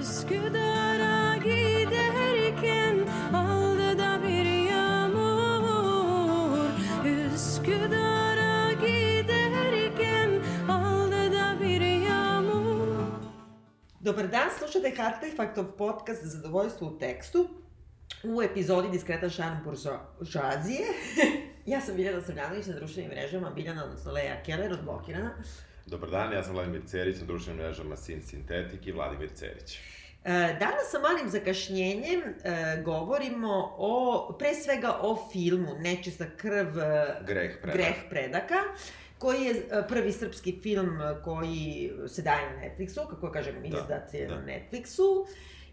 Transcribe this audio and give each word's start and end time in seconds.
Üsküdar'a 0.00 1.36
giderken 1.36 2.98
aldı 3.34 3.98
da 3.98 4.22
bir 4.22 4.68
yağmur 4.70 5.88
Üsküdar'a 7.34 8.72
giderken 8.72 10.30
aldı 10.68 11.32
da 11.32 11.60
bir 11.60 11.80
yağmur 11.80 13.06
Dobar 14.04 14.32
dan, 14.32 14.48
slušate 14.48 15.02
Artefaktov 15.02 15.64
podcast 15.78 16.22
Zadovoljstvo 16.22 16.86
u 16.86 16.98
tekstu 16.98 17.50
u 18.24 18.42
epizodi 18.42 18.92
Diskretan 18.92 19.28
šarm 19.28 19.56
buržoazije. 19.64 20.86
ja 21.66 21.80
sam 21.80 21.96
Biljana 21.96 22.20
Srbljanović 22.20 22.66
na 22.66 22.74
društvenim 22.74 23.10
mrežama, 23.10 23.50
Biljana, 23.50 23.84
odnosno 23.84 24.12
Leja 24.12 24.42
Keller, 24.42 24.72
odblokirana. 24.72 25.34
Dobar 25.86 26.10
dan, 26.10 26.32
ja 26.32 26.42
sam 26.42 26.54
Vladimir 26.54 26.80
Cerić 26.86 27.20
na 27.20 27.26
društvenim 27.26 27.62
mrežama 27.62 27.96
Sin 27.96 28.22
Sintetik 28.22 28.86
i 28.86 28.92
Vladimir 28.92 29.30
Cerić. 29.34 29.78
E, 30.24 30.30
Danas 30.60 30.90
sa 30.90 30.98
malim 30.98 31.28
zakašnjenjem 31.30 32.20
e, 32.20 32.82
govorimo 32.84 33.74
o, 33.78 34.36
pre 34.38 34.54
svega 34.54 34.98
o 35.00 35.28
filmu 35.32 35.74
Nečista 35.78 36.24
krv, 36.36 36.78
e, 36.78 37.20
Greh 37.26 37.56
predaka. 37.62 37.78
Greh 37.78 37.94
predaka 38.10 38.54
koji 39.18 39.44
je 39.44 39.62
prvi 39.88 40.12
srpski 40.12 40.58
film 40.62 40.98
koji 41.24 41.92
se 42.08 42.22
daje 42.22 42.50
na 42.50 42.62
Netflixu, 42.62 43.08
kako 43.10 43.30
kažem, 43.32 43.54
Da, 43.62 43.66
izdat 43.66 44.14
je 44.14 44.26
da. 44.26 44.34
na 44.34 44.42
Netflixu. 44.46 45.26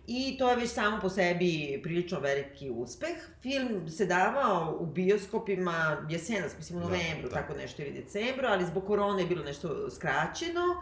I 0.08 0.38
to 0.38 0.50
je 0.50 0.56
već 0.56 0.72
samo 0.72 1.00
po 1.02 1.10
sebi 1.10 1.80
prilično 1.84 2.20
veliki 2.20 2.70
uspeh. 2.70 3.10
Film 3.42 3.90
se 3.90 4.06
davao 4.06 4.78
u 4.80 4.86
bioskopima 4.86 6.08
jesenas, 6.10 6.58
mislim 6.58 6.80
u 6.80 6.82
Da, 6.82 6.88
novembru, 6.88 7.30
da. 7.30 7.36
tako 7.36 7.54
nešto 7.54 7.82
ili 7.82 7.92
decembru, 7.94 8.48
ali 8.48 8.66
zbog 8.66 8.86
korone 8.88 9.22
je 9.22 9.28
bilo 9.28 9.44
nešto 9.44 9.90
skraćeno. 9.92 10.82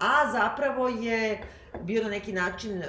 A 0.00 0.32
zapravo 0.32 0.88
je 0.88 1.42
bio 1.80 2.02
na 2.02 2.08
neki 2.08 2.32
način 2.32 2.78
uh, 2.78 2.84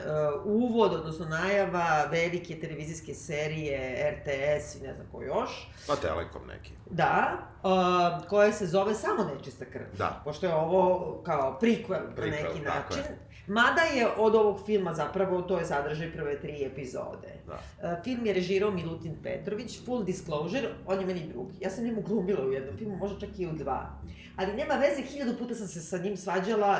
uvod, 0.46 0.94
odnosno 0.94 1.26
najava 1.26 2.06
velike 2.12 2.60
televizijske 2.60 3.14
serije 3.14 4.12
RTS 4.12 4.76
i 4.76 4.82
ne 4.82 4.94
znam 4.94 5.08
ko 5.12 5.22
još. 5.22 5.70
Pa 5.88 5.96
Telekom 5.96 6.48
neki. 6.48 6.72
Da, 6.90 7.38
uh, 7.64 8.28
koja 8.28 8.52
se 8.52 8.68
zove 8.68 8.94
samo 8.94 9.24
Nečista 9.24 9.66
krv. 9.66 9.86
Da. 9.98 10.22
Pošto 10.26 10.46
je 10.46 10.56
ovo 10.56 11.22
kao 11.26 11.60
prikvel 11.60 12.00
na 12.00 12.16
Prequel, 12.16 12.44
neki 12.44 12.60
način. 12.60 12.98
je. 13.00 13.18
Mada 13.48 13.82
je 13.82 14.08
od 14.18 14.36
ovog 14.36 14.66
filma 14.66 14.94
zapravo, 14.94 15.42
to 15.42 15.58
je 15.60 15.66
sadržaj 15.66 16.12
prve 16.12 16.40
tri 16.40 16.66
epizode. 16.66 17.28
Da. 17.48 17.54
Uh, 17.54 18.04
film 18.04 18.26
je 18.26 18.34
režirao 18.34 18.72
Milutin 18.72 19.16
Petrović, 19.24 19.86
Full 19.86 20.04
Disclosure, 20.04 20.70
on 20.86 21.00
je 21.00 21.06
meni 21.06 21.28
drugi. 21.34 21.54
Ja 21.62 21.70
sam 21.70 21.84
njemu 21.84 22.02
glumila 22.02 22.46
u 22.46 22.52
jednom 22.52 22.78
filmu, 22.78 22.96
možda 22.96 23.20
čak 23.20 23.30
i 23.40 23.48
u 23.48 23.52
dva. 23.54 23.90
Ali 24.36 24.54
nema 24.54 24.74
veze, 24.74 25.02
hiljadu 25.02 25.38
puta 25.40 25.56
sam 25.56 25.68
se 25.68 25.82
sa 25.82 25.98
njim 25.98 26.18
svađala 26.18 26.80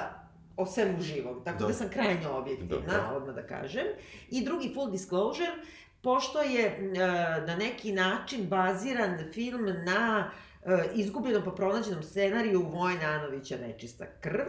o 0.58 0.66
svemu 0.66 1.02
živom, 1.02 1.42
tako 1.46 1.60
da, 1.60 1.68
Da. 1.68 1.74
sam 1.74 1.90
krajnje 1.90 2.28
objektivna, 2.28 2.76
Dobro. 2.98 3.16
odmah 3.16 3.36
da 3.36 3.44
kažem. 3.48 3.86
I 4.30 4.46
drugi 4.46 4.72
Full 4.74 4.92
Disclosure, 4.92 5.50
pošto 6.02 6.42
je 6.42 6.66
e, 6.66 6.80
na 7.48 7.56
neki 7.56 7.92
način 7.92 8.48
baziran 8.48 9.20
film 9.34 9.66
na 9.86 10.32
e, 10.66 10.84
izgubljenom 10.96 11.44
pa 11.46 11.52
pronađenom 11.52 12.04
scenariju 12.04 12.62
Vojna 12.62 13.06
Anovića 13.06 13.58
Nečista 13.58 14.06
krv. 14.22 14.46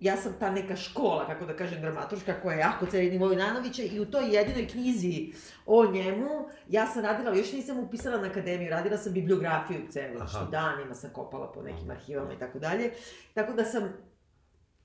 Ja 0.00 0.16
sam 0.16 0.32
ta 0.40 0.50
neka 0.50 0.76
škola, 0.76 1.26
kako 1.26 1.46
da 1.46 1.56
kažem, 1.56 1.80
dramaturška, 1.80 2.40
koja 2.42 2.54
je 2.54 2.60
jako 2.60 2.86
ceni 2.86 3.18
Vojnanovića 3.18 3.82
i 3.82 4.00
u 4.00 4.06
toj 4.10 4.36
jedinoj 4.36 4.68
knjizi 4.68 5.32
o 5.66 5.86
njemu, 5.92 6.48
ja 6.68 6.86
sam 6.86 7.02
radila, 7.02 7.36
još 7.36 7.52
nisam 7.52 7.78
upisala 7.78 8.20
na 8.20 8.28
akademiju, 8.28 8.70
radila 8.70 8.96
sam 8.96 9.12
bibliografiju 9.12 9.80
celu, 9.90 10.26
što 10.28 10.44
danima 10.44 10.94
sam 10.94 11.10
kopala 11.10 11.52
po 11.52 11.62
nekim 11.62 11.90
arhivama 11.90 12.32
i 12.32 12.38
tako 12.38 12.58
dalje, 12.58 12.90
tako 13.34 13.52
da 13.52 13.64
sam 13.64 13.92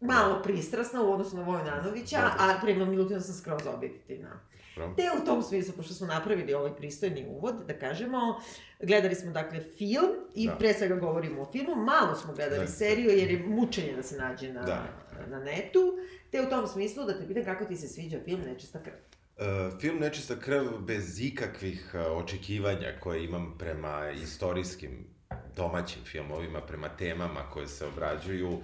malo 0.02 0.42
pristrasna 0.44 1.02
u 1.02 1.11
odnosu 1.11 1.38
na 1.38 1.44
Vojnanovića, 1.44 2.17
a 2.17 2.58
prema 2.61 2.86
Milutinu 2.86 3.22
sam 3.22 3.36
skroz 3.36 3.67
objektivna. 3.75 4.39
Dobro. 4.76 4.96
Te 4.96 5.04
u 5.22 5.26
tom 5.26 5.44
smislu, 5.44 5.74
pošto 5.78 5.94
smo 5.94 6.08
napravili 6.08 6.54
ovaj 6.54 6.76
pristojni 6.76 7.26
uvod, 7.30 7.56
da 7.68 7.74
kažemo, 7.74 8.42
gledali 8.82 9.16
smo 9.16 9.32
dakle 9.32 9.60
film 9.78 10.10
i 10.36 10.48
Da. 10.48 10.56
pre 10.56 10.73
svega 10.73 10.95
govorimo 10.95 11.42
o 11.42 11.52
filmu, 11.52 11.76
malo 11.76 12.16
smo 12.16 12.34
gledali 12.34 12.61
Da. 12.66 12.67
seriju 12.72 13.10
jer 13.10 13.32
je 13.32 13.44
mučenje 13.48 13.94
da 13.95 14.04
se 14.04 14.17
nađe 14.17 14.54
na, 14.54 14.62
Da. 14.62 14.88
na 15.30 15.39
netu, 15.39 15.98
te 16.32 16.42
u 16.42 16.50
tom 16.50 16.67
smislu 16.67 17.06
da 17.06 17.20
te 17.20 17.28
pitam 17.28 17.44
kako 17.45 17.66
ti 17.66 17.76
se 17.78 17.88
sviđa 17.88 18.17
film 18.26 18.42
Nečista 18.42 18.83
krv. 18.83 18.94
Uh, 19.38 19.80
film 19.80 20.00
Nečista 20.00 20.36
krv 20.39 20.64
bez 20.80 21.22
ikakvih 21.22 21.92
uh, 21.94 22.17
očekivanja 22.23 22.94
koje 23.00 23.26
imam 23.26 23.56
prema 23.60 24.12
istorijskim 24.23 25.08
domaćim 25.56 26.02
filmovima, 26.06 26.62
prema 26.62 26.89
temama 26.89 27.50
koje 27.50 27.67
se 27.67 27.86
obrađuju 27.86 28.58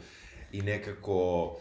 i 0.52 0.62
nekako 0.62 1.56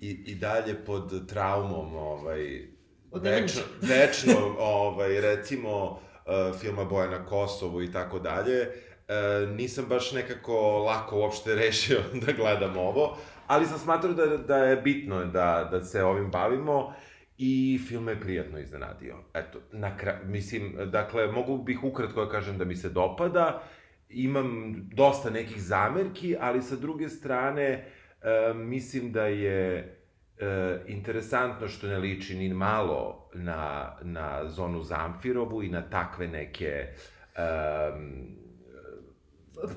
i, 0.00 0.10
i 0.10 0.34
dalje 0.34 0.84
pod 0.84 1.28
traumom 1.28 1.96
ovaj, 1.96 2.68
večno, 3.14 3.62
večno 3.96 4.56
ovaj, 4.58 5.20
recimo 5.20 5.90
uh, 5.90 6.60
filma 6.60 6.84
Boja 6.84 7.10
na 7.10 7.26
Kosovu 7.26 7.82
i 7.82 7.92
tako 7.92 8.18
dalje, 8.18 8.60
uh, 8.68 9.48
nisam 9.56 9.84
baš 9.88 10.12
nekako 10.12 10.78
lako 10.78 11.18
uopšte 11.18 11.54
rešio 11.64 12.00
da 12.12 12.32
gledam 12.32 12.76
ovo, 12.76 13.16
ali 13.46 13.66
sam 13.66 13.78
smatrao 13.78 14.12
da, 14.12 14.26
da 14.26 14.56
je 14.56 14.76
bitno 14.76 15.24
da, 15.24 15.68
da 15.70 15.84
se 15.84 16.04
ovim 16.04 16.30
bavimo 16.30 16.94
i 17.38 17.80
film 17.88 18.04
me 18.04 18.12
je 18.12 18.20
prijatno 18.20 18.58
iznenadio. 18.58 19.16
Eto, 19.34 19.58
na 19.72 19.96
kraju, 19.96 20.18
mislim, 20.24 20.76
dakle, 20.90 21.26
mogu 21.26 21.58
bih 21.58 21.84
ukratko 21.84 22.24
da 22.24 22.30
kažem 22.30 22.58
da 22.58 22.64
mi 22.64 22.76
se 22.76 22.88
dopada, 22.88 23.62
imam 24.08 24.74
dosta 24.92 25.30
nekih 25.30 25.62
zamerki, 25.62 26.36
ali 26.40 26.62
sa 26.62 26.76
druge 26.76 27.08
strane, 27.08 27.64
e, 27.64 28.54
mislim 28.54 29.12
da 29.12 29.26
je 29.26 29.96
e, 30.38 30.78
interesantno 30.86 31.68
što 31.68 31.86
ne 31.86 31.98
liči 31.98 32.34
ni 32.34 32.48
malo 32.48 33.30
na, 33.34 33.92
na 34.02 34.48
zonu 34.48 34.82
Zamfirovu 34.82 35.62
i 35.62 35.68
na 35.68 35.82
takve 35.82 36.28
neke 36.28 36.86
um, 37.36 38.44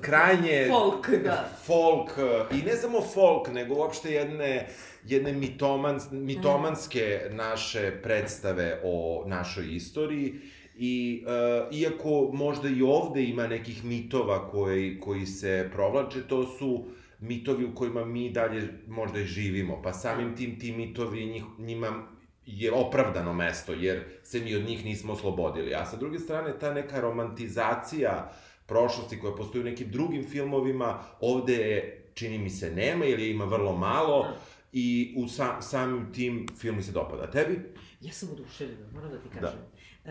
krajnje... 0.00 0.68
Folk, 0.70 1.10
da. 1.24 1.48
Folk, 1.66 2.10
i 2.52 2.62
ne 2.62 2.76
samo 2.76 3.00
folk, 3.00 3.48
nego 3.52 3.74
uopšte 3.74 4.12
jedne, 4.12 4.68
jedne 5.04 5.32
mitoman, 5.32 6.00
mitomanske 6.10 7.20
naše 7.30 7.92
predstave 8.02 8.80
o 8.84 9.24
našoj 9.26 9.74
istoriji. 9.74 10.34
I 10.80 11.24
uh, 11.26 11.76
iako 11.78 12.30
možda 12.32 12.68
i 12.68 12.82
ovde 12.82 13.24
ima 13.24 13.46
nekih 13.46 13.84
mitova 13.84 14.50
koji, 14.50 15.00
koji 15.00 15.26
se 15.26 15.68
provlače, 15.72 16.22
to 16.28 16.42
su 16.46 16.84
mitovi 17.20 17.64
u 17.64 17.74
kojima 17.74 18.04
mi 18.04 18.30
dalje 18.30 18.68
možda 18.86 19.20
i 19.20 19.24
živimo, 19.24 19.82
pa 19.82 19.92
samim 19.92 20.36
tim 20.36 20.60
ti 20.60 20.72
mitovi 20.72 21.26
njih, 21.26 21.42
njima 21.58 22.06
je 22.46 22.72
opravdano 22.72 23.34
mesto, 23.34 23.72
jer 23.72 24.04
se 24.22 24.40
mi 24.40 24.54
od 24.54 24.64
njih 24.64 24.84
nismo 24.84 25.12
oslobodili. 25.12 25.74
A 25.74 25.86
sa 25.86 25.96
druge 25.96 26.18
strane, 26.18 26.58
ta 26.58 26.74
neka 26.74 27.00
romantizacija 27.00 28.32
prošlosti 28.66 29.20
koja 29.20 29.34
postoji 29.34 29.62
u 29.62 29.64
nekim 29.64 29.90
drugim 29.90 30.24
filmovima, 30.28 31.02
ovde 31.20 31.54
je, 31.54 32.10
čini 32.14 32.38
mi 32.38 32.50
se, 32.50 32.70
nema 32.70 33.04
ili 33.04 33.22
je 33.22 33.30
ima 33.30 33.44
vrlo 33.44 33.76
malo 33.76 34.26
i 34.72 35.14
u 35.16 35.28
sa, 35.28 35.62
samim 35.62 36.12
tim 36.12 36.46
film 36.58 36.76
mi 36.76 36.82
se 36.82 36.92
dopada. 36.92 37.30
Tebi? 37.30 37.60
Ja 38.00 38.12
sam 38.12 38.28
oduševljena, 38.32 38.86
moram 38.94 39.10
da 39.10 39.18
ti 39.18 39.28
Da. 39.40 39.54
E, 40.04 40.10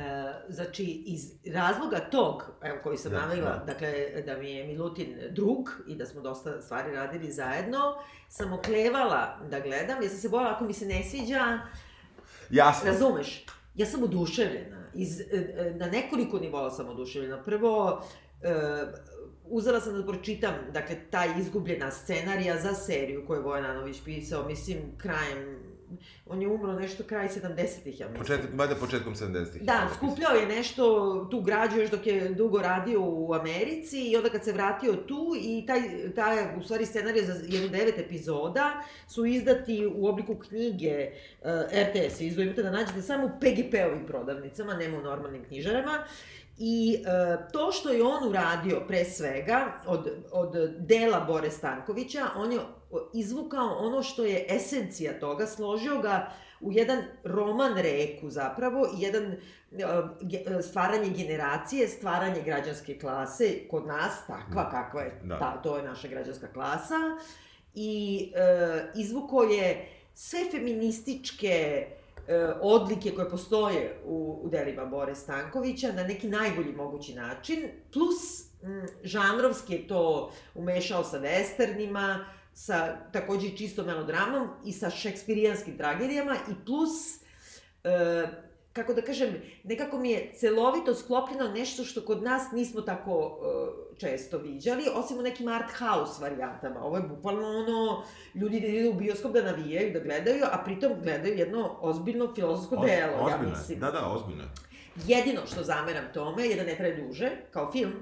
znači, 0.49 0.83
iz 0.85 1.31
razloga 1.53 1.99
tog, 2.11 2.43
evo 2.61 2.77
koji 2.83 2.97
sam 2.97 3.11
Da, 3.11 3.21
navela, 3.21 3.57
da. 3.57 3.63
dakle, 3.65 4.21
da 4.25 4.37
mi 4.37 4.51
je 4.51 4.67
Milutin 4.67 5.17
drug 5.31 5.69
i 5.87 5.95
da 5.95 6.05
smo 6.05 6.21
dosta 6.21 6.61
stvari 6.61 6.95
radili 6.95 7.31
zajedno, 7.31 7.79
sam 8.29 8.53
oklevala 8.53 9.39
da 9.49 9.59
gledam, 9.59 10.01
jer 10.01 10.09
sam 10.11 10.19
se 10.19 10.29
bojala 10.29 10.51
ako 10.55 10.63
mi 10.65 10.73
se 10.73 10.85
ne 10.85 11.03
sviđa, 11.03 11.59
Jasno. 12.49 12.91
razumeš, 12.91 13.45
ja 13.75 13.85
sam 13.85 14.03
oduševljena. 14.03 14.77
Iz, 14.93 15.21
e, 15.21 15.25
e, 15.31 15.73
na 15.77 15.87
nekoliko 15.87 16.39
nivoa 16.39 16.71
sam 16.71 16.89
oduševljena. 16.89 17.43
Prvo, 17.43 18.03
e, 18.41 18.51
uzela 19.43 19.81
sam 19.81 19.93
da 19.93 20.03
pročitam, 20.07 20.53
dakle, 20.73 20.95
ta 21.11 21.25
izgubljena 21.39 21.91
scenarija 21.91 22.57
za 22.59 22.73
seriju 22.73 23.27
koju 23.27 23.37
je 23.37 23.43
Vojnanović 23.43 23.97
pisao, 24.05 24.45
mislim, 24.47 24.77
krajem, 24.97 25.59
on 26.25 26.41
je 26.41 26.47
umro 26.47 26.73
nešto 26.73 27.03
kraj 27.03 27.27
70-ih, 27.27 27.99
ja 27.99 28.07
mislim. 28.07 28.17
Početak, 28.17 28.49
valjda 28.53 28.75
početkom 28.75 29.15
70-ih. 29.15 29.61
Da, 29.61 29.89
skupljao 29.97 30.33
je 30.33 30.45
nešto, 30.45 31.27
tu 31.31 31.41
građu 31.41 31.79
još 31.79 31.89
dok 31.89 32.07
je 32.07 32.29
dugo 32.29 32.61
radio 32.61 33.01
u 33.01 33.33
Americi 33.33 33.99
i 33.99 34.17
onda 34.17 34.29
kad 34.29 34.43
se 34.43 34.53
vratio 34.53 34.93
tu 34.93 35.33
i 35.41 35.65
taj, 35.67 35.81
taj 36.15 36.57
u 36.57 36.63
stvari 36.63 36.85
scenarij 36.85 37.23
za 37.23 37.33
jednu 37.47 37.69
devet 37.69 37.97
epizoda 37.97 38.83
su 39.07 39.25
izdati 39.25 39.91
u 39.95 40.07
obliku 40.07 40.35
knjige 40.35 41.11
uh, 41.41 41.49
RTS, 41.71 42.21
izdao 42.21 42.43
imate 42.43 42.63
da 42.63 42.71
nađete 42.71 43.01
samo 43.01 43.25
u 43.25 43.39
PGP-ovim 43.39 44.05
prodavnicama, 44.07 44.73
nema 44.73 44.97
u 44.97 45.01
normalnim 45.01 45.43
knjižarama. 45.45 46.03
I 46.59 47.03
e, 47.05 47.51
to 47.51 47.71
što 47.71 47.89
je 47.89 48.03
on 48.03 48.29
uradio 48.29 48.81
pre 48.87 49.05
svega 49.05 49.81
od, 49.85 50.09
od 50.31 50.55
dela 50.79 51.19
Bore 51.19 51.51
Stankovića, 51.51 52.27
on 52.35 52.51
je 52.51 52.59
izvukao 53.13 53.77
ono 53.77 54.03
što 54.03 54.23
je 54.23 54.45
esencija 54.49 55.19
toga, 55.19 55.47
složio 55.47 56.01
ga 56.01 56.31
u 56.61 56.71
jedan 56.71 56.99
roman 57.23 57.77
reku 57.77 58.29
zapravo, 58.29 58.87
i 58.97 59.01
jedan 59.01 59.23
e, 59.23 59.37
ge- 60.21 60.61
stvaranje 60.61 61.09
generacije, 61.09 61.87
stvaranje 61.87 62.41
građanske 62.41 62.99
klase 62.99 63.67
kod 63.69 63.87
nas, 63.87 64.13
takva 64.27 64.69
kakva 64.71 65.01
je, 65.01 65.21
Da. 65.23 65.39
ta, 65.39 65.61
to 65.61 65.77
je 65.77 65.83
naša 65.83 66.07
građanska 66.07 66.47
klasa, 66.47 66.95
i 67.73 68.31
e, 68.35 68.41
izvukao 68.95 69.43
je 69.43 69.87
sve 70.13 70.39
feminističke 70.51 71.47
e, 72.27 72.37
odlike 72.61 73.11
koje 73.11 73.29
postoje 73.29 73.99
u, 74.05 74.39
u 74.43 74.49
delima 74.49 74.85
Bore 74.85 75.15
Stankovića 75.15 75.91
na 75.91 76.03
neki 76.03 76.27
najbolji 76.29 76.71
mogući 76.71 77.13
način, 77.15 77.59
plus 77.93 78.15
m, 78.63 78.87
žanrovski 79.03 79.73
je 79.73 79.87
to 79.87 80.31
umešao 80.55 81.03
sa 81.03 81.19
westernima, 81.19 82.25
sa 82.57 82.97
takođe 83.11 83.47
i 83.47 83.57
čisto 83.57 83.83
melodramom 83.83 84.47
i 84.65 84.71
sa 84.73 84.89
šekspirijanskim 84.89 85.77
tragedijama 85.77 86.35
i 86.35 86.65
plus 86.65 86.91
e, 87.83 88.27
kako 88.73 88.93
da 88.93 89.01
kažem, 89.01 89.29
nekako 89.63 89.97
mi 89.97 90.11
je 90.11 90.33
celovito 90.35 90.95
sklopljeno 90.95 91.47
nešto 91.47 91.83
što 91.83 92.01
kod 92.01 92.23
nas 92.23 92.51
nismo 92.51 92.81
tako 92.81 93.17
uh, 93.17 93.97
često 93.97 94.37
viđali, 94.37 94.83
osim 94.95 95.19
u 95.19 95.21
nekim 95.21 95.47
art 95.47 95.71
house 95.71 96.21
varijantama. 96.21 96.83
Ovo 96.83 96.97
je 96.97 97.03
bukvalno 97.03 97.47
ono, 97.47 98.03
ljudi 98.35 98.59
da 98.59 98.67
idu 98.67 98.89
u 98.89 98.93
bioskop 98.93 99.31
da 99.31 99.41
navijaju, 99.41 99.93
da 99.93 99.99
gledaju, 99.99 100.43
a 100.51 100.63
pritom 100.65 100.91
gledaju 101.03 101.37
jedno 101.37 101.77
ozbiljno 101.81 102.33
filozofsko 102.35 102.75
O- 102.75 102.85
delo, 102.85 103.11
ja 103.11 103.25
ozbiljno 103.25 103.53
je. 103.53 103.57
mislim. 103.59 103.79
Da, 103.79 103.91
da, 103.91 104.07
ozbiljno 104.07 104.43
je. 104.43 104.49
Jedino 105.07 105.41
što 105.45 105.63
zameram 105.63 106.05
tome 106.13 106.45
je 106.47 106.55
da 106.55 106.63
ne 106.63 106.75
traje 106.75 107.01
duže, 107.01 107.31
kao 107.51 107.71
film, 107.71 107.93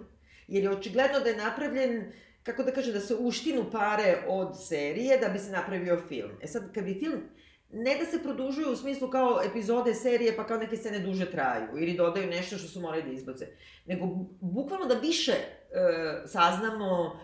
jer 0.48 0.64
je 0.64 0.70
očigledno 0.70 1.20
da 1.20 1.30
je 1.30 1.38
napravljen, 1.38 2.12
kako 2.46 2.64
da 2.64 2.72
kažem, 2.72 2.94
da 2.94 3.00
se 3.00 3.16
uštinu 3.16 3.66
pare 3.72 4.24
od 4.28 4.68
serije 4.68 5.18
da 5.18 5.28
bi 5.30 5.40
se 5.40 5.52
napravio 5.52 6.02
film. 6.08 6.32
E 6.42 6.48
sad, 6.48 6.74
kad 6.74 6.84
bi 6.84 6.94
film 6.94 7.22
ne 7.72 7.98
da 7.98 8.06
se 8.06 8.24
produžuju 8.24 8.72
u 8.72 8.76
smislu 8.76 9.10
kao 9.10 9.42
epizode 9.46 9.94
serije 9.94 10.36
pa 10.36 10.48
kao 10.48 10.58
neke 10.58 10.78
scene 10.78 11.00
duže 11.00 11.32
traju 11.32 11.68
ili 11.78 11.94
dodaju 11.94 12.28
nešto 12.28 12.58
što 12.58 12.68
su 12.68 12.82
morali 12.82 13.04
da 13.04 13.12
izbace, 13.12 13.48
nego 13.86 14.06
bu- 14.06 14.28
bukvalno 14.42 14.86
da 14.86 14.96
više 14.96 15.32
e, 15.32 15.38
saznamo 16.28 17.20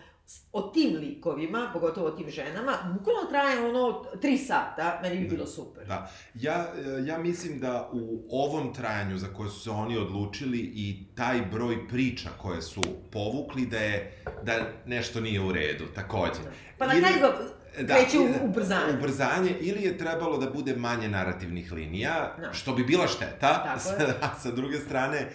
o 0.52 0.62
tim 0.62 0.96
likovima, 0.96 1.70
pogotovo 1.72 2.06
o 2.06 2.10
tim 2.10 2.30
ženama, 2.30 2.72
bukvalno 2.94 3.30
traje 3.30 3.60
ono 3.60 4.04
tri 4.14 4.38
sata, 4.38 4.98
meni 5.02 5.18
bi 5.18 5.28
bilo 5.28 5.46
super. 5.46 5.86
Da. 5.86 6.10
Ja, 6.34 6.66
e, 6.98 7.06
ja 7.06 7.18
mislim 7.18 7.58
da 7.58 7.90
u 7.92 8.24
ovom 8.30 8.74
trajanju 8.74 9.18
za 9.18 9.26
koje 9.26 9.50
su 9.50 9.60
se 9.60 9.70
oni 9.70 9.96
odlučili 9.96 10.58
i 10.58 11.04
taj 11.14 11.42
broj 11.42 11.88
priča 11.88 12.28
koje 12.38 12.62
su 12.62 12.80
povukli 13.12 13.66
da 13.66 13.78
je 13.78 14.12
da 14.42 14.52
nešto 14.86 15.20
nije 15.20 15.40
u 15.40 15.52
redu, 15.52 15.84
takođe. 15.86 16.40
Pa 16.78 16.86
na 16.86 16.92
Ili- 16.92 17.02
kraju 17.02 17.20
ga 17.20 17.38
kreće 17.86 18.18
u 18.18 18.44
ubrzanje. 18.44 18.92
Ubrzanje, 18.94 19.56
ili 19.60 19.82
je 19.82 19.98
trebalo 19.98 20.38
da 20.38 20.50
bude 20.50 20.76
manje 20.76 21.08
narativnih 21.08 21.72
linija, 21.72 22.34
Da. 22.40 22.52
što 22.52 22.72
bi 22.72 22.84
bila 22.84 23.06
šteta, 23.06 23.76
sa, 23.78 23.90
sa 24.42 24.50
druge 24.50 24.78
strane, 24.78 25.28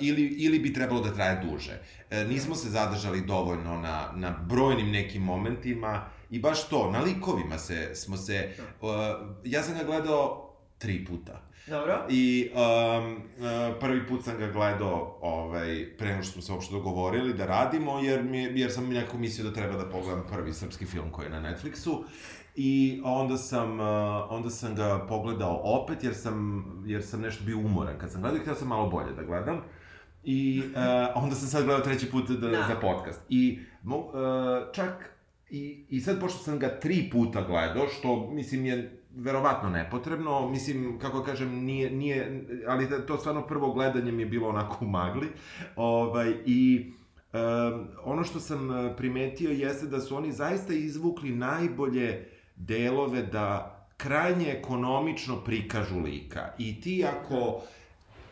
ili, 0.00 0.22
ili 0.22 0.58
bi 0.58 0.72
trebalo 0.72 1.00
da 1.00 1.14
traje 1.14 1.44
duže. 1.44 1.80
E, 2.10 2.24
nismo 2.24 2.54
se 2.54 2.68
zadržali 2.68 3.20
dovoljno 3.20 3.80
na, 3.80 4.12
na 4.14 4.30
brojnim 4.48 4.90
nekim 4.90 5.22
momentima 5.22 6.06
i 6.30 6.38
baš 6.38 6.68
to, 6.68 6.90
na 6.90 7.00
likovima 7.00 7.58
se, 7.58 7.94
smo 7.94 8.16
se, 8.16 8.48
uh, 8.80 8.90
ja 9.44 9.62
sam 9.62 9.74
ga 9.78 9.84
gledao 9.84 10.50
tri 10.78 11.04
puta. 11.04 11.50
Dobro. 11.66 12.06
I 12.08 12.50
um, 12.54 13.22
prvi 13.80 14.06
put 14.06 14.24
sam 14.24 14.38
ga 14.38 14.46
gledao 14.46 15.18
ovaj, 15.20 15.86
pre 15.98 16.10
nego 16.10 16.22
što 16.22 16.32
smo 16.32 16.42
se 16.42 16.52
uopšte 16.52 16.74
dogovorili 16.74 17.34
da 17.34 17.46
radimo, 17.46 18.00
jer, 18.00 18.22
mi, 18.22 18.38
jer 18.38 18.72
sam 18.72 18.88
nekako 18.88 19.18
mislio 19.18 19.48
da 19.48 19.54
treba 19.54 19.76
da 19.76 19.90
pogledam 19.90 20.26
prvi 20.32 20.52
srpski 20.52 20.86
film 20.86 21.10
koji 21.10 21.26
je 21.26 21.30
na 21.30 21.40
Netflixu. 21.40 22.02
I 22.54 23.00
onda 23.04 23.36
sam, 23.36 23.80
uh, 23.80 23.86
onda 24.30 24.50
sam 24.50 24.74
ga 24.74 25.06
pogledao 25.08 25.60
opet, 25.64 26.04
jer 26.04 26.14
sam, 26.14 26.64
jer 26.86 27.02
sam 27.02 27.20
nešto 27.20 27.44
bio 27.44 27.58
umoran 27.58 27.98
kad 27.98 28.12
sam 28.12 28.20
gledao 28.20 28.36
i 28.38 28.40
htio 28.40 28.54
sam 28.54 28.68
malo 28.68 28.90
bolje 28.90 29.12
da 29.12 29.22
gledam. 29.22 29.60
I 30.24 30.62
uh, 30.66 30.76
onda 31.14 31.34
sam 31.34 31.48
sad 31.48 31.64
gledao 31.64 31.84
treći 31.84 32.10
put 32.10 32.28
da, 32.28 32.48
Da. 32.48 32.64
za 32.68 32.74
podcast. 32.80 33.20
I 33.28 33.58
mo, 33.82 33.96
uh, 33.98 34.12
čak 34.74 35.16
I, 35.50 35.84
I 35.88 36.00
sad, 36.00 36.20
pošto 36.20 36.38
sam 36.38 36.58
ga 36.58 36.68
tri 36.70 37.10
puta 37.12 37.42
gledao, 37.42 37.88
što, 37.88 38.30
mislim, 38.30 38.66
je 38.66 38.96
verovatno 39.16 39.70
nepotrebno, 39.70 40.48
mislim, 40.48 40.98
kako 40.98 41.22
kažem, 41.22 41.48
nije, 41.54 41.90
nije, 41.90 42.44
ali 42.68 42.88
da- 42.88 43.06
to 43.06 43.16
stvarno 43.16 43.46
prvo 43.46 43.72
gledanje 43.72 44.12
mi 44.12 44.22
je 44.22 44.26
bilo 44.26 44.48
onako 44.48 44.84
u 44.84 44.88
magli, 44.88 45.26
ovaj, 45.76 46.34
i 46.46 46.92
um, 47.32 47.40
ono 48.04 48.24
što 48.24 48.40
sam 48.40 48.70
eh, 48.70 48.96
primetio 48.96 49.50
jeste 49.50 49.86
da 49.86 50.00
su 50.00 50.16
oni 50.16 50.32
zaista 50.32 50.72
izvukli 50.74 51.30
najbolje 51.30 52.28
delove 52.60 53.22
da 53.22 53.76
krajnje 53.96 54.46
ekonomično 54.46 55.36
prikažu 55.44 55.98
lika. 55.98 56.52
I 56.58 56.80
ti 56.80 57.04
ako 57.04 57.62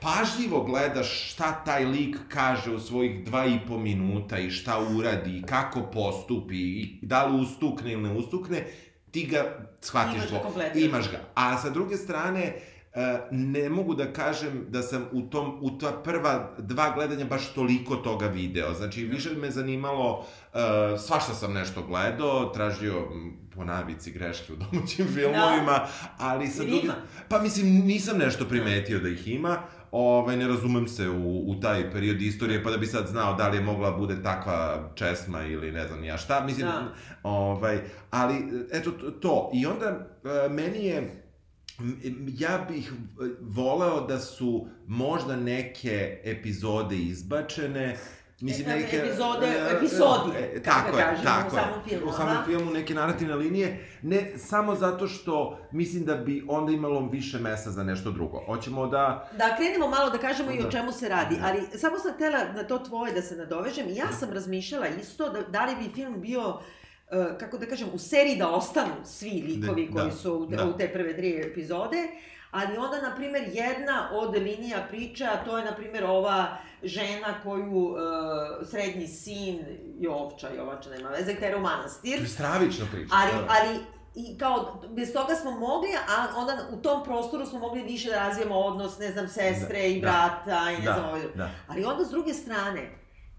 pažljivo 0.01 0.65
gledaš 0.65 1.33
šta 1.33 1.65
taj 1.65 1.85
lik 1.85 2.17
kaže 2.29 2.71
u 2.71 2.81
svojih 2.81 3.25
dva 3.25 3.47
i 3.47 3.59
po 3.69 3.79
minuta 3.79 4.39
i 4.39 4.51
šta 4.51 4.79
uradi 4.99 5.39
i 5.39 5.43
kako 5.43 5.83
postupi 5.83 6.57
i 6.57 6.99
da 7.03 7.27
li 7.27 7.41
ustukne 7.41 7.93
ili 7.93 8.03
ne 8.03 8.13
ustukne, 8.13 8.67
ti 9.11 9.27
ga 9.27 9.69
shvatiš. 9.81 10.15
Imaš 10.15 10.31
ga 10.31 10.39
kompletno. 10.39 10.81
Imaš 10.81 11.11
ga. 11.11 11.21
A 11.35 11.59
sa 11.59 11.71
druge 11.71 11.97
strane, 11.97 12.41
e, 12.45 12.61
ne 13.31 13.69
mogu 13.69 13.95
da 13.95 14.13
kažem 14.13 14.67
da 14.69 14.83
sam 14.83 15.05
u 15.13 15.23
tom 15.23 15.59
u 15.61 15.71
ta 15.71 15.93
prva 15.95 16.55
dva 16.59 16.91
gledanja 16.91 17.25
baš 17.25 17.53
toliko 17.53 17.97
toga 17.97 18.27
video. 18.27 18.75
Znači 18.75 19.05
više 19.05 19.31
me 19.31 19.51
zanimalo 19.51 20.19
uh, 20.19 20.61
svašta 21.01 21.35
sam 21.35 21.53
nešto 21.53 21.83
gledao, 21.83 22.45
tražio 22.45 22.95
po 23.55 23.65
navici 23.65 24.11
greške 24.11 24.53
u 24.53 24.57
domaćim 24.57 25.07
filmovima, 25.07 25.81
ali 26.19 26.47
sa 26.47 26.63
ima. 26.63 26.95
Pa 27.29 27.39
mislim, 27.41 27.67
nisam 27.67 28.19
nešto 28.19 28.45
primetio 28.45 28.99
da 28.99 29.09
ih 29.09 29.29
ima, 29.29 29.59
ovaj, 29.93 30.37
ne 30.37 30.49
razumem 30.49 30.89
se 30.89 31.09
u, 31.09 31.51
u 31.51 31.61
taj 31.61 31.93
period 31.93 32.23
istorije, 32.23 32.65
pa 32.65 32.71
da 32.71 32.77
bi 32.77 32.87
sad 32.87 33.07
znao 33.07 33.35
da 33.35 33.49
li 33.49 33.57
je 33.57 33.63
mogla 33.63 33.91
bude 33.91 34.23
takva 34.23 34.91
česma 34.95 35.43
ili 35.43 35.73
ne 35.73 35.87
znam 35.87 36.05
ja 36.05 36.17
šta, 36.17 36.41
mislim, 36.41 36.67
Da. 36.67 36.93
ovaj, 37.23 37.79
ali 38.11 38.35
eto 38.73 38.91
to- 39.13 39.51
i 39.55 39.67
onda 39.67 39.87
e, 39.87 40.49
meni 40.49 40.85
je, 40.85 41.25
ja 42.39 42.67
bih 42.71 42.93
e, 42.93 43.25
voleo 43.41 44.01
da 44.01 44.19
su 44.19 44.67
možda 44.87 45.37
neke 45.37 46.21
epizode 46.25 46.97
izbačene, 46.97 47.97
Mislim, 48.41 48.69
E, 48.69 48.75
neke... 48.77 48.97
epizode, 48.97 49.47
e, 49.47 49.77
epizodi, 49.77 50.31
e, 50.39 50.63
kako 50.63 50.65
tako 50.65 50.97
da 50.97 51.03
je, 51.03 51.05
kažemo, 51.05 51.25
tako 51.25 51.49
u 51.49 51.51
samom 51.51 51.81
filmu, 51.89 52.07
U 52.09 52.13
samom 52.13 52.37
filmu 52.47 52.71
neke 52.71 52.95
narativne 52.95 53.35
linije, 53.35 53.87
ne 54.03 54.33
samo 54.39 54.75
zato 54.75 55.09
što 55.09 55.59
mislim 55.73 56.05
da 56.05 56.15
bi 56.15 56.45
onda 56.49 56.73
imalo 56.73 57.09
više 57.09 57.39
mesta 57.39 57.71
za 57.71 57.85
nešto 57.85 58.11
drugo. 58.11 58.43
Hoćemo 58.47 58.87
da... 58.87 59.29
Da 59.39 59.57
krenemo 59.57 59.89
malo 59.89 60.11
da 60.11 60.19
kažemo 60.19 60.51
i 60.51 60.63
Da. 60.63 60.69
o 60.69 60.71
čemu 60.71 60.93
se 60.93 61.09
radi, 61.09 61.37
Da. 61.37 61.47
ali 61.47 61.79
samo 61.79 61.99
sam 61.99 62.15
htela 62.15 62.39
na 62.53 62.63
to 62.63 62.79
tvoje 62.79 63.13
da 63.13 63.23
se 63.23 63.37
nadovežem. 63.37 63.87
Ja 63.89 64.13
sam 64.13 64.31
razmišljala 64.33 64.87
isto 64.89 65.31
da, 65.33 65.43
da 65.43 65.65
li 65.65 65.77
bi 65.77 65.95
film 65.95 66.21
bio 66.21 66.41
e, 66.41 66.78
kako 67.39 67.59
da 67.59 67.67
kažem, 67.67 67.89
u 67.95 67.99
seriji 67.99 68.37
da 68.37 68.51
ostanu 68.51 68.95
svi 69.05 69.31
likovi 69.47 69.87
Da, 69.87 69.93
koji 69.93 70.11
da, 70.11 70.17
su 70.17 70.35
u, 70.35 70.47
da. 70.47 70.65
u 70.65 70.79
te 70.79 70.93
prve 70.93 71.17
tri 71.17 71.41
epizode, 71.51 72.09
ali 72.51 72.77
onda, 72.77 73.01
na 73.01 73.15
primer, 73.17 73.43
jedna 73.53 74.11
od 74.13 74.35
linija 74.35 74.87
priče, 74.89 75.25
a 75.25 75.45
to 75.45 75.59
je, 75.59 75.65
na 75.65 75.75
primer, 75.75 76.05
ova 76.05 76.57
žena 76.83 77.35
koju 77.43 77.97
e, 77.97 78.67
srednji 78.67 79.07
sin 79.07 79.59
Jovča, 80.01 80.49
Jovača, 80.57 80.91
nema 80.91 81.09
veze, 81.09 81.35
htera 81.35 81.57
u 81.57 81.61
manastir. 81.61 82.17
To 82.17 82.23
je 82.23 82.29
stravična 82.29 82.87
priča. 82.93 83.15
Ali, 83.15 83.33
da. 83.33 83.47
ali 83.49 83.79
i 84.15 84.39
kao, 84.39 84.83
bez 84.89 85.13
toga 85.13 85.35
smo 85.35 85.51
mogli, 85.51 85.89
a 86.09 86.39
onda 86.41 86.59
u 86.73 86.77
tom 86.77 87.05
prostoru 87.05 87.47
smo 87.47 87.59
mogli 87.59 87.83
više 87.83 88.11
da 88.11 88.17
razvijemo 88.17 88.55
odnos, 88.55 88.99
ne 88.99 89.13
znam, 89.13 89.29
sestre 89.29 89.79
Da, 89.79 89.87
i 89.87 90.01
da, 90.01 90.07
brata 90.07 90.71
i 90.71 90.79
ne 90.79 90.85
da, 90.85 90.93
znam, 90.93 91.09
ovaj... 91.09 91.23
Da. 91.35 91.51
Ali 91.69 91.85
onda 91.85 92.05
s 92.05 92.11
druge 92.11 92.35
strane, 92.35 92.91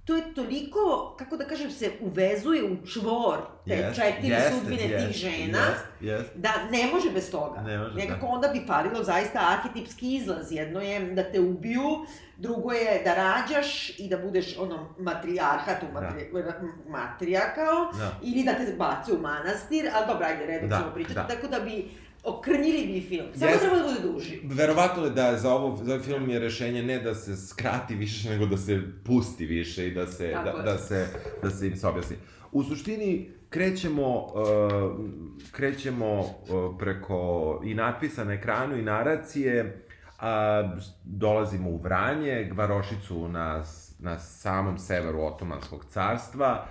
to 0.10 0.16
je 0.16 0.34
toliko, 0.36 0.80
kako 1.18 1.38
da 1.38 1.46
kažem, 1.46 1.72
se 1.72 1.92
uvezuje 2.01 2.63
u 2.63 2.88
čvor 2.88 3.38
te 3.66 3.74
Jest, 3.74 3.96
četiri 3.96 4.28
jeste, 4.28 4.51
sudbine 4.51 4.78
tih 4.80 4.92
jest, 4.92 5.20
žena, 5.20 5.60
Jest, 5.60 5.86
jest. 6.01 6.30
da 6.36 6.50
ne 6.72 6.88
može 6.88 7.12
bez 7.12 7.32
toga. 7.32 7.62
Ne 7.62 7.78
može, 7.78 7.96
Nekako 7.96 8.22
da. 8.22 8.28
onda 8.28 8.48
bi 8.48 8.63
falilo 8.68 9.04
zaista 9.04 9.39
arhetipski 9.50 10.16
izlaz. 10.16 10.51
Jedno 10.51 10.82
je 10.82 11.12
da 11.12 11.24
te 11.24 11.39
ubiju, 11.39 12.06
drugo 12.38 12.72
je 12.72 13.01
da 13.04 13.13
rađaš 13.16 13.70
i 13.92 14.10
da 14.10 14.18
budeš 14.18 14.58
ono 14.58 14.94
matrijarhat 15.00 15.84
u 15.84 15.94
matri, 15.94 16.30
matrija 16.88 17.54
kao, 17.56 17.92
Da. 17.94 18.12
ili 18.24 18.44
da 18.44 18.54
te 18.56 18.74
bace 18.74 19.13
u 19.13 19.18
manastir, 19.18 19.89
ali 19.94 20.08
dobro, 20.08 20.25
ajde, 20.25 20.46
redom 20.46 20.70
Da, 20.70 20.78
ćemo 20.78 20.92
pričati, 20.94 21.16
da. 21.16 21.28
tako 21.28 21.48
da 21.48 21.60
bi 21.60 21.89
okrnjili 22.24 23.02
film. 23.02 23.28
Samo 23.36 23.52
Jeste. 23.52 23.68
treba 23.68 23.82
da 23.82 23.88
bude 23.88 24.14
duži. 24.14 24.40
Verovatno 24.44 25.04
je 25.04 25.10
da 25.10 25.38
za, 25.38 25.54
ovo, 25.54 25.84
za 25.84 25.94
ovaj 25.94 26.06
film 26.06 26.30
je 26.30 26.40
rešenje 26.40 26.84
ne 26.84 27.00
da 27.00 27.16
se 27.16 27.38
skrati 27.38 27.96
više, 27.96 28.30
nego 28.30 28.46
da 28.46 28.58
se 28.58 28.82
pusti 29.06 29.46
više 29.46 29.88
i 29.88 29.94
da 29.94 30.08
se, 30.08 30.32
Tako 30.32 30.58
da, 30.58 30.70
je. 30.70 30.74
da, 30.74 30.78
se, 30.78 31.08
da 31.44 31.50
se 31.50 31.68
im 31.68 31.76
se 31.76 31.88
objasni. 31.88 32.16
U 32.52 32.64
suštini, 32.64 33.32
krećemo, 33.50 34.26
uh, 34.26 34.32
krećemo 35.52 36.20
uh, 36.20 36.28
preko 36.80 37.62
i 37.66 37.74
natpisa 37.74 38.24
na 38.24 38.34
ekranu 38.34 38.78
i 38.78 38.82
naracije, 38.82 39.86
a 40.20 40.64
dolazimo 41.04 41.70
u 41.70 41.78
Vranje, 41.78 42.50
Gvarošicu 42.52 43.28
na, 43.28 43.64
na 44.00 44.20
samom 44.20 44.78
severu 44.78 45.22
Otomanskog 45.22 45.86
carstva, 45.86 46.68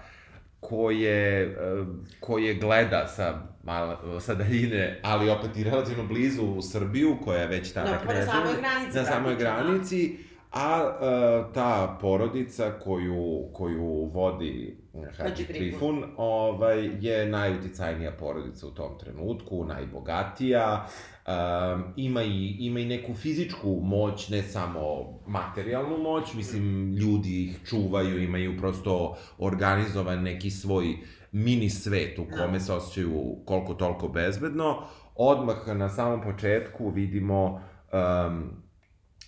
koje, 0.60 1.42
e, 1.42 1.84
koje 2.20 2.54
gleda 2.54 3.06
sa, 3.08 3.42
mala, 3.62 4.20
sa 4.20 4.34
daljine, 4.34 5.00
ali 5.02 5.30
opet 5.30 5.56
i 5.56 5.64
relativno 5.64 6.04
blizu 6.04 6.42
u 6.44 6.62
Srbiju, 6.62 7.16
koja 7.24 7.40
je 7.40 7.46
već 7.46 7.72
tada 7.72 7.90
Da, 7.90 8.00
pa 8.06 8.14
na 8.14 8.26
samoj 8.26 8.52
granici 8.60 8.98
Na 8.98 9.04
samoj 9.04 9.32
da. 9.32 9.38
granici, 9.38 10.18
A 10.52 10.82
uh, 10.82 11.52
ta 11.54 11.98
porodica 12.00 12.70
koju, 12.84 13.48
koju 13.52 14.10
vodi 14.14 14.76
Hadži 15.18 15.44
Trifun. 15.44 15.54
Trifun 15.54 16.04
ovaj, 16.16 16.90
je 17.00 17.26
najuticajnija 17.26 18.12
porodica 18.12 18.66
u 18.66 18.70
tom 18.70 18.98
trenutku, 18.98 19.64
najbogatija, 19.64 20.86
um, 21.26 21.84
ima, 21.96 22.22
i, 22.22 22.56
ima 22.58 22.80
i 22.80 22.84
neku 22.84 23.14
fizičku 23.14 23.80
moć, 23.82 24.28
ne 24.28 24.42
samo 24.42 24.80
materijalnu 25.26 25.98
moć, 25.98 26.34
mislim, 26.34 26.94
ljudi 26.94 27.44
ih 27.44 27.60
čuvaju, 27.68 28.22
imaju 28.22 28.58
prosto 28.58 29.16
organizovan 29.38 30.22
neki 30.22 30.50
svoj 30.50 30.96
mini 31.32 31.70
svet 31.70 32.18
u 32.18 32.24
kome 32.36 32.60
se 32.60 32.72
osjećaju 32.72 33.36
koliko 33.44 33.74
toliko 33.74 34.08
bezbedno. 34.08 34.82
Odmah 35.14 35.56
na 35.66 35.88
samom 35.88 36.22
početku 36.22 36.90
vidimo 36.90 37.60
um, 37.92 38.67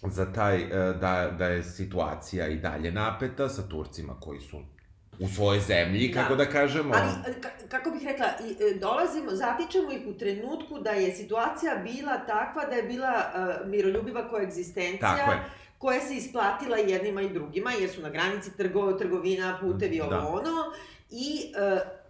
za 0.02 0.32
taj, 0.32 0.56
e, 0.56 0.68
da, 0.92 1.30
da 1.30 1.46
je 1.46 1.62
situacija 1.64 2.48
i 2.48 2.56
dalje 2.56 2.92
napeta 2.92 3.48
sa 3.48 3.62
Turcima 3.62 4.14
koji 4.20 4.40
su 4.40 4.56
u 5.18 5.28
svojoj 5.28 5.60
zemlji, 5.60 6.12
kako 6.12 6.34
da, 6.36 6.46
kažemo. 6.46 6.94
Ali, 6.94 7.10
ka- 7.34 7.68
kako 7.68 7.90
bih 7.90 8.02
rekla, 8.04 8.26
e, 8.26 8.74
dolazimo, 8.74 9.30
zatičemo 9.30 9.92
ih 9.92 10.06
u 10.06 10.14
trenutku 10.14 10.78
da 10.78 10.90
je 10.90 11.12
situacija 11.12 11.74
bila 11.76 12.18
takva 12.18 12.64
da 12.64 12.74
je 12.74 12.82
bila 12.82 13.12
uh, 13.24 13.68
miroljubiva 13.68 14.28
koegzistencija, 14.28 15.16
Tako 15.16 15.32
je. 15.32 15.38
koja 15.78 16.00
se 16.00 16.14
isplatila 16.14 16.76
jednima 16.76 17.22
i 17.22 17.28
drugima, 17.28 17.72
jer 17.72 17.90
su 17.90 18.02
na 18.02 18.08
granici 18.08 18.56
trgo, 18.56 18.92
trgovina, 18.92 19.58
putevi, 19.60 20.00
ovo 20.00 20.10
Da. 20.10 20.28
ono, 20.28 20.64
i 21.10 21.52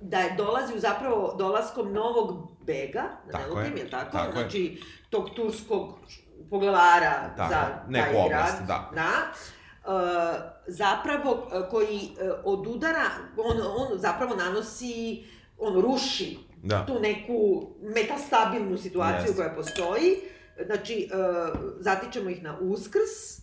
da 0.00 0.18
je 0.18 0.35
dolazi 0.37 0.78
zapravo 0.78 1.35
dolaskom 1.38 1.92
novog 1.92 2.56
bega, 2.61 3.02
da 3.26 3.38
ne 3.38 3.44
Tako 3.44 3.54
lutim, 3.54 3.76
je, 3.76 3.82
je 3.82 3.90
tako? 3.90 4.12
tako 4.12 4.32
znači, 4.32 4.80
tog 5.11 5.30
turskog 5.30 5.99
poglavara 6.50 7.35
Tako 7.37 7.52
za 7.52 7.66
neku 7.88 8.12
taj 8.12 8.25
oblast, 8.26 8.56
grad. 8.66 8.66
da. 8.66 8.90
da 8.94 9.11
uh, 9.92 10.40
zapravo 10.66 11.32
uh, 11.32 11.70
koji 11.70 11.97
uh, 11.97 12.30
odudara, 12.44 13.04
on, 13.37 13.56
on 13.76 13.99
zapravo 13.99 14.37
nanosi, 14.37 15.25
on 15.59 15.80
ruši 15.80 16.38
Da. 16.62 16.87
tu 16.87 17.00
neku 17.00 17.66
metastabilnu 17.82 18.78
situaciju 18.78 19.20
Jeste. 19.20 19.37
koja 19.37 19.54
postoji. 19.54 20.16
Znači, 20.66 21.11
uh, 21.12 21.59
zatičemo 21.78 22.30
ih 22.30 22.42
na 22.42 22.59
uskrs, 22.61 23.40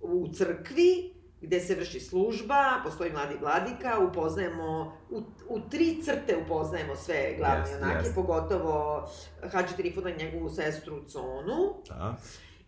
u 0.00 0.28
crkvi, 0.28 1.13
gde 1.46 1.60
se 1.60 1.74
vrši 1.74 2.00
služba, 2.00 2.80
postoji 2.84 3.12
mladi 3.12 3.34
vladika, 3.40 3.98
upoznajemo, 3.98 4.96
u, 5.10 5.22
u 5.48 5.60
tri 5.70 6.02
crte 6.02 6.36
upoznajemo 6.44 6.96
sve 6.96 7.34
glavne 7.38 7.60
Jeste, 7.60 7.74
junake, 7.74 7.98
jeste. 7.98 8.14
pogotovo 8.14 9.08
Hadži 9.52 9.76
Trifuna 9.76 10.10
i 10.10 10.16
njegovu 10.24 10.50
sestru 10.50 11.04
Conu. 11.08 11.74
Da. 11.88 12.16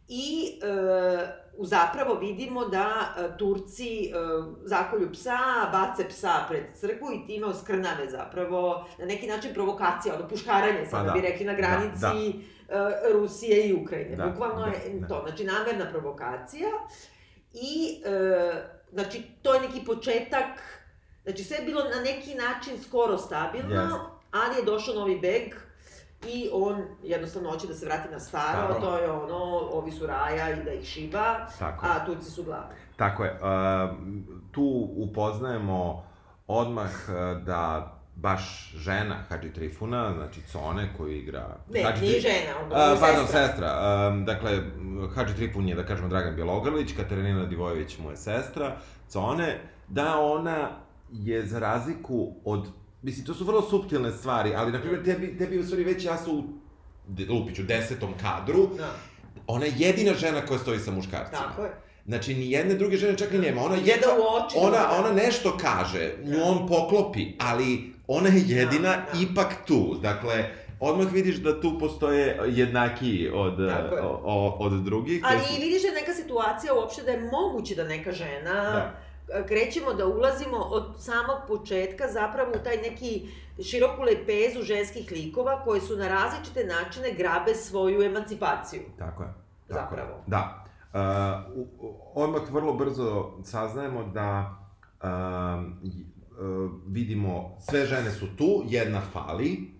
I 0.09 0.59
e, 0.63 1.27
zapravo 1.59 2.15
vidimo 2.15 2.65
da 2.65 2.89
e, 3.19 3.39
Turci 3.39 4.05
e, 4.05 4.13
zakolju 4.65 5.13
psa, 5.13 5.39
bace 5.73 6.09
psa 6.09 6.45
pred 6.49 6.65
crkvu 6.75 7.09
i 7.13 7.27
time 7.27 7.47
oskrnave 7.47 8.11
zapravo 8.11 8.87
na 8.99 9.05
neki 9.05 9.27
način 9.27 9.55
provokacija, 9.55 10.15
ono 10.15 10.29
puškaranje, 10.29 10.87
sada 10.91 11.05
da. 11.05 11.13
bi 11.13 11.21
rekli 11.21 11.47
na 11.47 11.53
Da, 11.53 11.59
granici 11.59 12.29
e, 12.29 12.33
Rusije 13.13 13.69
i 13.69 13.75
Ukrajine. 13.75 14.17
Da, 14.17 14.27
Bukvalno 14.27 14.61
da, 14.61 14.67
je 14.67 15.01
da. 15.01 15.09
to, 15.09 15.23
znači 15.27 15.45
namerna 15.45 15.91
provokacija. 15.91 16.69
I, 17.63 18.03
e, 18.05 18.63
znači, 18.93 19.23
to 19.43 19.55
je 19.55 19.61
neki 19.61 19.85
početak, 19.85 20.47
znači 21.25 21.45
sve 21.45 21.57
je 21.57 21.65
bilo 21.65 21.85
na 21.85 22.01
neki 22.05 22.35
način 22.35 22.83
skoro 22.83 23.19
stabilno, 23.19 23.75
Jeste. 23.75 23.99
ali 24.33 24.57
je 24.57 24.65
došao 24.65 24.95
novi 24.95 25.19
beg 25.21 25.55
i 26.29 26.49
on 26.53 26.83
jednostavno 27.03 27.51
hoće 27.51 27.67
da 27.67 27.75
se 27.75 27.87
vrati 27.87 28.09
na 28.13 28.21
staro, 28.21 28.75
Staro. 28.75 28.81
to 28.81 28.99
je 28.99 29.11
ono, 29.11 29.45
ovi 29.73 29.93
su 29.93 30.07
raja 30.07 30.51
i 30.51 30.65
da 30.65 30.73
ih 30.73 30.85
šiba, 30.85 31.47
Tako 31.59 31.87
a 31.87 32.07
Turci 32.07 32.31
su 32.31 32.43
glavni. 32.43 32.75
Tako 32.97 33.25
je. 33.25 33.33
Uh, 33.33 33.97
tu 34.53 34.89
upoznajemo 34.97 36.05
odmah 36.47 36.91
uh, 37.09 37.43
da 37.43 37.93
baš 38.17 38.73
žena 38.77 39.17
Hadži 39.29 39.53
Trifuna, 39.53 40.13
znači 40.15 40.41
Cone 40.53 40.89
koju 40.97 41.13
igra... 41.13 41.57
Ne, 41.71 41.83
Hadži 41.83 42.03
nije 42.03 42.15
Tri- 42.15 42.23
žena, 42.23 42.55
A, 42.73 42.83
je 42.83 43.01
pardon, 43.01 43.25
sestra. 43.27 43.47
sestra. 43.47 43.69
Um, 44.11 44.25
dakle, 44.25 44.63
Hadži 45.15 45.35
Trifun 45.35 45.69
je, 45.69 45.75
da 45.75 45.87
kažemo, 45.87 46.09
Dragan 46.09 46.35
Bjelogrlić, 46.35 46.93
Katarina 46.97 47.45
Divojević 47.47 47.99
mu 47.99 48.11
je 48.11 48.17
sestra, 48.17 48.77
Cone, 49.09 49.61
da 49.89 50.21
ona 50.21 50.71
je 51.13 51.47
za 51.47 51.59
razliku 51.59 52.35
od... 52.45 52.67
Mislim, 53.03 53.27
to 53.27 53.35
su 53.35 53.45
vrlo 53.45 53.63
suptilne 53.63 54.13
stvari, 54.13 54.55
ali, 54.55 54.73
na 54.73 54.81
primjer, 54.81 55.05
tebi, 55.05 55.39
tebi 55.39 55.59
u 55.59 55.65
stvari 55.65 55.85
već 55.85 56.05
ja 56.05 56.19
su 56.19 56.33
u, 56.33 56.45
lupiću, 57.29 57.63
desetom 57.63 58.11
kadru, 58.23 58.69
Da, 58.77 58.91
ona 59.47 59.65
je 59.65 59.73
jedina 59.77 60.15
žena 60.15 60.41
koja 60.41 60.59
stoji 60.59 60.79
sa 60.79 60.91
muškarcima. 60.91 61.39
tako 61.43 61.63
je. 61.63 61.71
Znači, 62.07 62.35
ni 62.35 62.51
jedne 62.51 62.75
druge 62.75 62.97
žene 62.97 63.19
čak 63.19 63.33
i 63.33 63.39
nema. 63.39 63.63
Ona 63.63 63.75
oči, 64.47 64.57
ona, 64.59 64.71
da. 64.71 64.97
ona 64.99 65.13
nešto 65.13 65.57
kaže, 65.61 66.13
nju 66.25 66.37
Da. 66.37 66.45
on 66.45 66.69
poklopi, 66.69 67.33
ali 67.41 67.96
ona 68.09 68.29
je 68.29 68.43
jedina 68.47 68.89
Da, 68.89 69.07
da. 69.13 69.19
ipak 69.23 69.55
tu. 69.67 69.99
Dakle, 70.03 70.45
odmah 70.81 71.13
vidiš 71.13 71.37
da 71.37 71.61
tu 71.61 71.79
postoje 71.79 72.41
jednaki 72.47 73.31
od, 73.35 73.59
je. 73.61 74.01
o, 74.03 74.21
o, 74.25 74.57
od 74.59 74.73
drugih. 74.75 75.21
Ali 75.25 75.41
su- 75.41 75.53
i 75.53 75.65
vidiš 75.65 75.83
da 75.83 75.89
je 75.89 75.95
neka 75.95 76.13
situacija 76.13 76.75
uopšte 76.75 77.03
da 77.03 77.11
je 77.11 77.31
moguće 77.33 77.75
da 77.75 77.85
neka 77.85 78.13
žena 78.13 78.55
Da. 78.55 78.93
krećemo 79.45 79.95
da 79.95 80.07
ulazimo 80.07 80.57
od 80.59 80.85
samog 80.99 81.39
početka 81.49 82.05
zapravo 82.09 82.51
u 82.53 82.65
taj 82.65 82.77
neki 82.77 83.29
široku 83.63 84.03
lepezu 84.03 84.63
ženskih 84.63 85.13
likova 85.13 85.65
koji 85.65 85.81
su 85.81 85.97
na 85.97 86.09
različite 86.09 86.65
načine 86.67 87.13
grabe 87.13 87.55
svoju 87.55 88.03
emancipaciju. 88.03 88.81
Tako 88.99 89.23
je. 89.23 89.29
Tako 89.69 89.81
Zapravo. 89.81 90.11
Je. 90.11 90.23
Da. 90.27 90.63
Uh, 90.89 91.01
odmah 92.15 92.51
vrlo 92.51 92.73
brzo 92.75 93.33
saznajemo 93.45 94.05
da 94.05 94.57
uh, 94.97 95.09
vidimo, 96.87 97.57
sve 97.61 97.87
žene 97.87 98.11
su 98.11 98.27
tu, 98.29 98.65
jedna 98.67 99.01
fali, 99.03 99.71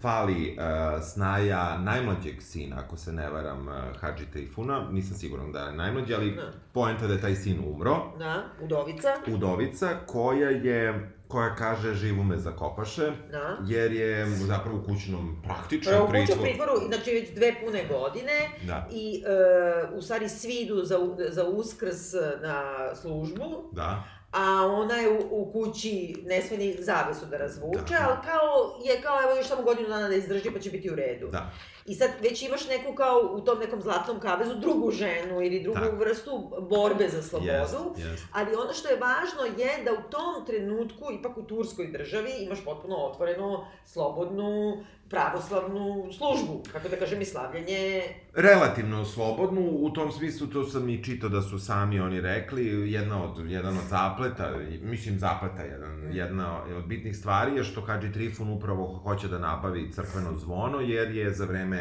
fali 0.00 0.56
uh, 0.58 0.62
snaja 1.04 1.78
najmlađeg 1.78 2.42
sina, 2.42 2.76
ako 2.78 2.96
se 2.96 3.12
ne 3.12 3.30
varam, 3.30 3.68
uh, 3.68 3.74
Hadži 4.00 4.24
Trifuna, 4.26 4.88
nisam 4.90 5.16
siguran 5.16 5.52
da 5.52 5.60
je 5.60 5.72
najmlađi, 5.72 6.14
ali 6.14 6.30
Da. 6.30 6.52
poenta 6.72 7.06
da 7.06 7.12
je 7.12 7.20
taj 7.20 7.34
sin 7.34 7.58
umro, 7.66 7.96
Da, 8.18 8.44
udovica. 8.62 9.08
udovica 9.28 9.96
koja 10.06 10.50
je, 10.50 11.10
koja 11.28 11.54
kaže 11.54 11.94
živu 11.94 12.24
me 12.24 12.36
zakopaše, 12.36 13.12
Da. 13.30 13.56
jer 13.66 13.92
je 13.92 14.26
zapravo 14.26 14.78
u 14.78 14.84
kućnom 14.84 15.36
praktičnom 15.44 15.94
Prvo 15.94 16.06
kuća 16.06 16.08
u 16.08 16.12
pritvoru. 16.16 16.42
pritvoru, 16.42 16.72
znači 16.88 17.10
već 17.10 17.30
dve 17.30 17.54
pune 17.60 17.84
godine 17.84 18.32
Da, 18.66 18.88
i 18.92 19.22
e, 19.22 19.94
u 19.94 20.02
stvari 20.02 20.28
svi 20.28 20.54
idu 20.54 20.84
za, 20.84 20.98
za 21.28 21.44
uskrs 21.44 22.12
na 22.42 22.62
službu, 22.94 23.44
da. 23.72 24.04
A 24.32 24.66
ona 24.66 24.94
je 24.94 25.10
u, 25.10 25.26
u 25.30 25.52
kući, 25.52 26.14
ne 26.26 26.42
sme 26.42 26.56
ni 26.56 26.76
zavesu 26.78 27.26
da 27.26 27.36
razvuče, 27.36 27.94
Da. 27.94 28.06
ali 28.08 28.16
kao, 28.24 28.80
je 28.84 29.02
kao 29.02 29.22
evo 29.22 29.36
još 29.36 29.46
samo 29.48 29.62
godinu 29.62 29.88
dana 29.88 30.08
da 30.08 30.14
izdrži 30.14 30.50
pa 30.50 30.58
će 30.58 30.70
biti 30.70 30.90
u 30.90 30.94
redu. 30.94 31.28
Da. 31.28 31.50
I 31.86 31.94
sad 31.94 32.10
već 32.22 32.42
imaš 32.42 32.68
neku 32.68 32.94
kao 32.94 33.30
u 33.32 33.40
tom 33.40 33.58
nekom 33.58 33.82
zlatnom 33.82 34.20
kavezu 34.20 34.54
drugu 34.54 34.90
ženu 34.90 35.42
ili 35.42 35.62
drugu 35.62 35.80
Tako. 35.80 35.96
vrstu 35.96 36.50
borbe 36.70 37.08
za 37.08 37.22
slobodu. 37.22 37.52
Jest, 37.52 37.74
jest. 37.98 38.24
Ali 38.32 38.54
ono 38.54 38.72
što 38.72 38.88
je 38.88 38.96
važno 38.96 39.62
je 39.62 39.84
da 39.84 39.92
u 39.92 40.10
tom 40.10 40.46
trenutku, 40.46 41.04
ipak 41.12 41.38
u 41.38 41.42
turskoj 41.42 41.86
državi, 41.86 42.30
imaš 42.38 42.64
potpuno 42.64 42.96
otvoreno, 42.96 43.66
slobodnu, 43.84 44.84
pravoslavnu 45.10 46.12
službu, 46.12 46.62
kako 46.72 46.88
da 46.88 46.96
kažem, 46.96 47.20
i 47.22 47.24
slavljanje 47.24 48.02
Relativno 48.34 49.04
slobodnu, 49.04 49.70
u 49.70 49.90
tom 49.90 50.12
smislu 50.12 50.46
to 50.46 50.64
sam 50.64 50.88
i 50.88 51.04
čitao 51.04 51.28
da 51.28 51.42
su 51.42 51.58
sami 51.58 52.00
oni 52.00 52.20
rekli, 52.20 52.92
jedna 52.92 53.24
od, 53.24 53.50
jedan 53.50 53.78
od 53.78 53.84
zapleta, 53.88 54.52
mislim 54.82 55.18
zapleta, 55.18 55.62
jedan, 55.62 56.08
jedna 56.12 56.62
od 56.76 56.86
bitnih 56.86 57.16
stvari 57.16 57.56
je 57.56 57.64
što 57.64 57.80
Hadži 57.80 58.12
Trifun 58.12 58.48
upravo 58.48 59.00
hoće 59.02 59.28
da 59.28 59.38
nabavi 59.38 59.92
crkveno 59.92 60.36
zvono, 60.36 60.80
jer 60.80 61.14
je 61.14 61.34
za 61.34 61.44
vreme 61.44 61.75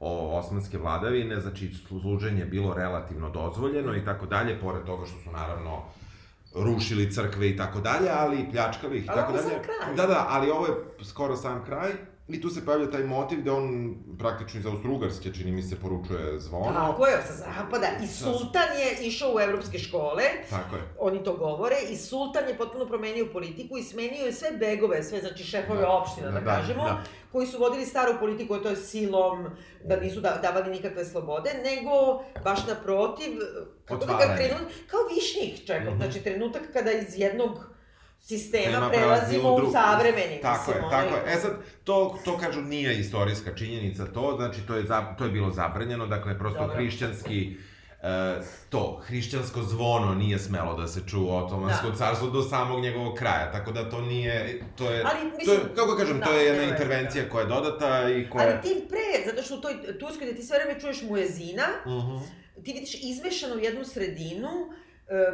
o, 0.00 0.38
osmanske 0.38 0.78
vladavine, 0.78 1.40
znači 1.40 1.74
služenje 1.74 2.44
bilo 2.44 2.74
relativno 2.74 3.30
dozvoljeno 3.30 3.96
i 3.96 4.04
tako 4.04 4.26
dalje, 4.26 4.60
pored 4.60 4.84
toga 4.84 5.06
što 5.06 5.20
su 5.20 5.30
naravno 5.30 5.82
rušili 6.54 7.12
crkve 7.12 7.48
i 7.48 7.56
tako 7.56 7.80
dalje, 7.80 8.10
ali 8.10 8.50
pljačkali 8.50 8.98
ih 8.98 9.04
i 9.04 9.06
tako 9.06 9.32
dalje. 9.32 9.58
Da, 9.96 10.06
da, 10.06 10.26
ali 10.28 10.50
ovo 10.50 10.66
je 10.66 10.74
skoro 11.04 11.36
sam 11.36 11.64
kraj 11.64 11.90
i 12.30 12.40
tu 12.40 12.50
se 12.50 12.64
pojavlja 12.64 12.90
taj 12.90 13.02
motiv 13.02 13.42
da 13.42 13.54
on 13.54 13.66
praktično 14.18 14.60
iz 14.60 14.66
Austro-Ugarske, 14.66 15.30
čini 15.32 15.52
mi 15.52 15.62
se, 15.62 15.76
poručuje 15.76 16.40
zvono. 16.40 16.72
Tako 16.72 17.06
je, 17.06 17.16
sa 17.24 17.32
zapada. 17.34 17.86
I 18.02 18.06
sultan 18.08 18.68
je 18.74 19.06
išao 19.06 19.30
u 19.30 19.40
evropske 19.40 19.78
škole, 19.78 20.22
Tako 20.50 20.76
je. 20.76 20.82
oni 21.00 21.24
to 21.24 21.34
govore, 21.34 21.76
i 21.84 21.96
sultan 21.96 22.48
je 22.48 22.56
potpuno 22.56 22.86
promenio 22.86 23.26
politiku 23.26 23.78
i 23.78 23.82
smenio 23.82 24.24
je 24.24 24.32
sve 24.32 24.48
begove, 24.52 25.02
sve, 25.02 25.20
znači 25.20 25.44
šefove 25.44 25.80
Da, 25.80 25.90
opština, 25.90 26.30
da, 26.30 26.40
da, 26.40 26.46
kažemo, 26.46 26.84
da. 26.84 27.02
koji 27.32 27.46
su 27.46 27.58
vodili 27.58 27.86
staru 27.86 28.12
politiku, 28.20 28.56
to 28.56 28.68
je 28.68 28.76
silom, 28.78 29.46
da 29.84 29.96
nisu 29.96 30.20
da, 30.20 30.38
davali 30.42 30.70
nikakve 30.70 31.04
slobode, 31.04 31.50
nego 31.64 31.90
baš 32.44 32.66
naprotiv, 32.66 33.32
kako 33.84 34.00
da 34.00 34.06
ga 34.06 34.14
Otvaranje. 34.14 34.36
krenu, 34.38 34.58
kao 34.86 35.00
višnjih 35.06 35.66
čekam, 35.66 35.86
Mhm. 35.86 35.96
znači 35.98 36.20
trenutak 36.20 36.62
kada 36.72 36.92
iz 36.92 37.18
jednog 37.18 37.50
sistema 38.20 38.72
Tema 38.72 38.88
prelazimo 38.88 39.42
prelazi 39.42 39.66
u 39.66 39.68
u 39.68 39.72
savremeni, 39.72 40.40
Tako 40.42 40.70
je, 40.70 40.76
mislim, 40.76 40.90
tako 40.90 41.08
ono, 41.08 41.16
je. 41.16 41.36
E 41.36 41.40
sad, 41.40 41.50
to, 41.84 42.18
to 42.24 42.38
kažu 42.38 42.60
nije 42.60 43.00
istorijska 43.00 43.54
činjenica 43.54 44.06
to, 44.06 44.34
znači 44.36 44.60
to 44.66 44.74
je, 44.74 44.82
za, 44.86 45.14
to 45.18 45.24
je 45.24 45.30
bilo 45.30 45.50
zabranjeno, 45.50 46.06
dakle 46.06 46.38
prosto 46.38 46.58
Dobro. 46.60 46.74
hrišćanski 46.76 47.56
e, 48.02 48.40
to, 48.70 49.00
hrišćansko 49.06 49.62
zvono 49.62 50.14
nije 50.14 50.38
smelo 50.38 50.74
da 50.74 50.86
se 50.88 51.00
čuje 51.08 51.32
otomansko 51.32 51.90
Da. 51.90 51.96
carstvo 51.96 52.30
do 52.30 52.42
samog 52.42 52.80
njegovog 52.80 53.14
kraja, 53.18 53.52
tako 53.52 53.72
da 53.72 53.90
to 53.90 54.00
nije, 54.00 54.62
to 54.76 54.90
je, 54.90 55.02
Ali, 55.04 55.30
to 55.30 55.36
mislim, 55.36 55.56
je 55.56 55.74
kako 55.76 55.96
kažem, 55.96 56.20
to 56.20 56.32
da, 56.32 56.36
je 56.38 56.46
jedna 56.46 56.64
intervencija 56.64 57.28
koja 57.28 57.42
je 57.42 57.48
dodata 57.48 58.10
i 58.10 58.30
koja... 58.30 58.44
Ali 58.46 58.62
tim 58.62 58.88
pre, 58.88 59.30
zato 59.30 59.42
što 59.42 59.54
u 59.56 59.60
toj 59.60 59.98
Turskoj 59.98 60.26
gde 60.26 60.36
ti 60.36 60.42
sve 60.42 60.58
vreme 60.58 60.80
čuješ 60.80 61.02
muezina, 61.02 61.64
Mhm. 61.86 62.16
ti 62.64 62.72
vidiš 62.72 62.94
izmešanu 63.02 63.58
jednu 63.58 63.84
sredinu 63.84 64.50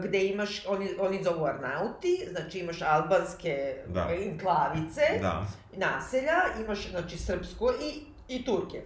gde 0.01 0.25
imaš, 0.25 0.67
oni, 0.67 0.89
oni 1.01 1.25
zovu 1.25 1.45
Arnauti, 1.45 2.29
znači 2.31 2.59
imaš 2.59 2.83
albanske 2.83 3.75
Da. 3.87 4.01
da. 4.01 4.15
enklavice, 4.15 5.01
Da, 5.21 5.47
naselja, 5.75 6.33
imaš 6.61 6.91
znači 6.91 7.19
srpsko 7.19 7.73
i, 7.83 8.01
i 8.31 8.45
Turke. 8.45 8.83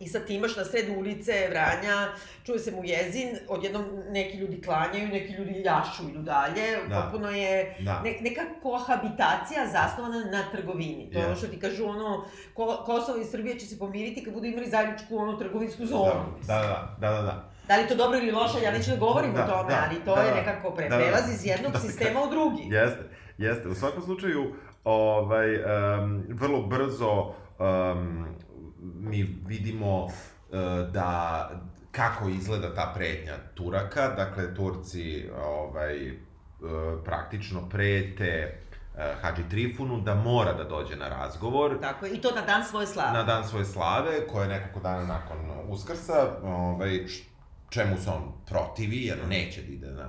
I 0.00 0.08
sad 0.08 0.26
ti 0.26 0.34
imaš 0.34 0.56
na 0.56 0.64
sred 0.64 0.88
ulice 0.90 1.32
Vranja, 1.50 2.08
čuje 2.44 2.58
se 2.58 2.70
mu 2.70 2.84
jezin, 2.84 3.28
odjednom 3.48 3.84
neki 4.08 4.36
ljudi 4.36 4.62
klanjaju, 4.62 5.08
neki 5.08 5.32
ljudi 5.32 5.50
ljašu, 5.52 6.08
idu 6.10 6.22
dalje, 6.22 6.62
Da. 6.88 7.00
potpuno 7.02 7.30
je 7.30 7.76
da. 7.80 8.02
ne, 8.02 8.18
neka 8.20 8.40
kohabitacija 8.62 9.66
zasnovana 9.66 10.24
na 10.24 10.50
trgovini. 10.52 11.10
To 11.12 11.18
je 11.18 11.24
ono 11.24 11.34
Yes. 11.34 11.38
što 11.38 11.46
ti 11.46 11.60
kažu, 11.60 11.84
ono, 11.86 12.24
Ko, 12.54 12.82
Kosovo 12.86 13.18
i 13.18 13.24
Srbija 13.24 13.58
će 13.58 13.66
se 13.66 13.78
pomiriti 13.78 14.24
kad 14.24 14.34
budu 14.34 14.46
imali 14.46 14.70
zajedničku 14.70 15.16
onu 15.16 15.38
trgovinsku 15.38 15.86
zonu. 15.86 16.24
Da, 16.42 16.54
da, 16.54 16.96
da, 17.00 17.10
da, 17.12 17.22
da. 17.22 17.50
Da 17.68 17.76
li 17.76 17.88
to 17.88 17.94
dobro 17.94 18.18
ili 18.18 18.30
loše, 18.30 18.62
ja 18.62 18.70
neću 18.72 18.90
da 18.90 18.96
govorim 18.96 19.32
Da, 19.34 19.44
o 19.44 19.48
tome, 19.48 19.68
da, 19.74 19.86
ali 19.90 20.04
to 20.04 20.14
da, 20.14 20.20
je 20.22 20.30
da. 20.30 20.36
nekako 20.36 20.70
pre, 20.70 20.88
Da, 20.88 20.96
da. 20.96 21.02
prelaz 21.02 21.30
iz 21.34 21.46
jednog 21.46 21.72
Da, 21.72 21.78
sistema 21.78 22.20
u 22.22 22.30
drugi. 22.30 22.62
Jeste, 22.62 23.02
jeste. 23.38 23.68
U 23.68 23.74
svakom 23.74 24.02
slučaju, 24.02 24.54
ovaj, 24.84 25.56
um, 25.56 26.24
vrlo 26.28 26.62
brzo 26.62 27.22
um, 27.58 28.26
mi 28.94 29.22
vidimo 29.46 30.04
uh, 30.04 30.10
da 30.92 31.50
kako 31.90 32.28
izgleda 32.28 32.74
ta 32.74 32.92
pretnja 32.96 33.34
Turaka. 33.54 34.08
Dakle, 34.08 34.54
Turci 34.54 35.28
ovaj, 35.44 36.10
uh, 36.10 36.16
praktično 37.04 37.68
prete 37.68 38.58
uh, 38.94 39.00
Hadži 39.22 39.42
Trifunu 39.50 40.00
da 40.00 40.14
mora 40.14 40.52
da 40.52 40.64
dođe 40.64 40.96
na 40.96 41.08
razgovor 41.08 41.80
Tako 41.80 42.06
je, 42.06 42.12
i 42.12 42.20
to 42.20 42.30
na 42.34 42.40
dan 42.40 42.64
svoje 42.64 42.86
slave. 42.86 43.12
na 43.12 43.22
dan 43.22 43.44
svoje 43.48 43.64
slave, 43.64 44.26
koje 44.26 44.44
je 44.44 44.48
nekoliko 44.48 44.80
dana 44.80 45.06
nakon 45.06 45.36
Uskrsa, 45.68 46.26
ovaj, 46.44 47.04
čemu 47.70 47.96
se 47.98 48.10
on 48.10 48.32
protivi, 48.46 49.04
jer 49.04 49.18
neće 49.26 49.62
da 49.62 49.72
ide 49.72 49.86
na... 49.88 50.08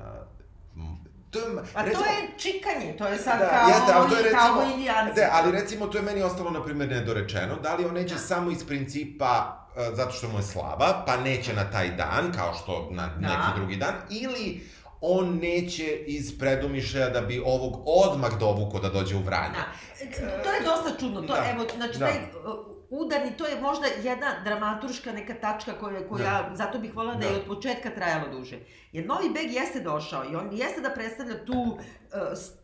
To 1.30 1.40
je, 1.40 1.46
Pa 1.74 1.84
to 1.84 1.90
je 1.90 2.30
čikanje, 2.38 2.96
to 2.98 3.08
je 3.08 3.18
sad 3.18 3.40
Da, 3.40 3.48
kao, 3.48 3.68
jeste, 3.68 3.94
ali 3.94 4.10
to 4.10 4.16
je 4.18 4.24
recimo- 4.24 4.42
kao 4.44 4.72
indijanci. 4.74 5.16
Da, 5.16 5.30
ali 5.34 5.52
recimo 5.52 5.88
to 5.88 5.98
je 5.98 6.04
meni 6.04 6.22
ostalo, 6.22 6.52
na 6.52 6.64
primjer, 6.64 6.90
nedorečeno. 6.90 7.56
Da 7.56 7.76
li 7.76 7.86
on 7.86 7.94
neće 7.94 8.14
Da. 8.14 8.20
samo 8.22 8.52
iz 8.52 8.66
principa, 8.66 9.58
e, 9.78 9.92
zato 9.94 10.12
što 10.12 10.28
mu 10.28 10.38
je 10.38 10.44
slava, 10.44 11.04
pa 11.08 11.18
neće 11.18 11.54
na 11.54 11.72
taj 11.72 11.90
dan, 11.90 12.32
kao 12.34 12.54
što 12.54 12.88
na 12.92 13.08
Da. 13.10 13.20
neki 13.20 13.56
drugi 13.56 13.76
dan, 13.76 13.94
ili 14.12 14.68
on 15.02 15.38
neće 15.38 15.84
iz 15.98 16.40
predumišljaja 16.40 17.10
da 17.10 17.22
bi 17.22 17.42
ovog 17.46 17.84
odmah 17.86 18.32
dovuko 18.34 18.80
da 18.80 18.90
dođe 18.90 19.16
u 19.16 19.22
Vranje. 19.22 19.56
Da. 19.56 20.44
To 20.44 20.52
je 20.52 20.62
dosta 20.62 21.00
čudno, 21.00 21.22
to, 21.22 21.34
Da. 21.34 21.46
evo, 21.52 21.66
znači, 21.76 22.00
Da. 22.00 22.06
taj 22.06 22.16
uh, 22.16 22.79
udarni, 22.90 23.38
to 23.38 23.46
je 23.46 23.62
možda 23.62 23.88
jedna 24.04 24.28
dramaturška 24.44 25.12
neka 25.12 25.34
tačka 25.34 25.74
koja, 25.80 26.08
koja 26.08 26.52
zato 26.54 26.80
bih 26.80 26.96
voljela 26.96 27.16
da. 27.16 27.20
Da. 27.20 27.28
je 27.28 27.36
od 27.36 27.46
početka 27.48 27.90
trajalo 27.90 28.28
duže. 28.38 28.60
Jer 28.92 29.06
Novi 29.06 29.30
Beg 29.30 29.52
jeste 29.54 29.80
došao 29.80 30.24
i 30.32 30.36
on 30.36 30.50
jeste 30.52 30.82
da 30.82 30.90
predstavlja 30.90 31.46
tu 31.46 31.54
uh, 31.54 31.80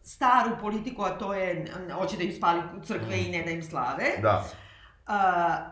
staru 0.04 0.52
politiku, 0.62 1.04
a 1.04 1.18
to 1.18 1.34
je, 1.34 1.66
hoće 1.94 2.18
da 2.18 2.24
im 2.24 2.34
spali 2.34 2.62
crkve 2.86 3.20
i 3.20 3.32
ne 3.32 3.44
da 3.44 3.52
im 3.52 3.64
slave. 3.64 4.06
Da, 4.22 4.44
Uh, 5.08 5.12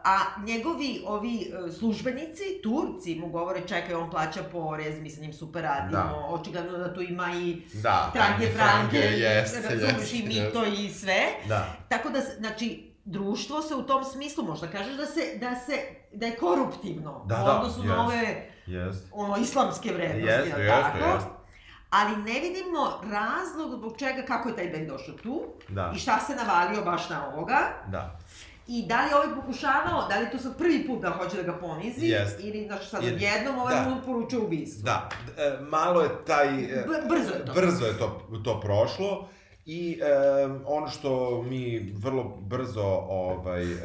a 0.04 0.18
njegovi 0.46 1.04
ovi 1.06 1.52
uh, 1.66 1.74
službenici, 1.74 2.44
Turci, 2.64 3.16
mu 3.16 3.28
govore 3.28 3.62
čekaj, 3.68 3.96
on 3.96 4.10
plaća 4.10 4.44
porez, 4.52 5.00
mi 5.00 5.10
sa 5.10 5.22
njim 5.22 5.34
super 5.34 5.64
radimo, 5.64 5.92
Da. 5.92 6.28
očigledno 6.30 6.78
da 6.78 6.94
tu 6.94 7.02
ima 7.02 7.28
i 7.36 7.62
da. 7.74 8.12
trange, 8.14 8.48
frange, 8.52 8.98
jeste, 8.98 9.62
razumeš 9.70 10.14
jeste, 10.14 10.18
i 10.18 10.24
mito 10.28 10.66
i 10.66 10.90
sve. 10.90 11.22
Da, 11.48 11.66
Tako 11.90 12.10
da, 12.10 12.22
znači, 12.22 12.93
društvo 13.06 13.62
se 13.62 13.76
u 13.76 13.84
tom 13.84 14.04
smislu, 14.04 14.44
možda 14.44 14.68
kažeš 14.68 14.96
da 14.96 15.06
se, 15.06 15.22
da 15.36 15.56
se, 15.58 15.74
da 16.14 16.26
je 16.26 16.36
koruptivno 16.36 17.24
Da, 17.26 17.36
u 17.36 17.46
da, 17.46 17.54
odnosu 17.54 17.80
jest. 17.80 17.88
na 17.88 18.06
ove, 18.06 18.46
jeste. 18.68 19.08
ono, 19.12 19.38
islamske 19.38 19.92
vrednosti, 19.92 20.28
Jeste, 20.28 20.50
jel 20.50 20.60
jeste, 20.62 20.82
tako? 20.84 20.98
jeste. 21.06 21.30
Ali 21.90 22.16
ne 22.18 22.40
vidimo 22.40 23.02
razlog 23.04 23.72
zbog 23.72 23.98
čega, 23.98 24.22
kako 24.24 24.50
je 24.50 24.56
taj 24.56 24.68
bend 24.68 24.88
došao 24.88 25.16
tu 25.16 25.42
Da, 25.70 25.92
i 25.96 26.00
šta 26.00 26.20
se 26.20 26.36
navalio 26.36 26.82
baš 26.82 27.10
na 27.10 27.28
ovoga. 27.28 27.60
da. 27.88 28.20
I 28.68 28.86
da 28.88 29.02
li 29.02 29.10
je 29.10 29.16
ovaj 29.16 29.36
pokušavao, 29.36 30.08
da 30.10 30.18
li 30.18 30.24
je 30.24 30.32
to 30.32 30.38
sad 30.38 30.58
prvi 30.58 30.88
put 30.88 31.02
da 31.02 31.10
hoće 31.10 31.38
da 31.38 31.44
ga 31.44 31.54
ponizi, 31.54 32.06
Jest. 32.06 32.40
ili 32.40 32.66
znači 32.66 32.88
sad 32.88 33.04
Jer- 33.04 33.14
odjednom 33.14 33.60
ovaj 33.60 33.76
da. 33.76 33.90
mu 33.90 34.02
poručuje 34.02 34.42
ubistvo. 34.42 34.84
Da, 34.84 35.10
e, 35.38 35.58
malo 35.62 36.02
je 36.02 36.10
taj... 36.28 36.48
e, 36.64 36.86
brzo 37.10 37.34
je 37.34 37.46
to. 37.46 37.54
Brzo 37.54 37.86
je 37.86 37.98
to, 37.98 38.22
to 38.44 38.60
prošlo 38.60 39.28
i 39.66 40.00
e, 40.02 40.06
ono 40.66 40.88
što 40.88 41.42
mi 41.42 41.94
vrlo 41.96 42.38
brzo 42.42 42.84
ovaj, 43.10 43.72
e, 43.72 43.78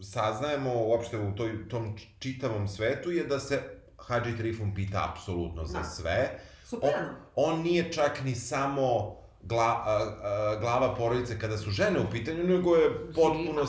saznajemo 0.00 0.72
uopšte 0.74 1.18
u 1.18 1.34
toj, 1.34 1.68
tom 1.68 1.96
čitavom 2.18 2.68
svetu 2.68 3.10
je 3.10 3.24
da 3.24 3.40
se 3.40 3.62
Hadži 3.98 4.36
Trifun 4.36 4.74
pita 4.74 5.12
apsolutno 5.12 5.64
za 5.64 5.78
Da. 5.78 5.84
sve. 5.84 6.40
Superano. 6.64 7.08
On 7.34 7.62
nije 7.62 7.92
čak 7.92 8.24
ni 8.24 8.34
samo 8.34 9.16
gla, 9.42 9.64
a, 9.64 10.16
a, 10.22 10.56
glava 10.60 10.94
porodice 10.94 11.38
kada 11.38 11.58
su 11.58 11.70
žene 11.70 12.00
u 12.00 12.10
pitanju, 12.10 12.44
nego 12.44 12.76
je 12.76 12.90
potpuno, 13.14 13.66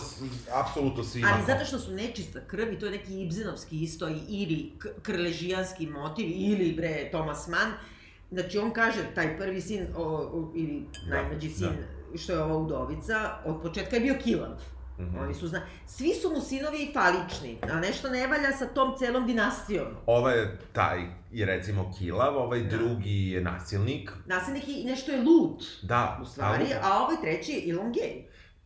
apsolutno 0.54 1.04
svima. 1.04 1.30
Ali 1.34 1.46
zato 1.46 1.66
što 1.66 1.80
su 1.80 1.92
nečista 1.92 2.40
krv 2.48 2.74
i 2.74 2.80
to 2.80 2.86
je 2.86 2.92
neki 2.92 3.22
Ibzenovski 3.22 3.84
isto 3.84 4.10
i 4.10 4.20
ili 4.30 4.74
krležijanski 5.02 5.88
motiv 5.88 6.26
ili 6.30 6.74
bre 6.74 7.10
Thomas 7.12 7.48
Mann. 7.48 7.72
Znači 8.32 8.58
on 8.58 8.72
kaže 8.72 9.00
taj 9.15 9.38
prvi 9.38 9.62
sin 9.62 9.88
o, 9.96 10.04
o, 10.04 10.52
ili 10.56 10.86
Da, 11.06 11.15
najmlađi 11.15 11.50
sin 11.50 11.70
što 12.18 12.34
je 12.34 12.39
ova 12.39 12.58
udovica 12.58 13.15
od 13.46 13.62
početka 13.62 13.96
je 13.96 14.02
bio 14.02 14.15
kilav. 14.15 14.50
Mhm. 15.00 15.18
Oni 15.18 15.34
su 15.34 15.48
zna... 15.48 15.62
Svi 15.88 16.13
su 16.13 16.30
mu 16.30 16.42
sinovi 16.42 16.92
falični, 16.94 17.58
a 17.63 17.80
nešto 17.80 18.10
ne 18.10 18.28
valja 18.28 18.52
sa 18.52 18.65
tom 18.65 18.98
celom 18.98 19.28
dinastijom. 19.28 19.88
Ovaj 20.06 20.39
je 20.39 20.58
taj, 20.74 21.00
je 21.32 21.46
recimo 21.46 21.92
kilav, 22.00 22.38
ovaj 22.38 22.60
Da. 22.60 22.70
drugi 22.70 23.30
je 23.30 23.42
nasilnik. 23.42 24.12
Nasilnik 24.26 24.68
i 24.68 24.84
nešto 24.86 25.12
je 25.12 25.18
lud, 25.20 25.63
Da, 25.82 26.20
u 26.22 26.26
stvari, 26.26 26.63
ali- 26.63 26.74
a 26.84 26.98
ovaj 26.98 27.15
treći 27.22 27.52
je 27.52 27.70
Elon 27.70 27.94
Gay. 27.94 28.24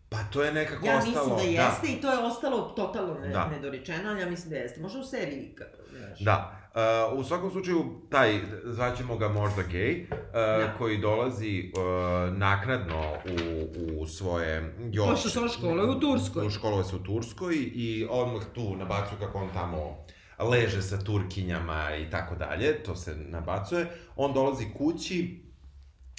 Pa 0.09 0.17
to 0.23 0.43
je 0.43 0.53
nekako 0.53 0.85
Ja 0.85 0.97
ostalo... 0.97 1.25
mislim 1.27 1.55
da 1.55 1.63
jeste 1.63 1.87
i 1.89 2.01
to 2.01 2.11
je 2.11 2.19
ostalo 2.19 2.61
totalno 2.61 3.13
ne, 3.13 3.29
Da. 3.29 3.47
nedorečeno, 3.47 4.09
ali 4.09 4.21
ja 4.21 4.29
mislim 4.29 4.49
da 4.49 4.55
jeste. 4.55 4.81
Možda 4.81 4.99
u 4.99 5.03
seriji, 5.03 5.55
ka- 5.55 5.97
znaš. 5.97 6.19
Da. 6.19 6.59
Uh, 6.73 7.19
u 7.19 7.23
svakom 7.23 7.51
slučaju, 7.51 7.85
taj, 8.09 8.39
zvaćemo 8.63 9.17
ga 9.17 9.27
možda 9.29 9.61
gej, 9.63 10.01
uh, 10.01 10.09
Da. 10.33 10.73
koji 10.77 10.97
dolazi 10.97 11.71
uh, 11.77 12.37
naknadno 12.37 13.01
u, 13.13 14.01
u 14.01 14.07
svoje... 14.07 14.75
Još, 14.91 15.09
Pošto 15.09 15.29
se 15.29 15.39
on 15.39 15.49
školuje 15.49 15.89
u 15.89 15.99
Turskoj. 15.99 16.49
Školuje 16.49 16.83
se 16.83 16.95
u 16.95 16.99
Turskoj 16.99 17.55
i 17.55 18.07
odmah 18.09 18.43
tu 18.53 18.75
nabacuju 18.75 19.19
kako 19.19 19.37
on 19.37 19.49
tamo 19.53 20.05
leže 20.39 20.81
sa 20.81 20.99
turkinjama 20.99 21.95
i 21.95 22.09
tako 22.09 22.35
dalje, 22.35 22.83
to 22.83 22.95
se 22.95 23.15
nabacuje. 23.15 23.87
On 24.15 24.33
dolazi 24.33 24.65
kući, 24.77 25.41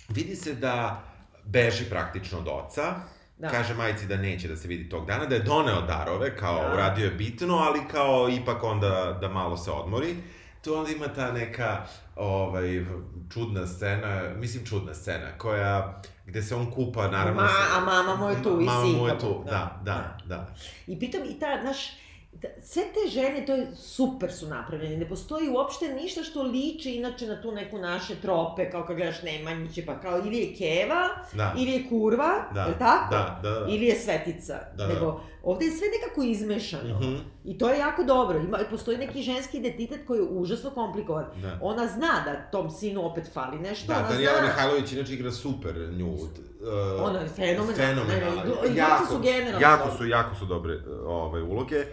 vidi 0.09 0.37
se 0.37 0.55
da 0.55 1.03
beži 1.45 1.85
praktično 1.85 2.39
od 2.39 2.49
oca, 2.49 2.95
Da. 3.39 3.49
Kaže 3.49 3.75
majici 3.75 4.07
da 4.07 4.17
neće 4.17 4.49
da 4.49 4.57
se 4.57 4.69
vidi 4.69 4.89
tog 4.89 5.07
dana, 5.07 5.27
da 5.27 5.35
je 5.35 5.43
doneo 5.43 5.81
darove, 5.83 6.37
kao 6.37 6.63
Da. 6.63 6.73
uradio 6.75 7.05
je 7.05 7.11
bitno, 7.11 7.55
ali 7.57 7.81
kao 7.91 8.29
ipak 8.43 8.63
onda 8.63 9.19
da 9.21 9.29
malo 9.29 9.57
se 9.57 9.71
odmori. 9.71 10.15
Tu 10.65 10.75
onda 10.75 10.91
ima 10.91 11.09
ta 11.09 11.33
neka 11.33 11.83
ovaj, 12.17 12.85
čudna 13.33 13.67
scena, 13.67 14.23
mislim 14.37 14.67
čudna 14.67 14.95
scena, 14.95 15.39
koja, 15.39 16.01
gde 16.27 16.43
se 16.43 16.55
on 16.55 16.71
kupa, 16.71 17.09
naravno... 17.09 17.43
Ma, 17.43 17.49
se- 17.49 17.77
a 17.77 17.81
mama 17.83 18.17
mu 18.17 18.29
je 18.29 18.43
tu 18.43 18.61
i 18.61 18.65
Mama 18.65 18.87
mu 18.87 19.09
je 19.09 19.19
tu, 19.19 19.27
mu, 19.29 19.45
da, 19.45 19.81
da, 19.85 19.93
da, 19.93 20.19
da. 20.27 20.47
I 20.87 20.99
pitam, 20.99 21.21
i 21.23 21.39
ta, 21.41 21.59
znaš, 21.63 21.77
da, 22.33 22.49
sve 22.63 22.83
te 22.85 23.11
žene, 23.11 23.47
to 23.47 23.55
je 23.55 23.67
super 23.77 24.33
su 24.33 24.47
napravljene, 24.47 24.97
ne 24.97 25.09
postoji 25.09 25.49
uopšte 25.49 25.89
ništa 25.89 26.23
što 26.23 26.43
liči 26.43 26.93
inače 26.93 27.27
na 27.27 27.43
tu 27.43 27.53
neku 27.53 27.79
naše 27.79 28.15
trope, 28.15 28.71
kao 28.71 28.87
kad 28.87 28.97
gledaš 28.97 29.23
Nemanjiće, 29.23 29.87
pa 29.87 30.01
kao 30.01 30.19
ili 30.19 30.37
je 30.37 30.55
keva, 30.55 31.09
Da, 31.33 31.55
ili 31.59 31.73
je 31.73 31.89
kurva, 31.89 32.33
da, 32.55 32.63
je 32.63 32.79
tako? 32.79 33.15
da, 33.15 33.41
da, 33.43 33.51
da. 33.51 33.67
Ili 33.69 33.87
je 33.87 33.97
svetica. 33.97 34.55
Da, 34.77 34.87
da. 34.87 34.95
Nego, 34.95 35.21
ovde 35.45 35.65
je 35.65 35.73
sve 35.73 35.87
nekako 36.01 36.23
izmešano. 36.23 37.01
Mhm, 37.01 37.15
I 37.45 37.59
to 37.59 37.69
je 37.69 37.79
jako 37.79 38.03
dobro. 38.05 38.39
Ima, 38.39 38.59
postoji 38.71 38.99
neki 38.99 39.23
ženski 39.23 39.59
identitet 39.59 40.01
koji 40.07 40.19
je 40.19 40.23
užasno 40.23 40.71
komplikovan. 40.71 41.25
da. 41.43 41.59
Ona 41.63 41.87
zna 41.87 42.23
da 42.25 42.51
tom 42.51 42.71
sinu 42.71 43.07
opet 43.07 43.33
fali 43.33 43.59
nešto, 43.59 43.87
Da, 43.87 43.99
ona 43.99 44.09
Danijela 44.09 44.39
zna... 44.39 44.47
Mihajlović 44.47 44.93
inače 44.93 45.15
igra 45.15 45.33
super 45.33 45.75
nju. 45.77 46.13
Uh, 46.13 46.19
Ona 47.03 47.21
je 47.21 47.29
fenomenalna. 47.29 47.75
Fenomenalna. 47.75 48.43
Ne, 48.45 48.77
Jako, 48.77 49.07
su 49.07 49.21
generalno 49.23 49.61
jako 49.61 49.97
su, 49.99 50.07
jako 50.07 50.35
su 50.35 50.47
dobre 50.47 50.75
uh, 50.75 50.83
ove 51.07 51.43
uloge. 51.43 51.85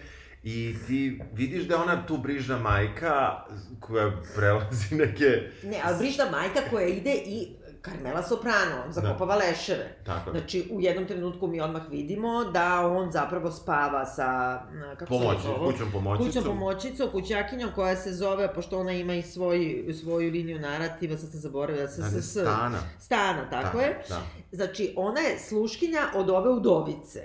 I 0.44 0.76
ti 0.88 1.22
vidiš 1.34 1.64
da 1.64 1.82
ona 1.82 2.06
tu 2.06 2.18
brižna 2.18 2.58
majka 2.58 3.46
koja 3.80 4.12
prelazi 4.36 4.96
neke... 4.96 5.52
Ne, 5.64 5.82
ali 5.84 5.98
brižna 5.98 6.26
majka 6.32 6.60
koja 6.70 6.88
ide 6.88 7.14
i 7.26 7.48
Carmela 7.86 8.24
Soprano, 8.24 8.84
on 8.86 8.92
zakopava 8.94 9.36
leševe. 9.36 9.96
Tako. 10.06 10.32
Znači, 10.32 10.68
u 10.72 10.82
jednom 10.82 11.06
trenutku 11.08 11.48
mi 11.48 11.62
odmah 11.62 11.82
vidimo 11.90 12.44
da 12.44 12.88
on 12.88 13.12
zapravo 13.12 13.52
spava 13.52 14.06
sa, 14.06 14.60
kako 14.98 15.14
se 15.14 15.20
Pomoći, 15.20 15.42
zove? 15.42 15.72
kućnom 15.72 15.92
pomoćicom. 15.92 16.28
Kućnom 16.28 16.44
pomoćicom, 16.44 17.10
kućakinjom 17.12 17.70
koja 17.76 17.96
se 17.96 18.14
zove, 18.14 18.54
pošto 18.54 18.80
ona 18.80 18.92
ima 18.92 19.14
i 19.14 19.22
svoj, 19.22 19.86
svoju 20.02 20.32
liniju 20.32 20.60
narativa, 20.60 21.18
sad 21.18 21.32
sam 21.32 21.40
zaboravila, 21.40 21.88
s, 21.88 21.98
Da, 21.98 22.10
s, 22.10 22.14
s, 22.26 22.32
Stana. 22.32 22.78
Stana, 23.00 23.50
tako, 23.50 23.80
je. 23.80 24.04
Da. 24.10 24.22
Znači, 24.52 24.94
ona 24.98 25.20
je 25.20 25.40
sluškinja 25.40 26.02
od 26.16 26.30
ove 26.30 26.50
udovice. 26.50 27.22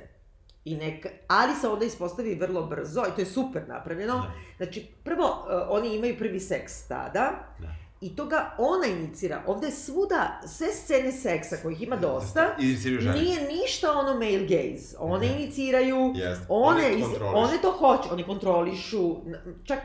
I 0.65 0.77
neka, 0.77 1.09
ali 1.29 1.55
se 1.55 1.69
onda 1.69 1.85
ispostavi 1.85 2.35
vrlo 2.35 2.67
brzo, 2.67 3.03
i 3.09 3.15
to 3.15 3.21
je 3.21 3.27
super 3.27 3.63
napravljeno. 3.69 4.15
Da. 4.15 4.33
Znači, 4.57 4.87
prvo, 5.05 5.25
uh, 5.25 5.63
oni 5.69 5.95
imaju 5.97 6.19
prvi 6.19 6.41
seks 6.41 6.89
tada, 6.89 7.31
Da. 7.59 7.69
I 8.01 8.17
to 8.17 8.25
ga 8.25 8.55
ona 8.59 8.87
inicira. 8.87 9.43
Ovde 9.47 9.71
svuda, 9.71 10.41
sve 10.47 10.67
scene 10.69 11.13
seksa, 11.13 11.57
kojih 11.57 11.83
ima 11.83 11.97
dosta, 11.97 12.57
I 12.61 12.77
Siriju 12.77 13.01
žene. 13.01 13.15
nije 13.15 13.41
ništa 13.43 13.93
ono 13.93 14.15
male 14.15 14.39
gaze. 14.41 14.97
One 14.99 15.27
Ne. 15.27 15.35
iniciraju, 15.35 16.13
Jeste. 16.17 16.45
one, 16.49 16.77
One 16.79 16.95
iz, 16.95 17.05
one 17.35 17.59
to 17.63 17.71
hoće, 17.71 18.09
oni 18.13 18.23
kontrolišu, 18.25 19.17
čak, 19.65 19.79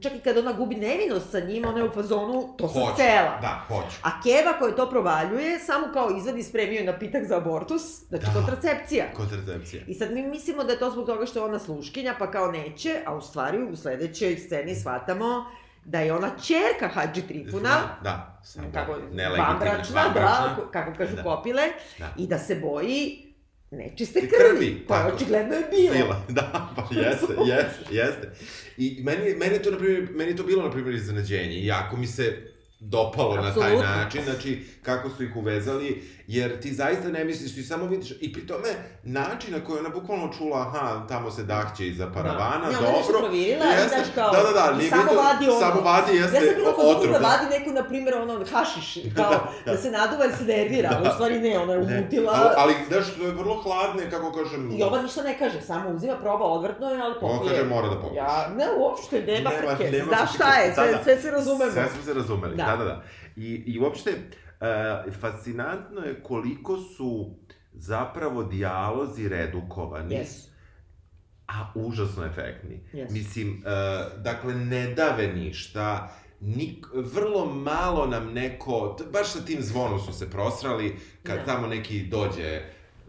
čak 0.00 0.12
i 0.12 0.20
kad 0.20 0.38
ona 0.38 0.52
gubi 0.52 0.74
nevinost 0.74 1.30
sa 1.30 1.40
njim, 1.40 1.64
ona 1.64 1.78
je 1.78 1.84
u 1.84 1.92
fazonu, 1.92 2.54
to 2.56 2.68
sam 2.68 2.82
htela. 2.84 3.38
Da, 3.40 3.64
hoću. 3.68 3.96
A 4.02 4.22
Keva 4.22 4.52
koja 4.58 4.74
to 4.74 4.90
provaljuje, 4.90 5.58
samo 5.58 5.86
kao 5.92 6.10
izvadi 6.12 6.42
spremio 6.42 6.78
je 6.78 6.84
napitak 6.84 7.24
za 7.24 7.36
abortus, 7.36 7.82
znači 8.08 8.26
Da. 8.26 8.32
kontracepcija. 8.32 9.04
Kontracepcija. 9.16 9.82
I 9.86 9.94
sad 9.94 10.12
mi 10.12 10.22
mislimo 10.22 10.64
da 10.64 10.72
je 10.72 10.78
to 10.78 10.90
zbog 10.90 11.06
toga 11.06 11.26
što 11.26 11.38
je 11.38 11.44
ona 11.44 11.58
sluškinja, 11.58 12.14
pa 12.18 12.30
kao 12.30 12.52
neće, 12.52 12.96
a 13.06 13.14
u 13.16 13.20
stvari 13.20 13.62
u 13.62 13.76
sledećoj 13.76 14.36
sceni 14.36 14.74
shvatamo 14.74 15.44
da 15.88 16.00
je 16.00 16.12
ona 16.12 16.30
čerka 16.38 16.88
Hadži 16.88 17.22
Trifuna, 17.22 17.96
Da, 18.02 18.40
samo 18.44 18.68
kako, 18.74 18.96
vanbračna, 19.38 20.08
da, 20.08 20.56
kako 20.72 20.98
kažu 20.98 21.16
Da. 21.16 21.22
kopile, 21.22 21.62
Da. 21.98 22.14
i 22.18 22.26
da 22.26 22.38
se 22.38 22.54
boji 22.54 23.24
nečiste 23.70 24.20
Krvi, 24.20 24.30
krvi, 24.30 24.84
koja 24.88 25.02
tako. 25.02 25.16
očigledno 25.16 25.54
je 25.54 25.64
bila. 25.70 25.94
Bila, 25.96 26.22
da, 26.40 26.68
pa 26.76 26.82
jeste, 26.90 27.34
jeste, 27.46 27.84
jeste. 27.90 28.30
I 28.76 29.00
meni, 29.02 29.34
meni 29.34 29.54
je 29.54 29.62
to, 29.62 29.70
na 29.70 29.78
primjer, 29.78 30.08
meni 30.14 30.30
je 30.30 30.36
to 30.36 30.42
bilo, 30.42 30.62
na 30.62 30.70
primjer, 30.70 30.94
iznenađenje. 30.94 31.52
I 31.52 31.66
jako 31.66 31.96
mi 31.96 32.06
se 32.06 32.52
dopalo 32.80 33.36
na 33.36 33.54
taj 33.54 33.76
način, 33.78 34.24
znači, 34.24 34.66
kako 34.82 35.10
su 35.10 35.24
ih 35.24 35.36
uvezali, 35.36 35.88
jer 36.26 36.60
ti 36.60 36.72
zaista 36.72 37.08
ne 37.08 37.24
misliš, 37.24 37.54
ti 37.54 37.62
samo 37.62 37.86
vidiš, 37.86 38.10
i 38.20 38.32
pri 38.32 38.46
tome, 38.46 38.68
način 39.02 39.52
na 39.52 39.60
koji 39.60 39.78
ona 39.78 39.88
bukvalno 39.90 40.32
čula, 40.34 40.60
aha, 40.60 41.06
tamo 41.08 41.30
se 41.30 41.42
dahće 41.44 41.88
iza 41.88 42.06
paravana, 42.08 42.58
Da. 42.62 42.70
Ne, 42.70 42.78
ona 42.78 42.86
je 42.86 42.92
nešto 42.92 43.12
dobro. 43.12 43.20
provirila, 43.20 43.64
i 43.66 43.72
jeste, 43.72 43.88
znaš 43.88 44.06
kao, 44.14 44.30
da, 44.30 44.38
da, 44.38 44.52
da, 44.52 44.72
i 44.72 44.76
nije 44.76 44.90
samo 44.90 45.02
bitno- 45.02 45.22
vadi 45.22 45.44
ono. 45.46 45.60
Samo 45.60 45.80
vadi, 45.82 46.16
jeste, 46.16 46.36
Ja 46.36 46.42
sam 46.42 46.54
bila 46.56 46.70
otrov, 46.70 47.12
da 47.12 47.18
da. 47.18 47.26
vadi 47.26 47.46
neku, 47.50 47.70
na 47.72 47.84
primjer, 47.84 48.14
ono, 48.16 48.44
hašiš, 48.46 48.88
kao, 49.16 49.30
Da, 49.30 49.38
da, 49.66 49.72
da. 49.72 49.78
se 49.78 49.90
naduva 49.90 50.24
i 50.26 50.32
se 50.32 50.44
nervira, 50.46 50.88
Da. 50.90 50.96
da. 50.96 51.10
u 51.10 51.14
stvari 51.14 51.38
ne, 51.40 51.58
ona 51.58 51.72
je 51.72 51.78
Ne, 51.80 51.84
umutila. 51.92 52.32
Ali, 52.34 52.50
ali, 52.56 52.74
znaš, 52.88 53.06
to 53.10 53.22
je 53.22 53.32
vrlo 53.32 53.54
hladne, 53.56 54.10
kako 54.10 54.32
kažem... 54.34 54.70
I 54.72 54.82
ova 54.82 55.02
ništa 55.02 55.22
ne 55.22 55.38
kaže, 55.38 55.60
samo 55.62 55.90
uzima, 55.90 56.16
proba, 56.16 56.44
odvrtno 56.46 56.86
je, 56.88 57.00
ali 57.00 57.14
popije. 57.16 57.50
kaže 57.50 57.64
mora 57.66 57.88
da 57.88 57.96
pokuša. 57.96 58.14
Ja, 58.16 58.50
ne, 58.50 58.66
uopšte, 58.72 59.16
nema, 59.22 59.50
Nema- 59.50 59.60
frke. 59.68 59.90
nema 59.90 60.08
Znaš 60.08 60.34
šta 60.34 60.54
je, 60.54 60.74
sve, 60.74 60.86
Da, 60.86 60.92
da. 60.92 61.02
sve 61.04 61.14
se 61.18 61.30
razumemo. 61.30 61.72
Sve 61.72 61.86
smo 61.86 62.02
se 62.04 62.14
razumeli, 62.14 62.56
da, 62.56 62.67
Da. 62.70 62.76
da, 62.76 62.84
da. 62.84 63.04
I, 63.36 63.62
i 63.66 63.78
uopšte, 63.78 64.10
uh, 64.10 65.14
fascinantno 65.14 66.00
je 66.00 66.22
koliko 66.22 66.76
su 66.76 67.34
zapravo 67.72 68.44
dijalozi 68.44 69.28
redukovani, 69.28 70.14
Jesu. 70.14 70.48
a 71.46 71.72
užasno 71.74 72.24
efektni. 72.24 72.80
Jesu. 72.92 73.12
Mislim, 73.14 73.48
uh, 73.50 74.22
dakle, 74.22 74.54
ne 74.54 74.94
dave 74.94 75.32
ništa, 75.34 76.14
Nik, 76.40 76.86
vrlo 76.94 77.46
malo 77.46 78.06
nam 78.06 78.32
neko, 78.32 78.96
baš 79.12 79.32
sa 79.32 79.44
tim 79.44 79.62
zvonom 79.62 80.00
su 80.00 80.12
se 80.12 80.30
prosrali, 80.30 80.96
kad 81.22 81.36
Da. 81.38 81.44
tamo 81.44 81.66
neki 81.66 82.06
dođe 82.06 82.62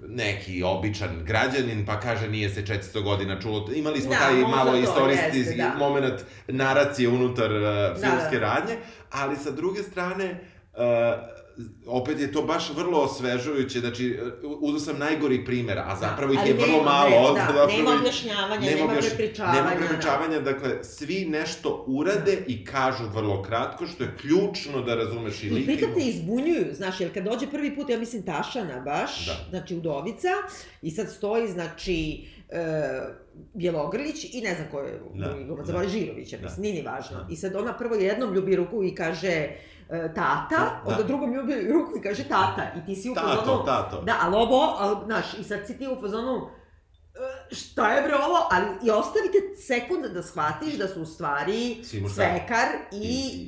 neki 0.08 0.64
običan 0.64 1.24
građanin 1.26 1.86
pa 1.86 2.00
kaže 2.00 2.30
nije 2.30 2.50
se 2.50 2.62
400 2.64 3.04
godina 3.04 3.40
čulo. 3.42 3.70
Imali 3.76 4.02
smo 4.02 4.12
Da, 4.12 4.20
taj 4.20 4.34
malo 4.34 4.72
to, 4.72 4.78
istorijski 4.78 5.38
jeste, 5.38 5.56
da. 5.56 5.76
moment 5.78 6.22
naracije 6.48 7.10
unutar 7.10 7.52
uh, 7.52 7.62
filmske 8.02 8.40
da. 8.40 8.40
radnje, 8.40 8.78
ali 9.12 9.36
sa 9.36 9.52
druge 9.52 9.84
strane 9.84 10.42
uh, 10.74 11.39
opet 11.88 12.20
je 12.20 12.32
to 12.32 12.42
baš 12.44 12.70
vrlo 12.72 13.00
osvežujuće, 13.00 13.80
znači 13.80 14.20
uzeo 14.60 14.80
sam 14.80 15.00
najgori 15.00 15.46
primer, 15.46 15.80
a 15.80 15.96
zapravo 15.98 16.34
ih 16.34 16.40
Ali 16.40 16.50
je 16.50 16.56
vrlo 16.56 16.68
nema, 16.70 16.84
malo. 16.84 17.10
nema, 17.12 17.36
zapravo 17.38 17.66
da, 17.68 17.74
nema 17.74 17.92
ih- 17.92 18.00
objašnjavanja, 18.00 18.60
nema, 18.62 18.84
objaš- 18.86 19.08
prepričavanja. 19.08 19.62
Nema 19.62 19.72
prepričavanja, 19.78 20.40
dakle, 20.42 20.84
svi 20.84 21.26
nešto 21.26 21.84
urade 21.90 22.38
i 22.48 22.66
kažu 22.66 23.04
vrlo 23.10 23.44
kratko, 23.44 23.88
što 23.88 24.04
je 24.04 24.16
ključno 24.18 24.82
da 24.82 24.96
razumeš 24.96 25.44
i 25.44 25.50
Da. 25.50 25.56
I 25.56 25.58
lik. 25.58 25.66
pritom 25.68 25.90
te 25.94 26.02
izbunjuju, 26.02 26.66
znaš, 26.74 27.00
jer 27.00 27.14
kad 27.14 27.24
dođe 27.24 27.48
prvi 27.48 27.76
put, 27.76 27.90
ja 27.90 28.00
mislim 28.00 28.24
Tašana 28.24 28.80
baš, 28.82 29.26
Da. 29.26 29.36
znači 29.50 29.76
udovica, 29.76 30.30
i 30.82 30.92
sad 30.92 31.12
stoji, 31.12 31.48
znači, 31.48 32.20
e, 32.50 33.02
Bjelogrlić 33.54 34.24
i 34.26 34.42
ne 34.42 34.56
znam 34.56 34.68
ko 34.72 34.80
je 34.80 35.02
Da, 35.16 35.36
glumac, 35.46 35.68
da. 35.68 35.74
da. 35.74 35.88
Žirović, 35.90 36.34
ja 36.34 36.40
Da. 36.40 36.46
mislim, 36.46 36.62
nije 36.62 36.74
ni 36.74 36.82
važno. 36.84 37.18
Da. 37.18 37.28
I 37.30 37.36
sad 37.36 37.56
ona 37.56 37.74
prvo 37.74 37.96
jednom 37.96 38.34
ljubi 38.34 38.56
ruku 38.56 38.84
i 38.84 38.96
kaže 38.96 39.48
tata, 39.90 40.50
Da. 40.50 40.82
onda 40.86 41.04
drugom 41.04 41.34
ljubi 41.34 41.68
ruku 41.70 41.98
i 41.98 42.02
kaže 42.02 42.24
tata, 42.24 42.64
i 42.76 42.86
ti 42.86 42.96
si 42.96 43.10
u 43.10 43.14
Tato, 43.14 43.28
fazonu... 43.30 43.66
tato. 43.66 44.02
Da, 44.02 44.16
ali 44.22 44.36
ovo, 44.36 44.76
znaš, 45.06 45.34
i 45.34 45.44
sad 45.44 45.60
si 45.68 45.78
ti 45.78 45.88
u 45.90 46.02
fazonu, 46.02 46.50
e, 47.50 47.56
šta 47.56 47.92
je 47.92 48.02
bre 48.02 48.16
ovo, 48.16 48.48
ali 48.52 48.66
i 48.84 48.92
ostavite 48.92 49.38
sekund 49.58 50.06
da 50.06 50.24
shvatiš 50.24 50.74
da 50.74 50.88
su 50.88 51.02
u 51.02 51.06
stvari. 51.06 51.82
Svekar 52.10 52.68
i, 52.92 52.98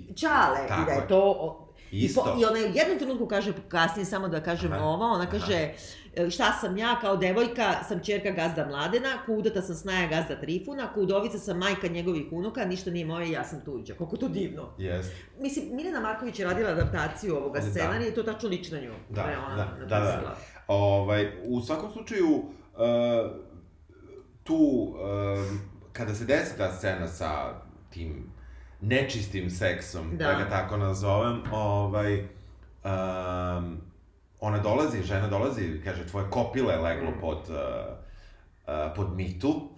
I- 0.10 0.16
Čale, 0.16 0.60
i 0.66 0.86
da 0.86 0.92
je. 0.92 1.08
to... 1.08 1.71
o- 1.92 1.96
I, 1.96 2.00
Isto. 2.00 2.22
po, 2.24 2.30
I 2.40 2.46
ona 2.46 2.54
u 2.56 2.78
jednom 2.78 2.98
trenutku 2.98 3.28
kaže, 3.28 3.54
kasnije 3.70 4.06
samo 4.06 4.28
da 4.28 4.44
kažem 4.44 4.74
Aha. 4.74 4.84
ovo, 4.84 5.06
ona 5.06 5.26
kaže, 5.26 5.74
e, 6.16 6.30
šta 6.30 6.52
sam 6.54 6.78
ja 6.78 6.98
kao 7.02 7.18
devojka, 7.18 7.84
sam 7.88 8.00
čerka 8.00 8.32
gazda 8.32 8.66
Mladena, 8.66 9.26
kudata 9.26 9.62
sam 9.62 9.76
snaja 9.76 10.08
gazda 10.08 10.36
Trifuna, 10.36 10.94
kudovica 10.94 11.38
sam 11.38 11.58
majka 11.58 11.88
njegovih 11.88 12.24
unuka, 12.32 12.66
ništa 12.66 12.92
nije 12.92 13.06
moje, 13.06 13.32
ja 13.32 13.44
sam 13.44 13.62
tuđa. 13.62 13.94
Koliko 13.94 14.18
to 14.18 14.28
divno. 14.28 14.70
Jeste. 14.78 15.16
Mislim, 15.40 15.66
Milena 15.72 16.00
Marković 16.00 16.40
je 16.40 16.46
radila 16.46 16.70
adaptaciju 16.70 17.36
ovoga 17.36 17.60
Da. 17.60 17.66
scenarija 17.66 18.10
i 18.10 18.14
to 18.14 18.24
tačno 18.24 18.50
lično 18.50 18.80
nju. 18.80 18.94
Da, 19.10 19.22
je 19.22 19.38
ona 19.40 19.56
da, 19.56 19.86
da, 19.86 20.00
napisala. 20.00 20.22
da. 20.22 20.38
Ovaj, 20.68 21.32
u 21.44 21.62
svakom 21.62 21.92
slučaju, 21.92 22.36
uh, 22.36 22.44
tu, 24.44 24.56
uh, 24.56 25.58
kada 25.94 26.16
se 26.16 26.26
desi 26.26 26.58
ta 26.58 26.72
scena 26.72 27.08
sa 27.08 27.54
tim 27.90 28.31
nečistim 28.82 29.50
seksom, 29.50 30.10
da, 30.12 30.28
Da. 30.28 30.34
ga 30.34 30.50
tako 30.50 30.78
nazovem, 30.78 31.42
ovaj, 31.52 32.20
um, 32.20 33.82
ona 34.40 34.58
dolazi, 34.60 35.04
žena 35.04 35.28
dolazi, 35.28 35.82
kaže, 35.84 36.08
tvoje 36.08 36.30
kopile 36.30 36.76
leglo 36.78 37.12
Mm. 37.12 37.20
pod, 37.22 37.38
uh, 37.40 37.56
uh, 38.68 38.96
pod 38.96 39.16
mitu, 39.16 39.70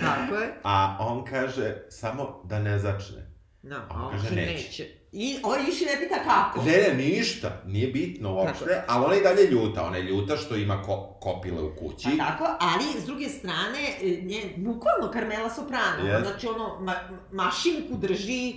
Tako 0.00 0.34
je. 0.34 0.52
a 0.64 0.96
on 1.00 1.24
kaže, 1.24 1.76
samo 1.88 2.40
da 2.44 2.58
ne 2.58 2.78
začne. 2.78 3.26
Da, 3.62 3.76
a 3.88 3.94
on 3.94 4.02
on 4.04 4.10
kaže 4.12 4.34
neće. 4.34 4.52
neće. 4.52 4.99
I 5.12 5.38
ovaj 5.42 5.62
više 5.62 5.84
ne 5.84 6.00
pita 6.00 6.14
kako. 6.24 6.62
Ne, 6.62 6.72
ne, 6.72 6.94
ništa, 6.94 7.62
nije 7.66 7.86
bitno 7.86 8.34
uopšte, 8.34 8.64
Tako 8.64 8.92
ali 8.92 9.04
ona 9.04 9.14
je 9.14 9.20
i 9.20 9.22
dalje 9.22 9.50
ljuta, 9.50 9.86
ona 9.86 9.96
je 9.96 10.02
ljuta 10.02 10.36
što 10.36 10.56
ima 10.56 10.82
ko, 10.82 11.16
kopile 11.20 11.62
u 11.62 11.76
kući. 11.76 12.08
Pa 12.18 12.24
tako, 12.24 12.44
ali 12.60 12.84
s 13.02 13.06
druge 13.06 13.28
strane, 13.28 13.78
e, 14.02 14.22
nje, 14.22 14.54
bukvalno 14.56 15.12
Carmela 15.12 15.50
Soprano, 15.50 16.06
Jest. 16.06 16.26
znači 16.26 16.46
ono, 16.46 16.80
ma, 16.80 16.94
mašinku 17.32 17.96
drži 17.96 18.54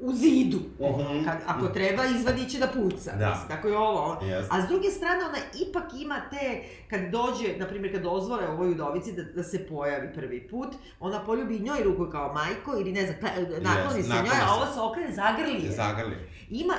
u 0.00 0.12
zidu. 0.12 0.58
Mhm. 0.80 1.24
Kad, 1.24 1.38
ako 1.46 1.66
treba, 1.68 2.04
izvadit 2.04 2.50
će 2.50 2.58
da 2.58 2.66
puca. 2.66 3.12
Da. 3.16 3.30
Mislim, 3.30 3.48
tako 3.48 3.68
je 3.68 3.78
ovo. 3.78 4.20
Jeste. 4.22 4.48
A 4.50 4.62
s 4.62 4.68
druge 4.68 4.90
strane, 4.90 5.24
ona 5.24 5.38
ipak 5.68 5.84
ima 6.00 6.20
te, 6.30 6.62
kad 6.90 7.00
dođe, 7.00 7.56
na 7.58 7.66
primjer, 7.66 7.92
kad 7.92 8.02
dozvole 8.02 8.48
ovoj 8.48 8.70
udovici 8.70 9.12
da, 9.12 9.22
da 9.22 9.42
se 9.42 9.66
pojavi 9.66 10.12
prvi 10.14 10.48
put, 10.48 10.68
ona 11.00 11.24
poljubi 11.24 11.58
njoj 11.58 11.84
ruku 11.84 12.06
kao 12.12 12.32
majko, 12.34 12.76
ili 12.80 12.92
ne 12.92 13.06
znam, 13.06 13.16
nakloni 13.62 14.02
se 14.02 14.08
nakloni 14.08 14.28
njoj, 14.28 14.38
a 14.42 14.46
se. 14.46 14.52
ovo 14.56 14.74
se 14.74 14.80
okrene 14.80 15.12
zagrli. 15.14 15.64
je. 15.64 15.70
Zagrli. 15.72 16.16
Ima, 16.50 16.74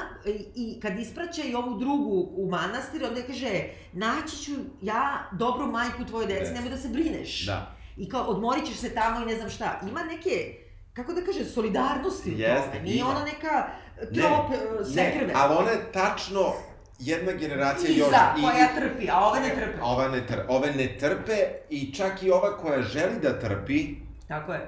i, 0.56 0.80
kad 0.82 0.99
ispraća 0.99 1.43
i 1.43 1.56
ovu 1.56 1.80
drugu 1.80 2.30
u 2.36 2.49
manastir, 2.49 3.04
onda 3.04 3.21
kaže, 3.21 3.63
naći 3.93 4.38
ću 4.43 4.52
ja 4.82 5.30
dobru 5.32 5.67
majku 5.67 6.06
tvoje 6.06 6.28
dece, 6.28 6.39
Dece. 6.39 6.54
nemoj 6.54 6.69
da 6.69 6.78
se 6.78 6.89
brineš. 6.89 7.45
Da. 7.45 7.76
I 7.97 8.10
kao, 8.10 8.23
odmorit 8.23 8.65
ćeš 8.65 8.78
se 8.78 8.93
tamo 8.93 9.23
i 9.23 9.26
ne 9.26 9.36
znam 9.36 9.49
šta. 9.49 9.80
Ima 9.89 10.04
neke, 10.04 10.62
kako 10.93 11.13
da 11.13 11.21
kaže, 11.21 11.45
solidarnosti 11.45 12.29
u 12.36 12.38
Jeste, 12.38 12.67
tome. 12.71 12.82
Nije 12.84 12.97
ima. 12.99 13.10
ona 13.10 13.23
neka 13.25 13.67
trop 14.13 14.49
ne, 14.49 14.86
sekrve. 14.86 15.27
Ne, 15.27 15.34
ali 15.36 15.56
ona 15.60 15.69
je 15.71 15.91
tačno 15.91 16.53
jedna 16.99 17.32
generacija 17.32 17.91
Iza, 17.91 18.03
još... 18.03 18.41
koja 18.41 18.67
trpi, 18.75 19.10
a 19.12 19.19
ove 19.27 19.39
ne 19.39 19.49
trpe. 19.49 19.82
Ova 19.82 20.08
ne, 20.08 20.27
tr, 20.27 20.39
ove 20.47 20.71
ne 20.71 20.97
trpe 20.99 21.38
i 21.69 21.93
čak 21.93 22.23
i 22.23 22.32
ova 22.32 22.58
koja 22.58 22.82
želi 22.82 23.19
da 23.21 23.39
trpi, 23.39 23.95
Tako 24.27 24.53
je. 24.53 24.60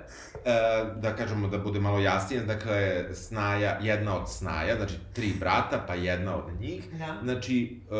e, 0.45 0.83
da 0.95 1.15
kažemo 1.15 1.47
da 1.47 1.57
bude 1.57 1.79
malo 1.79 1.99
jasnije, 1.99 2.41
dakle, 2.41 3.05
snaja, 3.15 3.77
jedna 3.81 4.17
od 4.21 4.31
snaja, 4.31 4.75
znači 4.75 4.93
tri 5.13 5.33
brata, 5.39 5.83
pa 5.87 5.95
jedna 5.95 6.35
od 6.35 6.59
njih, 6.61 6.83
Da. 6.93 7.17
znači, 7.23 7.81
e, 7.91 7.95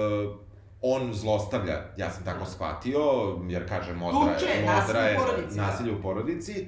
on 0.82 1.14
zlostavlja, 1.14 1.82
ja 1.98 2.10
sam 2.12 2.24
tako 2.24 2.46
shvatio, 2.46 3.02
jer 3.50 3.70
kaže 3.70 3.94
modra 3.94 4.34
Tuče, 4.34 4.46
je, 4.46 4.66
nasilje 4.66 4.88
modra 4.88 5.02
u 5.02 5.08
je 5.08 5.18
porodici, 5.18 5.56
da. 5.58 5.62
nasilje 5.68 5.92
u 5.92 6.02
porodici 6.02 6.68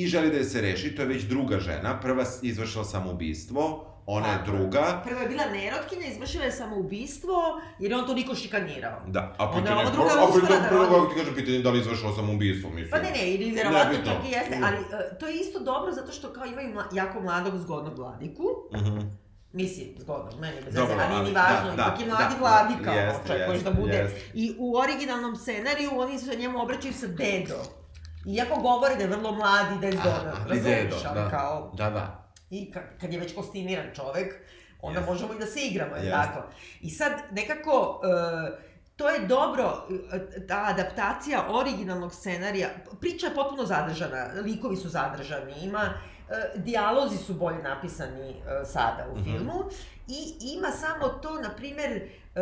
i 0.00 0.06
želi 0.06 0.30
da 0.30 0.36
je 0.36 0.44
se 0.44 0.60
reši, 0.60 0.94
to 0.94 1.02
je 1.02 1.08
već 1.08 1.22
druga 1.24 1.58
žena, 1.58 2.00
prva 2.00 2.24
izvršila 2.42 2.84
samoubistvo, 2.84 3.84
ona 4.06 4.28
je 4.28 4.38
druga. 4.46 5.02
Prva 5.04 5.20
je 5.20 5.28
bila 5.28 5.44
nerotkinja, 5.46 6.06
izvršila 6.06 6.44
je 6.44 6.52
samoubistvo, 6.52 7.34
jer 7.78 7.90
je 7.90 7.98
on 7.98 8.06
toliko 8.06 8.34
šikanirao. 8.34 9.00
Da, 9.06 9.34
a 9.38 9.52
pitanje, 9.52 9.76
ova 9.76 9.90
druga 9.90 10.10
a 10.10 10.26
pritom 10.32 10.56
da 10.58 10.68
prvo 10.68 10.84
kako 10.84 11.06
ti 11.06 11.14
kaže 11.16 11.34
pitanje 11.34 11.58
da 11.58 11.70
li 11.70 11.78
izvršila 11.78 12.12
sam 12.12 12.30
ubistvo, 12.30 12.70
mislim. 12.70 12.90
Pa 12.90 12.98
ne, 12.98 13.10
ne, 13.10 13.30
ili 13.30 13.50
verovatno 13.52 13.94
čak 14.04 14.16
i 14.28 14.32
jeste, 14.32 14.56
Mm. 14.56 14.64
ali 14.64 14.76
e, 14.76 15.18
to 15.18 15.26
je 15.26 15.34
isto 15.36 15.58
dobro 15.60 15.92
zato 15.92 16.12
što 16.12 16.28
kao 16.28 16.44
imaju 16.46 16.72
mla, 16.72 16.84
jako 16.92 17.20
mladog 17.20 17.58
zgodnog 17.58 17.98
vladiku, 17.98 18.44
Mhm. 18.74 18.98
mislim, 19.52 19.88
zgodnog, 19.98 20.40
meni 20.40 20.56
bez 20.56 20.74
veze, 20.74 20.86
ali 20.94 21.22
nije 21.22 21.34
važno, 21.34 21.70
da, 21.70 21.76
da, 21.76 21.82
ipak 21.84 22.00
je 22.00 22.06
mladi 22.06 22.34
da, 22.34 22.40
vladika, 22.40 22.90
može 22.90 23.42
jeste, 23.44 23.64
da 23.64 23.70
bude. 23.72 23.92
jeste. 23.94 24.20
I 24.34 24.54
u 24.58 24.76
originalnom 24.76 25.36
scenariju 25.36 25.90
oni 25.94 26.18
se 26.18 26.36
njemu 26.36 26.62
obraćaju 26.62 26.94
sa 26.94 27.06
dedo. 27.06 27.79
Iako 28.26 28.56
govore 28.56 28.94
da 28.94 29.02
je 29.02 29.08
vrlo 29.08 29.32
mladi, 29.32 29.78
da 29.80 29.86
je 29.86 29.92
zgodan, 29.92 30.24
dedo, 30.24 30.48
razumiješ, 30.48 31.04
ali 31.06 31.14
da. 31.16 31.30
kao, 31.30 31.72
Da, 31.74 31.90
da. 31.90 32.24
i 32.50 32.72
ka- 32.74 32.98
kad 33.00 33.12
je 33.12 33.20
već 33.20 33.34
kostimiran 33.34 33.86
čovek, 33.94 34.34
onda 34.80 34.98
Jeste. 34.98 35.12
možemo 35.12 35.34
i 35.34 35.38
da 35.38 35.46
se 35.46 35.60
igramo, 35.62 35.96
je 35.96 36.02
Jeste. 36.02 36.10
tako? 36.12 36.42
I 36.80 36.90
sad, 36.90 37.12
nekako, 37.30 38.00
e, 38.04 38.70
to 38.96 39.10
je 39.10 39.20
dobro, 39.20 39.86
e, 40.34 40.46
ta 40.46 40.64
adaptacija 40.66 41.44
originalnog 41.50 42.14
scenarija, 42.14 42.68
priča 43.00 43.26
je 43.26 43.34
potpuno 43.34 43.64
zadržana, 43.64 44.26
likovi 44.36 44.76
su 44.76 44.88
zadržani, 44.88 45.54
ima, 45.58 45.80
e, 45.80 45.92
dijalozi 46.56 47.16
su 47.16 47.34
bolje 47.34 47.58
napisani 47.58 48.34
sada 48.64 49.06
u 49.08 49.14
Mhm. 49.14 49.24
filmu 49.24 49.64
i 50.08 50.20
ima 50.48 50.68
samo 50.70 51.08
to, 51.08 51.34
na 51.34 51.50
primer, 51.50 51.90
e, 51.90 52.40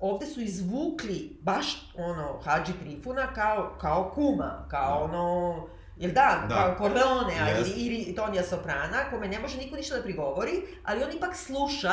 ovde 0.00 0.26
su 0.26 0.40
izvukli 0.40 1.38
baš 1.42 1.66
ono 1.96 2.40
Hadži 2.40 2.72
Trifuna 2.74 3.26
kao, 3.26 3.76
kao 3.80 4.12
kuma, 4.14 4.66
kao 4.70 4.98
Da. 4.98 5.04
ono, 5.04 5.54
jel 5.96 6.12
da, 6.12 6.46
Da. 6.48 6.54
kao 6.56 6.74
Corleone, 6.78 7.34
Jest. 7.48 7.70
ili, 7.70 7.96
ili 7.96 8.14
Tonija 8.14 8.42
Soprana, 8.42 9.10
kome 9.10 9.28
ne 9.28 9.38
može 9.38 9.58
niko 9.58 9.76
ništa 9.76 9.96
da 9.96 10.02
prigovori, 10.02 10.52
ali 10.84 11.02
on 11.04 11.10
ipak 11.12 11.36
sluša, 11.36 11.90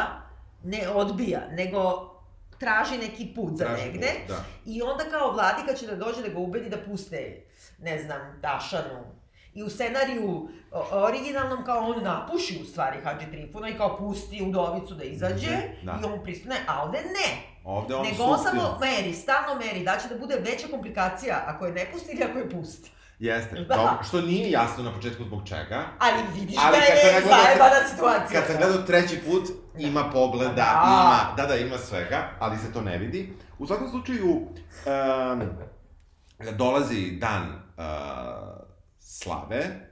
ne 0.64 0.90
odbija, 0.90 1.40
nego 1.52 1.80
traži 2.60 2.98
neki 2.98 3.34
put 3.36 3.52
za 3.52 3.66
Traži 3.66 3.84
negde. 3.84 4.08
put, 4.08 4.28
Da. 4.28 4.44
I 4.66 4.82
onda 4.82 5.04
kao 5.06 5.32
vladika 5.32 5.74
će 5.74 5.88
da 5.88 5.96
dođe 5.96 6.22
da 6.22 6.28
ga 6.28 6.40
ubedi 6.40 6.70
da 6.70 6.78
puste, 6.80 7.44
ne 7.80 8.02
znam, 8.04 8.40
Dašanu. 8.42 9.04
I 9.54 9.64
u 9.64 9.70
scenariju 9.70 10.50
originalnom 10.94 11.66
kao 11.66 11.80
on 11.80 12.04
napuši 12.04 12.60
u 12.62 12.66
stvari 12.66 12.98
Hadži 13.04 13.26
Trifuna 13.28 13.70
i 13.70 13.78
kao 13.78 13.98
pusti 13.98 14.44
udovicu 14.44 14.94
da 14.94 15.04
izađe 15.04 15.48
Mhm, 15.50 15.86
da. 15.86 16.00
i 16.02 16.06
on 16.06 16.24
pristane, 16.24 16.56
a 16.68 16.84
ovde 16.84 16.98
ne. 16.98 17.57
Ovde 17.68 17.96
on 17.96 18.06
Nego 18.06 18.24
on 18.24 18.40
samo 18.44 18.78
meri, 18.80 19.14
stalno 19.14 19.56
meri, 19.56 19.84
da 19.84 19.98
će 20.02 20.08
da 20.08 20.20
bude 20.20 20.36
veća 20.36 20.68
komplikacija 20.68 21.44
ako 21.46 21.66
je 21.66 21.72
ne 21.72 21.90
pusti 21.94 22.12
ili 22.12 22.24
ako 22.24 22.40
je 22.40 22.50
pusti. 22.50 22.92
Jeste, 23.20 23.56
Da. 23.56 23.76
dobro, 23.76 24.04
što 24.08 24.22
nije 24.22 24.52
jasno 24.52 24.84
na 24.84 24.94
početku 24.94 25.24
zbog 25.24 25.42
čega. 25.48 25.86
Ali 26.00 26.24
vidiš 26.34 26.56
Ali 26.60 26.78
da 26.78 26.86
je 26.86 27.22
zajebana 27.22 27.88
situacija. 27.90 28.42
Kad 28.42 28.50
sam 28.50 28.58
gledao 28.58 28.82
treći 28.82 29.22
put, 29.26 29.44
ima 29.78 30.10
pogleda, 30.14 30.54
Da. 30.54 30.84
ima, 30.88 31.34
da, 31.38 31.46
da, 31.46 31.56
ima 31.56 31.78
svega, 31.78 32.30
ali 32.40 32.58
se 32.58 32.74
to 32.74 32.82
ne 32.82 32.98
vidi. 32.98 33.34
U 33.60 33.68
svakom 33.68 33.90
slučaju, 33.90 34.32
um, 34.32 35.42
dolazi 36.58 37.12
dan 37.12 37.44
uh, 37.44 37.84
slave, 39.00 39.88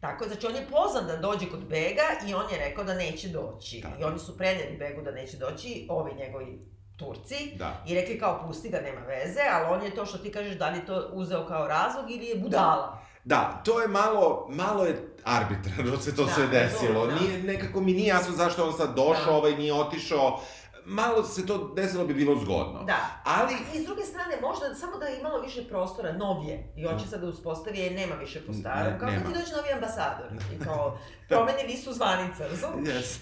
Tako, 0.00 0.24
znači 0.28 0.46
on 0.46 0.54
je 0.54 0.66
pozvan 0.70 1.06
da 1.06 1.16
dođe 1.16 1.50
kod 1.50 1.64
Bega 1.68 2.08
i 2.26 2.34
on 2.34 2.50
je 2.50 2.58
rekao 2.58 2.84
da 2.84 2.94
neće 2.94 3.28
doći. 3.28 3.80
Tako. 3.80 4.00
I 4.00 4.04
oni 4.04 4.18
su 4.18 4.36
preneli 4.36 4.76
Begu 4.76 5.02
da 5.02 5.10
neće 5.10 5.36
doći, 5.36 5.86
ovi 5.90 6.14
njegovi 6.14 6.77
Turci. 6.98 7.52
da. 7.56 7.82
I 7.86 7.94
rekli 7.94 8.18
kao 8.18 8.42
pusti 8.42 8.68
ga, 8.68 8.80
nema 8.80 9.00
veze, 9.00 9.40
ali 9.52 9.66
on 9.68 9.82
je 9.82 9.90
to 9.90 10.06
što 10.06 10.18
ti 10.18 10.32
kažeš 10.32 10.54
da 10.54 10.68
li 10.68 10.86
to 10.86 11.10
uzeo 11.12 11.46
kao 11.46 11.68
razlog 11.68 12.10
ili 12.10 12.26
je 12.26 12.36
budala. 12.36 12.98
Da, 13.24 13.62
to 13.64 13.80
je 13.80 13.88
malo, 13.88 14.46
malo 14.50 14.84
je 14.84 14.96
arbitrarno 15.24 15.96
se 15.96 16.16
to 16.16 16.24
Da, 16.24 16.32
sve 16.32 16.46
desilo. 16.46 17.06
da. 17.06 17.14
Nije, 17.14 17.38
nekako 17.38 17.80
mi 17.80 17.92
nije 17.92 18.06
jasno 18.06 18.34
zašto 18.34 18.66
on 18.66 18.72
sad 18.72 18.94
došao, 18.96 19.24
Da. 19.24 19.32
ovaj 19.32 19.52
nije 19.52 19.72
otišao. 19.74 20.40
Malo 20.84 21.24
se 21.24 21.46
to 21.46 21.72
desilo 21.76 22.04
bi 22.04 22.14
bilo 22.14 22.36
zgodno. 22.36 22.82
Da. 22.84 22.96
Ali, 23.24 23.54
I 23.74 23.78
s 23.78 23.84
druge 23.84 24.02
strane, 24.02 24.36
možda 24.42 24.74
samo 24.74 24.96
da 24.96 25.06
je 25.06 25.18
imalo 25.20 25.40
više 25.40 25.68
prostora, 25.68 26.12
novije, 26.12 26.72
i 26.76 26.84
hoće 26.84 27.06
sad 27.06 27.20
da 27.20 27.26
uspostavi, 27.26 27.78
jer 27.78 27.92
nema 27.92 28.14
više 28.14 28.46
po 28.46 28.52
Ne, 28.52 28.58
starom, 28.58 28.98
kao 28.98 29.10
nema. 29.10 29.22
kad 29.22 29.32
ti 29.32 29.38
dođe 29.38 29.52
novi 29.52 29.72
ambasador, 29.72 30.26
i 30.54 30.64
kao, 30.64 30.98
promenili 31.28 31.76
su 31.76 31.92
zvanice, 31.92 32.48
razumiješ? 32.48 32.94
yes. 32.96 33.18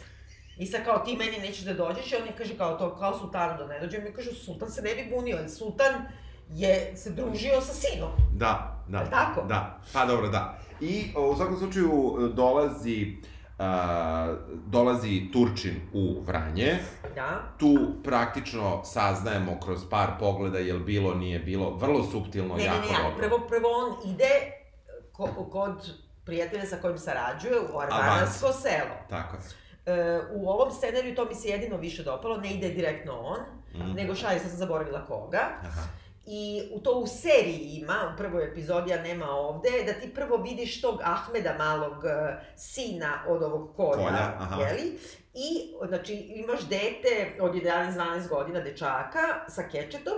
I 0.58 0.66
sad 0.66 0.84
kao 0.84 0.98
ti 0.98 1.16
meni 1.16 1.38
nećeš 1.38 1.64
da 1.64 1.74
dođeš 1.74 2.12
i 2.12 2.16
on 2.16 2.26
je 2.26 2.32
kaže 2.38 2.56
kao 2.56 2.76
to, 2.78 2.96
kao 2.96 3.18
sultanu 3.18 3.58
da 3.58 3.66
ne 3.66 3.80
dođe. 3.80 3.98
Mi 3.98 4.12
kažu 4.12 4.34
sultan 4.34 4.70
se 4.70 4.82
ne 4.82 4.94
bi 4.94 5.10
bunio, 5.14 5.36
ali 5.36 5.48
sultan 5.48 5.94
je 6.50 6.96
se 6.96 7.10
družio 7.10 7.60
sa 7.60 7.72
sinom. 7.72 8.10
Da, 8.32 8.84
da. 8.88 8.98
Jel 8.98 9.10
tako? 9.10 9.42
Da, 9.42 9.80
pa 9.92 10.04
dobro, 10.04 10.28
da. 10.28 10.58
I 10.80 11.12
u 11.32 11.36
svakom 11.36 11.58
slučaju 11.58 12.16
e, 12.20 12.34
dolazi, 12.34 13.16
a, 13.58 14.34
dolazi 14.66 15.28
Turčin 15.32 15.74
u 15.92 16.22
Vranje. 16.26 16.78
Da. 17.14 17.42
Tu 17.58 17.76
praktično 18.04 18.84
saznajemo 18.84 19.60
kroz 19.60 19.80
par 19.90 20.08
pogleda 20.18 20.58
jel 20.58 20.78
bilo, 20.78 21.14
nije 21.14 21.38
bilo, 21.38 21.70
vrlo 21.70 22.04
suptilno, 22.04 22.54
Ne, 22.54 22.60
ne, 22.60 22.66
jako 22.66 22.78
ne, 22.78 22.98
ali 23.04 23.12
dobro. 23.12 23.28
prvo, 23.28 23.48
prvo 23.48 23.68
on 23.68 24.10
ide 24.14 24.52
ko, 25.12 25.26
kod 25.50 25.92
prijatelja 26.24 26.66
sa 26.66 26.76
kojim 26.76 26.98
sarađuje 26.98 27.60
u 27.60 27.78
Arbanarsko 27.80 28.52
selo. 28.52 28.96
Tako 29.08 29.36
je. 29.36 29.42
E, 29.86 29.92
u 30.32 30.48
ovom 30.48 30.72
scenariju 30.72 31.14
to 31.14 31.24
mi 31.24 31.34
se 31.34 31.48
jedino 31.48 31.76
više 31.76 32.02
dopalo, 32.02 32.36
ne 32.36 32.50
ide 32.50 32.68
direktno 32.68 33.12
on, 33.14 33.38
Mm. 33.74 33.92
nego 33.94 34.14
šalje, 34.14 34.38
sad 34.38 34.48
sam 34.48 34.58
zaboravila 34.58 35.06
koga. 35.06 35.38
Aha. 35.62 35.82
I 36.26 36.62
u 36.72 36.80
to 36.80 36.90
u 36.92 37.06
seriji 37.06 37.70
ima, 37.72 38.12
u 38.14 38.18
prvoj 38.18 38.44
epizodi, 38.44 38.92
a 38.92 39.02
nema 39.02 39.30
ovde, 39.30 39.70
da 39.86 39.92
ti 39.92 40.14
prvo 40.14 40.36
vidiš 40.36 40.80
tog 40.80 41.00
Ahmeda 41.02 41.54
malog 41.58 42.04
e, 42.04 42.08
sina 42.56 43.22
od 43.28 43.42
ovog 43.42 43.76
kolja, 43.76 43.96
Kolja, 43.96 44.32
aha. 44.38 44.62
jeli? 44.62 44.98
I, 45.34 45.48
znači, 45.88 46.14
imaš 46.14 46.60
dete 46.60 47.36
od 47.40 47.54
11-12 47.54 48.28
godina, 48.28 48.60
dečaka, 48.60 49.20
sa 49.48 49.62
kečetom 49.62 50.14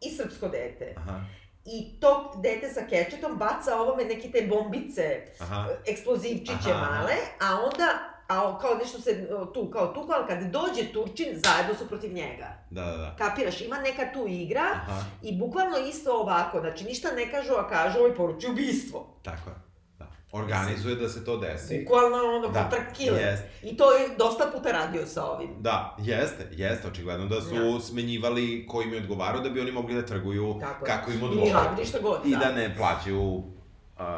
i 0.00 0.10
srpsko 0.10 0.48
dete. 0.48 0.94
Aha. 0.96 1.20
I 1.64 2.00
to 2.00 2.32
dete 2.36 2.68
sa 2.68 2.80
kečetom 2.80 3.36
baca 3.36 3.76
ovome 3.76 4.04
neke 4.04 4.30
te 4.30 4.46
bombice, 4.48 5.20
Aha. 5.40 5.68
eksplozivčiće 5.86 6.52
Aha, 6.70 6.80
aha. 6.82 6.90
male, 6.92 7.14
a 7.40 7.60
onda 7.64 8.11
a 8.34 8.58
kao 8.58 8.74
nešto 8.74 9.00
se 9.00 9.24
tu, 9.54 9.70
kao 9.70 9.86
tu, 9.86 10.08
ali 10.08 10.26
kad 10.28 10.42
dođe 10.42 10.92
Turčin, 10.92 11.26
zajedno 11.34 11.74
su 11.74 11.88
protiv 11.88 12.12
njega. 12.12 12.46
Da, 12.70 12.82
da, 12.82 12.96
da. 12.96 13.16
Kapiraš, 13.18 13.60
ima 13.60 13.76
neka 13.78 14.12
tu 14.12 14.24
igra, 14.28 14.64
Aha. 14.78 15.00
i 15.22 15.38
bukvalno 15.38 15.76
isto 15.80 16.12
ovako, 16.12 16.60
znači 16.60 16.84
ništa 16.84 17.08
ne 17.10 17.30
kažu, 17.30 17.52
a 17.52 17.68
kažu 17.68 17.98
ovaj 17.98 18.14
poruči 18.14 18.46
ubistvo. 18.48 19.16
Tako 19.22 19.50
je. 19.50 19.56
Da. 19.98 20.06
Organizuje 20.32 20.94
da 20.94 21.08
se 21.08 21.24
to 21.24 21.36
desi. 21.36 21.80
Bukvalno 21.80 22.16
ono, 22.16 22.48
Da, 22.48 22.60
kontra 22.60 22.92
killer. 22.92 23.20
jest. 23.22 23.42
I 23.62 23.76
to 23.76 23.92
je 23.92 24.08
dosta 24.18 24.44
puta 24.46 24.70
radio 24.70 25.06
sa 25.06 25.24
ovim. 25.26 25.50
Da, 25.58 25.96
jeste, 26.00 26.48
jeste, 26.52 26.88
očigledno 26.88 27.26
da 27.26 27.40
su 27.40 27.54
Da. 27.54 27.80
smenjivali 27.80 28.66
ko 28.66 28.82
im 28.82 28.92
je 28.92 28.98
odgovarao 28.98 29.40
da 29.40 29.50
bi 29.50 29.60
oni 29.60 29.72
mogli 29.72 29.94
da 29.94 30.06
trguju 30.06 30.56
Tako 30.60 30.84
je. 30.84 30.88
kako 30.88 31.10
im 31.10 31.18
Ili 31.18 31.26
odgovara. 31.28 31.68
radi 31.70 31.84
šta 31.84 31.98
god, 32.00 32.20
I 32.24 32.30
da. 32.30 32.38
da 32.38 32.52
ne 32.52 32.76
plaćaju 32.76 33.42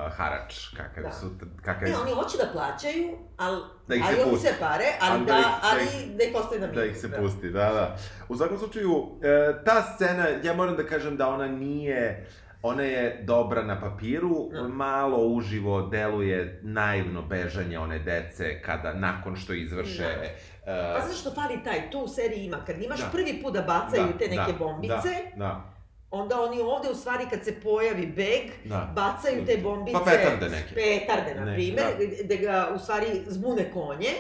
uh, 0.07 0.13
harač, 0.13 0.69
kakav 0.69 1.03
Da. 1.03 1.13
su, 1.13 1.31
kakav, 1.59 1.89
Ne, 1.89 1.97
oni 1.97 2.11
hoće 2.13 2.37
da 2.37 2.49
plaćaju, 2.53 3.09
ali, 3.37 3.61
Da 3.89 3.95
ih 3.95 4.05
se 4.05 4.15
ali 4.15 4.31
pusti. 4.31 4.47
se 4.47 4.55
pare, 4.61 4.85
ali, 5.01 5.13
Ali 5.13 5.21
da 5.21 5.33
da, 5.33 5.39
ih- 5.39 5.45
da 5.45 5.59
ali 5.65 6.17
da 6.17 6.25
ih 6.25 6.35
ostaje 6.35 6.61
na 6.61 6.67
da 6.67 6.73
miru. 6.73 6.85
ih 6.85 6.97
se 6.97 7.13
pusti, 7.13 7.51
da, 7.51 7.65
da. 7.65 7.97
U 8.29 8.37
svakom 8.37 8.59
slučaju, 8.59 9.07
e, 9.23 9.65
ta 9.65 9.83
scena, 9.85 10.27
ja 10.43 10.55
moram 10.55 10.77
da 10.77 10.85
kažem 10.85 11.17
da 11.17 11.29
ona 11.29 11.47
nije, 11.49 12.27
ona 12.63 12.83
je 12.83 13.21
dobra 13.23 13.63
na 13.63 13.81
papiru, 13.81 14.49
Da. 14.53 14.63
malo 14.63 15.19
uživo 15.19 15.83
deluje 15.83 16.39
naivno 16.65 17.23
bežanje 17.23 17.79
one 17.79 17.99
dece 18.01 18.63
kada, 18.63 18.93
nakon 18.95 19.37
što 19.37 19.53
izvrše... 19.55 20.03
Da. 20.03 20.73
e, 20.73 20.95
Pa 20.95 21.07
znaš 21.07 21.21
što 21.21 21.31
fali 21.33 21.59
taj, 21.65 21.91
tu 21.91 21.99
u 22.01 22.09
seriji 22.09 22.45
ima, 22.45 22.57
kad 22.59 22.83
imaš 22.83 23.01
Da. 23.01 23.07
prvi 23.07 23.41
put 23.43 23.53
da 23.53 23.63
bacaju 23.63 24.07
da, 24.07 24.19
te 24.19 24.29
neke 24.29 24.53
da, 24.53 24.59
bombice, 24.59 24.95
Da, 25.33 25.39
da, 25.39 25.74
onda 26.15 26.41
oni 26.41 26.61
ovde 26.61 26.89
u 26.91 26.95
stvari 26.95 27.25
kad 27.31 27.45
se 27.45 27.61
pojavi 27.61 28.07
beg, 28.07 28.43
da. 28.65 28.93
bacaju 28.95 29.47
te 29.47 29.57
bombice... 29.57 29.99
Pa 29.99 30.05
petarde 30.05 30.49
neke. 30.49 30.75
Petarde, 30.75 31.35
na 31.35 31.55
primer, 31.55 31.85
da. 32.23 32.37
da. 32.37 32.43
ga 32.43 32.75
u 32.75 32.79
stvari 32.79 33.07
zbune 33.27 33.71
konje. 33.73 34.11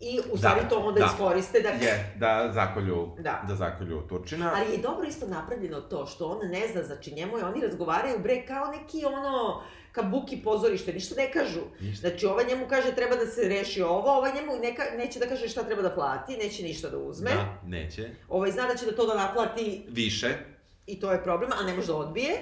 I 0.00 0.20
u 0.32 0.38
stvari 0.38 0.60
Da, 0.62 0.68
to 0.68 0.78
onda 0.78 1.00
da. 1.00 1.06
iskoriste 1.06 1.60
da... 1.60 1.68
Je, 1.68 2.14
da 2.16 2.50
zakolju, 2.54 3.08
Da. 3.18 3.44
da 3.48 3.54
zakolju 3.54 4.02
Turčina. 4.08 4.52
Ali 4.56 4.72
je 4.72 4.78
dobro 4.78 5.08
isto 5.08 5.26
napravljeno 5.26 5.80
to 5.80 6.06
što 6.06 6.26
on 6.26 6.48
ne 6.48 6.68
zna, 6.72 6.82
znači 6.82 7.14
njemu 7.14 7.38
je, 7.38 7.44
oni 7.44 7.60
razgovaraju 7.60 8.18
bre 8.18 8.46
kao 8.46 8.66
neki 8.66 9.04
ono 9.04 9.62
kabuki 9.92 10.36
pozorište, 10.44 10.92
ništa 10.92 11.14
ne 11.14 11.32
kažu. 11.32 11.60
Ništa. 11.80 12.08
Znači 12.08 12.26
ovaj 12.26 12.44
njemu 12.46 12.66
kaže 12.68 12.94
treba 12.94 13.16
da 13.16 13.26
se 13.26 13.48
reši 13.48 13.82
ovo, 13.82 14.10
ovaj 14.10 14.32
njemu 14.34 14.52
neka, 14.62 14.82
neće 14.98 15.18
da 15.18 15.26
kaže 15.26 15.48
šta 15.48 15.62
treba 15.62 15.82
da 15.82 15.90
plati, 15.90 16.36
neće 16.36 16.62
ništa 16.62 16.88
da 16.88 16.98
uzme. 16.98 17.30
Da, 17.30 17.58
neće. 17.66 18.10
Ovaj 18.28 18.50
zna 18.50 18.66
da 18.66 18.74
će 18.76 18.86
da 18.86 18.96
to 18.96 19.06
da 19.06 19.14
naplati 19.14 19.84
Više. 19.88 20.28
I 20.86 21.00
to 21.00 21.12
je 21.12 21.22
problem, 21.22 21.50
a 21.60 21.62
ne 21.62 21.74
može 21.74 21.86
da 21.86 21.96
odbije. 21.96 22.32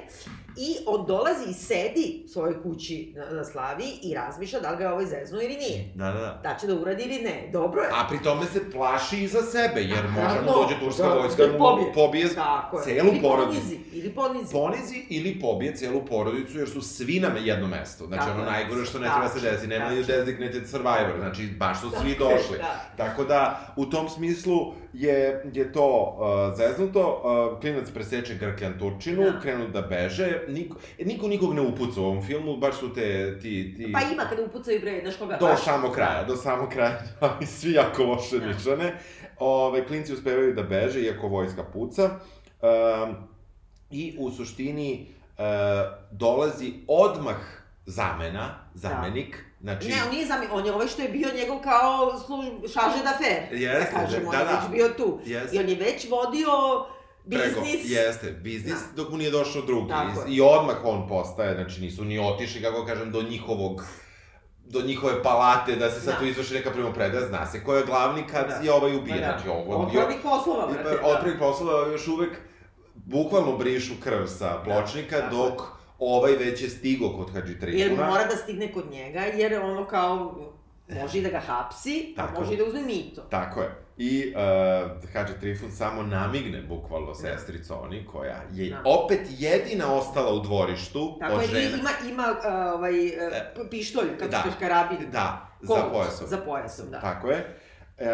I 0.59 0.77
on 0.87 1.07
dolazi 1.07 1.51
i 1.51 1.55
sedi 1.55 2.23
u 2.25 2.29
svojoj 2.29 2.63
kući 2.63 3.13
na, 3.17 3.31
na 3.31 3.45
slavi 3.45 3.85
i 4.03 4.15
razmišlja 4.15 4.61
da 4.61 4.71
li 4.71 4.77
ga 4.77 4.85
je 4.85 4.93
ovaj 4.93 5.07
zeznuo 5.07 5.41
ili 5.41 5.57
nije. 5.57 5.93
Da, 5.95 6.05
da, 6.07 6.13
da. 6.13 6.41
Da 6.43 6.57
će 6.57 6.67
da 6.67 6.75
uradi 6.75 7.03
ili 7.05 7.19
ne. 7.19 7.51
Dobro 7.53 7.83
je. 7.83 7.89
A 7.93 8.07
pri 8.09 8.19
tome 8.23 8.47
se 8.47 8.71
plaši 8.71 9.19
i 9.19 9.29
za 9.29 9.43
sebe, 9.43 9.81
jer 9.81 10.05
može 10.05 10.21
Naravno, 10.21 10.53
mu 10.53 10.63
dođe 10.63 10.81
turska 10.81 11.03
da, 11.03 11.15
vojska, 11.15 11.43
da 11.43 11.53
mu 11.53 11.59
pobije. 11.59 11.93
pobije 11.95 12.35
Tako 12.35 12.79
je. 12.79 12.85
celu 12.85 13.09
ili 13.09 13.21
porodicu. 13.23 13.61
Ponizi, 13.61 13.79
ili 13.93 14.11
ponizi. 14.11 14.53
Ponizi 14.53 15.07
ili 15.11 15.41
pobije 15.41 15.77
celu 15.77 16.05
porodicu, 16.05 16.59
jer 16.59 16.69
su 16.69 16.81
svi 16.83 17.21
na 17.21 17.29
jednom 17.39 17.71
mestu. 17.71 18.07
Znači, 18.07 18.21
Tako 18.21 18.33
ono 18.33 18.41
je. 18.41 18.51
najgore 18.51 18.85
što 18.85 18.99
ne 18.99 19.09
treba 19.09 19.29
se 19.29 19.41
desi, 19.41 19.67
nema 19.67 19.85
tačno. 19.85 20.03
designated 20.17 20.69
survivor, 20.69 21.15
znači, 21.19 21.47
baš 21.59 21.81
su 21.81 21.91
svi 21.93 22.17
došli. 22.19 22.59
da. 22.59 22.85
Tako 22.97 23.25
da, 23.25 23.39
u 23.77 23.87
tom 23.87 24.09
smislu 24.09 24.73
je, 24.93 25.45
je 25.53 25.73
to 25.73 26.17
uh, 26.19 26.59
zeznuto, 26.59 27.23
uh, 27.55 27.61
klinac 27.61 27.91
preseče 27.91 28.35
Grkljan 28.35 28.79
Turčinu, 28.79 29.23
Da. 29.23 29.41
krenu 29.41 29.69
da 29.69 29.83
beže, 29.83 30.41
niko, 30.49 30.77
e, 30.99 31.05
niko 31.05 31.29
nikog 31.29 31.55
ne 31.55 31.61
upuca 31.61 32.01
u 32.01 32.05
ovom 32.05 32.23
filmu, 32.23 32.57
baš 32.57 32.79
su 32.79 32.95
te, 32.95 33.39
ti, 33.43 33.75
ti... 33.77 33.93
Pa 33.93 34.01
ima 34.13 34.23
kada 34.31 34.43
upucaju 34.43 34.81
bre, 34.81 35.01
znaš 35.03 35.17
koga? 35.17 35.37
Do 35.37 35.47
baš- 35.47 35.65
samog 35.65 35.95
kraja, 35.95 36.25
do 36.25 36.37
samog 36.37 36.69
kraja, 36.69 37.03
ali 37.21 37.47
svi 37.47 37.73
jako 37.73 38.05
loše 38.05 38.39
Da. 38.39 38.47
nišane. 38.47 38.99
Ove, 39.39 39.87
klinci 39.87 40.13
uspevaju 40.13 40.55
da 40.55 40.63
beže, 40.63 41.01
iako 41.01 41.29
vojska 41.29 41.65
puca. 41.65 42.11
Um, 42.63 43.17
I 43.91 44.15
u 44.19 44.31
suštini 44.31 45.07
uh, 45.39 45.45
dolazi 46.11 46.73
odmah 46.89 47.37
zamena, 47.87 48.55
zamenik, 48.75 49.45
znači... 49.61 49.89
Ne, 49.89 49.95
on 50.07 50.15
nije 50.15 50.27
zami, 50.27 50.47
on 50.53 50.67
je 50.67 50.73
ovaj 50.73 50.87
što 50.87 51.03
je 51.03 51.09
bio 51.09 51.29
njegov 51.37 51.61
kao 51.61 52.19
služ, 52.27 52.47
šarže 52.73 52.99
d'affaire. 53.05 53.53
Jeste, 53.53 53.93
da 53.95 54.01
kažemo, 54.01 54.33
da, 54.33 54.39
on 54.39 54.47
je 54.47 54.53
da. 54.53 54.61
već 54.61 54.71
bio 54.73 54.89
tu. 54.89 55.21
Jeste. 55.25 55.57
I 55.57 55.61
on 55.61 55.69
je 55.69 55.75
već 55.75 56.11
vodio 56.11 56.49
Prego, 57.31 57.61
biznis. 57.63 57.91
jeste, 57.91 58.33
biznis, 58.33 58.75
Da. 58.87 58.97
dok 58.97 59.11
mu 59.11 59.17
nije 59.17 59.31
došao 59.31 59.63
drugi. 59.63 59.89
Tako 59.89 60.29
I. 60.29 60.35
I 60.35 60.41
odmah 60.41 60.77
on 60.85 61.09
postaje, 61.09 61.55
znači 61.55 61.81
nisu 61.81 62.05
ni 62.05 62.19
otišli, 62.21 62.63
kako 62.63 62.85
kažem, 62.85 63.11
do 63.11 63.23
njihovog 63.23 63.85
do 64.65 64.81
njihove 64.83 65.23
palate, 65.23 65.77
da 65.77 65.91
se 65.91 66.01
sad 66.01 66.15
Da. 66.15 66.19
tu 66.19 66.27
izvrši 66.27 66.55
neka 66.55 66.71
primopredaja, 66.71 67.27
zna 67.27 67.47
se 67.47 67.65
ko 67.65 67.75
je 67.75 67.85
glavni 67.85 68.23
kad 68.23 68.49
Da. 68.49 68.55
je 68.55 68.73
ovaj 68.73 68.97
ubijen, 68.97 69.19
Pa 69.19 69.27
da. 69.27 69.33
znači 69.33 69.49
ovo 69.51 69.65
bio 69.65 70.01
Otvornih 70.01 70.19
poslova, 70.23 70.67
brate. 70.67 70.83
da. 70.91 71.05
Od 71.05 71.17
prvih 71.21 71.37
poslova 71.39 71.89
još 71.89 72.09
uvek 72.09 72.39
bukvalno 72.97 73.57
brišu 73.57 73.93
krv 74.01 74.27
sa 74.29 74.59
pločnika, 74.65 75.21
tako 75.21 75.37
dok 75.37 75.63
ovaj 75.99 76.33
već 76.33 76.63
je 76.63 76.69
stigo 76.71 77.09
kod 77.11 77.31
Hadži 77.31 77.53
Jer 77.53 77.61
Trifuna. 77.61 78.07
mora 78.07 78.25
da 78.25 78.37
stigne 78.37 78.73
kod 78.73 78.91
njega, 78.91 79.21
jer 79.21 79.55
ono 79.55 79.87
kao, 79.87 80.35
može 80.93 81.19
i 81.19 81.23
da 81.23 81.31
ga 81.31 81.41
hapsi, 81.41 82.15
a 82.17 82.27
Tako. 82.27 82.41
može 82.41 82.55
i 82.55 82.57
da 82.57 82.65
uzme 82.65 82.83
mito. 82.83 83.23
Tako 83.23 83.61
je. 83.61 83.75
I 84.01 84.35
uh, 84.35 85.13
Hadži 85.13 85.33
Trifun 85.41 85.71
samo 85.71 86.03
namigne 86.03 86.63
bukvalno 86.63 87.15
sestriconi, 87.15 88.07
koja 88.07 88.43
je 88.53 88.71
Da. 88.71 88.83
opet 88.85 89.21
jedina 89.39 89.95
ostala 89.95 90.33
u 90.33 90.41
dvorištu 90.41 91.17
Tako 91.21 91.35
od 91.35 91.43
je, 91.43 91.49
žena. 91.49 91.61
i 91.61 91.81
ima, 91.81 91.91
ima 92.11 92.27
uh, 92.31 92.75
ovaj, 92.75 93.07
uh, 93.07 93.13
pištolj, 93.71 94.09
kako 94.19 94.31
da. 94.31 94.37
da. 94.37 94.43
kažeš, 94.43 94.59
karabin. 94.61 94.99
Da, 95.13 95.49
za 95.63 95.75
Kolt, 95.75 95.93
pojasom. 95.93 96.27
Za 96.27 96.37
pojasom, 96.37 96.91
da. 96.91 97.01
Tako 97.01 97.31
je. 97.31 97.57
E, 97.99 98.05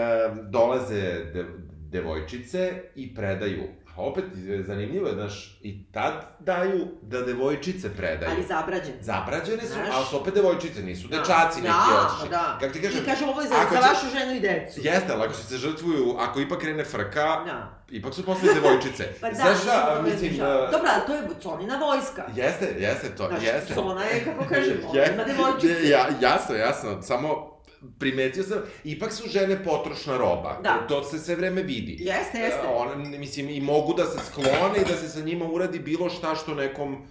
dolaze 0.50 1.00
de, 1.24 1.44
devojčice 1.90 2.82
i 2.94 3.14
predaju. 3.14 3.62
A 3.96 4.02
opet, 4.02 4.24
zanimljivo 4.66 5.08
je, 5.08 5.14
znaš, 5.14 5.58
i 5.62 5.84
tad 5.92 6.12
daju 6.40 6.86
da 7.02 7.20
devojčice 7.22 7.96
predaju. 7.96 8.32
Ali 8.34 8.42
zabrađen. 8.42 8.94
Zabrađene 9.00 9.62
su, 9.62 9.66
Znaš? 9.74 9.88
ali 9.92 10.06
su 10.06 10.16
opet 10.16 10.34
devojčice, 10.34 10.82
nisu 10.82 11.08
Da. 11.08 11.16
dečaci 11.16 11.60
neki 11.60 11.74
da, 11.90 12.06
otišli. 12.06 12.28
Da, 12.28 12.56
Kako 12.60 12.72
ti 12.72 12.80
kažem, 12.82 13.28
I 13.28 13.30
ovo 13.30 13.40
je 13.40 13.48
za, 13.48 13.54
za 13.72 13.78
vašu 13.80 14.06
ženu 14.18 14.34
i 14.34 14.40
decu. 14.40 14.80
Jeste, 14.82 15.12
ali 15.12 15.22
ako 15.22 15.34
se 15.34 15.56
žrtvuju, 15.58 16.16
ako 16.18 16.40
ipak 16.40 16.58
krene 16.60 16.84
frka, 16.84 17.42
Da. 17.44 17.84
ipak 17.90 18.14
su 18.14 18.24
posle 18.24 18.54
devojčice. 18.54 19.04
Pa 19.20 19.28
da, 19.28 19.34
Znaš 19.34 19.58
šta, 19.60 20.00
mislim, 20.04 20.12
mislim, 20.12 20.30
mislim, 20.30 20.46
Dobro, 20.72 20.88
ali 20.94 21.02
to 21.06 21.14
je 21.14 21.40
Conina 21.42 21.76
vojska. 21.78 22.22
jeste, 22.34 22.74
jeste 22.78 23.08
to, 23.08 23.26
Znači, 23.28 23.44
jeste. 23.46 23.74
Sona 23.74 24.04
je, 24.04 24.24
kako 24.24 24.44
kažemo, 24.48 24.80
ima 25.14 25.24
devojčice. 25.24 25.88
Ja, 25.88 26.06
jasno, 26.20 26.54
jasno, 26.54 27.02
samo 27.02 27.53
primetio 27.98 28.42
sam, 28.42 28.58
ipak 28.84 29.12
su 29.12 29.28
žene 29.28 29.64
potrošna 29.64 30.16
roba. 30.16 30.58
Da. 30.62 30.86
To 30.88 31.02
se 31.04 31.18
sve 31.18 31.34
vreme 31.34 31.62
vidi. 31.62 31.96
Jeste, 32.00 32.38
jeste. 32.38 32.66
One, 32.68 33.18
mislim, 33.18 33.48
i 33.48 33.60
mogu 33.60 33.94
da 33.94 34.04
se 34.04 34.18
sklone 34.26 34.78
i 34.80 34.84
da 34.90 34.96
se 34.96 35.08
sa 35.08 35.20
njima 35.20 35.44
uradi 35.44 35.78
bilo 35.78 36.10
šta 36.10 36.34
što 36.34 36.54
nekom 36.54 37.06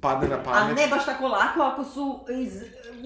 padne 0.00 0.28
na 0.28 0.42
pamet. 0.42 0.62
Ali 0.62 0.74
ne 0.74 0.88
baš 0.88 1.04
tako 1.06 1.28
lako 1.28 1.60
ako 1.60 1.84
su 1.84 2.24
iz 2.42 2.52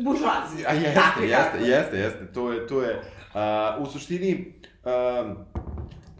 buržuazije. 0.02 0.66
A 0.68 0.72
jeste, 0.72 0.94
Takvi, 0.94 1.28
jeste, 1.28 1.50
tako. 1.52 1.64
jeste, 1.64 1.96
jeste, 1.96 2.33
to 2.33 2.52
je, 2.52 2.66
to 2.66 2.83
je, 2.83 3.02
uh, 3.78 3.83
u 3.83 3.92
suštini, 3.92 4.54
um, 4.85 5.37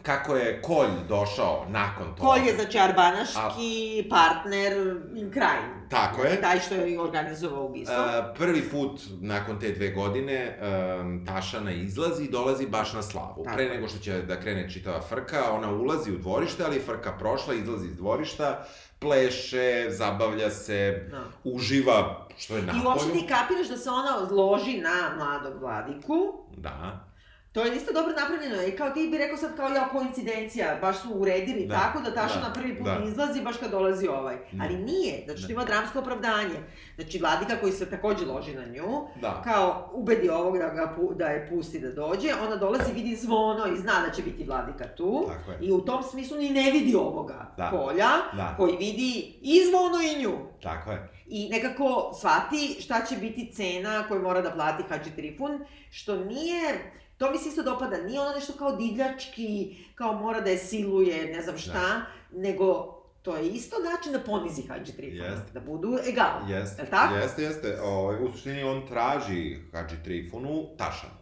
kako 0.03 0.37
je 0.37 0.63
Kolj 0.63 0.89
došao 1.09 1.67
nakon 1.69 2.07
toga. 2.07 2.29
Kolj 2.29 2.47
je, 2.47 2.55
znači, 2.55 2.79
arbanaški 2.79 4.07
partner 4.11 4.73
in 5.15 5.31
crime. 5.33 5.81
Tako 5.91 6.23
je. 6.23 6.41
Taj 6.41 6.61
što 6.61 6.75
je 6.75 7.01
organizovao 7.01 7.65
ubistvo. 7.65 7.97
Prvi 8.39 8.63
put 8.63 9.01
nakon 9.21 9.61
te 9.61 9.73
dve 9.73 9.91
godine 9.91 10.59
um, 11.01 11.27
Tašana 11.27 11.71
izlazi 11.73 12.25
i 12.25 12.31
dolazi 12.31 12.67
baš 12.67 12.93
na 12.93 13.03
slavu. 13.03 13.45
Tako 13.45 13.57
Pre 13.57 13.69
nego 13.69 13.89
što 13.89 13.99
će 13.99 14.23
da 14.23 14.41
krene 14.41 14.71
čitava 14.71 15.01
frka, 15.01 15.53
ona 15.53 15.71
ulazi 15.71 16.13
u 16.13 16.19
dvorište, 16.19 16.65
ali 16.65 16.81
frka 16.81 17.13
prošla, 17.19 17.55
izlazi 17.55 17.87
iz 17.87 17.97
dvorišta, 17.97 18.65
pleše, 18.99 19.87
zabavlja 19.89 20.51
se, 20.51 21.07
Da. 21.11 21.23
uživa, 21.45 22.27
što 22.39 22.57
je 22.57 22.63
I 22.63 22.67
napolju. 22.67 22.85
uopšte 22.87 23.13
ti 23.13 23.27
kapiraš 23.29 23.69
da 23.69 23.77
se 23.77 23.91
ona 23.91 24.17
loži 24.31 24.79
na 24.81 25.15
mladog 25.17 25.61
vladiku. 25.61 26.15
Da, 26.57 27.05
To 27.53 27.63
je 27.63 27.77
isto 27.77 27.93
dobro 27.93 28.13
napravljeno. 28.15 28.63
I 28.65 28.73
kao 28.73 28.91
ti 28.91 29.09
bi 29.09 29.19
rekao 29.19 29.37
sad 29.37 29.57
kao 29.57 29.69
ja 29.69 29.89
koincidencija, 29.89 30.79
baš 30.81 30.99
su 30.99 31.09
uredili 31.11 31.67
Da, 31.67 31.75
tako 31.75 32.01
da 32.01 32.15
Taša 32.15 32.35
da, 32.35 32.49
na 32.49 32.53
prvi 32.55 32.77
put 32.77 32.87
da. 32.87 32.99
izlazi 33.05 33.43
baš 33.43 33.57
kad 33.57 33.71
dolazi 33.71 34.09
ovaj. 34.09 34.37
Da. 34.53 34.65
Ali 34.65 34.77
nije, 34.77 35.23
znači 35.25 35.33
Da. 35.33 35.45
što 35.45 35.53
ima 35.53 35.65
dramsko 35.65 35.99
opravdanje. 35.99 36.55
Znači 36.95 37.19
vladika 37.19 37.57
koji 37.57 37.73
se 37.73 37.91
takođe 37.91 38.27
loži 38.27 38.55
na 38.55 38.65
nju, 38.65 38.89
da. 39.17 39.43
kao 39.45 39.91
ubedi 39.95 40.29
ovog 40.29 40.59
da, 40.59 40.69
ga, 40.69 40.95
pu- 40.99 41.15
da 41.15 41.27
je 41.27 41.49
pusti 41.49 41.79
da 41.81 41.91
dođe, 41.93 42.29
ona 42.37 42.57
dolazi, 42.57 42.93
vidi 42.93 43.17
zvono 43.17 43.67
i 43.67 43.79
zna 43.79 43.93
da 44.01 44.13
će 44.13 44.23
biti 44.23 44.45
vladika 44.45 44.85
tu. 44.89 45.25
Tako 45.29 45.51
je. 45.53 45.59
I 45.61 45.73
u 45.73 45.81
tom 45.81 46.03
smislu 46.03 46.37
ni 46.37 46.51
ne 46.51 46.71
vidi 46.71 46.95
ovoga 46.97 47.55
Da. 47.57 47.71
polja, 47.73 48.09
Da. 48.35 48.55
koji 48.57 48.73
vidi 48.73 49.11
i 49.43 49.61
zvono 49.65 49.99
i 50.05 50.23
nju. 50.23 50.33
Tako 50.63 50.91
je. 50.91 51.09
I 51.27 51.49
nekako 51.49 52.13
shvati 52.15 52.77
šta 52.81 53.01
će 53.03 53.17
biti 53.17 53.53
cena 53.53 54.05
koju 54.09 54.23
mora 54.23 54.41
da 54.41 54.51
plati 54.51 54.83
Hadži 54.89 55.11
Trifun, 55.11 55.61
što 55.91 56.17
nije, 56.17 56.93
to 57.21 57.31
mi 57.31 57.39
se 57.39 57.49
isto 57.49 57.63
dopada, 57.63 57.97
nije 57.97 58.21
ono 58.21 58.33
nešto 58.33 58.53
kao 58.53 58.77
divljački, 58.77 59.77
kao 59.95 60.13
mora 60.13 60.41
da 60.41 60.51
je 60.51 60.59
siluje, 60.59 61.33
ne 61.37 61.43
znam 61.43 61.59
šta, 61.59 62.03
nego 62.33 62.95
to 63.23 63.37
je 63.37 63.49
isto 63.49 63.77
način 63.93 64.13
da 64.13 64.21
ponizi 64.21 64.63
Hadži 64.69 64.93
Trifuna, 64.93 65.25
Jeste. 65.25 65.53
da 65.53 65.61
budu 65.61 65.99
egal. 66.09 66.51
Jeste, 66.51 66.83
Jel 66.83 66.91
tako? 66.91 67.15
jeste, 67.15 67.43
jeste. 67.43 67.81
O, 67.83 68.17
u 68.21 68.33
suštini 68.33 68.63
on 68.63 68.87
traži 68.89 69.59
Hadži 69.73 69.97
Trifunu 70.05 70.77
Tašanu. 70.79 71.13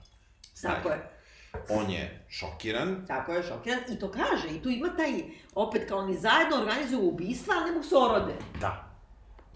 Tako 0.63 0.89
je, 0.89 1.11
On 1.69 1.91
je 1.91 2.27
šokiran, 2.29 3.05
tako 3.07 3.33
je, 3.33 3.43
šokiran, 3.43 3.81
i 3.93 3.99
to 3.99 4.11
kaže, 4.11 4.49
i 4.57 4.63
tu 4.63 4.69
ima 4.69 4.97
taj, 4.97 5.23
opet 5.55 5.89
kao 5.89 5.99
oni 5.99 6.15
zajedno 6.17 6.57
organizuju 6.57 7.09
ubistva, 7.09 7.55
ali 7.57 7.65
ne 7.65 7.73
mogu 7.73 7.85
se 7.85 7.97
orode. 7.97 8.35
Da. 8.61 8.88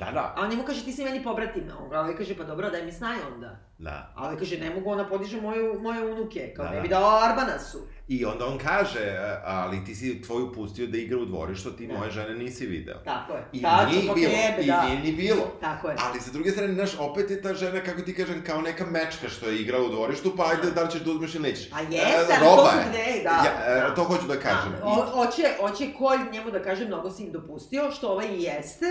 Da, 0.04 0.12
da. 0.12 0.34
A 0.36 0.40
on 0.40 0.50
njemu 0.50 0.62
kaže, 0.64 0.84
ti 0.84 0.92
si 0.92 1.04
meni 1.04 1.22
pobratim, 1.22 1.70
a 1.70 1.78
on 1.78 1.96
ovaj 1.96 2.16
kaže, 2.16 2.36
pa 2.36 2.44
dobro, 2.44 2.70
daj 2.70 2.84
mi 2.84 2.92
snaj 2.92 3.16
onda. 3.34 3.56
Da. 3.78 4.12
A 4.16 4.24
ovaj 4.24 4.36
kaže, 4.36 4.58
ne 4.58 4.70
mogu, 4.70 4.90
ona 4.90 5.08
podiže 5.08 5.40
moju, 5.40 5.80
moje 5.80 6.04
unuke, 6.06 6.52
kao 6.56 6.64
Da, 6.64 6.70
ne 6.70 6.76
da. 6.76 6.82
bi 6.82 6.88
dao 6.88 7.18
Arbanasu. 7.20 7.78
I 8.08 8.24
onda 8.24 8.46
on 8.46 8.58
kaže, 8.58 9.16
ali 9.44 9.84
ti 9.84 9.94
si 9.94 10.22
tvoju 10.22 10.52
pustio 10.52 10.86
da 10.86 10.98
igra 10.98 11.18
u 11.18 11.24
dvorištu, 11.24 11.70
ti 11.72 11.86
Da. 11.86 11.94
moje 11.94 12.10
žene 12.10 12.34
nisi 12.34 12.66
video. 12.66 12.94
Tako 12.96 13.32
je. 13.32 13.44
I 13.52 13.62
Tačno, 13.62 13.88
nije 13.90 14.08
pa 14.08 14.14
bilo, 14.14 14.30
jebe, 14.32 14.62
i 14.62 14.66
da. 14.66 14.82
nije 14.82 14.98
ni 15.00 15.12
bilo. 15.12 15.42
Tako 15.60 15.88
je. 15.88 15.96
Ali 16.00 16.20
sa 16.20 16.30
druge 16.30 16.50
strane, 16.50 16.74
znaš, 16.74 16.90
opet 17.00 17.30
je 17.30 17.42
ta 17.42 17.54
žena, 17.54 17.80
kako 17.80 18.00
ti 18.00 18.14
kažem, 18.14 18.44
kao 18.44 18.60
neka 18.60 18.86
mečka 18.86 19.28
što 19.28 19.46
je 19.46 19.58
igrala 19.58 19.84
u 19.86 19.90
dvorištu, 19.90 20.32
pa 20.36 20.44
ajde, 20.46 20.70
da 20.70 20.82
li 20.82 20.90
ćeš 20.90 21.00
da 21.00 21.10
uzmeš 21.10 21.34
ili 21.34 21.42
nećeš. 21.42 21.70
Pa 21.70 21.80
jeste, 21.80 21.96
E, 22.30 22.36
ali 22.36 22.46
to 22.46 22.66
su 22.66 22.78
gde, 22.88 23.20
da. 23.22 23.30
Ja, 23.30 23.76
e, 23.76 23.80
da. 23.80 23.94
to 23.94 24.04
hoću 24.04 24.26
da 24.26 24.36
kažem. 24.36 24.72
Da, 24.72 24.84
o- 24.84 25.06
Hoće, 25.06 25.42
hoće 25.60 25.92
Kolj 25.92 26.18
njemu 26.32 26.50
da 26.50 26.62
kaže, 26.62 26.84
mnogo 26.84 27.10
si 27.10 27.22
im 27.22 27.32
dopustio, 27.32 27.90
što 27.90 28.08
ovaj 28.08 28.28
jeste, 28.36 28.86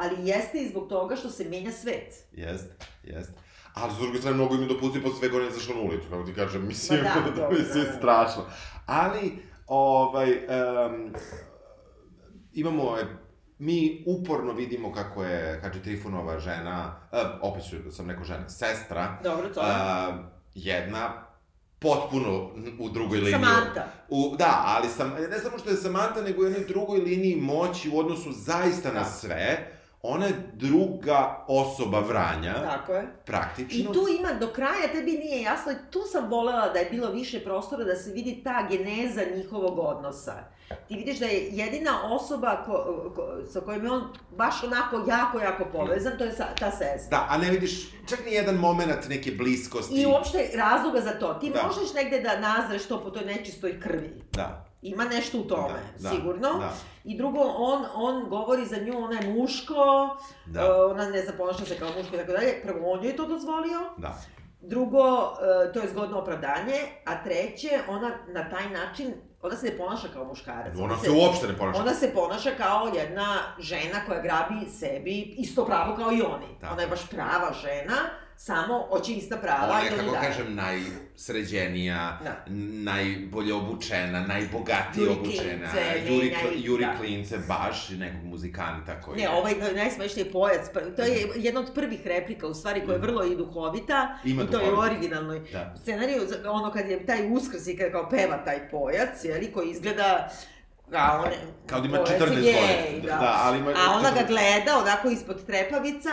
ali 0.00 0.28
jeste 0.28 0.58
i 0.58 0.68
zbog 0.68 0.88
toga 0.88 1.16
što 1.16 1.30
se 1.30 1.44
menja 1.44 1.72
svet. 1.72 2.14
Jeste, 2.32 2.74
jeste. 3.04 3.32
Ali, 3.74 3.92
s 3.94 3.98
druge 3.98 4.18
strane, 4.18 4.36
mnogo 4.36 4.54
im 4.54 4.62
je 4.62 4.68
dopustio 4.68 5.02
posle 5.02 5.18
svega 5.18 5.36
on 5.36 5.42
je 5.42 5.48
izašao 5.48 5.74
na 5.74 5.82
ulicu, 5.82 6.08
kako 6.10 6.22
ti 6.22 6.34
kažem, 6.34 6.66
mislim, 6.66 6.98
Ma 7.02 7.20
da, 7.24 7.30
dobro, 7.40 7.58
mislim, 7.58 7.84
da, 7.84 7.90
da. 7.90 7.96
strašno. 7.98 8.42
Ali, 8.86 9.32
ovaj, 9.66 10.30
um, 10.32 11.12
imamo, 12.52 12.96
e, 12.98 13.04
mi 13.58 14.04
uporno 14.06 14.52
vidimo 14.52 14.92
kako 14.92 15.24
je 15.24 15.60
Hadži 15.62 15.82
Trifunova 15.82 16.38
žena, 16.38 16.96
uh, 17.12 17.18
opet 17.42 17.62
ću, 17.70 17.92
sam 17.92 18.06
neko 18.06 18.24
žena, 18.24 18.48
sestra, 18.48 19.18
Dobro, 19.24 19.48
to. 19.48 19.60
uh, 19.60 20.14
jedna 20.54 21.26
potpuno 21.78 22.50
u 22.78 22.88
drugoj 22.90 23.18
liniji. 23.18 23.32
Samanta. 23.32 23.86
U, 24.08 24.34
da, 24.38 24.64
ali 24.66 24.88
sam, 24.88 25.10
ne 25.30 25.38
samo 25.38 25.58
što 25.58 25.70
je 25.70 25.76
Samantha, 25.76 26.20
nego 26.22 26.42
u 26.42 26.44
jednoj 26.44 26.64
drugoj 26.64 27.00
liniji 27.00 27.36
moći 27.36 27.90
u 27.90 27.98
odnosu 27.98 28.32
zaista 28.32 28.88
na 28.92 29.00
Da. 29.00 29.04
sve. 29.04 29.79
Ona 30.02 30.26
je 30.26 30.34
druga 30.54 31.44
osoba 31.48 32.00
Vranja, 32.00 32.54
Tako 32.54 32.92
je. 32.92 33.08
praktično. 33.26 33.80
I 33.80 33.94
tu 33.94 34.06
ima, 34.10 34.32
do 34.32 34.46
kraja 34.48 34.88
tebi 34.92 35.12
nije 35.12 35.42
jasno, 35.42 35.72
tu 35.90 35.98
sam 36.02 36.30
volela 36.30 36.68
da 36.68 36.78
je 36.78 36.90
bilo 36.90 37.10
više 37.10 37.40
prostora 37.40 37.84
da 37.84 37.96
se 37.96 38.12
vidi 38.12 38.40
ta 38.44 38.66
geneza 38.68 39.22
njihovog 39.36 39.78
odnosa. 39.78 40.34
Ti 40.88 40.96
vidiš 40.96 41.18
da 41.18 41.26
je 41.26 41.48
jedina 41.48 41.90
osoba 42.06 42.62
ko, 42.66 42.72
ko, 43.16 43.22
sa 43.46 43.60
kojom 43.60 43.84
je 43.84 43.90
on 43.90 44.02
baš 44.30 44.64
onako 44.64 45.04
jako, 45.08 45.38
jako 45.40 45.64
povezan, 45.64 46.12
to 46.18 46.24
je 46.24 46.32
sa, 46.32 46.46
ta 46.54 46.70
sestra. 46.70 47.10
Da, 47.10 47.26
a 47.28 47.38
ne 47.38 47.50
vidiš 47.50 47.70
čak 48.08 48.24
ni 48.26 48.32
jedan 48.32 48.54
moment 48.54 49.08
neke 49.08 49.32
bliskosti. 49.32 49.94
I 49.94 50.06
uopšte 50.06 50.50
razloga 50.54 51.00
za 51.00 51.10
to. 51.10 51.34
Ti 51.34 51.50
Da. 51.50 51.62
možeš 51.62 51.94
negde 51.94 52.20
da 52.20 52.38
nazreš 52.38 52.82
to 52.84 53.02
po 53.02 53.10
toj 53.10 53.24
nečistoj 53.24 53.80
krvi. 53.80 54.22
Da, 54.32 54.64
Ima 54.82 55.04
nešto 55.04 55.38
u 55.38 55.42
tome, 55.42 55.80
da, 55.98 56.08
da, 56.08 56.14
sigurno. 56.14 56.48
Da, 56.48 56.72
I 57.04 57.16
drugo, 57.16 57.40
on, 57.56 57.84
on 57.94 58.28
govori 58.28 58.66
za 58.66 58.76
nju, 58.76 58.98
ona 58.98 59.20
je 59.20 59.32
muško, 59.32 59.74
da, 60.46 60.84
uh, 60.84 60.90
ona 60.90 61.06
ne 61.06 61.22
znam, 61.22 61.36
ponaša 61.36 61.64
se 61.64 61.78
kao 61.78 61.88
muško 61.88 62.14
i 62.14 62.18
tako 62.18 62.32
dalje. 62.32 62.62
Prvo, 62.62 62.92
on 62.92 63.02
joj 63.04 63.10
je 63.10 63.16
to 63.16 63.26
dozvolio. 63.26 63.80
da. 63.96 64.20
Drugo, 64.62 65.32
e, 65.68 65.72
to 65.72 65.80
je 65.80 65.88
zgodno 65.88 66.18
opravdanje, 66.18 66.74
a 67.04 67.24
treće, 67.24 67.68
ona 67.88 68.10
na 68.28 68.48
taj 68.48 68.70
način, 68.70 69.14
ona 69.42 69.56
se 69.56 69.66
ne 69.66 69.76
ponaša 69.76 70.08
kao 70.12 70.24
muškarac. 70.24 70.74
Ona 70.78 70.96
se 70.96 71.10
uopšte 71.10 71.46
ne 71.48 71.56
ponaša. 71.56 71.80
Ona 71.80 71.94
se 71.94 72.10
ponaša 72.14 72.50
kao 72.56 72.92
jedna 72.94 73.36
žena 73.58 74.04
koja 74.06 74.20
grabi 74.22 74.70
sebi 74.70 75.20
isto 75.20 75.64
pravo 75.64 75.96
kao 75.96 76.12
i 76.12 76.22
oni. 76.22 76.46
Tako. 76.60 76.72
Ona 76.72 76.82
je 76.82 76.88
baš 76.88 77.08
prava 77.10 77.52
žena, 77.62 77.96
samo 78.40 78.86
ista 79.08 79.36
prava. 79.36 79.68
Ona 79.70 79.80
je, 79.80 79.90
kako 79.90 80.02
daju. 80.02 80.22
kažem, 80.22 80.54
najsređenija, 80.54 82.18
Da. 82.24 82.44
najbolje 82.82 83.54
obučena, 83.54 84.20
najbogatije 84.22 85.02
Juri 85.02 85.12
obučena. 85.12 85.70
klince, 85.70 86.12
Juri, 86.14 86.26
ih, 86.26 86.36
Juri 86.56 86.84
da. 86.84 86.96
Klince, 86.98 87.38
baš 87.38 87.88
nekog 87.90 88.24
muzikanta 88.24 89.00
koji 89.00 89.16
Ne, 89.16 89.22
je... 89.22 89.28
ovaj 89.30 89.54
najsmešniji 89.74 90.24
pojac, 90.26 90.66
pr- 90.74 90.96
to 90.96 91.02
je 91.02 91.28
jedna 91.36 91.60
od 91.60 91.70
prvih 91.74 92.06
replika 92.06 92.46
u 92.46 92.54
stvari 92.54 92.82
koja 92.86 92.94
je 92.94 93.00
vrlo 93.00 93.24
i 93.24 93.36
duhovita 93.36 94.18
Ima 94.24 94.42
i 94.42 94.46
to 94.46 94.58
je 94.58 94.66
duhovita. 94.66 94.82
originalnoj 94.86 95.40
Da. 95.42 95.74
scenariju, 95.76 96.22
ono 96.46 96.72
kad 96.72 96.88
je 96.88 97.06
taj 97.06 97.32
uskrs 97.32 97.66
i 97.66 97.76
kad 97.76 97.92
kao 97.92 98.08
peva 98.08 98.44
taj 98.44 98.68
pojac, 98.70 99.24
jeli, 99.24 99.52
koji 99.52 99.70
izgleda 99.70 100.28
kao 100.90 101.18
one... 101.18 101.36
Kao 101.66 101.80
da 101.80 101.86
ima 101.86 101.96
pojac 101.98 102.20
14 102.22 102.34
gej, 102.34 102.54
godina. 102.92 103.16
Da, 103.16 103.34
ali 103.36 103.58
ima... 103.58 103.70
A 103.70 103.90
ona 103.92 104.10
ga 104.10 104.22
gleda 104.24 104.78
onako 104.78 105.08
ispod 105.08 105.46
trepavica, 105.46 106.10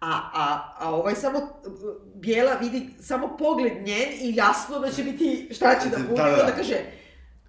a, 0.00 0.20
a, 0.34 0.74
a 0.78 0.94
ovaj 0.94 1.14
samo, 1.14 1.40
Bijela 2.14 2.54
vidi 2.54 2.90
samo 3.02 3.36
pogled 3.36 3.72
njen 3.82 4.08
i 4.20 4.34
jasno 4.36 4.78
da 4.78 4.90
će 4.90 5.02
biti, 5.02 5.48
šta 5.54 5.80
će 5.82 5.88
da 5.88 5.96
Da, 5.96 6.02
bude, 6.02 6.22
da, 6.22 6.30
da, 6.30 6.42
da. 6.42 6.56
kaže, 6.56 6.76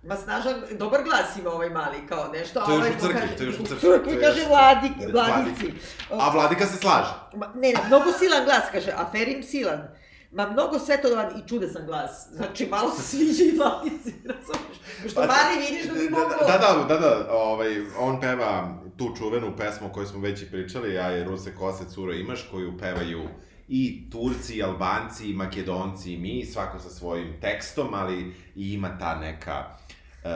Ma 0.03 0.15
snažan, 0.15 0.63
dobar 0.71 1.03
glas 1.03 1.37
ima 1.37 1.49
ovaj 1.49 1.69
mali, 1.69 2.07
kao 2.09 2.27
nešto, 2.33 2.59
a 2.59 2.65
To 2.65 2.71
je 2.71 2.75
još 2.77 2.85
ovaj 2.85 2.91
u 2.97 2.99
crkvi, 3.01 3.19
kaže, 3.19 3.35
to 3.37 3.43
je 3.43 3.47
još 3.47 3.59
u 3.59 3.65
crkvi, 3.65 4.03
to 4.03 4.09
je 4.09 4.21
kaže 4.21 4.45
vladik, 4.47 4.91
vladici. 5.13 5.73
A 6.09 6.29
Vladika 6.29 6.65
se 6.65 6.77
slaže. 6.77 7.13
Ma, 7.35 7.47
ne, 7.55 7.69
ne, 7.73 7.79
mnogo 7.87 8.11
silan 8.19 8.45
glas, 8.45 8.63
kaže, 8.71 8.91
aferim 8.95 9.43
silan. 9.43 9.87
Ma 10.31 10.49
mnogo 10.49 10.79
svetovan 10.79 11.27
i 11.39 11.47
čudesan 11.49 11.85
glas. 11.85 12.27
Znači, 12.31 12.67
malo 12.67 12.91
se 12.91 13.01
sviđa 13.01 13.43
i 13.43 13.57
vladici, 13.57 14.13
razumiješ? 14.31 15.11
Što 15.11 15.19
mali 15.19 15.55
vidiš 15.69 15.85
da 15.85 15.93
bi 15.93 16.09
Da, 16.09 16.19
moglo... 16.19 16.37
da, 16.47 16.57
da, 16.57 16.85
da, 16.87 16.99
da, 16.99 17.33
ovaj, 17.33 17.81
on 17.99 18.21
peva 18.21 18.80
tu 19.01 19.15
čuvenu 19.17 19.57
pesmu 19.57 19.87
o 19.87 19.89
kojoj 19.89 20.07
smo 20.07 20.19
već 20.19 20.41
i 20.41 20.51
pričali, 20.51 20.93
ja 20.93 21.07
je 21.07 21.23
Ruse 21.23 21.55
Kose 21.55 21.85
Curo 21.89 22.13
imaš, 22.13 22.47
koju 22.51 22.77
pevaju 22.77 23.27
i 23.67 24.09
Turci, 24.11 24.55
i 24.55 24.63
Albanci, 24.63 25.29
i 25.29 25.33
Makedonci, 25.33 26.13
i 26.13 26.17
mi, 26.17 26.45
svako 26.45 26.79
sa 26.79 26.89
svojim 26.89 27.33
tekstom, 27.41 27.93
ali 27.93 28.33
i 28.55 28.73
ima 28.73 28.97
ta 28.97 29.19
neka 29.19 29.65
e, 29.65 30.29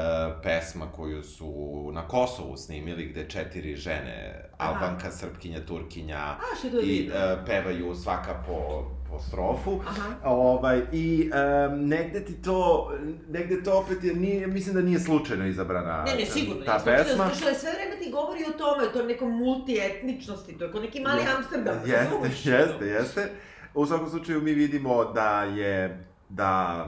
pesma 0.43 0.85
koju 0.95 1.23
su 1.23 1.91
na 1.93 2.07
Kosovu 2.07 2.57
snimili, 2.57 3.05
gde 3.05 3.29
četiri 3.29 3.75
žene, 3.75 4.45
Aha. 4.57 4.73
Albanka, 4.73 5.11
Srpkinja, 5.11 5.65
Turkinja, 5.65 6.17
A, 6.17 6.37
i 6.83 7.09
e, 7.13 7.37
pevaju 7.45 7.95
svaka 7.95 8.43
po, 8.47 8.91
po 9.09 9.19
strofu. 9.19 9.79
Aha. 9.87 10.09
Ovaj, 10.23 10.81
I 10.91 11.31
um, 11.69 11.87
negde 11.87 12.25
ti 12.25 12.41
to, 12.41 12.91
negde 13.29 13.63
to 13.63 13.79
opet 13.79 14.03
je, 14.03 14.13
nije, 14.13 14.47
mislim 14.47 14.75
da 14.75 14.81
nije 14.81 14.99
slučajno 14.99 15.47
izabrana 15.47 16.03
Ne, 16.03 16.15
ne, 16.15 16.25
sigurno. 16.25 16.65
ta 16.65 16.81
pesma. 16.85 17.23
Zato 17.23 17.35
što 17.35 17.49
je 17.49 17.55
sve 17.55 17.71
vreme 17.71 18.03
ti 18.03 18.11
govori 18.11 18.43
o 18.49 18.57
tome, 18.57 18.83
o 18.83 18.89
tom 18.91 19.07
nekom 19.07 19.31
multietničnosti, 19.37 20.57
to 20.57 20.65
je 20.65 20.71
kao 20.71 20.81
neki 20.81 20.99
mali 21.01 21.21
Amsterdam. 21.37 21.75
Jeste, 21.85 21.97
razumeš? 21.97 22.45
jeste, 22.45 22.85
jeste. 22.85 23.31
U 23.73 23.85
svakom 23.85 24.09
slučaju 24.09 24.41
mi 24.41 24.53
vidimo 24.53 25.05
da 25.05 25.43
je, 25.43 26.05
da 26.29 26.85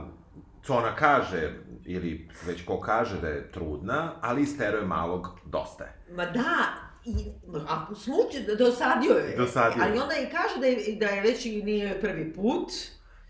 Cona 0.66 0.96
kaže, 0.96 1.54
ili 1.86 2.30
već 2.46 2.66
ko 2.66 2.80
kaže 2.80 3.22
da 3.22 3.28
je 3.28 3.52
trudna, 3.52 4.12
ali 4.22 4.42
isteruje 4.42 4.86
malog 4.86 5.28
dosta. 5.46 5.86
Ma 6.16 6.26
da, 6.26 6.87
i, 7.08 7.32
a 7.70 7.86
smuči, 7.96 8.58
dosadio 8.58 9.14
je. 9.14 9.36
Dosadio. 9.38 9.84
Ali 9.84 10.00
onda 10.00 10.14
i 10.14 10.32
kaže 10.32 10.60
da 10.60 10.68
je, 10.68 10.96
da 10.96 11.06
je 11.08 11.22
već 11.22 11.46
i 11.46 11.62
nije 11.62 12.02
prvi 12.02 12.34
put. 12.34 12.72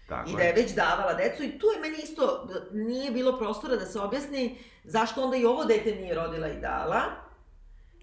Tako 0.08 0.30
I 0.30 0.34
da 0.34 0.42
je 0.44 0.54
već 0.54 0.74
davala 0.74 1.14
decu 1.14 1.44
i 1.44 1.60
tu 1.60 1.66
je 1.76 1.82
meni 1.82 1.98
isto, 2.04 2.48
nije 2.74 3.12
bilo 3.12 3.38
prostora 3.38 3.76
da 3.76 3.86
se 3.86 4.00
objasni 4.00 4.58
zašto 4.84 5.24
onda 5.24 5.38
i 5.38 5.46
ovo 5.46 5.66
dete 5.66 5.96
nije 5.96 6.16
rodila 6.16 6.48
i 6.48 6.60
dala, 6.62 7.02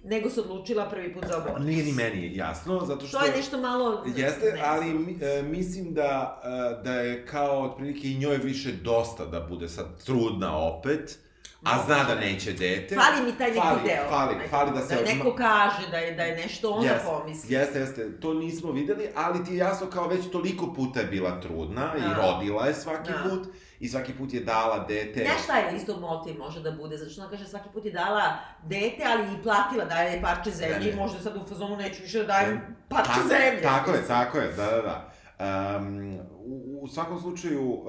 nego 0.04 0.30
se 0.30 0.40
odlučila 0.40 0.88
prvi 0.90 1.14
put 1.14 1.24
za 1.28 1.36
abortus. 1.36 1.66
Nije 1.66 1.84
ni 1.84 1.92
meni 1.92 2.36
jasno, 2.36 2.84
zato 2.86 3.06
što... 3.06 3.18
To 3.18 3.24
je 3.24 3.32
nešto 3.36 3.60
malo... 3.60 4.04
Jeste, 4.16 4.52
ne 4.52 4.62
ali 4.64 5.16
e, 5.20 5.42
mislim 5.42 5.94
da, 5.94 6.40
e, 6.44 6.82
da 6.84 6.92
je 6.92 7.26
kao 7.26 7.62
otprilike 7.62 8.10
i 8.10 8.18
njoj 8.18 8.36
više 8.36 8.72
dosta 8.72 9.26
da 9.26 9.40
bude 9.40 9.68
sad 9.68 10.04
trudna 10.04 10.58
opet, 10.58 11.18
a 11.64 11.82
zna 11.86 12.04
da 12.04 12.14
neće 12.16 12.52
dete. 12.52 12.94
Fali 12.96 13.22
mi 13.22 13.32
taj 13.32 13.48
neki 13.48 13.60
Fali, 13.60 13.80
deo. 13.84 14.08
fali, 14.10 14.34
fali 14.50 14.70
da 14.72 14.80
se 14.80 14.94
odma- 14.96 15.06
neko 15.08 15.34
kaže 15.36 15.90
da 15.90 15.96
je, 15.96 16.12
da 16.12 16.22
je 16.22 16.36
nešto 16.36 16.70
ona 16.70 16.84
Jeste, 16.84 17.06
pomisli. 17.06 17.54
Jeste, 17.54 17.78
jeste, 17.78 18.20
to 18.20 18.34
nismo 18.34 18.72
videli, 18.72 19.08
ali 19.16 19.44
ti 19.44 19.50
je 19.52 19.58
jasno 19.58 19.86
kao 19.86 20.08
već 20.08 20.30
toliko 20.30 20.72
puta 20.74 21.00
je 21.00 21.06
bila 21.06 21.40
trudna 21.40 21.92
i 21.98 22.00
Da. 22.00 22.14
rodila 22.16 22.66
je 22.66 22.74
svaki 22.74 23.12
Da. 23.12 23.18
put 23.20 23.48
i 23.80 23.88
svaki 23.88 24.12
put 24.12 24.34
je 24.34 24.40
dala 24.42 24.78
dete. 24.78 25.24
Znaš 25.24 25.42
šta 25.44 25.56
je 25.56 25.76
isto 25.76 25.96
motiv 25.98 26.38
može 26.38 26.60
da 26.60 26.70
bude, 26.72 26.96
zato 26.96 27.10
što 27.10 27.20
ona 27.20 27.30
kaže 27.30 27.46
svaki 27.46 27.68
put 27.70 27.84
je 27.84 27.92
dala 27.92 28.22
dete, 28.62 29.02
ali 29.06 29.22
i 29.30 29.42
platila 29.42 29.84
daje 29.84 30.12
je 30.12 30.22
parče 30.22 30.50
zemlje 30.50 30.74
Ne, 30.74 30.84
ne. 30.84 30.90
i 30.90 30.96
možda 30.96 31.18
sad 31.20 31.36
u 31.36 31.46
fazonu 31.48 31.76
neću 31.76 32.02
više 32.02 32.18
da 32.18 32.24
dajem 32.26 32.60
parče 32.88 33.10
Tako- 33.10 33.28
zemlje. 33.28 33.62
Tako 33.62 33.90
je, 33.90 34.06
tako 34.06 34.38
je, 34.38 34.48
da, 34.48 34.66
da, 34.66 34.82
da. 34.82 35.13
Um, 35.38 36.18
u, 36.44 36.78
u 36.82 36.88
svakom 36.88 37.20
slučaju, 37.20 37.72
uh, 37.72 37.86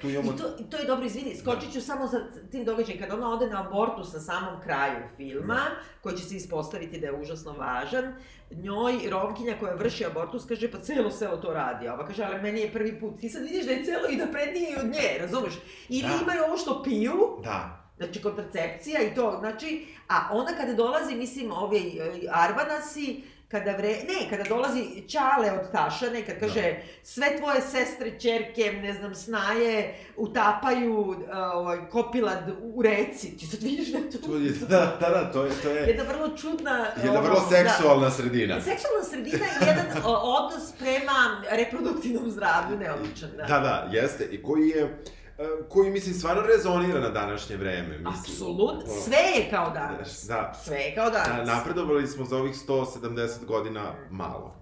tu 0.00 0.10
imamo... 0.10 0.32
I 0.32 0.36
to, 0.36 0.44
i 0.58 0.70
to 0.70 0.76
je 0.76 0.84
dobro, 0.84 1.06
izvini, 1.06 1.36
skočit 1.36 1.72
ću 1.72 1.80
samo 1.80 2.06
za 2.06 2.20
tim 2.50 2.64
događajem, 2.64 3.00
kada 3.00 3.14
ona 3.14 3.30
ode 3.30 3.50
na 3.50 3.66
abortus 3.66 4.12
na 4.12 4.20
samom 4.20 4.60
kraju 4.62 4.98
filma, 5.16 5.60
koji 6.02 6.16
će 6.16 6.24
se 6.24 6.36
ispostaviti 6.36 7.00
da 7.00 7.06
je 7.06 7.20
užasno 7.20 7.52
važan, 7.52 8.14
njoj 8.50 9.10
Romkinja 9.10 9.54
koja 9.60 9.74
vrši 9.74 10.04
abortus 10.06 10.46
kaže 10.46 10.70
pa 10.70 10.78
celo 10.80 11.10
selo 11.10 11.36
to 11.36 11.52
radi, 11.52 11.88
ova 11.88 12.06
kaže 12.06 12.24
ali 12.24 12.42
meni 12.42 12.60
je 12.60 12.72
prvi 12.72 13.00
put, 13.00 13.20
ti 13.20 13.28
sad 13.28 13.42
vidiš 13.42 13.66
da 13.66 13.72
je 13.72 13.84
celo 13.84 14.08
i 14.10 14.16
naprednije 14.16 14.70
i 14.70 14.76
od 14.80 14.86
nje, 14.86 15.18
razumeš? 15.20 15.54
Ili 15.88 16.02
Da. 16.02 16.18
imaju 16.22 16.44
ovo 16.44 16.56
što 16.56 16.82
piju, 16.82 17.38
Da, 17.44 17.86
znači 17.96 18.22
kontracepcija 18.22 19.02
i 19.02 19.14
to, 19.14 19.36
znači, 19.40 19.86
a 20.08 20.28
onda 20.32 20.52
kada 20.52 20.74
dolazi, 20.74 21.14
mislim, 21.14 21.52
ovi 21.52 21.98
e, 22.00 22.28
Arbanasi, 22.32 23.22
kada 23.48 23.76
vre... 23.76 23.88
Ne, 23.88 24.30
kada 24.30 24.42
dolazi 24.42 25.08
Čale 25.08 25.52
od 25.52 25.72
Tašane, 25.72 26.22
kad 26.26 26.40
kaže 26.40 26.74
sve 27.02 27.36
tvoje 27.38 27.60
sestre, 27.60 28.20
čerke, 28.20 28.72
ne 28.72 28.92
znam, 28.92 29.14
snaje, 29.14 29.94
utapaju 30.16 31.00
uh, 31.00 31.16
ovaj, 31.54 31.78
kopilad 31.90 32.50
u 32.62 32.82
reci. 32.82 33.36
Ti 33.36 33.46
sad 33.46 33.62
vidiš 33.62 33.88
da 33.88 33.98
je 33.98 34.10
to... 34.10 34.18
to 34.18 34.36
je, 34.36 34.50
da, 34.50 34.96
da, 35.00 35.08
da, 35.08 35.32
to 35.32 35.44
je, 35.44 35.52
to 35.62 35.70
je 35.70 35.82
Jedna 35.82 36.02
vrlo 36.02 36.36
čudna... 36.36 36.86
jedna 36.96 37.20
ono, 37.20 37.28
vrlo 37.28 37.48
seksualna 37.50 38.10
sredina. 38.10 38.54
Da. 38.54 38.60
Seksualna 38.60 39.04
sredina 39.10 39.46
i 39.46 39.66
jedan 39.66 39.86
odnos 40.04 40.72
prema 40.78 41.42
reproduktivnom 41.50 42.30
zdravlju 42.30 42.78
neobičan, 42.78 43.30
da. 43.36 43.44
Da, 43.44 43.60
da, 43.60 43.88
jeste, 43.92 44.24
i 44.24 44.42
koji 44.42 44.68
je, 44.68 44.82
e, 44.82 44.88
koji, 45.68 45.90
mislim, 45.90 46.14
stvarno 46.14 46.42
rezonira 46.42 47.00
na 47.00 47.08
današnje 47.10 47.56
vreme, 47.56 47.88
mislim. 47.98 48.06
Apsolutno, 48.06 48.92
sve 49.04 49.16
je 49.16 49.50
kao 49.50 49.70
danas. 49.70 50.24
Da, 50.28 50.52
Sve 50.64 50.76
je 50.76 50.94
kao 50.94 51.10
da, 51.10 51.24
danas. 51.28 51.48
napredovali 51.48 52.06
smo 52.06 52.24
za 52.24 52.36
ovih 52.36 52.54
170 52.68 53.44
godina 53.44 53.92
malo. 54.10 54.54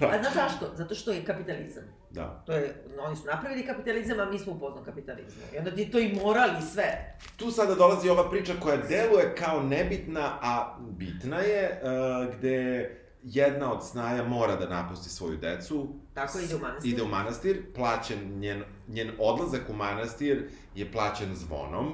Pa, 0.00 0.06
A 0.06 0.18
znaš 0.22 0.34
zašto? 0.34 0.70
Zato 0.74 0.94
što 0.94 1.12
je 1.12 1.24
kapitalizam. 1.24 1.82
Da. 2.10 2.42
To 2.46 2.52
je, 2.52 2.84
oni 3.06 3.16
su 3.16 3.26
napravili 3.26 3.66
kapitalizam, 3.66 4.20
a 4.20 4.24
mi 4.30 4.38
smo 4.38 4.52
upoznali 4.52 4.84
kapitalizmu. 4.84 5.42
I 5.54 5.58
onda 5.58 5.70
ti 5.70 5.90
to 5.90 5.98
i 5.98 6.14
morali 6.24 6.62
sve. 6.72 7.16
Tu 7.36 7.50
sada 7.50 7.74
dolazi 7.74 8.08
ova 8.08 8.30
priča 8.30 8.52
koja 8.62 8.76
deluje 8.76 9.34
kao 9.38 9.62
nebitna, 9.62 10.38
a 10.42 10.76
bitna 10.80 11.38
je, 11.38 11.80
uh, 11.82 12.34
gde 12.34 12.90
jedna 13.22 13.72
od 13.72 13.86
snaja 13.86 14.24
mora 14.24 14.56
da 14.56 14.68
napusti 14.68 15.08
svoju 15.08 15.36
decu. 15.36 15.88
Tako 16.16 16.38
ide 16.38 16.54
u 16.54 16.58
manastir. 16.58 16.92
Ide 16.92 17.02
u 17.02 17.08
manastir, 17.08 17.62
plaćen, 17.74 18.38
njen, 18.38 18.62
njen 18.88 19.10
odlazak 19.18 19.62
u 19.68 19.74
manastir 19.74 20.48
je 20.74 20.92
plaćen 20.92 21.34
zvonom. 21.34 21.92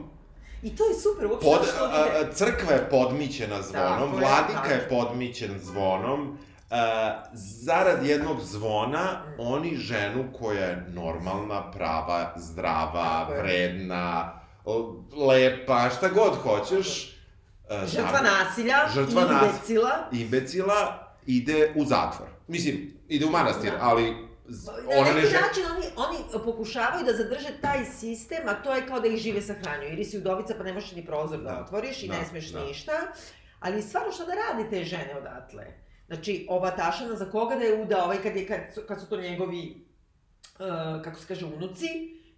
I 0.62 0.76
to 0.76 0.84
je 0.84 0.94
super, 0.94 1.26
uopšte 1.26 1.46
Pod, 1.46 1.66
što 1.66 1.84
a, 1.84 2.06
ide. 2.08 2.18
a, 2.20 2.32
crkva 2.32 2.72
je 2.72 2.90
podmićena 2.90 3.62
zvonom, 3.62 4.12
je, 4.12 4.18
vladika 4.20 4.68
je 4.68 4.80
tako. 4.80 4.94
podmićen 4.96 5.58
zvonom. 5.60 6.38
A, 6.70 7.22
zarad 7.34 8.06
jednog 8.06 8.40
zvona, 8.42 9.08
oni 9.38 9.76
ženu 9.76 10.24
koja 10.32 10.64
je 10.64 10.86
normalna, 10.88 11.70
prava, 11.70 12.34
zdrava, 12.36 13.20
Tako 13.20 13.32
je. 13.32 13.42
vredna, 13.42 14.32
lepa, 15.18 15.90
šta 15.90 16.08
god 16.08 16.32
hoćeš, 16.34 17.16
a, 17.70 17.86
Žrtva 17.86 18.10
da- 18.12 18.22
nasilja, 18.22 18.76
Žrtva 18.94 19.22
nas- 19.22 19.42
imbecila. 19.44 19.90
imbecila, 20.12 21.08
ide 21.26 21.72
u 21.76 21.84
zatvor. 21.84 22.28
Mislim, 22.48 22.76
ide 23.08 23.26
u 23.26 23.30
manastir, 23.30 23.70
Da. 23.72 23.78
ali 23.80 24.04
Na 24.04 24.72
ona 24.90 25.08
ne 25.08 25.14
neki 25.14 25.26
želi... 25.26 25.42
način 25.42 25.62
oni, 25.68 25.86
oni 25.98 26.44
pokušavaju 26.44 27.04
da 27.04 27.12
zadrže 27.12 27.48
taj 27.60 27.84
sistem, 27.86 28.38
a 28.46 28.54
to 28.54 28.74
je 28.74 28.86
kao 28.86 29.00
da 29.00 29.08
ih 29.08 29.16
žive 29.18 29.42
sahranjuju. 29.42 29.90
Jer 29.90 30.06
si 30.06 30.18
udovica 30.18 30.54
pa 30.54 30.64
ne 30.64 30.72
možeš 30.72 30.92
ni 30.92 31.06
prozor 31.06 31.38
da, 31.38 31.50
Da, 31.50 31.60
otvoriš 31.60 32.02
i 32.02 32.08
da, 32.08 32.14
ne 32.14 32.24
smeš 32.26 32.46
da. 32.46 32.64
ništa. 32.64 32.92
Ali 33.60 33.82
stvarno 33.82 34.12
šta 34.12 34.24
da 34.24 34.32
radi 34.34 34.70
te 34.70 34.84
žene 34.84 35.16
odatle? 35.16 35.64
Znači, 36.06 36.46
ova 36.50 36.70
Tašana 36.70 37.16
za 37.16 37.24
koga 37.26 37.54
da 37.54 37.64
je 37.64 37.82
udao, 37.82 38.04
ovaj 38.04 38.18
kad, 38.18 38.36
je, 38.36 38.46
kad, 38.46 38.58
su- 38.74 38.82
kad 38.88 39.00
su 39.00 39.06
to 39.06 39.16
njegovi, 39.16 39.86
uh, 40.52 40.66
kako 41.04 41.20
se 41.20 41.26
kaže, 41.28 41.44
unuci, 41.46 41.86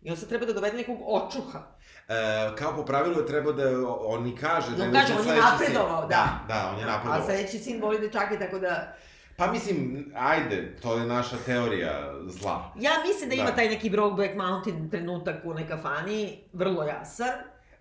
i 0.02 0.10
on 0.10 0.16
sad 0.16 0.28
treba 0.28 0.46
da 0.46 0.52
dovede 0.52 0.76
nekog 0.76 0.98
očuha. 1.02 1.62
E, 2.08 2.14
kao 2.56 2.76
po 2.76 2.84
pravilu 2.84 3.20
je 3.20 3.26
trebao 3.26 3.52
da 3.52 3.64
on 3.88 4.26
i 4.26 4.36
kaže... 4.36 4.66
Da 4.68 4.82
on 4.82 4.88
uzme 4.88 5.00
kaže, 5.00 5.12
on 5.12 5.18
je 5.18 5.24
sledeći 5.24 5.42
sin. 5.48 5.50
napredovao, 5.52 6.00
da. 6.02 6.06
Da, 6.06 6.54
da, 6.54 6.70
on 6.72 6.78
je 6.78 6.84
A 6.84 6.86
napredovao. 6.86 7.24
sledeći 7.24 7.58
sin 7.58 7.80
voli 7.82 7.98
dečake, 7.98 8.38
tako 8.38 8.58
da... 8.58 8.96
Pa 9.36 9.46
mislim, 9.46 10.06
ajde, 10.16 10.76
to 10.76 10.96
je 10.96 11.06
naša 11.06 11.36
teorija 11.36 12.14
zla. 12.26 12.72
Ja 12.76 12.90
mislim 13.06 13.28
da 13.28 13.34
ima 13.34 13.44
Da. 13.44 13.52
taj 13.52 13.68
neki 13.68 13.90
Brokeback 13.90 14.34
Mountain 14.36 14.90
trenutak 14.90 15.36
u 15.44 15.50
onoj 15.50 15.68
kafani, 15.68 16.38
vrlo 16.52 16.82
jasan. 16.82 17.28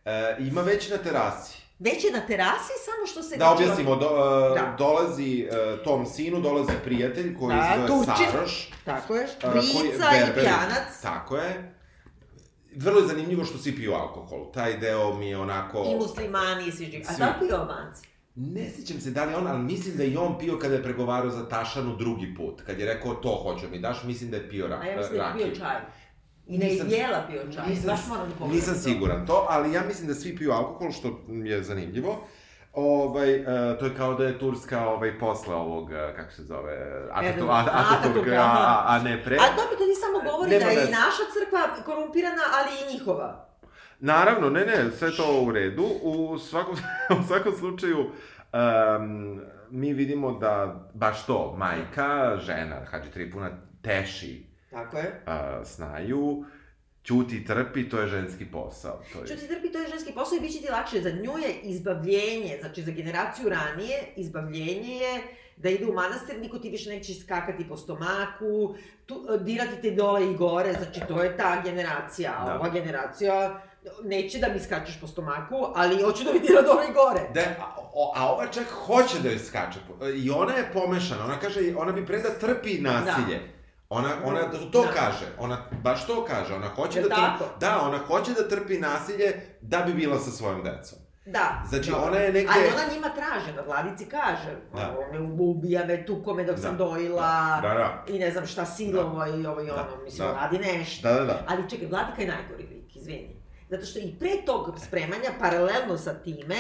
E, 0.06 0.36
ima 0.40 0.62
već 0.62 0.90
na 0.90 0.98
terasi. 0.98 1.58
Već 1.80 2.04
je 2.04 2.12
na 2.12 2.20
terasi, 2.20 2.72
samo 2.86 3.08
što 3.08 3.24
se... 3.24 3.38
Da 3.38 3.52
objasnimo, 3.52 3.96
do, 3.96 4.06
e, 4.52 4.60
Da. 4.60 4.76
dolazi 4.78 5.42
e, 5.42 5.84
tom 5.84 6.06
sinu, 6.06 6.42
dolazi 6.42 6.72
prijatelj 6.84 7.38
koji 7.38 7.56
Da, 7.56 7.74
zove 7.76 7.88
Turčin. 7.88 8.26
Saroš. 8.32 8.70
Tako 8.86 9.16
je, 9.16 9.28
a, 9.44 9.52
koji- 9.52 9.64
brica 9.82 10.06
i 10.12 10.34
pjanac. 10.34 11.02
Tako 11.02 11.38
je. 11.38 11.74
Vrlo 12.76 13.00
je 13.00 13.08
zanimljivo 13.08 13.44
što 13.46 13.58
svi 13.58 13.76
piju 13.76 13.94
alkohol. 13.94 14.52
Taj 14.52 14.78
deo 14.78 15.14
mi 15.14 15.30
je 15.30 15.38
onako... 15.38 15.86
I 15.86 15.96
muslimani 15.96 16.68
i 16.68 16.72
svi 16.72 16.86
živi. 16.86 17.06
A 17.10 17.18
da 17.18 17.36
piju 17.40 17.56
Albanci? 17.56 18.08
Ne 18.36 18.70
sjećam 18.70 19.00
se 19.00 19.12
da 19.12 19.26
li 19.26 19.34
on, 19.34 19.48
ali 19.48 19.60
mislim 19.60 19.98
da 19.98 20.04
je 20.04 20.20
on 20.20 20.40
pio 20.40 20.58
kada 20.60 20.76
je 20.76 20.84
pregovarao 20.84 21.30
za 21.30 21.50
Tašanu 21.50 21.96
drugi 21.96 22.36
put. 22.38 22.62
Kad 22.62 22.80
je 22.80 22.86
rekao 22.86 23.14
to 23.14 23.30
hoću 23.36 23.66
mi 23.72 23.80
daš, 23.80 24.04
mislim 24.04 24.32
da 24.32 24.38
je 24.38 24.50
pio 24.50 24.68
ra 24.68 24.76
A 24.76 24.86
ja 24.86 24.98
mislim 24.98 25.18
da 25.18 25.24
je 25.24 25.30
rakiju. 25.30 25.46
pio 25.46 25.56
čaj. 25.56 25.76
I 26.48 26.58
ne 26.58 26.66
Nisam- 26.66 26.88
jela 26.90 27.24
pio 27.30 27.42
čaj. 27.54 27.70
nisam- 27.70 27.88
Baš 27.88 28.00
moram 28.10 28.30
da 28.30 28.36
pogledam 28.36 28.56
Nisam 28.56 28.76
siguran 28.76 29.28
to, 29.28 29.46
ali 29.50 29.74
ja 29.74 29.82
mislim 29.88 30.08
da 30.08 30.14
svi 30.14 30.38
piju 30.38 30.52
alkohol, 30.52 30.92
što 30.92 31.08
je 31.44 31.64
zanimljivo. 31.64 32.28
Ovaj, 32.74 33.36
e, 33.36 33.44
to 33.80 33.86
je 33.86 33.96
kao 33.98 34.14
da 34.14 34.24
je 34.24 34.40
Turska 34.40 34.88
ovaj, 34.90 35.20
posle 35.20 35.56
ovog, 35.56 35.92
e, 35.92 36.14
kako 36.16 36.32
se 36.32 36.44
zove, 36.44 36.74
Erdogan. 37.24 37.56
a, 37.68 37.86
Ataturk, 37.92 38.28
a, 38.28 38.42
a, 38.42 38.86
a 38.88 39.00
ne 39.00 39.24
pre. 39.24 39.36
A 39.36 39.48
dobro, 39.50 39.76
to 39.78 39.86
ti 39.86 39.96
samo 40.00 40.32
govori 40.32 40.52
Nema 40.52 40.66
da 40.66 40.72
je 40.72 40.88
i 40.88 40.92
naša 40.92 41.24
crkva 41.34 41.84
korumpirana, 41.86 42.42
ali 42.54 42.70
i 42.82 42.94
njihova. 42.94 43.53
Naravno, 44.04 44.50
ne, 44.50 44.66
ne, 44.66 44.92
sve 44.92 45.16
to 45.18 45.42
u 45.48 45.52
redu. 45.52 45.86
U 46.02 46.38
svakom, 46.38 46.76
u 47.24 47.28
svakom 47.28 47.54
slučaju, 47.60 48.00
um, 48.00 49.42
mi 49.70 49.94
vidimo 49.94 50.32
da 50.32 50.86
baš 50.94 51.26
to, 51.26 51.56
majka, 51.58 52.38
žena, 52.38 52.86
Hadži 52.86 53.12
Tripuna, 53.12 53.50
teši 53.82 54.46
Tako 54.72 54.98
je. 54.98 55.24
uh, 55.28 55.68
snaju, 55.68 56.46
ćuti 57.04 57.46
trpi, 57.46 57.90
to 57.90 58.00
je 58.00 58.08
ženski 58.08 58.46
posao. 58.46 59.02
To 59.14 59.20
je... 59.20 59.26
Što 59.26 59.36
ti 59.36 59.48
trpi, 59.48 59.72
to 59.72 59.80
je 59.80 59.88
ženski 59.90 60.14
posao 60.14 60.38
i 60.38 60.42
bit 60.42 60.54
će 60.54 60.60
ti 60.62 60.72
lakše. 60.72 61.02
Za 61.02 61.10
nju 61.10 61.38
je 61.38 61.54
izbavljenje, 61.64 62.58
znači 62.60 62.82
za 62.82 62.92
generaciju 62.92 63.50
ranije, 63.50 64.04
izbavljenje 64.16 64.96
je 64.96 65.22
da 65.58 65.70
ide 65.70 65.86
u 65.86 65.94
manastir, 65.94 66.40
niko 66.40 66.60
ti 66.60 66.70
više 66.70 66.90
neće 66.90 67.14
skakati 67.14 67.68
po 67.68 67.78
stomaku, 67.78 68.76
tu, 69.06 69.26
dirati 69.40 69.82
te 69.82 69.92
dole 69.92 70.32
i 70.32 70.36
gore, 70.36 70.74
znači 70.74 71.00
to 71.08 71.24
je 71.24 71.38
ta 71.38 71.62
generacija. 71.64 72.32
A 72.38 72.46
Da. 72.46 72.56
ova 72.56 72.70
generacija 72.70 73.62
neće 74.04 74.40
da 74.40 74.48
mi 74.50 74.60
skačeš 74.60 75.00
po 75.02 75.08
stomaku, 75.08 75.56
ali 75.76 76.04
hoću 76.04 76.24
da 76.24 76.34
mi 76.34 76.40
dira 76.40 76.62
dole 76.62 76.86
i 76.90 76.94
gore. 76.94 77.22
Da, 77.34 77.42
a, 77.42 77.76
a 78.16 78.28
ova 78.28 78.48
čak 78.48 78.66
hoće 78.78 79.20
da 79.20 79.30
joj 79.30 79.40
skače. 79.40 79.80
I 80.16 80.30
ona 80.32 80.54
je 80.54 80.70
pomešana, 80.74 81.26
ona 81.26 81.40
kaže, 81.40 81.60
ona 81.78 81.92
bi 81.92 82.06
pre 82.06 82.20
da 82.20 82.30
trpi 82.32 82.80
nasilje. 82.80 83.40
Ona, 83.90 84.10
ona 84.24 84.52
to, 84.52 84.58
to 84.58 84.82
Da. 84.82 84.88
kaže, 84.90 85.26
ona 85.40 85.58
baš 85.74 86.08
to 86.08 86.26
kaže, 86.26 86.54
ona 86.54 86.68
hoće 86.68 87.00
Jel 87.00 87.10
da 87.10 87.16
trpi, 87.38 87.52
da, 87.60 87.82
ona 87.82 87.98
hoće 87.98 88.32
da 88.32 88.48
trpi 88.50 88.78
nasilje 88.78 89.32
da 89.62 89.78
bi 89.80 89.94
bila 89.94 90.20
sa 90.20 90.32
svojom 90.32 90.64
decom. 90.64 90.98
Da. 91.26 91.64
Znači, 91.70 91.90
dobro. 91.92 92.08
ona 92.08 92.18
je 92.18 92.34
negde- 92.34 92.52
Ali 92.56 92.64
ona 92.68 92.94
njima 92.94 93.10
traže, 93.10 93.54
da 93.54 93.62
vladici 93.62 94.06
kaže. 94.06 94.56
Da. 94.74 94.96
On 95.00 95.36
me 95.36 95.44
ubija 95.44 95.86
me, 95.86 96.06
tuko 96.06 96.34
me 96.34 96.44
dok 96.44 96.60
sam 96.60 96.78
Da. 96.78 96.86
dojila. 96.86 97.60
Da, 97.62 97.68
da. 97.70 98.04
I 98.08 98.20
ne 98.20 98.32
znam 98.32 98.46
šta 98.46 98.66
silovo 98.66 99.26
i 99.28 99.46
ovo 99.46 99.62
i 99.62 99.70
ono, 99.70 99.84
Da, 99.84 100.04
mislim, 100.04 100.28
da. 100.28 100.34
radi 100.34 100.58
nešto. 100.60 101.08
Da, 101.08 101.14
da, 101.14 101.26
da. 101.26 101.46
Ali 101.48 101.70
čekaj, 101.70 101.88
Vladika 101.88 102.22
je 102.22 102.28
najgori 102.28 102.64
lik, 102.66 102.96
izvini. 102.96 103.43
Zato 103.74 103.86
što 103.86 104.00
i 104.00 104.16
pre 104.20 104.30
tog 104.46 104.80
spremanja, 104.80 105.30
paralelno 105.40 105.98
sa 105.98 106.14
time, 106.14 106.56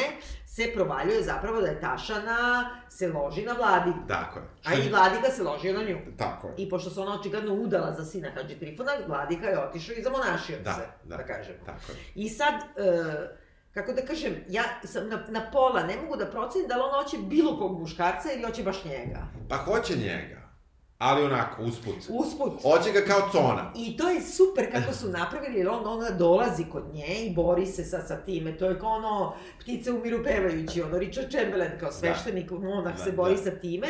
se 0.45 0.71
provaljuje 0.73 1.23
zapravo 1.23 1.61
da 1.61 1.67
je 1.67 1.79
Tašana 1.81 2.69
se 2.89 3.07
loži 3.07 3.41
na 3.45 3.53
Vladiku. 3.53 4.07
Tako 4.07 4.39
je. 4.39 4.45
A 4.65 4.73
i 4.73 4.89
Vladika 4.89 5.31
se 5.31 5.43
ložio 5.43 5.73
na 5.73 5.83
nju. 5.83 5.97
Tako 6.17 6.47
je. 6.47 6.53
I 6.57 6.69
pošto 6.69 6.89
se 6.89 6.99
ona 7.01 7.19
očigledno 7.19 7.53
udala 7.53 7.93
za 7.93 8.05
sina 8.05 8.29
Hadži 8.35 8.55
Trifona, 8.55 8.91
Vladika 9.07 9.47
je 9.47 9.59
otišao 9.59 9.95
i 9.95 10.03
zamonašio 10.03 10.57
Da, 10.63 10.73
se, 10.73 10.81
da. 11.03 11.17
da 11.17 11.25
kažem. 11.25 11.55
Tako 11.65 11.91
je. 11.91 11.97
I 12.15 12.29
sad, 12.29 12.53
e, 12.53 13.37
kako 13.73 13.93
da 13.93 14.01
kažem, 14.01 14.43
ja 14.49 14.63
sam 14.83 15.09
na, 15.09 15.25
na 15.29 15.51
pola, 15.51 15.83
ne 15.83 15.95
mogu 15.97 16.15
da 16.17 16.25
procenim 16.25 16.67
da 16.67 16.75
li 16.75 16.81
on 16.81 17.03
hoće 17.03 17.17
bilo 17.17 17.57
kog 17.57 17.79
muškarca 17.79 18.31
ili 18.33 18.43
hoće 18.43 18.63
baš 18.63 18.83
njega. 18.85 19.19
Pa 19.49 19.55
hoće 19.55 19.95
njega. 19.97 20.42
Ali 21.03 21.23
onako, 21.23 21.63
usput. 21.63 21.95
Usput. 22.09 22.61
Hoće 22.61 22.91
ga 22.91 23.01
kao 23.07 23.29
cona. 23.31 23.71
I 23.75 23.97
to 23.97 24.09
je 24.09 24.21
super 24.21 24.71
kako 24.71 24.93
su 24.93 25.09
napravili, 25.09 25.57
jer 25.57 25.69
on, 25.69 25.87
ona 25.87 26.09
dolazi 26.09 26.65
kod 26.71 26.83
nje 26.93 27.15
i 27.25 27.33
bori 27.35 27.65
se 27.65 27.83
sa, 27.83 28.01
sa 28.07 28.17
time. 28.17 28.57
To 28.57 28.65
je 28.69 28.79
kao 28.79 28.89
ono, 28.89 29.33
ptice 29.59 29.91
umiru 29.91 30.23
pevajući, 30.23 30.81
ono, 30.81 30.97
Richard 30.97 31.29
Chamberlain 31.31 31.71
kao 31.79 31.91
sveštenik, 31.91 32.51
monah 32.51 32.97
Da, 32.97 33.03
se 33.03 33.11
bori 33.11 33.35
da. 33.35 33.41
sa 33.41 33.51
time. 33.51 33.87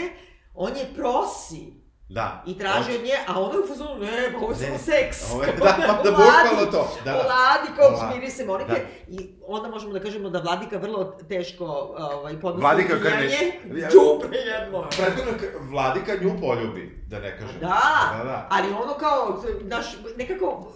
On 0.56 0.70
je 0.78 0.86
prosi 0.96 1.83
Da. 2.14 2.44
i 2.48 2.58
traži 2.58 2.96
od 2.96 3.04
nje, 3.04 3.18
a 3.28 3.40
ona 3.42 3.54
je 3.54 3.60
u 3.60 3.68
fazonu, 3.68 4.00
ne, 4.00 4.32
pa 4.32 4.38
ovo 4.38 4.52
je 4.52 4.56
samo 4.56 4.78
seks. 4.78 5.32
Ovo 5.32 5.44
je, 5.44 5.54
da, 5.58 5.64
da, 5.64 6.02
da, 6.04 6.10
Vladi, 6.10 6.50
bukvalno 6.50 6.72
to. 6.72 6.98
Da, 7.06 7.12
da. 7.12 7.18
Vladi, 7.18 7.70
kao 7.78 8.10
smiri 8.10 8.32
se 8.32 8.46
Monike. 8.46 8.72
Da. 8.72 8.78
I 9.08 9.30
onda 9.48 9.70
možemo 9.70 9.94
da 9.94 10.00
kažemo 10.00 10.30
da 10.30 10.40
Vladika 10.40 10.78
vrlo 10.78 11.04
teško 11.30 11.66
ovaj, 11.98 12.40
podnosi 12.40 12.62
Vladika 12.62 12.94
kad 12.94 13.12
ne- 13.12 13.90
Đubre 13.94 14.38
jedno. 14.38 14.90
Prethodno 14.90 15.34
Vladika 15.72 16.12
nju 16.22 16.32
poljubi, 16.42 17.04
da 17.08 17.20
ne 17.20 17.38
kažem. 17.40 17.60
Da, 17.60 17.82
da, 18.18 18.24
da. 18.24 18.48
ali 18.52 18.68
ono 18.68 18.94
kao, 18.94 19.44
naš, 19.62 19.86
nekako 20.18 20.74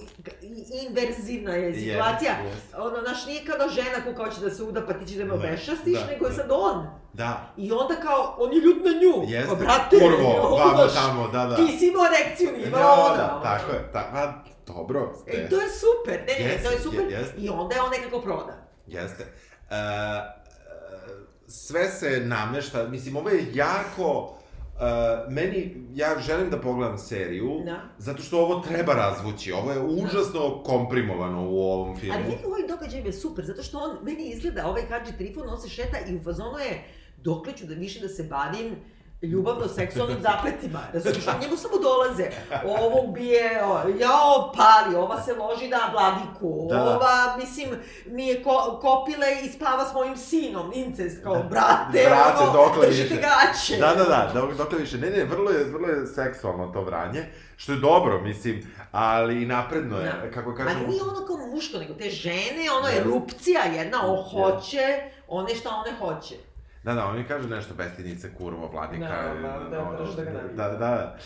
inverzivna 0.88 1.54
je 1.54 1.74
situacija. 1.74 2.32
Jest, 2.44 2.56
jest. 2.56 2.76
Ono, 2.78 3.02
naš 3.02 3.26
nije 3.26 3.46
kao 3.46 3.58
da 3.58 3.68
žena 3.70 3.98
ko 4.06 4.24
hoće 4.24 4.42
da 4.42 4.50
se 4.50 4.64
uda 4.64 4.86
pa 4.88 4.94
ti 4.94 5.06
ćeš 5.08 5.16
da 5.16 5.26
me 5.26 5.34
obešastiš, 5.34 6.00
da, 6.00 6.08
nego 6.12 6.26
je 6.26 6.30
da. 6.30 6.36
sad 6.36 6.48
on. 6.52 6.88
Da. 7.18 7.54
I 7.58 7.72
onda 7.72 7.96
kao, 7.96 8.36
on 8.40 8.54
je 8.54 8.60
ljut 8.60 8.78
na 8.86 8.92
nju. 8.92 9.30
Jeste, 9.30 9.56
brate, 9.56 10.00
kurvo, 10.00 10.30
vamo 10.60 10.76
znaš, 10.78 10.94
tamo, 10.96 11.28
da, 11.28 11.46
da. 11.46 11.56
Ti 11.56 11.78
si 11.80 11.88
imao 11.88 12.04
erekciju, 12.08 12.52
nije 12.52 12.64
Da, 12.64 12.78
imala 12.80 13.06
ona. 13.06 13.18
da, 13.18 13.40
tako 13.44 13.72
je, 13.72 13.90
ta, 13.94 14.10
pa, 14.14 14.34
dobro. 14.68 15.14
ste. 15.22 15.32
E, 15.34 15.50
to 15.50 15.56
je 15.56 15.68
super, 15.70 16.20
ne, 16.28 16.46
Jeste, 16.46 16.64
to 16.64 16.72
je 16.72 16.80
super. 16.80 17.00
je- 17.02 17.12
jeste. 17.12 17.38
I 17.38 17.50
onda 17.50 17.76
je 17.76 17.82
on 17.82 17.90
nekako 17.92 18.22
proda. 18.22 18.54
Jeste. 18.88 19.24
E, 19.70 19.76
sve 21.48 21.90
se 21.90 22.22
namešta, 22.22 22.84
mislim, 22.86 23.18
ovo 23.18 23.30
je 23.30 23.46
jako... 23.54 24.34
Uh, 24.76 24.84
meni, 25.30 25.88
ja 25.94 26.08
želim 26.20 26.50
da 26.50 26.62
pogledam 26.62 26.98
seriju, 26.98 27.62
Da. 27.66 27.82
zato 27.98 28.24
što 28.24 28.40
ovo 28.40 28.60
treba 28.60 28.94
razvući, 28.94 29.52
ovo 29.52 29.72
je 29.72 29.80
užasno 29.80 30.64
komprimovano 30.64 31.50
u 31.50 31.60
ovom 31.62 31.98
filmu. 31.98 32.14
Ali 32.16 32.24
meni 32.26 32.42
ovaj 32.46 32.62
događaj 32.70 33.02
je 33.02 33.14
super, 33.14 33.46
zato 33.46 33.64
što 33.64 33.78
on, 33.80 33.98
meni 34.04 34.24
izgleda, 34.26 34.68
ovaj 34.68 34.82
Hadži 34.84 35.12
Trifon, 35.14 35.50
on 35.50 35.62
se 35.62 35.70
šeta 35.70 35.98
i 36.08 36.16
u 36.16 36.24
fazonu 36.24 36.58
je, 36.60 36.84
dokle 37.18 37.54
ću 37.54 37.66
da 37.66 37.74
više 37.74 38.00
da 38.00 38.10
se 38.10 38.24
bavim 38.24 38.76
ljubavno-seksualnim 39.24 40.18
zapletima. 40.22 40.80
Razumiješ, 40.94 41.28
on 41.28 41.42
njemu 41.42 41.58
samo 41.58 41.74
dolaze. 41.78 42.30
Ovo 42.66 43.02
ubije, 43.04 43.64
o, 43.64 43.74
jao, 43.90 44.52
pali, 44.52 44.96
ova 44.96 45.22
se 45.22 45.34
loži 45.34 45.68
na 45.68 45.80
vladiku, 45.92 46.68
Da, 46.70 46.76
da. 46.76 46.96
ova, 46.96 47.38
mislim, 47.38 47.70
mi 48.06 48.28
je 48.28 48.44
ko, 48.44 48.80
kopile 48.82 49.28
i 49.44 49.50
spava 49.50 49.86
s 49.86 49.94
mojim 49.94 50.18
sinom, 50.18 50.72
incest, 50.76 51.24
kao, 51.24 51.44
brate, 51.44 52.04
Brate, 52.06 52.44
ono, 52.44 52.54
dokle 52.54 52.88
držite 52.88 53.04
više? 53.10 53.22
gaće. 53.22 53.78
Da, 53.78 53.96
da, 53.96 54.04
da, 54.06 54.32
dok, 54.34 54.54
dokle 54.54 54.80
više. 54.80 54.98
Ne, 54.98 55.10
ne, 55.10 55.24
vrlo 55.26 55.52
je, 55.52 55.64
vrlo 55.64 55.88
je 55.88 56.08
seksualno 56.08 56.68
to 56.68 56.82
vranje, 56.82 57.26
što 57.56 57.72
je 57.72 57.80
dobro, 57.80 58.22
mislim, 58.22 58.72
ali 58.92 59.44
i 59.44 59.46
napredno 59.46 59.98
je, 59.98 60.04
Da. 60.06 60.32
kako 60.32 60.56
kažemo. 60.56 60.80
Ali 60.80 60.88
nije 60.88 61.02
ono 61.04 61.28
kao 61.28 61.38
muško, 61.48 61.78
nego 61.78 61.94
te 61.94 62.10
žene, 62.10 62.72
ono 62.78 62.88
je 62.88 62.94
Jeste. 62.94 63.10
erupcija 63.10 63.62
jedna, 63.64 63.98
on 64.04 64.18
Jeste. 64.18 64.32
hoće, 64.32 64.86
one 65.28 65.56
šta 65.56 65.70
one 65.70 65.98
hoće. 66.00 66.36
Da, 66.88 66.94
da, 66.94 67.06
oni 67.06 67.24
kažu 67.24 67.48
nešto 67.50 67.74
bestinice, 67.74 68.30
kurvo, 68.34 68.68
vladnika. 68.68 69.06
Da, 69.06 69.50
da, 69.70 69.70
da, 69.72 69.98
drž 69.98 70.16
da 70.16 70.24
ga 70.24 70.32
nabije. 70.32 70.54
da, 70.54 70.68
da, 70.68 70.78
da. 70.78 71.18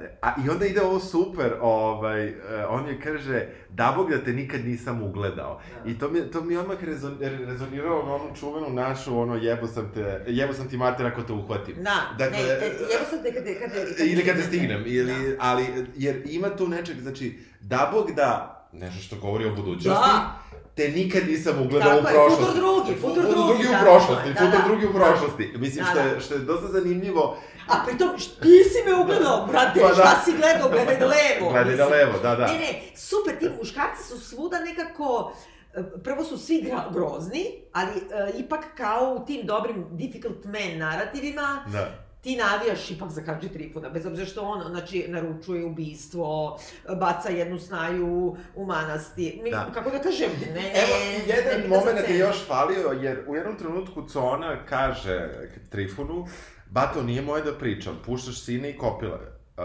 E, 0.00 0.18
a 0.22 0.32
i 0.46 0.50
onda 0.50 0.66
ide 0.66 0.82
ovo 0.82 1.00
super, 1.00 1.52
ovaj, 1.60 2.24
e, 2.24 2.34
on 2.68 2.88
je 2.88 3.00
kaže, 3.00 3.46
da 3.70 3.94
bog 3.96 4.10
da 4.10 4.18
te 4.18 4.32
nikad 4.32 4.64
nisam 4.64 5.02
ugledao. 5.02 5.60
Da. 5.84 5.90
I 5.90 5.98
to 5.98 6.08
mi, 6.08 6.20
to 6.22 6.40
mi 6.40 6.56
odmah 6.56 6.84
rezon, 6.84 7.16
rezoniralo 7.20 8.06
na 8.06 8.14
onu 8.14 8.36
čuvenu 8.36 8.70
našu, 8.70 9.18
ono, 9.18 9.34
jebo 9.36 9.66
sam 9.66 9.90
te, 9.94 10.24
jebo 10.26 10.52
sam 10.52 10.68
ti 10.68 10.76
mater 10.76 11.06
ako 11.06 11.22
te 11.22 11.32
uhvatim. 11.32 11.74
Da, 11.76 11.96
Dakle, 12.18 12.38
ne, 12.38 12.48
e, 12.48 12.66
evo 12.66 13.04
sad 13.10 13.22
te 13.22 13.34
kad, 13.34 13.44
kad, 13.60 13.72
te- 13.72 13.94
kad 13.96 14.06
Ili 14.06 14.24
kad 14.24 14.36
te 14.36 14.42
stigne. 14.42 14.66
stignem, 14.68 14.82
ili, 14.86 15.30
Da. 15.30 15.36
ali, 15.40 15.64
jer 15.96 16.22
ima 16.26 16.48
tu 16.48 16.68
nečeg, 16.68 16.96
znači, 16.98 17.38
da 17.60 17.90
bog 17.92 18.10
da 18.12 18.58
nešto 18.72 19.00
što 19.00 19.16
govori 19.16 19.44
o 19.44 19.54
budućnosti, 19.54 19.88
Da. 20.06 20.32
Te 20.74 20.88
nikad 20.88 21.28
nisam 21.28 21.62
ugledao 21.62 21.90
Tako 21.90 22.04
u 22.04 22.08
je, 22.08 22.14
prošlosti. 22.14 22.44
Futur 22.44 22.54
drugi, 22.56 22.94
Futur 23.00 23.24
Futur 23.24 23.46
drugi, 23.46 23.68
u 23.68 23.72
da, 23.72 23.78
prošlosti, 23.78 24.28
da, 24.28 24.40
futur 24.40 24.60
da. 24.60 24.66
drugi 24.68 24.86
u 24.86 24.92
prošlosti. 24.92 25.52
Mislim, 25.56 25.84
Da, 25.84 25.90
što, 25.90 26.00
je, 26.00 26.14
da. 26.14 26.20
što 26.20 26.34
je 26.34 26.40
dosta 26.40 26.66
zanimljivo. 26.68 27.36
A 27.68 27.74
pritom, 27.86 28.08
ti 28.42 28.64
si 28.64 28.78
me 28.86 28.94
ugledao, 28.94 29.46
brate, 29.46 29.80
Pa 29.80 29.88
da. 29.88 29.94
šta 29.94 30.20
si 30.24 30.32
gledao, 30.36 30.68
gledaj 30.68 30.96
da 30.96 31.06
levo. 31.16 31.50
Gledaj 31.52 31.76
da 31.76 31.86
levo, 31.88 32.12
da, 32.22 32.34
da. 32.36 32.46
Ne, 32.46 32.58
ne, 32.58 32.82
super, 32.96 33.38
ti 33.38 33.48
muškarci 33.58 34.02
su 34.08 34.20
svuda 34.20 34.60
nekako, 34.60 35.32
e, 35.74 35.82
prvo 36.04 36.24
su 36.24 36.38
svi 36.38 36.56
grozni, 36.90 37.44
ali 37.72 37.90
e, 37.90 38.00
ipak 38.38 38.60
kao 38.76 39.16
u 39.20 39.26
tim 39.26 39.46
dobrim 39.46 39.86
difficult 39.90 40.44
man 40.44 40.78
narativima, 40.78 41.64
Da. 41.72 41.88
Ti 42.22 42.36
navijaš 42.36 42.90
ipak 42.90 43.10
za 43.10 43.22
Hadži 43.26 43.48
Trifuna, 43.48 43.88
bez 43.88 44.06
obzira 44.06 44.26
što 44.26 44.42
on, 44.42 44.62
znači, 44.70 45.04
naručuje 45.08 45.64
ubistvo, 45.64 46.58
baca 47.00 47.28
jednu 47.28 47.58
snaju 47.58 48.36
u 48.54 48.66
manastir. 48.66 49.32
Mi, 49.42 49.50
Da. 49.50 49.70
Kako 49.74 49.90
da 49.90 49.98
kažem, 49.98 50.30
ne, 50.40 50.52
ne, 50.52 50.72
Evo, 50.74 50.96
ne 51.28 51.34
jedan 51.36 51.62
da 51.62 51.68
moment 51.68 52.08
je 52.08 52.18
još 52.18 52.46
falio, 52.46 52.88
jer 53.02 53.24
u 53.28 53.34
jednom 53.34 53.56
trenutku 53.58 54.08
Cona 54.08 54.66
kaže 54.66 55.28
Trifunu, 55.70 56.26
Bato, 56.70 57.02
nije 57.02 57.22
moje 57.22 57.42
da 57.42 57.58
pričam, 57.58 57.98
puštaš 58.06 58.44
sine 58.44 58.70
i 58.70 58.78
kopile. 58.78 59.18
Uh, 59.56 59.64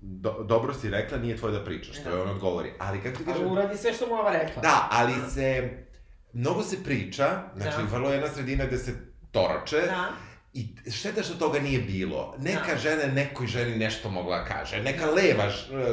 do, 0.00 0.44
dobro 0.48 0.74
si 0.74 0.90
rekla, 0.90 1.18
nije 1.18 1.36
tvoje 1.36 1.58
da 1.58 1.64
pričaš, 1.64 2.02
to 2.02 2.08
je 2.08 2.16
Da. 2.16 2.22
on 2.22 2.28
odgovori. 2.30 2.72
Ali 2.78 3.02
kako 3.02 3.16
ti 3.16 3.22
Ali 3.26 3.32
kažem... 3.34 3.52
uradi 3.52 3.76
sve 3.76 3.92
što 3.92 4.06
mu 4.06 4.14
ova 4.14 4.32
rekla. 4.32 4.62
Da, 4.62 4.88
ali 4.92 5.12
se... 5.34 5.70
Mnogo 6.32 6.62
se 6.62 6.84
priča, 6.84 7.42
znači 7.56 7.76
Da. 7.76 7.96
vrlo 7.96 8.08
je 8.10 8.14
jedna 8.14 8.28
sredina 8.28 8.64
gde 8.64 8.78
se 8.78 8.92
torače, 9.30 9.80
Da. 9.80 10.08
I 10.56 10.66
šteta 10.90 11.22
što 11.22 11.34
toga 11.34 11.58
nije 11.60 11.80
bilo. 11.80 12.34
Neka 12.38 12.72
Da. 12.72 12.78
žena 12.78 13.06
nekoj 13.06 13.46
ženi 13.46 13.76
nešto 13.76 14.10
mogla 14.10 14.38
da 14.38 14.44
kaže. 14.44 14.82
Neka 14.82 15.06
leva 15.06 15.44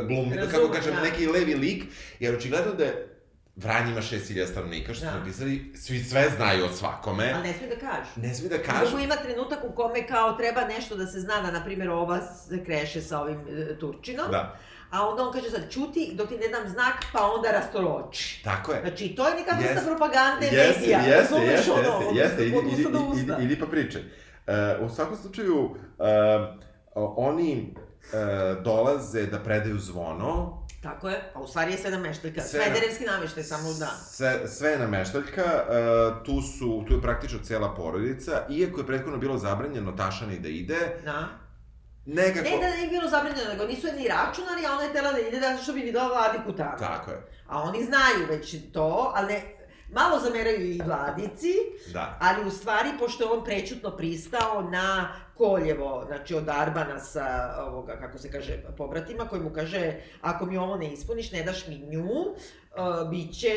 glum, 0.07 0.29
kako 0.31 0.41
Razumem, 0.41 0.71
kažem, 0.73 0.93
da. 0.93 1.01
neki 1.01 1.27
levi 1.27 1.55
lik, 1.55 1.83
jer 2.19 2.35
očigledno 2.35 2.73
da 2.73 2.83
je 2.83 3.09
Vranje 3.55 3.91
ima 3.91 4.01
6000 4.01 4.47
stanovnika, 4.47 4.93
što 4.93 5.05
Da. 5.05 5.11
su 5.11 5.17
napisali, 5.17 5.71
svi 5.75 5.99
sve 5.99 6.29
znaju 6.29 6.65
o 6.65 6.69
svakome. 6.69 7.31
Ali 7.33 7.43
ne 7.43 7.53
smije 7.53 7.69
da 7.69 7.79
kaže. 7.81 8.09
Ne 8.17 8.33
smije 8.33 8.49
da 8.49 8.63
Kažu... 8.63 8.79
kažu. 8.81 8.99
ima 8.99 9.15
trenutak 9.15 9.59
u 9.63 9.71
kome 9.71 10.07
kao 10.07 10.31
treba 10.31 10.61
nešto 10.63 10.95
da 10.95 11.07
se 11.07 11.19
zna 11.19 11.41
da, 11.41 11.51
na 11.51 11.63
primjer, 11.63 11.89
ova 11.89 12.21
se 12.21 12.63
kreše 12.65 13.01
sa 13.01 13.19
ovim 13.21 13.39
e, 13.41 13.79
Turčinom. 13.79 14.31
Da, 14.31 14.57
A 14.91 15.09
onda 15.09 15.23
on 15.23 15.33
kaže 15.33 15.49
sad, 15.49 15.71
čuti 15.71 16.11
dok 16.13 16.29
ti 16.29 16.37
ne 16.37 16.47
dam 16.49 16.69
znak, 16.69 17.05
pa 17.13 17.21
onda 17.27 17.51
rastoroči. 17.51 18.41
tako 18.43 18.71
je. 18.73 18.81
Znači, 18.81 19.07
to 19.09 19.27
je 19.27 19.35
neka 19.35 19.51
vrsta 19.51 19.71
Jeste. 19.71 19.85
propagande 19.87 20.45
Jeste, 20.47 20.79
medija. 20.79 20.99
jeste, 20.99 21.35
jeste, 21.35 21.41
jeste, 21.41 22.05
jeste, 22.13 22.45
idi, 22.45 22.57
idi, 22.73 22.85
usta. 23.03 23.33
idi, 23.35 23.43
idi 23.45 23.59
pa 23.59 23.65
pričaj. 23.65 24.01
Uh, 24.47 24.85
u 24.85 24.95
svakom 24.95 25.17
slučaju, 25.17 25.59
uh, 25.59 25.75
oni 27.17 27.73
uh, 27.73 28.63
dolaze 28.63 29.25
da 29.25 29.39
predaju 29.39 29.79
zvono, 29.79 30.63
Tako 30.83 31.09
je, 31.09 31.31
a 31.33 31.39
u 31.39 31.47
stvari 31.47 31.71
je 31.71 31.77
sve 31.77 31.91
nameštaljka. 31.91 32.41
Sve 32.41 32.59
Sve 32.59 32.69
na- 32.69 32.73
derevski 32.73 33.05
nameštaj, 33.05 33.43
samo 33.43 33.73
da. 33.73 33.87
Sve, 34.07 34.47
sve 34.47 34.69
je 34.69 34.79
nameštaljka, 34.79 35.43
uh, 35.43 36.25
tu, 36.25 36.41
su, 36.41 36.83
tu 36.87 36.93
je 36.93 37.01
praktično 37.01 37.39
cela 37.39 37.75
porodica, 37.75 38.45
iako 38.49 38.79
je 38.79 38.87
prethodno 38.87 39.17
bilo 39.17 39.37
zabranjeno 39.37 39.91
Tašani 39.91 40.39
da 40.39 40.47
ide, 40.47 40.97
Da. 41.05 41.27
nekako... 42.05 42.49
Ne 42.49 42.57
da 42.59 42.75
nije 42.75 42.87
bilo 42.89 43.09
zabranjeno, 43.09 43.49
nego 43.49 43.65
nisu 43.65 43.87
ni 43.87 44.07
računali, 44.07 44.65
a 44.65 44.73
ona 44.73 44.83
je 44.83 44.93
tela 44.93 45.11
da 45.11 45.19
ide 45.19 45.39
da 45.39 45.57
što 45.57 45.73
bi 45.73 45.79
videla 45.81 46.07
Vladiku 46.07 46.51
tamo. 46.53 46.77
Tako 46.79 47.11
je, 47.11 47.17
A 47.47 47.61
oni 47.61 47.83
znaju 47.83 48.27
već 48.29 48.55
to, 48.73 49.11
ali 49.15 49.33
ne, 49.33 49.41
malo 49.93 50.19
zameraju 50.19 50.71
i 50.71 50.81
Vladici, 50.85 51.53
da. 51.93 52.17
ali 52.21 52.47
u 52.47 52.51
stvari, 52.51 52.89
pošto 52.99 53.23
je 53.23 53.29
on 53.29 53.43
prećutno 53.43 53.91
pristao 53.97 54.61
na 54.61 55.07
koljevo, 55.37 56.03
znači 56.07 56.35
od 56.35 56.49
Arbana 56.49 56.99
sa 56.99 57.55
ovoga, 57.67 57.97
kako 57.99 58.17
se 58.17 58.31
kaže, 58.31 58.57
pobratima, 58.77 59.27
koji 59.27 59.41
mu 59.41 59.49
kaže, 59.49 59.93
ako 60.21 60.45
mi 60.45 60.57
ovo 60.57 60.75
ne 60.77 60.93
ispuniš, 60.93 61.31
ne 61.31 61.43
daš 61.43 61.67
mi 61.67 61.77
nju, 61.77 62.03
uh, 62.11 63.09
bit 63.09 63.39
će 63.39 63.55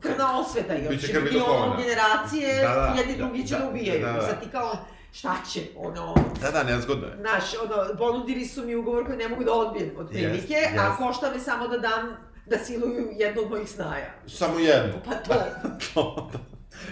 krvna 0.00 0.40
osveta 0.40 0.74
Biće 0.88 1.06
će 1.06 1.20
biti 1.20 1.36
ono 1.36 1.76
generacije, 1.76 2.62
Da, 2.62 2.68
da, 2.74 2.94
jedni 2.98 3.16
da, 3.16 3.24
drugi 3.24 3.46
će 3.46 3.54
da, 3.54 3.60
da, 3.60 3.68
ubijaju. 3.70 4.06
da, 4.06 4.12
da. 4.12 4.20
Sad 4.20 4.40
ti 4.40 4.48
kao, 4.52 4.76
šta 5.12 5.34
će, 5.52 5.60
ono, 5.76 6.14
Da, 6.40 6.50
da, 6.50 6.62
nezgodno 6.62 7.06
je. 7.06 7.16
Znaš, 7.20 7.44
ono, 7.64 7.96
ponudili 7.98 8.46
su 8.46 8.62
mi 8.62 8.74
ugovor 8.74 9.06
koji 9.06 9.18
ne 9.18 9.28
mogu 9.28 9.44
da 9.44 9.52
odbijem, 9.52 9.90
od 9.98 10.08
prilike, 10.08 10.54
Jest, 10.54 10.78
a 10.78 10.86
jest. 10.86 10.98
košta 10.98 11.30
me 11.30 11.40
samo 11.40 11.68
da 11.68 11.78
dam, 11.78 12.16
da 12.46 12.58
siluju 12.58 13.08
jednu 13.18 13.42
od 13.42 13.50
mojih 13.50 13.68
snaja. 13.68 14.10
Samo 14.26 14.58
jedno. 14.58 14.92
Pa 15.04 15.14
to, 15.14 15.34
to, 15.94 16.30
to. 16.32 16.40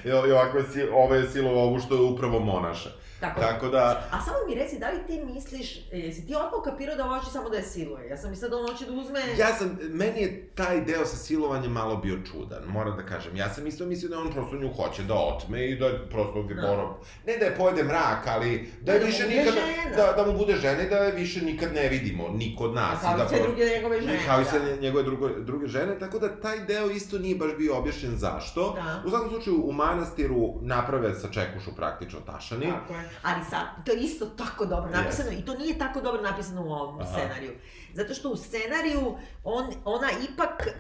I, 0.05 0.09
i 0.09 0.33
ovako 0.33 0.59
je, 0.59 0.93
ovo 0.95 1.15
je 1.15 1.29
silo 1.31 1.51
ovu 1.51 1.81
što 1.81 1.95
je 1.95 2.01
upravo 2.01 2.39
monaša. 2.39 2.91
Tako. 3.23 3.41
Tako 3.41 3.69
da, 3.69 4.09
A 4.11 4.21
samo 4.21 4.37
mi 4.49 4.55
reci, 4.55 4.79
da 4.79 4.91
li 4.91 4.99
ti 5.07 5.21
misliš, 5.25 5.77
jesi 5.93 6.27
ti 6.27 6.35
odmah 6.35 6.53
ukapirao 6.61 6.97
da 6.97 7.03
hoće 7.05 7.27
samo 7.27 7.49
da 7.49 7.57
je 7.57 7.63
siluje? 7.63 8.09
Ja 8.09 8.17
sam 8.17 8.31
mislila 8.31 8.51
da 8.51 8.57
on 8.57 8.67
hoće 8.69 8.85
da 8.87 8.93
uzme... 8.93 9.21
ja 9.39 9.55
sam, 9.55 9.79
meni 9.83 10.21
je 10.21 10.49
taj 10.55 10.81
deo 10.81 11.05
sa 11.07 11.17
silovanjem 11.17 11.73
malo 11.73 11.97
bio 11.97 12.19
čudan, 12.33 12.63
moram 12.67 12.97
da 12.97 13.07
kažem. 13.07 13.37
Ja 13.37 13.55
sam 13.55 13.67
isto 13.67 13.85
mislio 13.85 14.09
da 14.11 14.19
on 14.19 14.33
prosto 14.33 14.57
nju 14.57 14.69
hoće 14.69 15.03
da 15.03 15.15
otme 15.15 15.67
i 15.67 15.77
da 15.77 15.91
prosto 16.11 16.43
bi 16.43 16.55
Da. 16.55 16.63
morao, 16.63 16.99
ne 17.27 17.37
da 17.37 17.45
je 17.45 17.57
pojede 17.57 17.85
mrak, 17.85 18.27
ali 18.27 18.71
da 18.81 18.93
je 18.93 18.99
Da 18.99 19.07
više 19.07 19.29
nikad, 19.29 19.55
žena. 19.55 19.97
da, 19.97 20.23
da 20.23 20.33
mu 20.33 20.39
bude 20.39 20.57
žena 20.57 20.83
i 20.83 20.91
da 20.91 20.97
je 20.97 21.13
više 21.13 21.45
nikad 21.45 21.75
ne 21.75 21.89
vidimo, 21.89 22.29
niko 22.29 22.65
od 22.65 22.75
nas. 22.75 23.01
Kao 23.03 23.15
i 23.15 23.19
da 23.19 23.29
sve 23.29 23.39
druge 23.43 23.65
njegove 23.65 24.01
žene. 24.01 24.19
Kao 24.27 24.41
i 24.41 24.45
sve 24.45 24.61
da. 24.61 24.77
njegove 24.77 25.03
drugo, 25.05 25.29
druge 25.29 25.67
žene, 25.67 25.99
tako 25.99 26.19
da 26.19 26.41
taj 26.41 26.61
deo 26.61 26.91
isto 26.91 27.19
nije 27.19 27.37
baš 27.37 27.51
bio 27.59 27.77
objašnjen 27.79 28.17
zašto. 28.17 28.73
Da. 28.73 29.03
U 29.07 29.11
svakom 29.11 29.29
slučaju, 29.29 29.63
u 29.65 29.73
manastiru 29.73 30.55
naprave 30.63 31.15
sa 31.15 31.29
čekušu 31.29 31.77
praktično 31.77 32.21
tašani. 32.21 32.67
Tako 32.67 32.95
je. 32.95 33.11
Ali 33.23 33.45
sad, 33.45 33.87
to 33.87 33.93
je 33.93 33.99
isto 33.99 34.27
tako 34.27 34.67
dobro 34.67 34.91
napisano 34.93 35.31
i 35.31 35.43
to 35.43 35.55
nije 35.55 35.79
tako 35.79 36.01
dobro 36.01 36.23
napisano 36.23 36.63
u 36.63 36.73
ovom 36.73 37.01
Aha. 37.01 37.13
scenariju. 37.13 37.53
Zato 37.95 38.15
što 38.15 38.31
u 38.31 38.37
scenariju 38.37 39.15
on, 39.45 39.73
ona 39.85 40.09
ipak 40.25 40.67
e, 40.67 40.71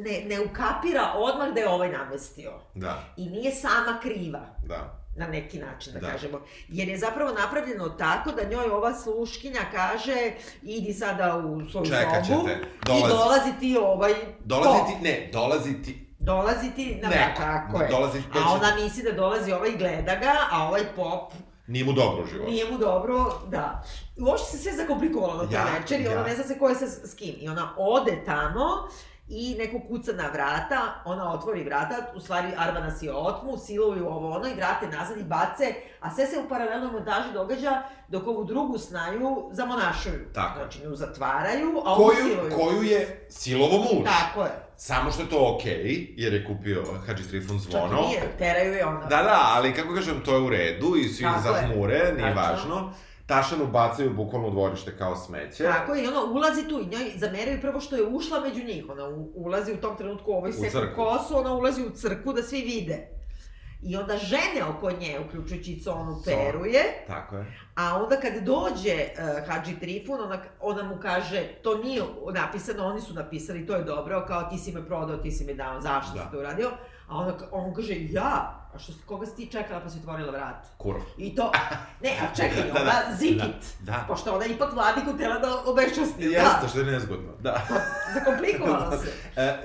ne, 0.00 0.24
ne 0.26 0.40
ukapira 0.42 1.12
odmah 1.14 1.48
da 1.48 1.60
je 1.60 1.68
ovaj 1.68 1.90
namestio. 1.90 2.52
Da, 2.74 3.02
I 3.16 3.26
nije 3.26 3.52
sama 3.52 3.98
kriva. 4.02 4.40
da. 4.64 5.02
na 5.16 5.26
neki 5.28 5.58
način, 5.58 5.92
da, 5.92 6.00
Da. 6.00 6.10
kažemo. 6.10 6.40
Jer 6.68 6.88
je 6.88 6.98
zapravo 6.98 7.32
napravljeno 7.32 7.88
tako 7.88 8.32
da 8.32 8.44
njoj 8.44 8.66
ova 8.66 8.94
sluškinja 8.94 9.60
kaže 9.72 10.32
idi 10.62 10.92
sada 10.92 11.36
u 11.38 11.70
svoju 11.70 11.86
Čekat 11.86 12.26
sobu 12.26 12.48
i 12.48 12.54
dolazi. 12.86 13.08
dolazi 13.08 13.50
ti 13.60 13.76
ovaj 13.76 14.12
Dolazi 14.40 14.68
to. 14.70 14.86
ti, 14.88 15.04
ne, 15.04 15.30
dolazi 15.32 15.82
ti 15.82 16.05
Dolazi 16.26 16.70
ti 16.70 16.98
na 17.02 17.08
Neko. 17.08 17.36
tako 17.38 17.78
je. 17.78 17.88
Dolazi- 17.90 18.22
A 18.34 18.52
ona 18.52 18.74
misli 18.74 19.02
da 19.02 19.12
dolazi 19.12 19.52
ovaj 19.52 19.72
gleda 19.72 20.14
ga, 20.14 20.32
a 20.50 20.68
ovaj 20.68 20.82
pop 20.96 21.32
Nije 21.66 21.84
mu 21.84 21.92
dobro 21.92 22.22
u 22.22 22.26
životu. 22.26 22.50
nije 22.50 22.70
mu 22.70 22.78
dobro, 22.78 23.14
da. 23.48 23.82
Uopšte 24.20 24.46
se 24.48 24.58
sve 24.58 24.72
zakomplikovalo 24.74 25.34
na 25.34 25.38
toj 25.40 25.54
Ja, 25.54 25.66
večer 25.80 26.00
i 26.00 26.06
ona 26.08 26.16
ja. 26.16 26.22
ne 26.22 26.34
zna 26.34 26.44
se 26.44 26.58
ko 26.58 26.68
je 26.68 26.74
sa, 26.74 26.86
s 26.86 27.14
kim. 27.14 27.34
I 27.38 27.48
ona 27.48 27.74
ode 27.78 28.22
tamo 28.24 28.88
i 29.28 29.56
neko 29.58 29.80
kuca 29.88 30.12
na 30.12 30.28
vrata, 30.28 30.80
ona 31.04 31.32
otvori 31.32 31.64
vrata, 31.64 31.94
u 32.14 32.20
stvari 32.20 32.48
Arbana 32.56 32.90
si 32.90 33.06
je 33.06 33.14
otmu, 33.14 33.56
siluju 33.56 34.06
ovo 34.06 34.30
ono 34.30 34.48
i 34.48 34.54
vrate 34.54 34.86
nazad 34.88 35.18
i 35.18 35.24
bace, 35.24 35.64
a 36.00 36.14
sve 36.14 36.26
se 36.26 36.38
u 36.38 36.48
paralelnoj 36.48 36.92
montaži 36.92 37.32
događa 37.32 37.82
dok 38.08 38.26
ovu 38.26 38.44
drugu 38.44 38.78
snaju 38.78 39.48
zamonašuju. 39.52 40.32
Tako. 40.34 40.58
Znači, 40.58 40.78
nju 40.80 40.96
zatvaraju, 40.96 41.82
a 41.84 41.92
ovu 41.92 42.04
Koju, 42.06 42.16
siluju. 42.24 42.52
koju 42.56 42.82
je 42.82 43.26
silovo 43.30 43.78
muž. 43.78 44.04
Tako 44.04 44.42
je. 44.42 44.50
Samo 44.76 45.10
što 45.12 45.22
je 45.22 45.28
to 45.28 45.54
okej, 45.56 46.14
jer 46.16 46.32
je 46.32 46.44
kupio 46.46 46.84
Hadži 47.06 47.28
Trifun 47.28 47.60
Čak 47.60 47.70
zvono. 47.70 48.02
i 48.02 48.06
nije, 48.06 48.22
teraju 48.38 48.72
je 48.74 48.86
onda. 48.86 49.06
Da, 49.06 49.22
da, 49.22 49.52
ali 49.54 49.74
kako 49.74 49.94
kažem, 49.94 50.20
to 50.24 50.34
je 50.34 50.40
u 50.40 50.50
redu 50.50 50.96
i 50.96 51.08
svi 51.08 51.24
Tako 51.24 51.36
je. 51.48 51.54
zahmure, 51.54 52.12
nije 52.16 52.34
Tačno. 52.34 52.42
važno. 52.74 52.92
Tašanu 53.26 53.66
bacaju 53.66 54.14
bukvalno 54.14 54.48
u 54.48 54.50
dvorište 54.50 54.98
kao 54.98 55.16
smeće. 55.16 55.64
Tako 55.64 55.94
je, 55.94 56.04
i 56.04 56.08
ona 56.08 56.24
ulazi 56.24 56.68
tu 56.68 56.80
i 56.80 56.86
njoj 56.86 57.12
zameraju 57.16 57.60
prvo 57.60 57.80
što 57.80 57.96
je 57.96 58.06
ušla 58.06 58.40
među 58.40 58.64
njih. 58.64 58.84
Ona 58.88 59.04
ulazi 59.34 59.72
u 59.72 59.80
tom 59.80 59.96
trenutku 59.96 60.30
u 60.30 60.34
ovoj 60.34 60.52
seku 60.52 60.78
kosu, 60.96 61.38
ona 61.38 61.54
ulazi 61.54 61.82
u 61.82 61.90
crku 61.90 62.32
da 62.32 62.42
svi 62.42 62.60
vide. 62.60 63.08
I 63.82 63.96
onda 63.96 64.16
žene 64.16 64.64
oko 64.76 64.90
nje, 64.90 65.20
uključujući 65.26 65.72
i 65.72 65.80
Conu, 65.80 66.22
peruje, 66.24 66.82
Tako 67.06 67.36
je. 67.36 67.46
a 67.74 68.02
onda 68.02 68.16
kad 68.16 68.32
dođe 68.34 68.94
uh, 68.94 69.48
Hadži 69.48 69.80
Trifun, 69.80 70.20
ona, 70.20 70.38
ona 70.60 70.82
mu 70.82 70.96
kaže, 71.02 71.42
to 71.62 71.78
nije 71.78 72.02
napisano, 72.34 72.86
oni 72.86 73.00
su 73.00 73.14
napisali, 73.14 73.66
to 73.66 73.76
je 73.76 73.84
dobro, 73.84 74.24
kao 74.28 74.42
ti 74.42 74.58
si 74.58 74.72
me 74.72 74.86
prodao, 74.86 75.16
ti 75.16 75.30
si 75.30 75.44
me 75.44 75.54
dao, 75.54 75.80
zašto 75.80 76.14
Da. 76.14 76.24
si 76.24 76.30
to 76.30 76.38
uradio? 76.38 76.70
A 77.08 77.16
ona, 77.16 77.34
on 77.52 77.74
kaže, 77.74 77.94
ja, 78.10 78.65
a 78.76 78.78
što, 78.78 78.92
koga 79.06 79.26
si 79.26 79.36
ti 79.36 79.48
čekala 79.52 79.80
pa 79.80 79.90
si 79.90 79.98
otvorila 79.98 80.30
vrat? 80.32 80.66
Kurva. 80.78 81.04
I 81.18 81.34
to, 81.34 81.52
ne, 82.02 82.10
a 82.22 82.34
čekaj, 82.36 82.62
Da, 82.74 82.80
ona 82.80 82.84
da, 82.84 83.16
zikit. 83.16 83.40
da, 83.80 83.92
da. 83.92 84.04
Pošto 84.08 84.34
ona 84.34 84.46
ipak 84.46 84.72
vladiku 84.72 85.18
tela 85.18 85.38
da 85.38 85.62
obeščasti. 85.66 86.24
Jeste, 86.24 86.68
što 86.68 86.78
je 86.78 86.84
nezgodno. 86.84 87.32
Da. 87.40 87.52
Da, 87.68 87.80
zakomplikovalo 88.14 88.90
se. 88.96 89.12
E, 89.36 89.56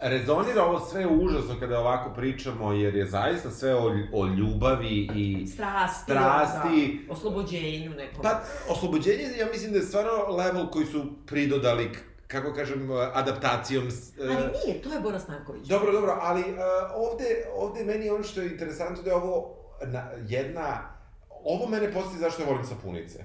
rezonira 0.00 0.64
ovo 0.64 0.80
sve 0.80 1.06
užasno 1.06 1.56
kada 1.60 1.78
ovako 1.80 2.14
pričamo, 2.14 2.72
jer 2.72 2.94
je 2.94 3.06
zaista 3.06 3.50
sve 3.50 3.74
o, 3.74 3.92
o 4.12 4.26
ljubavi 4.26 5.08
i... 5.14 5.46
Strasti. 5.46 6.12
Strasti. 6.12 7.04
Da, 7.06 7.12
oslobođenju 7.12 7.90
nekom. 7.90 8.22
Pa, 8.22 8.40
oslobođenje, 8.68 9.22
ja 9.38 9.46
mislim 9.52 9.72
da 9.72 9.78
je 9.78 9.84
stvarno 9.84 10.36
level 10.36 10.70
koji 10.70 10.86
su 10.86 11.06
pridodali, 11.26 11.90
kako 12.30 12.52
kažem, 12.52 12.88
adaptacijom... 13.14 13.90
s- 13.90 14.08
e, 14.10 14.22
Ali 14.22 14.36
nije, 14.66 14.82
to 14.82 14.92
je 14.92 15.00
Bora 15.00 15.20
Stanković. 15.20 15.66
Dobro, 15.66 15.92
dobro, 15.92 16.18
ali 16.20 16.40
uh, 16.40 16.46
ovde, 16.94 17.24
ovde 17.54 17.84
meni 17.84 18.10
ono 18.10 18.24
što 18.24 18.40
je 18.40 18.46
interesantno 18.46 19.02
da 19.02 19.10
je 19.10 19.16
ovo 19.16 19.56
na, 19.82 20.10
jedna... 20.18 20.96
Ovo 21.44 21.68
mene 21.68 21.92
postoji 21.92 22.18
zašto 22.18 22.42
ja 22.42 22.48
volim 22.48 22.64
sapunice. 22.64 23.24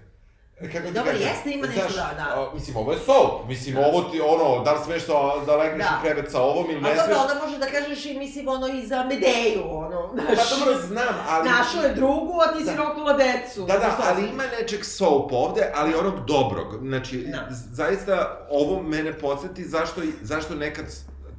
Kako 0.57 0.87
ti 0.87 0.93
Dobro, 0.93 1.11
kažem, 1.11 1.27
jeste, 1.27 1.51
ima 1.51 1.67
nešto, 1.67 1.81
znaš, 1.81 1.95
da, 1.95 2.13
da. 2.15 2.41
a, 2.41 2.53
mislim, 2.53 2.77
ovo 2.77 2.91
je 2.91 2.97
soap, 2.99 3.47
mislim, 3.47 3.77
ovo 3.79 4.01
ti, 4.01 4.21
ono, 4.21 4.63
da 4.63 4.73
li 4.73 4.79
smeš 4.83 5.03
sa, 5.03 5.13
da 5.45 5.55
legneš 5.55 5.85
Da. 5.85 5.97
u 5.99 6.03
krevet 6.03 6.31
sa 6.31 6.41
ovom 6.41 6.65
ili 6.65 6.77
A 6.77 6.81
ne 6.81 6.89
dobro, 6.89 7.03
smeš, 7.05 7.17
onda 7.21 7.45
može 7.45 7.57
da 7.57 7.65
kažeš 7.67 8.05
i 8.05 8.13
mislim 8.15 8.47
ono 8.47 8.67
i 8.69 8.87
za 8.87 9.03
Medeju, 9.03 9.63
ono, 9.67 10.13
pa 10.17 10.35
znaš. 10.35 10.49
dobro, 10.51 10.73
znam, 10.77 11.15
ali... 11.29 11.49
Našao 11.49 11.81
je 11.81 11.93
drugu, 11.93 12.33
a 12.41 12.53
ti 12.53 12.59
si 12.59 12.65
Da. 12.67 12.75
roknula 12.77 13.13
decu. 13.13 13.61
Da, 13.61 13.73
da, 13.73 13.91
Šta 13.91 14.03
ali 14.05 14.21
si? 14.21 14.29
ima 14.29 14.43
nečeg 14.59 14.85
soap 14.85 15.31
ovde, 15.33 15.71
ali 15.75 15.95
onog 15.95 16.25
dobrog. 16.25 16.77
Znači, 16.79 17.17
Da. 17.17 17.47
zaista 17.51 18.47
ovo 18.49 18.81
mene 18.83 19.13
podsjeti 19.13 19.63
zašto, 19.63 20.01
zašto 20.21 20.55
nekad 20.55 20.85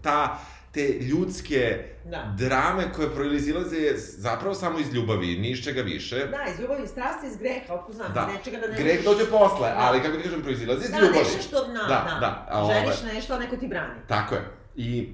ta 0.02 0.38
te 0.76 0.98
ljudske 1.00 1.60
Da. 2.04 2.34
drame 2.38 2.92
koje 2.92 3.10
proizilaze 3.10 3.76
zapravo 3.96 4.54
samo 4.54 4.78
iz 4.78 4.92
ljubavi, 4.92 5.26
ni 5.28 5.50
iz 5.50 5.64
čega 5.64 5.82
više. 5.82 6.16
Da, 6.16 6.52
iz 6.54 6.60
ljubavi, 6.60 6.82
iz 6.84 6.90
strasti, 6.90 7.26
iz 7.26 7.36
greha, 7.36 7.74
otko 7.74 7.92
znam, 7.92 8.12
Da. 8.14 8.26
nečega 8.28 8.56
da 8.58 8.66
ne 8.66 8.76
Greh 8.76 9.04
dođe 9.04 9.24
posle, 9.26 9.68
Da. 9.68 9.76
ali 9.78 10.02
kako 10.02 10.16
ti 10.16 10.22
kažem, 10.22 10.42
proizilazi 10.42 10.84
iz 10.84 10.90
Da, 10.90 10.98
ljubavi. 10.98 11.18
nešto 11.18 11.42
što, 11.42 11.66
na, 11.68 11.82
Da, 11.82 11.98
da, 12.04 12.16
da, 12.20 12.46
a 12.50 12.62
ovaj- 12.62 12.80
Želiš 12.80 13.02
nešto, 13.04 13.34
a 13.34 13.38
neko 13.38 13.56
ti 13.56 13.68
brani. 13.68 13.94
Tako 14.08 14.34
je. 14.34 14.42
I 14.76 15.08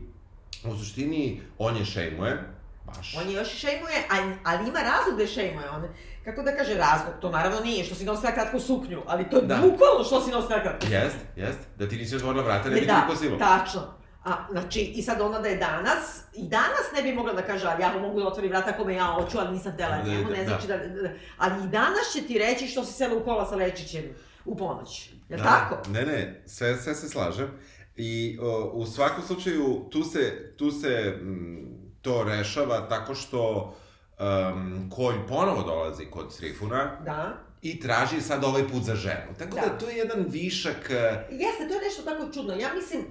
u 0.64 0.78
suštini 0.78 1.22
on 1.58 1.76
je 1.76 1.84
šejmuje, 1.86 2.42
baš. 2.86 3.16
On 3.16 3.28
je 3.28 3.34
još 3.34 3.54
i 3.54 3.58
šejmuje, 3.58 3.96
a- 4.10 4.34
ali 4.44 4.68
ima 4.68 4.80
razlog 4.82 5.16
da 5.16 5.22
je 5.22 5.28
šejmuje. 5.28 5.70
On, 5.70 5.82
kako 6.24 6.42
da 6.42 6.52
kaže 6.52 6.74
razlog, 6.76 7.14
to 7.20 7.30
naravno 7.30 7.60
nije 7.60 7.84
što 7.84 7.94
si 7.94 8.04
nosila 8.04 8.32
kratku 8.32 8.60
suknju, 8.60 9.02
ali 9.06 9.30
to 9.30 9.36
je 9.36 9.42
Da. 9.42 9.56
bukvalno 9.56 10.04
što 10.04 10.20
si 10.20 10.30
nosila 10.30 10.60
kratku 10.60 10.80
suknju. 10.80 10.96
Jest, 10.96 11.16
jest, 11.36 11.58
da 11.76 11.88
ti 11.88 11.96
nisi 11.96 12.16
otvorila 12.16 12.44
vrata, 12.44 12.68
ne 12.68 12.74
bi 12.74 12.80
ti 12.80 12.86
da, 12.86 13.00
niko 13.00 13.16
silom. 13.16 13.38
tačno. 13.38 14.01
A, 14.24 14.46
znači, 14.50 14.80
i 14.80 15.02
sad 15.02 15.20
ona 15.20 15.38
da 15.38 15.48
je 15.48 15.56
danas, 15.56 16.20
i 16.36 16.48
danas 16.48 16.86
ne 16.96 17.02
bi 17.02 17.12
mogla 17.12 17.32
da 17.32 17.42
kaže, 17.42 17.66
ali 17.66 17.82
ja 17.82 17.98
mogu 17.98 18.20
da 18.20 18.26
otvorim 18.26 18.50
vrata 18.50 18.70
ako 18.70 18.84
me 18.84 18.94
ja 18.94 19.04
hoću, 19.04 19.38
ali 19.38 19.52
nisam 19.52 19.76
tela 19.76 19.96
Da, 19.96 20.02
njemu, 20.10 20.24
da, 20.30 20.36
ne 20.36 20.44
da. 20.44 20.48
znači 20.48 20.66
da, 20.66 20.76
da, 20.76 21.08
ali 21.38 21.64
i 21.64 21.68
danas 21.68 22.12
će 22.12 22.22
ti 22.26 22.38
reći 22.38 22.66
što 22.66 22.84
si 22.84 22.92
sela 22.92 23.16
u 23.16 23.24
kola 23.24 23.46
sa 23.46 23.56
Lečićem 23.56 24.04
u 24.44 24.56
ponoć. 24.56 25.10
Jel 25.28 25.38
Da, 25.38 25.44
tako? 25.44 25.90
Ne, 25.90 26.02
ne, 26.06 26.42
sve, 26.46 26.76
sve 26.76 26.94
se 26.94 27.08
slažem. 27.08 27.48
I 27.96 28.38
o, 28.42 28.70
u 28.74 28.86
svakom 28.86 29.24
slučaju 29.26 29.86
tu 29.90 30.04
se, 30.04 30.52
tu 30.56 30.70
se 30.70 31.18
mm, 31.22 31.58
to 32.02 32.24
rešava 32.24 32.88
tako 32.88 33.14
što 33.14 33.74
um, 34.18 34.90
konj 34.96 35.16
ponovo 35.28 35.62
dolazi 35.62 36.04
kod 36.10 36.36
Trifuna 36.36 36.96
Da. 37.04 37.32
i 37.62 37.80
traži 37.80 38.20
sad 38.20 38.44
ovaj 38.44 38.68
put 38.68 38.82
za 38.82 38.94
ženu. 38.94 39.34
Tako 39.38 39.54
da, 39.54 39.60
Da. 39.60 39.78
to 39.78 39.88
je 39.88 39.96
jedan 39.96 40.24
višak... 40.28 40.90
e, 40.90 41.26
Jeste, 41.30 41.68
to 41.68 41.74
je 41.74 41.80
nešto 41.84 42.02
tako 42.02 42.32
čudno. 42.34 42.54
Ja 42.54 42.68
mislim, 42.74 43.02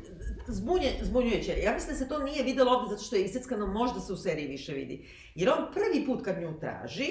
zbunje, 0.47 0.93
zbunjujuće. 1.01 1.55
Ja 1.55 1.73
mislim 1.73 1.91
da 1.91 1.97
se 1.97 2.09
to 2.09 2.19
nije 2.19 2.43
videlo 2.43 2.71
ovde 2.71 2.89
zato 2.89 3.03
što 3.03 3.15
je 3.15 3.23
iseckano, 3.23 3.67
možda 3.67 3.99
se 3.99 4.13
u 4.13 4.17
seriji 4.17 4.47
više 4.47 4.73
vidi. 4.73 5.05
Jer 5.35 5.49
on 5.49 5.73
prvi 5.73 6.05
put 6.05 6.25
kad 6.25 6.37
nju 6.37 6.59
traži, 6.59 7.09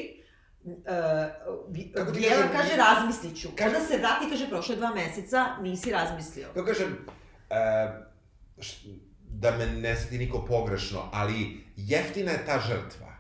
uh, 0.65 0.73
Kako 1.95 2.13
ti 2.13 2.23
kaže 2.53 2.77
razmislit 2.79 3.41
ću. 3.41 3.49
kaže- 3.51 3.69
Onda 3.69 3.87
se 3.87 3.99
vrati 3.99 4.31
kaže 4.31 4.49
prošlo 4.49 4.73
je 4.73 4.79
dva 4.79 4.95
meseca, 4.95 5.57
nisi 5.59 5.91
razmislio. 5.91 6.47
Kako 6.47 6.67
kažem, 6.67 6.97
š- 8.59 8.87
da 9.25 9.51
me 9.51 9.67
ne 9.67 9.97
sveti 9.97 10.19
niko 10.19 10.45
pogrešno, 10.45 11.09
ali 11.13 11.35
jeftina 11.77 12.31
je 12.33 12.47
ta 12.47 12.61
žrtva 12.61 13.11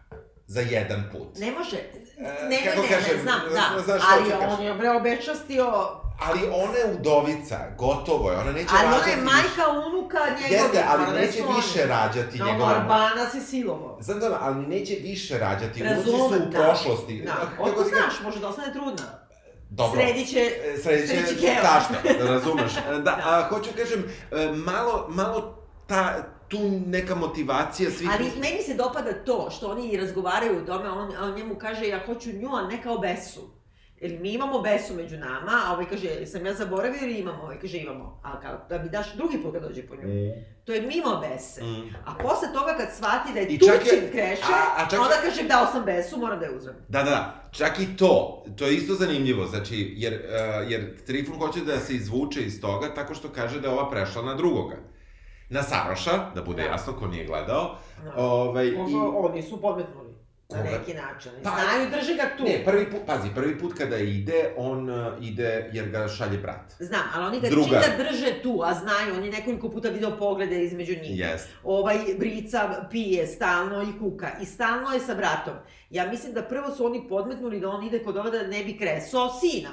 za 0.46 0.60
jedan 0.60 1.08
put. 1.12 1.38
Ne 1.38 1.50
može, 1.52 1.76
ne, 2.20 2.58
kako 2.64 2.82
ne, 2.82 2.88
kažem, 2.88 3.16
ne, 3.16 3.22
znam, 3.22 3.40
zna- 3.50 3.74
da, 3.74 3.82
znaš 3.82 4.02
ali 4.08 4.32
on 4.48 4.62
je 4.62 4.74
bre 4.74 4.90
obečastio, 4.90 5.72
Ali 6.20 6.40
ona 6.54 6.78
je 6.78 6.94
udovica, 6.94 7.58
gotovo 7.78 8.30
je, 8.30 8.38
ona 8.38 8.52
neće 8.52 8.68
ali 8.70 8.86
ona 8.86 8.90
rađati 8.90 9.10
je 9.10 9.16
više. 9.16 9.26
majka 9.26 9.64
unuka 9.80 10.18
njegovih. 10.26 10.50
Jeste, 10.52 10.84
ali 10.88 11.02
neće 11.04 11.20
recimo, 11.20 11.52
više 11.56 11.86
rađati 11.86 12.38
No, 12.38 12.46
njegova... 12.46 12.70
Arbana 12.70 13.30
se 13.32 13.40
silovo. 13.40 13.98
Znam 14.00 14.20
da, 14.20 14.38
ali 14.40 14.66
neće 14.66 14.94
više 14.94 15.38
rađati, 15.38 15.82
unuci 15.84 16.10
su 16.10 16.26
u 16.36 16.50
da. 16.50 16.58
prošlosti. 16.58 17.22
Da, 17.22 17.32
Kako 17.32 17.62
otko 17.62 17.82
znaš, 17.84 18.20
može 18.22 18.40
da 18.40 18.48
ostane 18.48 18.72
trudna. 18.72 19.04
Dobro. 19.70 20.00
Srediće, 20.00 20.40
E, 20.64 20.76
Srediće 20.78 21.06
srediće 21.08 21.56
tašta, 21.62 21.94
razumeš. 22.24 22.72
Da, 23.04 23.18
a, 23.24 23.46
hoću 23.48 23.70
kažem, 23.76 24.04
e, 24.32 24.52
malo, 24.54 25.06
malo 25.08 25.58
ta, 25.86 26.16
tu 26.50 26.58
neka 26.86 27.14
motivacija 27.14 27.90
svih... 27.90 28.10
Ali 28.12 28.24
meni 28.24 28.62
se 28.62 28.74
dopada 28.74 29.12
to 29.14 29.48
što 29.50 29.68
oni 29.68 29.96
razgovaraju 29.96 30.56
o 30.56 30.66
tome, 30.66 30.90
on, 30.90 31.12
on 31.22 31.34
njemu 31.34 31.54
kaže 31.54 31.88
ja 31.88 32.00
hoću 32.06 32.30
nju, 32.32 32.48
a 32.52 32.62
ne 32.62 32.82
kao 32.82 32.98
besu. 32.98 33.40
Jer 34.00 34.18
mi 34.20 34.32
imamo 34.32 34.60
besu 34.60 34.94
među 34.94 35.16
nama, 35.18 35.52
a 35.66 35.72
ovaj 35.72 35.86
kaže, 35.86 36.26
sam 36.26 36.46
ja 36.46 36.54
zaboravio 36.54 36.98
ili 37.02 37.14
imamo? 37.14 37.42
Ovaj 37.42 37.58
kaže, 37.60 37.78
imamo. 37.78 38.20
A 38.24 38.40
kao, 38.40 38.60
da 38.68 38.78
mi 38.78 38.88
daš 38.88 39.14
drugi 39.14 39.42
put 39.42 39.52
kad 39.52 39.62
dođe 39.62 39.82
po 39.82 39.94
nju. 39.96 40.02
Mm. 40.02 40.30
To 40.64 40.72
je 40.72 40.82
mimo 40.82 41.22
bese. 41.22 41.62
Mm. 41.62 41.94
A 42.06 42.14
posle 42.14 42.48
toga 42.54 42.74
kad 42.76 42.88
shvati 42.96 43.32
da 43.34 43.40
je 43.40 43.46
I 43.46 43.58
čak 43.58 43.74
je- 43.74 43.78
tučin 43.80 44.10
kreše, 44.12 44.42
a- 44.44 44.82
a 44.82 44.88
čak- 44.90 45.00
onda 45.00 45.14
kaže, 45.22 45.42
dao 45.42 45.66
sam 45.66 45.84
besu, 45.84 46.18
moram 46.18 46.40
da 46.40 46.46
je 46.46 46.56
uzmem. 46.56 46.74
Da, 46.88 47.02
da, 47.02 47.10
da. 47.10 47.48
Čak 47.52 47.78
i 47.80 47.96
to, 47.96 48.44
to 48.56 48.66
je 48.66 48.74
isto 48.74 48.94
zanimljivo, 48.94 49.46
znači, 49.46 49.94
jer, 49.96 50.12
uh, 50.14 50.70
jer 50.70 51.04
Trifun 51.06 51.38
hoće 51.38 51.60
da 51.60 51.80
se 51.80 51.94
izvuče 51.94 52.42
iz 52.42 52.60
toga 52.60 52.94
tako 52.94 53.14
što 53.14 53.28
kaže 53.28 53.60
da 53.60 53.68
je 53.68 53.74
ova 53.74 53.90
prešla 53.90 54.22
na 54.22 54.34
drugoga. 54.34 54.76
Na 55.50 55.62
Saroša, 55.62 56.30
da 56.34 56.42
bude 56.42 56.62
Da. 56.62 56.68
jasno 56.68 56.92
ko 56.92 57.06
nije 57.06 57.24
gledao. 57.24 57.76
No. 58.04 58.12
Ovaj, 58.16 58.66
i... 58.66 58.74
Oni 59.16 59.42
su 59.42 59.60
podmetnuli. 59.60 60.10
Na 60.50 60.56
Koga? 60.56 60.70
neki 60.70 60.94
način. 60.94 61.32
Pa- 61.42 61.50
Znaju, 61.50 61.90
drže 61.90 62.14
ga 62.14 62.36
tu. 62.38 62.44
Ne, 62.44 62.62
prvi 62.64 62.90
put, 62.90 63.00
pazi, 63.06 63.28
prvi 63.34 63.58
put 63.58 63.74
kada 63.74 63.96
ide, 63.96 64.54
on 64.56 64.90
uh, 64.90 64.96
ide 65.20 65.70
jer 65.72 65.88
ga 65.88 66.08
šalje 66.08 66.38
brat. 66.38 66.72
Znam, 66.78 67.00
ali 67.14 67.26
oni 67.26 67.40
ga 67.40 67.48
Druga. 67.48 67.64
čim 67.82 67.96
da 67.96 68.04
drže 68.04 68.42
tu, 68.42 68.60
a 68.64 68.74
znaju, 68.74 69.14
on 69.16 69.24
je 69.24 69.30
nekoliko 69.30 69.70
puta 69.70 69.88
video 69.88 70.16
poglede 70.18 70.64
između 70.64 70.92
njih. 70.92 71.18
Jest. 71.18 71.48
ovaj 71.64 71.96
brica 72.18 72.86
pije 72.90 73.26
stalno 73.26 73.82
i 73.82 73.98
kuka 73.98 74.28
i 74.42 74.46
stalno 74.46 74.90
je 74.90 75.00
sa 75.00 75.14
bratom. 75.14 75.54
Ja 75.90 76.06
mislim 76.06 76.32
da 76.32 76.42
prvo 76.42 76.70
su 76.70 76.86
oni 76.86 77.08
podmetnuli 77.08 77.60
da 77.60 77.68
on 77.68 77.86
ide 77.86 78.04
kod 78.04 78.16
ova 78.16 78.30
da 78.30 78.42
ne 78.42 78.64
bi 78.64 78.78
kresao 78.78 79.28
sina. 79.30 79.70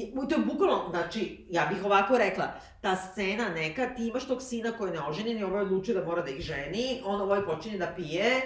I, 0.00 0.28
to 0.28 0.34
je 0.34 0.44
bukvalno, 0.46 0.86
znači, 0.90 1.46
ja 1.50 1.66
bih 1.66 1.84
ovako 1.84 2.18
rekla, 2.18 2.44
ta 2.80 2.96
scena 2.96 3.48
neka, 3.48 3.94
ti 3.94 4.06
imaš 4.08 4.26
tog 4.26 4.42
sina 4.42 4.72
koji 4.72 4.88
je 4.90 5.00
neoženjen 5.00 5.38
i 5.38 5.44
ovaj 5.44 5.62
odlučio 5.62 5.94
da 5.94 6.04
mora 6.06 6.22
da 6.22 6.30
ih 6.30 6.40
ženi, 6.40 7.02
on 7.04 7.20
ovaj 7.20 7.44
počinje 7.44 7.78
da 7.78 7.86
pije 7.86 8.42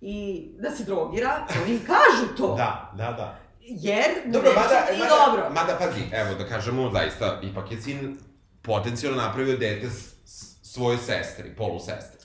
i 0.00 0.48
da 0.58 0.70
se 0.70 0.84
drogira, 0.84 1.46
oni 1.62 1.78
kažu 1.78 2.36
to. 2.36 2.54
Da, 2.56 2.92
da, 2.96 3.12
da. 3.12 3.38
Jer 3.60 4.10
Dobro, 4.26 4.50
mada, 4.54 4.86
nije 4.90 5.04
mada, 5.04 5.26
dobro. 5.26 5.50
mada, 5.50 5.76
pazi, 5.78 6.00
evo 6.12 6.34
da 6.34 6.48
kažemo, 6.48 6.90
zaista, 6.92 7.40
ipak 7.42 7.72
je 7.72 7.80
sin 7.80 8.18
potencijalno 8.62 9.22
napravio 9.22 9.56
dete 9.56 9.90
s, 9.90 10.14
s 10.24 10.72
svojoj 10.72 10.98
sestri, 10.98 11.56
polusestri. 11.56 12.22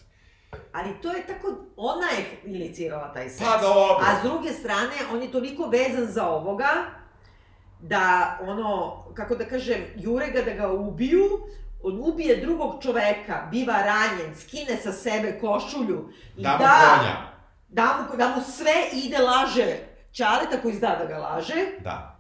Ali 0.74 1.01
to 1.01 1.12
je 1.12 1.28
tako, 1.28 1.47
ona 1.78 2.08
je 2.08 2.41
inicirala 2.45 3.14
taj 3.14 3.30
seks. 3.30 3.39
Pa 3.39 3.58
dobro. 3.62 4.05
A 4.08 4.20
s 4.20 4.24
druge 4.24 4.53
strane, 4.53 4.95
on 5.14 5.22
je 5.22 5.32
toliko 5.32 5.70
vezan 5.70 6.05
za 6.05 6.28
ovoga, 6.28 6.70
da 7.80 8.38
ono, 8.41 9.03
kako 9.13 9.36
da 9.36 9.45
kažem, 9.45 9.86
jure 9.95 10.28
ga 10.28 10.41
da 10.41 10.53
ga 10.53 10.71
ubiju, 10.71 11.30
on 11.84 11.99
ubije 12.11 12.36
drugog 12.36 12.84
čoveka, 12.84 13.47
biva 13.51 13.78
ranjen, 13.82 14.36
skine 14.36 14.78
sa 14.78 14.91
sebe 14.91 15.39
košulju 15.41 16.09
i 16.38 16.43
Da 16.43 16.51
mu 16.51 16.57
da, 16.57 16.97
konja. 16.97 17.15
da, 17.69 18.07
mu, 18.11 18.17
da 18.17 18.28
mu 18.36 18.41
sve 18.41 18.73
ide 18.93 19.17
laže 19.17 19.78
Čaleta 20.11 20.61
koji 20.61 20.75
zna 20.75 20.95
da 20.95 21.05
ga 21.05 21.17
laže. 21.17 21.65
Da. 21.84 22.19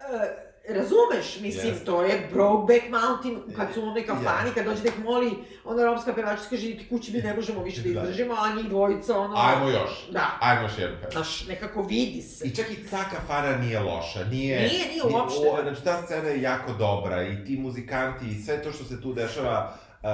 E, 0.00 0.51
razumeš, 0.68 1.40
mislim, 1.40 1.68
Jeste. 1.68 1.84
to 1.84 2.02
je 2.02 2.28
Brokeback 2.32 2.84
Mountain, 2.90 3.56
kad 3.56 3.68
su 3.74 3.80
u 3.80 3.84
onoj 3.84 4.06
kafani, 4.06 4.26
Jeste. 4.44 4.54
kad 4.54 4.64
dođe 4.64 4.82
da 4.82 4.88
ih 4.88 4.98
moli, 4.98 5.30
ona 5.64 5.84
romska 5.84 6.12
pevačica 6.12 6.48
kaže, 6.50 6.62
ti 6.62 6.86
kući 6.90 7.12
mi 7.12 7.18
ne 7.18 7.34
možemo 7.34 7.62
više 7.62 7.80
da 7.82 7.92
Da. 7.92 8.00
izdržimo, 8.00 8.34
a 8.34 8.54
njih 8.54 8.66
dvojica, 8.66 9.18
ono... 9.18 9.34
Ajmo 9.38 9.68
još. 9.70 9.90
Da. 10.10 10.38
Ajmo 10.40 10.62
još 10.62 10.78
jednu 10.78 10.96
pesmu. 10.96 11.12
Znaš, 11.12 11.46
nekako 11.46 11.82
vidi 11.82 12.22
se. 12.22 12.44
I 12.44 12.54
čak 12.54 12.70
i 12.70 12.90
ta 12.90 13.04
kafana 13.04 13.56
nije 13.56 13.80
loša, 13.80 14.24
nije... 14.24 14.56
Nije, 14.58 14.70
nije 14.88 15.04
ni- 15.06 15.12
uopšte. 15.14 15.48
o, 15.50 15.62
Znači, 15.62 15.84
ta 15.84 16.02
scena 16.02 16.28
je 16.28 16.42
jako 16.42 16.72
dobra 16.72 17.22
i 17.22 17.44
ti 17.44 17.56
muzikanti 17.56 18.24
i 18.26 18.42
sve 18.42 18.62
to 18.62 18.72
što 18.72 18.84
se 18.84 19.02
tu 19.02 19.12
dešava 19.14 19.74
um, 20.02 20.08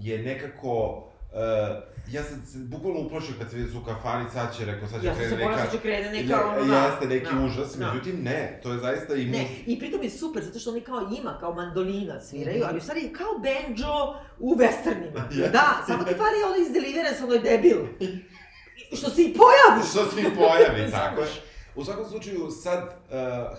je 0.00 0.18
nekako... 0.18 1.04
Uh, 1.32 1.97
ja 2.10 2.22
sam 2.24 2.42
se 2.46 2.58
bukvalno 2.58 3.00
uplašio 3.00 3.34
kad 3.38 3.50
sam 3.50 3.58
vidio 3.58 3.72
su 3.72 3.78
u 3.78 3.84
kafani, 3.84 4.24
sad 4.32 4.56
će, 4.56 4.64
rekao, 4.64 4.88
sad 4.88 5.00
će 5.00 5.06
Ja 5.06 5.14
sam 5.14 5.22
se 5.22 5.28
krene 5.28 5.44
bojala 5.44 5.56
neka... 5.56 5.70
da 5.70 5.76
će 5.76 5.82
krene 5.82 6.10
neka, 6.10 6.46
ono, 6.48 6.64
da. 6.64 6.86
Jeste 6.86 7.06
neki 7.06 7.34
da, 7.34 7.44
užas, 7.44 7.76
da. 7.76 7.86
međutim 7.86 8.22
ne, 8.22 8.60
to 8.62 8.72
je 8.72 8.78
zaista 8.78 9.14
i 9.14 9.24
Ne, 9.24 9.48
i 9.66 9.78
pritom 9.78 10.02
je 10.02 10.10
super, 10.10 10.44
zato 10.44 10.58
što 10.58 10.70
oni 10.70 10.80
kao 10.80 11.00
ima, 11.20 11.38
kao 11.40 11.54
mandolina 11.54 12.20
sviraju, 12.20 12.64
ali 12.68 12.78
u 12.78 12.80
stvari 12.80 13.00
je 13.02 13.12
kao 13.12 13.32
banjo 13.38 13.94
u 14.38 14.54
westernima. 14.54 15.22
Jeste. 15.36 15.52
Da, 15.52 15.84
samo 15.86 16.04
ti 16.04 16.14
fali 16.14 16.42
ono 16.46 16.56
iz 16.66 16.72
Deliverance, 16.72 17.24
ono 17.24 17.32
je 17.34 17.40
debil. 17.40 17.78
Što 18.98 19.10
se 19.10 19.22
i 19.22 19.34
pojavi. 19.34 19.82
Što 19.90 20.10
se 20.10 20.16
mi 20.16 20.36
pojavi, 20.36 20.90
tako 20.90 21.20
je. 21.20 21.47
U 21.78 21.84
svakom 21.84 22.04
slučaju, 22.06 22.50
sad 22.50 22.78
uh, 22.82 22.90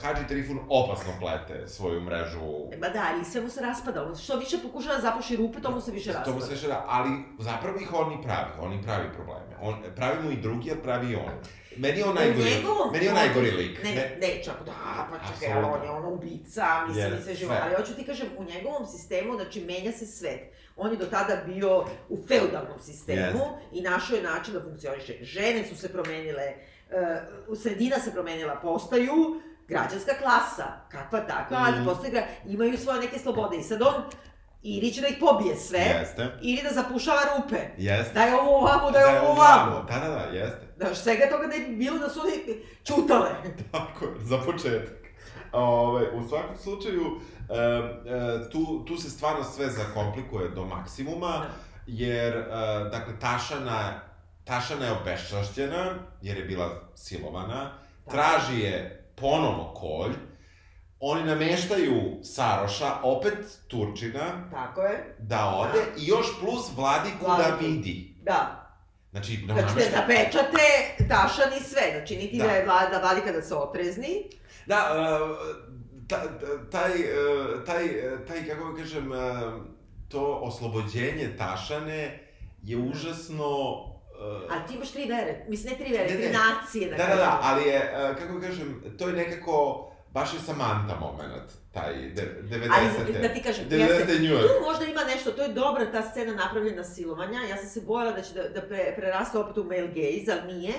Hadži 0.01 0.27
Trifun 0.27 0.59
opasno 0.69 1.11
plete 1.19 1.67
svoju 1.67 2.01
mrežu 2.01 2.39
E, 2.71 2.77
Ba 2.77 2.89
da, 2.89 3.03
ali 3.13 3.25
sve 3.25 3.41
mu 3.41 3.49
se 3.49 3.61
raspada. 3.61 4.15
Što 4.23 4.37
više 4.37 4.57
pokušava 4.63 4.95
da 4.95 5.01
zapuši 5.01 5.35
rupe, 5.35 5.61
to 5.61 5.71
mu 5.71 5.81
se 5.81 5.91
više 5.91 6.11
To 6.11 6.17
raspada. 6.17 6.37
mu 6.37 6.45
se 6.45 6.55
šera, 6.55 6.83
ali 6.87 7.09
zapravo 7.39 7.79
ih 7.79 7.93
on 7.93 8.13
i 8.13 8.23
pravi, 8.23 8.51
on 8.61 8.73
i 8.73 8.83
pravi 8.83 9.07
probleme. 9.13 9.55
On, 9.61 9.75
pravi 9.95 10.23
mu 10.23 10.31
i 10.31 10.37
drugi, 10.37 10.71
a 10.71 10.75
pravi 10.83 11.11
i 11.11 11.15
on. 11.15 11.31
Meni 11.77 11.97
je 11.99 12.05
on 12.05 12.15
najgori, 12.15 12.55
njegovom 12.55 12.91
meni 12.93 13.05
je 13.05 13.11
on 13.11 13.15
najgori 13.17 13.51
lik. 13.51 13.83
Ne, 13.83 13.91
ne, 13.95 14.17
ne, 14.21 14.43
čak 14.43 14.55
da, 14.65 14.71
pa 15.11 15.17
čekaj, 15.17 15.47
Apsolutno. 15.47 15.73
on 15.73 15.83
je 15.83 15.89
ono 15.91 16.09
ubica, 16.09 16.65
mislim, 16.87 17.13
i 17.19 17.23
sve 17.23 17.35
živo. 17.35 17.53
Ali 17.63 17.75
hoću 17.75 17.95
ti 17.95 18.03
kažem, 18.03 18.27
u 18.37 18.43
njegovom 18.43 18.87
sistemu, 18.87 19.35
znači, 19.35 19.61
menja 19.61 19.91
se 19.91 20.05
svet. 20.05 20.41
On 20.77 20.91
je 20.91 20.97
do 20.97 21.05
tada 21.05 21.35
bio 21.45 21.85
u 22.09 22.17
feudalnom 22.27 22.79
sistemu 22.79 23.19
Jest. 23.21 23.43
i 23.73 23.81
našao 23.81 24.15
je 24.15 24.23
način 24.23 24.53
da 24.53 24.61
funkcioniše. 24.61 25.13
Žene 25.21 25.65
su 25.65 25.75
se 25.75 25.89
promenile, 25.89 26.53
uh, 27.47 27.57
sredina 27.57 27.95
se 27.97 28.11
promenila, 28.11 28.55
postaju 28.55 29.41
građanska 29.67 30.11
klasa, 30.13 30.65
kakva 30.89 31.19
takva, 31.19 31.57
ali 31.59 31.75
Mhm. 31.75 31.85
postoje 31.85 32.11
gra... 32.11 32.23
imaju 32.45 32.77
svoje 32.77 32.99
neke 32.99 33.19
slobode. 33.19 33.57
I 33.57 33.63
sad 33.63 33.81
on, 33.81 33.93
ili 34.63 34.91
će 34.91 35.01
da 35.01 35.07
ih 35.07 35.17
pobije 35.19 35.55
sve, 35.57 35.79
Jeste. 35.79 36.27
ili 36.41 36.61
da 36.63 36.69
zapušava 36.71 37.21
rupe. 37.37 37.57
Jeste. 37.77 38.13
Daj 38.13 38.33
ovo 38.33 38.57
ovamo, 38.57 38.91
Da 38.91 38.99
je 38.99 39.21
ovo 39.21 39.29
ovamo. 39.31 39.83
Da, 39.83 39.99
da, 39.99 40.09
da, 40.09 40.37
jeste. 40.37 40.67
Da, 40.77 40.95
svega 40.95 41.29
toga 41.29 41.47
da 41.47 41.53
je 41.53 41.67
bilo 41.67 41.97
da 41.97 42.09
su 42.09 42.19
oni 42.19 42.55
čutale. 42.85 43.29
Tako 43.71 44.05
je, 44.05 44.11
za 44.19 44.37
početak. 44.37 44.93
Ove, 45.51 46.11
u 46.11 46.27
svakom 46.29 46.57
slučaju, 46.57 47.05
e, 47.49 47.55
e, 47.55 48.49
tu, 48.49 48.85
tu 48.85 48.97
se 48.97 49.09
stvarno 49.09 49.43
sve 49.45 49.67
zakomplikuje 49.67 50.49
do 50.49 50.65
maksimuma, 50.65 51.45
jer, 51.87 52.35
e, 52.35 52.43
dakle, 52.91 53.13
Tašana, 53.21 53.99
Tašana 54.49 54.85
je 54.85 54.91
obeščašćena, 54.93 55.81
jer 56.21 56.37
je 56.37 56.43
bila 56.45 56.67
silovana, 56.95 57.71
traži 58.07 58.59
je 58.59 58.77
ponovo 59.15 59.73
kolj, 59.73 60.13
oni 60.99 61.23
nameštaju 61.23 62.01
Saroša, 62.23 62.93
opet 63.03 63.37
Turčina, 63.67 64.49
Tako 64.51 64.81
je. 64.81 65.15
da 65.19 65.55
ode, 65.57 65.79
i 65.97 66.07
još 66.07 66.27
plus 66.39 66.71
Vladiku 66.75 67.17
da 67.21 67.35
Vladiku. 67.35 67.57
vidi. 67.61 68.15
Da. 68.23 68.65
Znači, 69.11 69.35
Znači 69.35 69.45
da 69.47 69.53
namešta- 69.55 69.91
zapečate 69.91 70.65
tašan 71.09 71.53
i 71.53 71.63
sve. 71.63 71.81
Znači 71.91 72.15
niti 72.15 72.37
da, 72.37 72.43
Da. 72.43 72.51
je 72.51 72.65
vlada, 72.65 72.99
vladika 72.99 73.31
da 73.31 73.41
se 73.41 73.55
otrezni. 73.55 74.23
Da, 74.65 74.77
uh, 74.91 75.37
ta, 76.07 76.17
ta- 76.17 76.69
taj, 76.71 76.91
uh, 76.91 77.05
taj, 77.65 77.87
taj, 78.27 78.45
kako 78.45 78.65
ga 78.65 78.77
kažem, 78.77 79.11
uh, 79.11 79.17
to 80.07 80.39
oslobođenje 80.41 81.35
Tašane 81.37 82.27
je 82.63 82.77
užasno... 82.79 83.45
Uh, 84.19 84.25
Ali 84.49 84.61
ti 84.67 84.75
imaš 84.75 84.91
tri 84.91 85.05
vere. 85.05 85.45
Mislim, 85.47 85.73
ne 85.73 85.79
tri 85.79 85.91
vere, 85.91 86.03
Ne, 86.05 86.09
tri 86.11 86.23
ne. 86.23 86.31
nacije. 86.33 86.89
da, 86.89 86.97
Da, 86.97 87.05
da, 87.05 87.15
da, 87.15 87.39
ali 87.43 87.63
je, 87.63 87.79
uh, 88.11 88.17
kako 88.17 88.39
kažem, 88.41 88.83
to 88.97 89.07
je 89.07 89.13
nekako, 89.15 89.55
baš 90.09 90.33
je 90.33 90.39
Samantha 90.39 90.95
moment, 90.97 91.43
taj, 91.71 91.93
de, 91.93 92.41
90. 92.43 92.69
Ali 92.71 93.13
da 93.19 93.29
ti 93.29 93.43
kažem, 93.43 93.65
90. 93.65 93.77
jeste, 93.79 94.13
New 94.15 94.31
York. 94.31 94.41
tu 94.41 94.65
možda 94.65 94.85
ima 94.85 95.03
nešto, 95.05 95.31
to 95.31 95.41
je 95.41 95.49
dobra 95.49 95.91
ta 95.91 96.01
scena 96.03 96.33
napravljena 96.35 96.83
silovanja, 96.85 97.39
ja 97.41 97.57
sam 97.57 97.65
se 97.67 97.81
bojala 97.81 98.11
da 98.11 98.21
će 98.21 98.33
da, 98.33 98.43
da 98.45 98.61
pre, 98.61 98.93
preraste 98.95 99.37
opet 99.37 99.57
u 99.57 99.63
male 99.63 99.87
gaze, 99.87 100.31
ali 100.33 100.53
nije, 100.53 100.73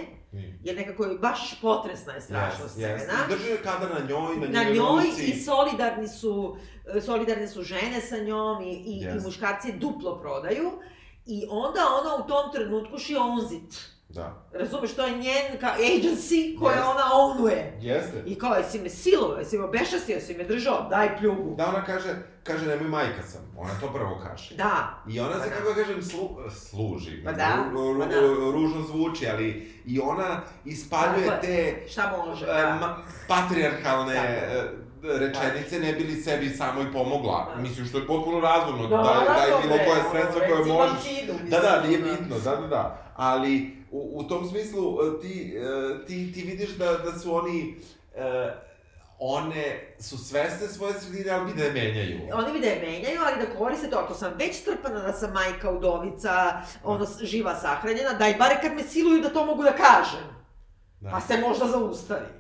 jer 0.63 0.77
nekako 0.77 1.05
je 1.05 1.19
baš 1.19 1.61
potresna 1.61 2.13
je 2.13 2.21
strašna 2.21 2.65
Yes, 2.65 2.69
scena. 2.69 2.99
yes. 2.99 3.29
Drži 3.31 3.51
je 3.51 3.57
kada 3.59 3.89
na 3.89 4.01
njoj, 4.01 4.37
na, 4.39 4.47
Na 4.55 4.65
njoj 4.65 5.05
ruci. 5.07 5.23
i 5.25 5.35
solidarni 5.37 6.09
su, 6.11 6.57
solidarne 7.01 7.49
su 7.49 7.63
žene 7.63 8.01
sa 8.01 8.17
njom 8.19 8.63
i, 8.63 8.73
i, 8.73 9.01
Yes. 9.01 9.17
i 9.17 9.25
muškarci 9.25 9.73
duplo 9.75 10.19
prodaju. 10.19 10.71
I 11.31 11.47
onda 11.51 11.81
ona 12.01 12.25
u 12.25 12.29
tom 12.29 12.53
trenutku 12.53 12.99
she 12.99 13.15
owns 13.15 13.53
it. 13.57 13.81
Da. 14.09 14.43
Razumeš, 14.53 14.95
to 14.95 15.07
je 15.07 15.13
njen 15.13 15.61
ka, 15.61 15.75
agency 15.79 16.59
koje 16.59 16.77
Yes. 16.77 16.85
ona 16.85 17.05
ownuje. 17.15 17.73
Jeste. 17.81 18.23
I 18.27 18.39
kao, 18.39 18.55
jesi 18.55 18.81
me 18.81 18.89
silovao, 18.89 19.39
jesi 19.39 19.59
me 19.59 19.65
obešastio, 19.65 20.15
jesi 20.15 20.35
me 20.35 20.45
držao, 20.45 20.87
daj 20.91 21.19
pljugu. 21.19 21.55
Da, 21.57 21.69
ona 21.69 21.85
kaže, 21.85 22.09
kaže, 22.43 22.67
nemoj 22.67 22.89
majka 22.89 23.23
sam. 23.23 23.41
Ona 23.59 23.71
to 23.81 23.93
prvo 23.93 24.21
kaže. 24.23 24.55
Da, 24.55 25.03
I 25.09 25.21
ona 25.21 25.33
se, 25.33 25.39
Pa 25.41 25.47
da. 25.47 25.51
kako 25.51 25.69
da 25.69 25.75
kažem, 25.75 26.03
slu, 26.03 26.29
služi. 26.51 27.25
Pa 27.25 27.33
da, 27.33 27.65
Ru, 27.73 27.93
ru, 27.95 28.01
pa 28.01 28.07
da. 28.07 28.21
Ružno 28.53 28.83
zvuči, 28.83 29.29
ali 29.29 29.73
i 29.87 30.01
ona 30.01 30.41
ispaljuje 30.65 31.27
Tako 31.27 31.43
te 31.43 31.85
šta 31.91 32.17
može, 32.27 32.45
e, 32.45 32.49
da. 32.49 32.79
ma, 32.81 32.97
patrijarhalne 33.29 34.15
Tako. 34.15 34.77
E, 35.05 35.19
rečenice 35.19 35.81
ne 35.81 35.93
bi 35.93 36.05
li 36.05 36.23
sebi 36.23 36.49
samoj 36.49 36.93
pomogla. 36.93 37.53
Da. 37.57 37.63
Mislim, 37.63 37.87
što 37.87 37.99
je 37.99 38.07
potpuno 38.07 38.41
razumno. 38.41 38.87
Da, 38.87 38.97
daj, 38.97 39.27
daj 39.27 39.51
razumno 39.51 39.63
bilo 39.63 39.75
je, 39.75 39.85
koje 39.85 40.01
ono, 40.01 40.11
sredstvo 40.11 40.41
koje 40.49 40.65
možeš. 40.65 41.51
Da, 41.51 41.59
da, 41.61 41.83
nije 41.87 41.99
bitno, 41.99 42.39
da, 42.45 42.57
da, 42.57 42.67
da. 42.67 43.13
Ali, 43.17 43.77
u, 43.91 44.11
u 44.15 44.23
tom 44.29 44.49
smislu, 44.49 44.99
e, 45.03 45.21
ti, 45.21 45.57
e, 45.57 46.07
ti, 46.07 46.33
ti 46.33 46.43
vidiš 46.43 46.71
da, 46.71 46.93
da 46.93 47.19
su 47.19 47.35
oni, 47.35 47.77
e, 48.15 48.53
one 49.19 49.95
su 49.99 50.19
svesne 50.19 50.69
svoje 50.69 50.95
sredine, 50.95 51.31
ali 51.31 51.53
bi 51.53 51.59
da 51.59 51.65
je 51.65 51.73
menjaju. 51.73 52.21
Oni 52.35 52.53
bi 52.53 52.61
da 52.61 52.67
je 52.67 52.81
menjaju, 52.81 53.21
ali 53.27 53.47
da 53.47 53.59
koriste 53.59 53.91
to, 53.91 53.99
ako 53.99 54.15
sam 54.15 54.33
već 54.39 54.57
strpana 54.57 55.01
da 55.01 55.13
sam 55.13 55.33
majka, 55.33 55.71
udovica, 55.71 56.63
ono, 56.85 57.07
živa, 57.23 57.55
sahranjena, 57.55 58.13
daj 58.13 58.35
bare 58.35 58.59
kad 58.63 58.73
me 58.75 58.83
siluju 58.83 59.23
da 59.23 59.33
to 59.33 59.47
mogu 59.47 59.63
da 59.63 59.73
kažem. 59.73 60.41
Da. 61.01 61.11
Pa 61.11 61.21
se 61.21 61.39
možda 61.39 61.67
zaustavi. 61.67 62.40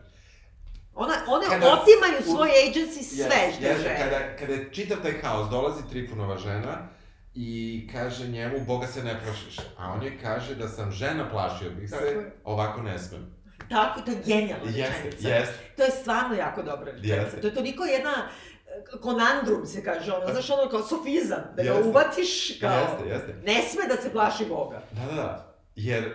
Ona, 1.00 1.14
one 1.28 1.46
Kada- 1.46 1.66
otimaju 1.68 2.18
u- 2.20 2.22
svoj 2.26 2.50
agency 2.64 3.02
sve 3.04 3.24
Yes, 3.38 3.54
što 3.54 3.64
jeste, 3.64 3.82
žele. 3.82 3.96
kada, 3.98 4.36
kada 4.36 4.52
je 4.52 4.68
čitav 4.72 4.98
taj 4.98 5.12
haos, 5.14 5.48
dolazi 5.48 5.82
Trifunova 5.90 6.36
žena 6.38 6.88
i 7.34 7.48
kaže 7.92 8.28
njemu, 8.28 8.60
Boga 8.60 8.86
se 8.86 9.02
ne 9.02 9.20
plašiš. 9.20 9.56
A 9.78 9.92
on 9.92 10.02
je 10.02 10.18
kaže 10.18 10.54
da 10.54 10.68
sam 10.68 10.90
žena, 10.92 11.30
plašio 11.30 11.70
bih 11.70 11.90
Tako 11.90 12.02
se, 12.02 12.08
je. 12.08 12.32
ovako 12.44 12.82
ne 12.82 12.98
smem. 12.98 13.34
Tako, 13.68 14.00
to 14.00 14.10
je 14.10 14.16
genijalna 14.26 14.64
Jeste, 14.66 15.02
rečenica. 15.04 15.28
jeste. 15.28 15.54
To 15.76 15.82
je 15.82 15.90
stvarno 15.92 16.34
jako 16.36 16.62
dobra 16.62 16.84
rečenica. 16.86 17.14
Jeste. 17.14 17.40
To 17.40 17.46
je 17.46 17.54
toliko 17.54 17.84
jedna 17.84 18.10
e, 18.10 18.98
konandrum 18.98 19.66
se 19.66 19.84
kaže, 19.84 20.12
ono, 20.12 20.32
znaš 20.32 20.50
ono 20.50 20.70
kao 20.70 20.82
sofizam, 20.82 21.42
da 21.56 21.62
ga 21.62 21.70
Jeste. 21.70 21.84
uvatiš 21.84 22.58
kao... 22.60 22.70
Jeste, 22.72 23.08
jeste. 23.08 23.42
Ne 23.44 23.62
sme 23.62 23.86
da 23.86 24.02
se 24.02 24.12
plaši 24.12 24.44
Boga. 24.46 24.82
Da, 24.92 25.06
da, 25.06 25.14
da. 25.14 25.46
Jer, 25.76 26.06
uh, 26.06 26.12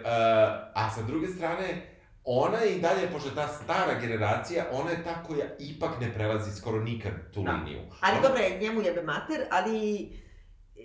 a 0.75 0.91
sa 0.95 1.01
druge 1.01 1.27
strane, 1.27 1.94
ona 2.25 2.57
je 2.57 2.71
i 2.71 2.81
dalje, 2.81 3.07
pošto 3.07 3.29
je 3.29 3.35
ta 3.35 3.47
stara 3.47 3.93
generacija, 3.95 4.65
ona 4.71 4.91
je 4.91 5.03
ta 5.03 5.23
koja 5.23 5.45
ipak 5.59 5.89
ne 6.01 6.13
prelazi 6.13 6.51
skoro 6.51 6.79
nikad 6.79 7.11
tu 7.33 7.43
Da. 7.43 7.51
liniju. 7.51 7.79
Ali 8.01 8.13
ona, 8.13 8.21
dobro 8.21 8.39
je, 8.39 8.59
njemu 8.59 8.81
jebe 8.81 9.01
mater, 9.03 9.45
ali... 9.51 10.01
e, 10.75 10.81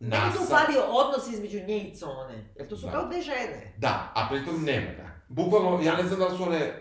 Meni 0.00 0.22
tu 0.32 0.38
Nasa- 0.38 0.48
falio 0.50 0.82
odnos 0.82 1.28
između 1.28 1.58
nje 1.58 1.78
i 1.78 1.94
Cone. 1.94 2.52
Jer 2.56 2.68
to 2.68 2.76
su 2.76 2.86
Da. 2.86 2.92
kao 2.92 3.06
dve 3.06 3.22
žene. 3.22 3.74
Da, 3.78 4.12
a 4.14 4.28
pritom 4.30 4.64
nema 4.64 4.90
ga. 4.92 5.10
Bukvalno, 5.28 5.80
ja 5.82 5.96
ne 5.96 6.02
znam 6.02 6.18
da 6.18 6.26
li 6.26 6.36
su 6.36 6.42
one 6.42 6.56
e, 6.58 6.72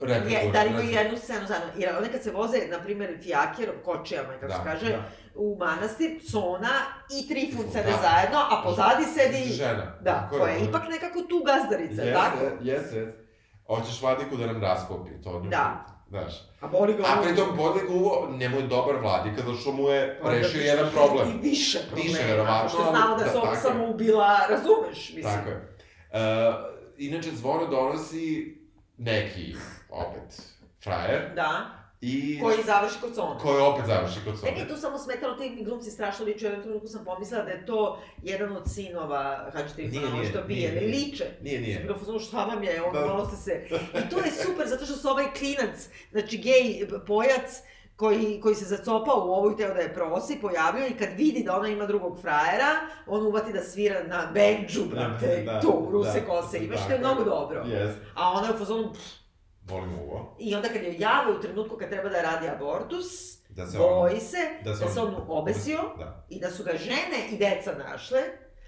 replikovane. 0.00 0.46
Je, 0.46 0.52
da 0.52 0.62
li 0.62 0.70
imaju 0.70 0.90
jednu 0.90 1.18
scenu 1.18 1.46
zajedno. 1.46 1.68
Jer 1.76 1.96
one 1.96 2.12
kad 2.12 2.22
se 2.22 2.30
voze, 2.30 2.58
na 2.68 2.78
primjer, 2.78 3.18
fijaker, 3.22 3.70
kočijama, 3.84 4.28
kako 4.40 4.52
se 4.52 4.58
kaže, 4.64 4.88
da. 4.88 5.02
u 5.34 5.56
manastir, 5.56 6.20
Cona 6.30 6.74
i 7.12 7.28
Trifun 7.28 7.72
sede 7.72 7.90
Da. 7.90 7.98
zajedno, 8.02 8.38
a 8.40 8.62
pozadi 8.64 9.04
sedi... 9.06 9.52
Žena. 9.52 9.98
Da, 10.00 10.28
koja 10.30 10.52
je 10.52 10.64
ipak 10.64 10.82
nekako 10.90 11.20
tu 11.20 11.42
gazdarica, 11.42 12.02
Jeste, 12.02 12.12
tako? 12.14 12.44
jeste, 12.44 12.64
jeste. 12.96 13.23
Hoćeš 13.66 14.02
Vladiku 14.02 14.36
da 14.36 14.46
nam 14.46 14.62
raskopi, 14.62 15.22
to 15.24 15.40
nju 15.40 15.50
Da. 15.50 15.86
Znaš. 16.08 16.32
A 16.60 16.66
boli 16.68 16.94
ga 16.94 17.02
A 17.02 17.12
ovo- 17.12 17.22
pritom 17.22 17.56
Bodlik 17.56 17.90
uvo, 17.90 18.28
njemu 18.32 18.56
je 18.56 18.62
dobar 18.62 18.96
Vladika, 18.96 19.36
zato 19.38 19.54
što 19.54 19.72
mu 19.72 19.88
je 19.88 20.18
Onda 20.18 20.30
rešio 20.32 20.48
više- 20.50 20.64
jedan 20.64 20.90
problem. 20.92 21.28
I 21.30 21.38
više 21.40 21.78
problema. 21.82 22.08
Više, 22.08 22.24
verovatno, 22.26 22.62
Pošto 22.62 22.78
ali- 22.78 22.90
znamo 22.90 23.16
da 23.16 23.24
da, 23.24 23.30
se 23.30 23.38
je. 23.38 23.56
samo 23.56 23.86
ubila, 23.86 24.38
razumeš, 24.48 25.12
mislim. 25.14 25.22
Tako 25.34 25.48
je. 25.48 25.56
Uh, 25.56 26.54
inače, 26.98 27.30
zvono 27.30 27.66
donosi 27.66 28.56
neki, 28.96 29.54
opet, 29.90 30.42
frajer. 30.84 31.32
Da, 31.36 31.60
I... 32.04 32.40
koji 32.42 32.56
završi 32.66 32.94
kod 33.00 33.14
Cona. 33.14 33.38
Koji 33.38 33.60
opet 33.62 33.86
završi 33.86 34.18
kod 34.24 34.34
Meni 34.44 34.56
je 34.56 34.62
sobe. 34.62 34.74
tu 34.74 34.80
samo 34.80 34.98
smetalo, 34.98 35.34
ti 35.34 35.50
mi 35.50 35.64
glumci 35.64 35.90
strašno 35.90 36.24
liče, 36.24 36.38
u 36.40 36.48
jednom 36.48 36.62
trenutku 36.62 36.88
sam 36.88 37.04
pomislila 37.04 37.44
da 37.44 37.50
je 37.50 37.66
to 37.66 37.98
jedan 38.22 38.56
od 38.56 38.62
sinova 38.66 39.50
Hadži 39.52 39.88
nije, 39.88 40.30
što 40.30 40.42
bije, 40.42 40.72
ne 40.72 40.80
nije. 40.80 40.88
liče. 40.88 41.24
Nije, 41.42 41.60
nije. 41.60 41.78
Bilo 41.78 41.98
fuzonu 41.98 42.18
šta 42.18 42.44
vam 42.44 42.62
je, 42.62 42.82
ono, 42.82 43.00
Da. 43.00 43.06
malo 43.06 43.26
ste 43.26 43.36
se... 43.36 43.66
I 43.70 44.10
to 44.10 44.18
je 44.18 44.30
super, 44.46 44.68
zato 44.68 44.84
što 44.84 44.96
su 44.96 45.08
ovaj 45.08 45.24
klinac, 45.32 45.88
znači 46.10 46.36
gej 46.38 46.64
pojac, 47.06 47.50
koji, 47.96 48.40
koji 48.40 48.54
se 48.54 48.64
zacopao 48.66 49.16
u 49.18 49.32
ovu 49.32 49.52
i 49.52 49.56
teo 49.56 49.74
da 49.74 49.80
je 49.80 49.94
prosi, 49.94 50.38
pojavio 50.40 50.86
i 50.86 50.94
kad 50.94 51.08
vidi 51.16 51.42
da 51.42 51.56
ona 51.56 51.68
ima 51.68 51.86
drugog 51.86 52.20
frajera, 52.20 52.70
on 53.06 53.26
uvati 53.26 53.52
da 53.52 53.62
svira 53.62 54.02
na 54.02 54.30
bendžu, 54.34 54.84
brate, 54.84 55.42
Da, 55.46 55.60
tu, 55.60 55.88
ruse 55.90 56.20
da, 56.20 56.26
kose, 56.26 56.58
imaš, 56.58 56.80
što 56.80 56.92
je. 56.92 56.98
mnogo 56.98 57.24
dobro. 57.24 57.64
Yes. 57.64 57.92
A 58.14 58.30
ona 58.30 58.46
je 58.48 58.54
u 58.54 58.58
fazonu, 58.58 58.92
pff, 58.92 59.23
Volim 59.64 59.98
uvo. 59.98 60.36
i 60.38 60.54
onda 60.54 60.68
kad 60.68 60.82
je 60.82 60.96
jave 60.98 61.32
u 61.32 61.40
trenutku 61.40 61.76
kad 61.76 61.88
treba 61.88 62.08
da 62.08 62.22
radi 62.22 62.48
abortus, 62.48 63.06
Da 63.48 63.66
se 63.66 63.78
on... 63.78 64.00
boji 64.00 64.20
se 64.20 64.36
da 64.64 64.70
da 64.70 64.76
se 64.76 64.88
se 64.88 65.00
on- 65.00 65.08
on 65.08 65.24
obesio 65.28 65.78
Da. 65.98 66.24
i 66.28 66.40
da 66.40 66.50
su 66.50 66.64
ga 66.64 66.72
žene 66.72 67.28
i 67.30 67.38
deca 67.38 67.72
našle, 67.80 68.20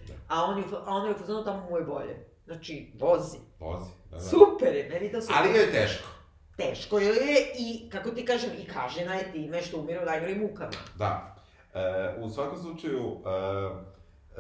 Da. 0.09 0.14
a 0.28 0.44
on 0.44 0.59
je, 0.59 0.64
a 0.76 0.90
ona 0.90 1.09
je 1.09 1.14
u 1.14 1.18
fazonu 1.18 1.44
tamo 1.44 1.70
mu 1.70 1.76
je 1.76 1.84
bolje. 1.84 2.26
Znači, 2.47 2.92
vozi. 2.94 3.38
Vozi. 3.61 3.90
Da, 4.11 4.16
da. 4.16 4.22
Super 4.22 4.74
je, 4.74 4.88
meni 4.88 5.12
to 5.12 5.20
super. 5.20 5.36
Ali 5.38 5.53
ga 5.53 5.59
je 5.59 5.72
teško. 5.72 6.09
Teško 6.57 6.99
je 6.99 7.12
i, 7.59 7.90
kako 7.90 8.11
ti 8.11 8.24
kažem, 8.24 8.51
i 8.59 8.66
kažena 8.66 9.14
je 9.14 9.32
time 9.32 9.62
što 9.62 9.78
umire 9.78 10.03
u 10.03 10.07
najgorim 10.07 10.38
mukama. 10.40 10.70
Da. 10.94 11.36
E, 11.74 11.78
u 12.20 12.30
svakom 12.30 12.59
slučaju, 12.59 13.16
e, 13.26 13.30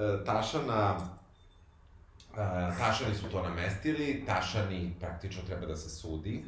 e, 0.02 0.24
Tašana, 0.24 0.96
Tašani 2.78 3.14
su 3.14 3.28
to 3.28 3.42
namestili, 3.42 4.24
Tašani 4.26 4.94
praktično 5.00 5.42
treba 5.46 5.66
da 5.66 5.76
se 5.76 5.90
sudi, 5.90 6.44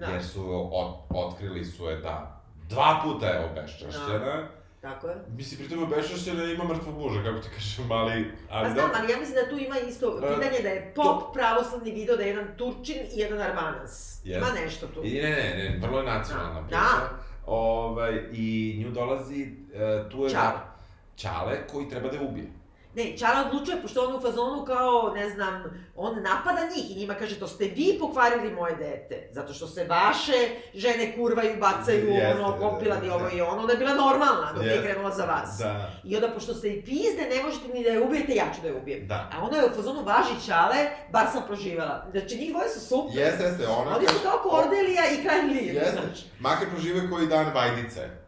Da, 0.00 0.06
jer 0.06 0.24
su 0.24 0.68
ot, 0.72 0.96
otkrili 1.10 1.64
su 1.64 1.86
je 1.86 1.96
da 1.96 2.40
dva 2.68 3.00
puta 3.04 3.26
je 3.26 3.44
obeščašćena. 3.50 4.48
tako 4.80 5.08
je. 5.08 5.16
Mislim, 5.36 5.58
pritom 5.60 5.82
obeščašćena 5.82 6.44
ima 6.44 6.64
mrtvo 6.64 6.92
muža, 6.92 7.22
kako 7.22 7.38
ti 7.38 7.48
kažem, 7.54 7.92
ali... 7.92 8.32
Pa 8.48 8.54
ali 8.54 8.70
znam, 8.72 8.90
da, 8.92 8.98
ali 8.98 9.12
ja 9.12 9.18
mislim 9.18 9.36
da 9.44 9.50
tu 9.50 9.58
ima 9.58 9.78
isto 9.78 10.20
E, 10.22 10.34
pitanje 10.34 10.58
da 10.62 10.68
je 10.68 10.92
pop 10.94 11.34
pravoslavni 11.34 11.90
video 11.90 12.16
da 12.16 12.22
je 12.22 12.28
jedan 12.28 12.48
Turčin 12.56 12.96
i 12.96 13.18
jedan 13.18 13.40
Armanas. 13.40 14.20
Jest. 14.24 14.46
Ima 14.46 14.60
nešto 14.64 14.86
tu. 14.86 15.00
I 15.04 15.14
ne, 15.22 15.30
ne, 15.30 15.54
ne, 15.70 15.78
vrlo 15.86 15.98
je 15.98 16.04
nacionalna 16.06 16.60
Da. 16.60 16.66
priča. 16.66 17.24
Ovaj, 17.46 18.20
I 18.32 18.76
nju 18.84 18.90
dolazi, 18.90 19.42
e, 19.74 20.08
tu 20.10 20.24
je... 20.24 20.30
Ćale. 20.30 20.58
Ćale 21.16 21.66
koji 21.72 21.88
treba 21.88 22.08
da 22.08 22.16
je 22.16 22.22
ubije. 22.22 22.46
Ne, 22.94 23.16
Čala 23.18 23.44
odlučuje, 23.46 23.82
pošto 23.82 24.04
on 24.06 24.14
u 24.16 24.20
fazonu 24.20 24.64
kao, 24.64 25.12
ne 25.14 25.30
znam, 25.30 25.64
on 25.96 26.22
napada 26.22 26.60
njih 26.76 26.90
i 26.90 26.98
njima 27.00 27.14
kaže, 27.14 27.38
to 27.38 27.46
ste 27.46 27.64
vi 27.64 27.96
pokvarili 28.00 28.52
moje 28.54 28.76
dete, 28.76 29.28
zato 29.32 29.52
što 29.52 29.66
se 29.66 29.84
vaše 29.84 30.48
žene 30.74 31.16
kurvaju, 31.16 31.56
bacaju, 31.60 32.08
Jeste, 32.08 32.42
ono, 32.42 32.52
da, 32.52 32.58
kompilani 32.58 33.08
da, 33.08 33.14
ovo 33.14 33.24
da. 33.24 33.36
i 33.36 33.40
ono, 33.40 33.66
da 33.66 33.72
je 33.72 33.78
bila 33.78 33.94
normalna 33.94 34.52
dok 34.54 34.64
je 34.64 34.70
Jeste. 34.70 34.82
krenula 34.84 35.10
za 35.10 35.24
vas. 35.24 35.58
Da. 35.58 35.90
I 36.04 36.14
onda, 36.16 36.28
pošto 36.30 36.54
ste 36.54 36.68
i 36.68 36.82
pizde, 36.82 37.22
ne 37.36 37.42
možete 37.42 37.68
ni 37.68 37.84
da 37.84 37.90
je 37.90 38.02
ubijete, 38.02 38.34
ja 38.34 38.44
ću 38.54 38.62
da 38.62 38.68
je 38.68 38.74
ubijem. 38.74 39.06
Da. 39.08 39.30
A 39.32 39.44
ona 39.44 39.56
je 39.56 39.64
u 39.66 39.74
fazonu 39.76 40.02
važi 40.04 40.46
Čale, 40.46 40.76
bar 41.12 41.26
sam 41.32 41.42
proživela. 41.46 42.06
Znači, 42.10 42.36
njih 42.36 42.50
dvoje 42.50 42.68
su 42.68 42.80
super. 42.80 43.18
Jeste, 43.18 43.44
jeste, 43.44 43.66
ona 43.68 43.96
Oni 43.96 44.06
su 44.06 44.18
kao 44.22 44.50
Cordelia 44.50 45.02
i 45.12 45.22
Kralj 45.22 45.46
Lir. 45.46 45.74
Jeste, 45.74 46.00
Znači, 46.04 46.24
makar 46.40 46.68
prožive 46.70 47.10
koji 47.10 47.26
dan 47.26 47.46
vajdice. 47.54 48.23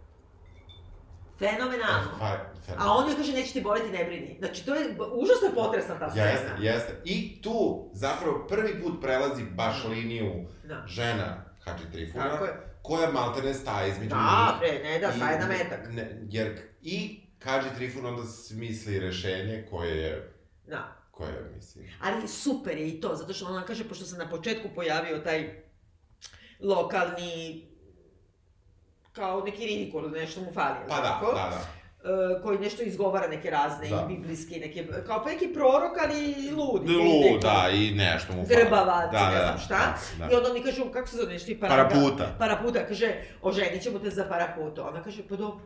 Fenomenalno. 1.38 2.10
Fa- 2.20 2.38
A 2.78 2.92
on 2.92 3.08
joj 3.08 3.16
kaže, 3.16 3.32
neće 3.32 3.52
ti 3.52 3.60
boleti, 3.60 3.88
ne 3.88 4.04
brini. 4.04 4.36
Znači, 4.38 4.66
to 4.66 4.74
je, 4.74 4.86
užasno 5.12 5.48
potresna 5.54 5.98
ta 5.98 6.10
scena. 6.10 6.26
Jeste, 6.26 6.50
jeste. 6.60 7.00
I 7.04 7.42
tu 7.42 7.54
zapravo 7.92 8.46
prvi 8.48 8.82
put 8.82 9.00
prelazi 9.00 9.42
baš 9.46 9.84
liniju 9.84 10.32
Da. 10.64 10.84
žena 10.86 11.44
Hadži 11.64 11.84
Trifuna, 11.92 12.38
koja 12.82 13.10
maltene 13.10 13.54
staje 13.54 13.90
između 13.90 14.08
Da, 14.08 14.16
njih. 14.50 14.58
bre, 14.60 14.80
ne 14.84 14.98
da, 14.98 15.12
staje 15.12 15.38
na 15.38 15.46
metak. 15.46 15.80
Ne, 15.88 16.20
jer 16.22 16.58
i 16.82 17.20
Hadži 17.44 17.68
Trifun 17.76 18.06
onda 18.06 18.24
smisli 18.24 18.98
rešenje 18.98 19.66
koje 19.70 19.96
je, 19.96 20.32
Da. 20.66 20.96
koje 21.10 21.28
je, 21.28 21.50
mislim, 21.56 21.86
Ali 22.02 22.28
super 22.28 22.78
je 22.78 22.88
i 22.88 23.00
to, 23.00 23.14
zato 23.14 23.32
što 23.32 23.46
ona 23.46 23.62
kaže, 23.62 23.84
pošto 23.84 24.04
se 24.04 24.16
na 24.16 24.28
početku 24.28 24.68
pojavio 24.74 25.18
taj 25.18 25.62
lokalni 26.60 27.66
kao 29.16 29.40
neki 29.40 29.66
ridikul, 29.66 30.10
nešto 30.10 30.40
mu 30.40 30.52
fali, 30.52 30.76
pa 30.88 30.96
da, 30.96 31.02
tako? 31.02 31.26
da, 31.26 31.50
da. 31.50 31.60
E, 32.04 32.42
koji 32.42 32.58
nešto 32.58 32.82
izgovara 32.82 33.28
neke 33.28 33.50
razne 33.50 33.88
Da. 33.88 33.96
i 34.04 34.14
biblijske, 34.14 34.54
neke, 34.56 34.86
kao 35.06 35.22
pa 35.24 35.30
neki 35.30 35.48
prorok, 35.48 35.92
ali 36.04 36.34
ludi. 36.50 36.92
Lu, 36.92 37.38
da, 37.38 37.68
i 37.72 37.90
nešto 37.90 38.32
mu 38.32 38.46
fali. 38.46 38.56
Grbavac, 38.56 39.12
da, 39.12 39.30
ne 39.30 39.34
da, 39.34 39.42
znam 39.42 39.58
šta. 39.58 39.94
Da, 40.18 40.26
I 40.26 40.30
da. 40.30 40.36
onda 40.36 40.50
oni 40.50 40.62
kažu, 40.62 40.84
kako 40.92 41.08
se 41.08 41.16
zove 41.16 41.32
nešto, 41.32 41.50
i 41.50 41.60
Paraputa. 41.60 42.26
Paraputa, 42.38 42.86
kaže, 42.86 43.08
oženit 43.42 43.82
ćemo 43.82 43.98
te 43.98 44.10
za 44.10 44.24
paraputu. 44.24 44.82
Ona 44.82 45.02
kaže, 45.02 45.22
pa 45.28 45.36
dobro, 45.36 45.60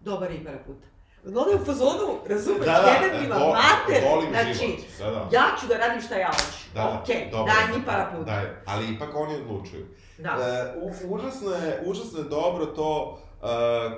dobar 0.00 0.30
je 0.30 0.36
i 0.36 0.44
paraputa. 0.44 0.86
Onda 1.26 1.50
je 1.50 1.56
u 1.56 1.64
fazonu, 1.64 2.18
razumeš, 2.28 2.66
Da, 2.66 2.72
da, 3.02 3.20
mi 3.20 3.28
vam 3.28 3.40
vo- 3.40 3.52
mater, 3.52 4.02
znači, 4.30 4.58
život, 4.58 4.80
da, 4.98 5.10
da. 5.10 5.28
ja 5.32 5.44
ću 5.60 5.66
da 5.66 5.76
radim 5.76 6.00
šta 6.00 6.14
ja 6.16 6.28
hoću. 6.28 6.74
Da, 6.74 7.00
Okej, 7.02 7.28
dobro, 7.30 7.52
daj 7.54 7.78
mi 7.78 7.84
paraputa. 7.86 8.24
Daj, 8.24 8.44
ali 8.66 8.94
ipak 8.94 9.08
oni 9.14 9.34
odlučuju. 9.34 9.84
Da. 9.84 10.05
E, 10.18 10.74
u- 10.78 11.14
užasno, 11.14 11.50
je, 11.50 11.82
užasno 11.86 12.18
je 12.18 12.24
dobro 12.24 12.66
to 12.66 13.18
e, 13.32 13.46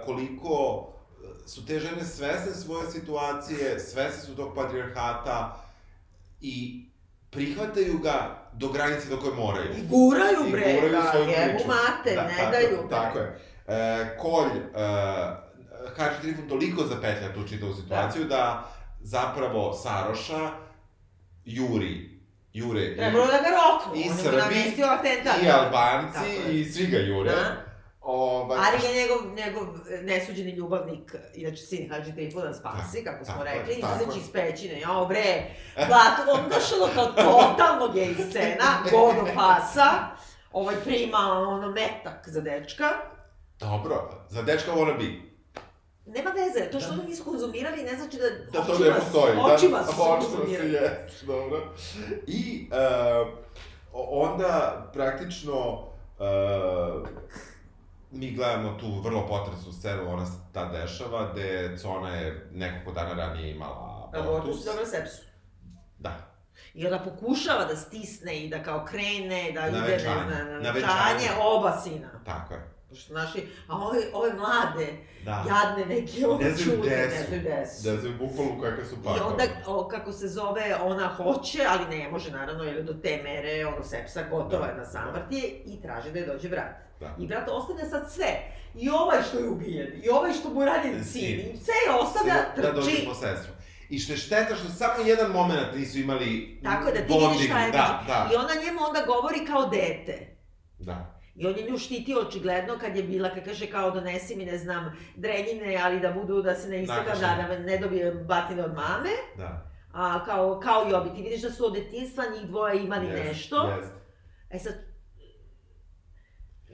koliko 0.05 0.87
su 1.47 1.67
te 1.67 1.81
žene 1.81 2.05
svesne 2.05 2.53
svoje 2.53 2.91
situacije, 2.91 3.81
svesne 3.81 4.23
su 4.23 4.37
tog 4.37 4.55
patrijarhata 4.55 5.65
i 6.41 6.85
prihvataju 7.31 7.99
ga 7.99 8.49
do 8.53 8.69
granice 8.69 9.09
do 9.09 9.17
koje 9.17 9.35
moraju. 9.35 9.71
I 9.71 9.87
guraju 9.87 10.49
I 10.49 10.53
bre, 10.53 10.73
guraju 10.75 10.93
da, 10.93 11.11
svoju 11.11 11.29
jebu 11.29 11.59
mater, 11.67 12.15
Da, 12.17 12.23
ne 12.23 12.35
tako, 12.37 12.51
daju 12.53 12.69
bre. 12.79 12.97
Tako 12.97 13.19
je. 13.19 13.39
E, 13.67 14.17
Kolj, 14.19 14.51
e, 14.75 15.49
Hadži 15.97 16.21
Trifun 16.23 16.49
toliko 16.49 16.87
zapetlja 16.87 17.35
tu 17.35 17.49
čitavu 17.49 17.75
situaciju 17.75 18.25
da, 18.25 18.69
zapravo 19.01 19.73
Saroša 19.73 20.51
juri, 21.45 22.18
jure 22.53 22.97
Trebalo 22.97 23.27
da 23.27 23.33
ga 23.39 23.49
roknu, 23.59 24.01
i 24.01 24.01
je 24.01 24.15
Srbi, 24.23 24.37
i 25.45 25.51
Albanci 25.51 26.31
je. 26.49 26.61
i 26.61 26.65
svi 26.65 26.87
ga 26.87 26.99
jure. 26.99 27.31
Da. 27.31 27.69
Ovaj, 28.01 28.59
Ali 28.59 28.79
ga 28.83 28.89
njegov, 29.01 29.35
njegov 29.35 29.65
nesuđeni 30.03 30.51
ljubavnik, 30.51 31.15
inače 31.35 31.57
sin 31.57 31.91
Hadži 31.91 32.13
Trifuna 32.15 32.55
spasi, 32.55 33.05
kako 33.05 33.25
smo 33.25 33.35
tako 33.35 33.47
je, 33.47 33.55
rekli, 33.55 33.75
je. 33.75 34.19
iz 34.19 34.33
pećine, 34.33 34.81
jao 34.81 35.07
bre, 35.07 35.43
Blato, 35.77 36.33
on 36.33 36.49
došao 36.49 36.89
kao 36.95 37.07
totalno 37.07 37.93
gej 37.95 38.15
scena, 38.15 38.65
godo 38.91 39.27
pasa, 39.35 39.91
ovaj 40.53 40.77
prima 40.85 41.19
ono 41.19 41.71
metak 41.71 42.29
za 42.29 42.41
dečka, 42.41 42.89
Dobro, 43.61 44.27
za 44.29 44.43
dečka 44.43 44.73
wanna 44.73 44.99
be. 44.99 45.28
Nema 46.09 46.31
veze, 46.33 46.71
to 46.71 46.81
što 46.81 46.93
oni 46.93 47.03
nisu 47.05 47.25
konzumirali 47.25 47.83
ne 47.83 47.97
znači 47.97 48.17
da, 48.17 48.59
Da 48.59 48.67
to 48.67 48.79
ne 48.79 48.95
postoji. 48.95 49.37
da, 49.37 49.43
Očima 49.45 49.79
su 49.79 49.93
se 49.93 49.97
konzumirali. 49.99 50.73
jest, 50.73 51.25
dobro. 51.25 51.75
I 52.27 52.71
uh, 52.71 53.29
onda 53.93 54.83
praktično 54.93 55.73
uh, 55.73 57.09
mi 58.11 58.31
gledamo 58.31 58.73
tu 58.73 59.01
vrlo 59.01 59.27
potresnu 59.27 59.73
scenu, 59.73 60.13
ona 60.13 60.27
se 60.27 60.33
ta 60.53 60.65
dešava, 60.67 61.33
gde 61.33 61.77
Cona 61.79 62.11
je 62.11 62.49
nekoliko 62.53 62.93
dana 62.93 63.15
ranije 63.17 63.51
imala 63.51 64.09
Abortus, 64.09 64.29
abortus. 64.37 64.65
dobro 64.65 64.87
sepsu. 64.87 65.23
Da. 65.99 66.17
I 66.75 66.87
ona 66.87 66.99
pokušava 67.01 67.65
da 67.65 67.77
stisne 67.77 68.37
i 68.37 68.49
da 68.49 68.63
kao 68.63 68.85
krene, 68.85 69.53
da 69.53 69.69
ide, 69.69 69.79
ne 69.81 69.87
venčanje. 69.87 70.01
znam, 70.27 70.29
na 70.29 70.61
Na 70.61 70.71
venčanje 70.71 70.83
venčanje. 71.11 71.41
oba 71.43 71.81
sina. 71.81 72.09
Tako 72.25 72.55
je. 72.55 72.78
Pošto 72.89 73.15
naši, 73.15 73.39
a 73.69 73.77
ove, 73.79 73.99
ove 74.13 74.33
mlade, 74.33 74.87
Da. 75.25 75.45
jadne 75.49 75.87
neke 75.87 76.27
ono 76.27 76.39
Ne 76.39 76.51
znaju 76.51 76.77
čude, 76.77 76.91
ne 76.91 77.09
znaju 77.09 77.41
gde 77.41 77.67
su. 77.69 77.83
Da 77.85 77.97
znaju 77.97 78.15
bukvalno 78.19 78.61
kakve 78.63 78.85
su 78.85 78.95
I 78.95 79.05
pakove. 79.05 79.21
onda, 79.23 79.45
o, 79.67 79.89
kako 79.89 80.13
se 80.13 80.29
zove, 80.29 80.77
ona 80.77 81.09
hoće, 81.09 81.59
ali 81.69 81.99
ne 81.99 82.09
može, 82.09 82.31
naravno, 82.31 82.65
jer 82.65 82.77
je 82.77 82.83
do 82.83 82.95
te 82.95 83.21
mere, 83.25 83.67
ono, 83.67 83.85
sepsa 83.85 84.23
gotova 84.23 84.67
Da, 84.67 84.75
na 84.75 84.85
samrtje 84.87 85.39
i 85.65 85.83
traži 85.83 86.11
da 86.11 86.19
je 86.19 86.27
dođe 86.27 86.49
brat. 86.49 86.77
Da. 87.01 87.15
I 87.19 87.27
brat 87.27 87.49
ostavlja 87.49 87.85
sad 87.87 88.13
sve. 88.13 88.43
I 88.75 88.91
ovaj 88.91 89.23
što 89.23 89.39
je 89.39 89.49
ubijen, 89.49 90.01
i 90.05 90.09
ovaj 90.09 90.33
što 90.33 90.51
mu 90.51 90.65
ranjen 90.65 91.05
Sin. 91.05 91.23
i 91.23 91.57
sve 91.57 91.75
je 91.87 91.95
ostavlja, 91.95 92.35
Da 92.57 92.75
trči. 92.75 93.05
po 93.09 93.15
sestru. 93.15 93.53
I 93.89 93.99
što 93.99 94.13
je 94.13 94.19
šteta 94.19 94.55
što 94.55 94.69
samo 94.69 95.05
jedan 95.05 95.31
moment 95.31 95.75
nisu 95.77 95.99
imali 95.99 96.61
Tako 96.65 96.85
da 96.85 96.97
ti 96.97 97.05
bonding. 97.09 97.33
vidiš 97.33 97.47
šta 97.47 97.59
je 97.59 97.71
Da, 97.73 98.05
da, 98.07 98.31
I 98.33 98.37
ona 98.37 98.55
njemu 98.57 98.79
onda 98.83 99.03
govori 99.07 99.47
kao 99.47 99.67
dete. 99.67 100.37
da. 100.79 101.18
I 101.39 101.47
on 101.47 101.57
je 101.59 101.71
nju 101.71 101.79
štitio 101.79 102.21
očigledno 102.21 102.79
kad 102.81 102.97
je 102.97 103.03
bila, 103.03 103.29
kad 103.29 103.45
kaže 103.45 103.67
kao 103.67 103.91
donesi 103.91 104.37
mi, 104.37 104.45
ne 104.45 104.59
znam, 104.59 104.97
drenjine, 105.17 105.81
ali 105.85 106.01
da 106.01 106.11
budu, 106.13 106.43
da 106.43 106.55
se 106.55 106.69
ne 106.69 106.83
istakam, 106.83 107.05
da, 107.21 107.27
Nakažnjene. 107.37 107.59
da 107.59 107.65
ne 107.67 107.79
dobije 107.79 108.13
batine 108.15 108.65
od 108.65 108.75
mame. 108.75 109.11
Da. 109.37 109.71
A, 109.93 110.25
kao, 110.25 110.61
kao 110.61 110.91
i 110.91 110.95
obi, 110.95 111.11
ti 111.17 111.23
vidiš 111.23 111.43
da 111.43 111.51
su 111.51 111.67
od 111.67 111.75
detinstva 111.75 112.25
njih 112.35 112.47
dvoje 112.47 112.85
imali 112.85 113.07
Jest, 113.07 113.25
nešto. 113.25 113.71
Jest. 113.79 113.93
E 114.51 114.59
sad, 114.59 114.75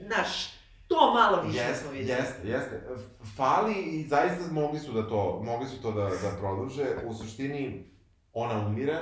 znaš, 0.07 0.53
to 0.87 1.13
malo 1.13 1.41
više 1.41 1.59
smo 1.59 1.67
Jeste, 1.69 1.89
vidjeli. 1.91 2.21
jeste, 2.21 2.47
jeste. 2.47 2.81
Fali 3.37 3.73
i 3.73 4.07
zaista 4.07 4.53
mogli 4.53 4.79
su 4.79 4.91
da 4.91 5.07
to, 5.09 5.41
mogli 5.43 5.67
su 5.67 5.81
to 5.81 5.91
da, 5.91 6.03
da 6.03 6.37
produže. 6.39 6.85
U 7.05 7.13
suštini, 7.13 7.91
ona 8.33 8.67
umire, 8.67 8.97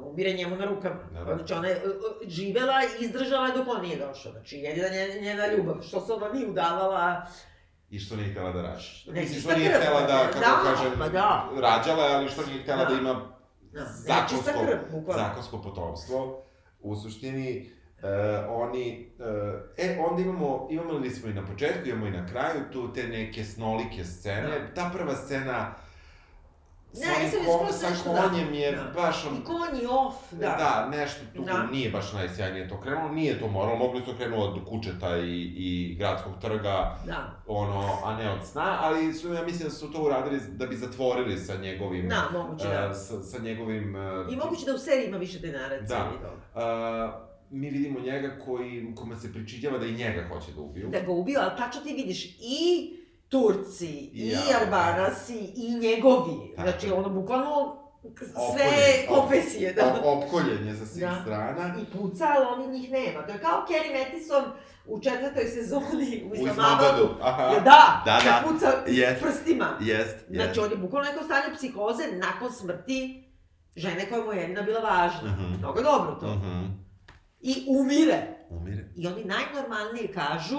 umire 0.00 0.32
njemu 0.32 0.56
na 0.56 0.64
rukama. 0.64 1.00
Da, 1.12 1.24
da. 1.24 1.36
Znači, 1.36 1.52
ona 1.54 1.68
je 1.68 1.74
e, 1.74 1.78
e, 1.78 2.28
živela 2.28 2.74
i 2.82 3.04
izdržala 3.04 3.50
dok 3.50 3.68
on 3.68 3.82
nije 3.82 3.96
došao. 4.06 4.32
Znači, 4.32 4.56
jedina 4.56 4.88
njena, 4.88 5.20
njena 5.20 5.46
ljubav, 5.46 5.82
što 5.82 6.00
se 6.00 6.12
ona 6.12 6.32
nije 6.32 6.46
udavala, 6.46 7.26
i 7.90 7.98
što 7.98 8.16
nije 8.16 8.30
htela 8.30 8.52
da 8.52 8.62
rađa. 8.62 8.88
Ne, 9.12 9.20
Mislim, 9.20 9.40
što 9.40 9.56
nije 9.56 9.70
krv. 9.72 9.80
htela 9.80 10.00
da, 10.00 10.28
kako 10.32 10.38
Da, 10.40 10.74
kažem, 10.74 10.92
pa 10.98 11.08
da. 11.08 11.48
rađala 11.60 12.04
je, 12.04 12.14
ali 12.14 12.28
što 12.28 12.46
nije 12.46 12.62
htela 12.62 12.84
da, 12.84 12.90
Da. 12.94 13.00
ima 13.00 13.20
da, 13.72 13.84
zakonsko, 13.84 14.50
krv, 14.66 15.12
zakonsko 15.16 15.62
potomstvo. 15.62 16.42
U 16.80 16.96
suštini, 16.96 17.70
e, 18.02 18.08
oni, 18.48 19.12
e, 19.76 19.84
e, 19.84 19.98
onda 20.08 20.22
imamo, 20.22 20.68
imamo 20.70 20.92
li 20.92 21.10
smo 21.10 21.28
i 21.30 21.34
na 21.34 21.46
početku, 21.46 21.88
imamo 21.88 22.06
i 22.06 22.10
na 22.10 22.26
kraju 22.26 22.60
tu 22.72 22.92
te 22.92 23.02
neke 23.08 23.44
snolike 23.44 24.04
scene. 24.04 24.48
Da. 24.60 24.74
Ta 24.74 24.90
prva 24.92 25.14
scena 25.14 25.74
Ne, 26.94 27.00
sa 27.00 27.12
onim 27.16 27.30
sad 27.30 27.40
je 27.40 27.46
kon- 27.46 27.58
skroz 27.58 27.80
sa 27.80 27.90
nešto, 27.90 28.12
da. 28.12 28.22
konjem 28.22 28.54
je 28.54 28.72
Da. 28.72 28.92
baš 28.94 29.24
on, 29.26 29.34
I 29.34 29.44
konji 29.44 29.86
off, 29.88 30.16
da. 30.32 30.46
Da, 30.48 30.88
nešto 30.90 31.20
tu 31.36 31.42
Da. 31.42 31.62
nije 31.62 31.90
baš 31.90 32.12
najsjajnije 32.12 32.68
to 32.68 32.80
krenulo, 32.80 33.08
nije 33.08 33.40
to 33.40 33.48
moralo, 33.48 33.76
mogli 33.76 34.02
su 34.02 34.14
krenuo 34.16 34.40
od 34.40 34.64
Kučeta 34.64 35.16
i, 35.18 35.42
i 35.56 35.94
gradskog 35.94 36.32
trga, 36.40 36.98
Da, 37.06 37.42
ono, 37.46 37.98
a 38.04 38.16
ne 38.16 38.30
od 38.30 38.46
sna, 38.46 38.78
ali 38.80 39.14
su, 39.14 39.32
ja 39.32 39.44
mislim 39.44 39.64
da 39.64 39.74
su 39.74 39.92
to 39.92 40.02
uradili 40.02 40.40
da 40.48 40.66
bi 40.66 40.76
zatvorili 40.76 41.38
sa 41.38 41.56
njegovim, 41.56 42.08
da, 42.08 42.28
moguće 42.32 42.68
da. 42.68 42.88
e, 42.90 42.94
sa, 42.94 43.22
sa 43.22 43.38
njegovim... 43.38 43.96
e, 43.96 44.24
I 44.30 44.36
moguće 44.36 44.66
da 44.66 44.74
u 44.74 44.78
seriji 44.78 45.06
ima 45.06 45.16
više 45.16 45.40
te 45.40 45.46
naracije. 45.48 45.86
Da. 45.88 46.10
i 46.10 46.18
toga. 46.18 46.66
e, 47.20 47.24
mi 47.50 47.70
vidimo 47.70 48.00
njega 48.00 48.36
koji, 48.44 48.94
kome 48.94 49.16
se 49.16 49.32
pričinjava 49.32 49.78
da 49.78 49.86
i 49.86 49.92
njega 49.92 50.28
hoće 50.28 50.52
da 50.52 50.60
ubiju. 50.60 50.88
Da 50.88 51.00
ga 51.00 51.12
ubio, 51.12 51.40
ali 51.40 51.50
tačno 51.56 51.80
ti 51.80 51.94
vidiš 51.94 52.24
i 52.40 52.96
Turci, 53.34 53.86
i 54.12 54.28
Ja. 54.28 54.38
Albanasi, 54.60 55.38
i 55.56 55.70
njegovi. 55.72 56.52
Tako 56.56 56.68
Znači, 56.70 56.92
ono, 56.92 57.08
bukvalno 57.10 57.76
sve 58.02 58.34
Opkoljen, 58.36 59.08
op- 59.08 59.18
konfesije, 59.20 59.72
da. 59.72 59.94
Opkoljen 60.04 60.66
je 60.66 60.76
sa 60.76 60.86
svih 60.86 61.00
Da. 61.00 61.18
strana. 61.22 61.74
I 61.82 61.98
puca, 61.98 62.24
ali 62.26 62.46
oni 62.46 62.68
njih 62.70 62.90
nema. 62.90 63.26
To 63.26 63.32
je 63.32 63.38
kao 63.38 63.66
Kerry 63.68 63.98
Mattison 63.98 64.44
u 64.86 65.00
četvrtoj 65.00 65.44
sezoni 65.46 66.24
u 66.24 66.34
Islamabadu. 66.36 67.08
Aha. 67.22 67.42
Ja, 67.44 67.60
da, 67.60 68.02
Da, 68.04 68.20
da. 68.24 68.42
puca 68.44 68.72
Jest. 68.86 69.22
prstima. 69.22 69.78
Jest, 69.80 70.16
Znači, 70.30 70.60
on 70.60 70.70
je 70.70 70.76
bukvalno 70.76 71.10
neko 71.10 71.24
stanje 71.24 71.54
psihoze 71.56 72.04
nakon 72.14 72.52
smrti 72.52 73.24
žene 73.76 74.08
koja 74.08 74.24
mu 74.24 74.32
je 74.32 74.40
jedina 74.40 74.62
bila 74.62 74.80
važna. 74.80 75.30
Mhm. 75.30 75.58
Mnogo 75.58 75.78
je 75.78 75.84
dobro 75.84 76.14
to. 76.14 76.26
Mhm. 76.26 76.64
I 77.40 77.64
umire. 77.68 78.26
Umire. 78.50 78.88
I 78.96 79.06
oni 79.06 79.24
najnormalnije 79.24 80.12
kažu, 80.12 80.58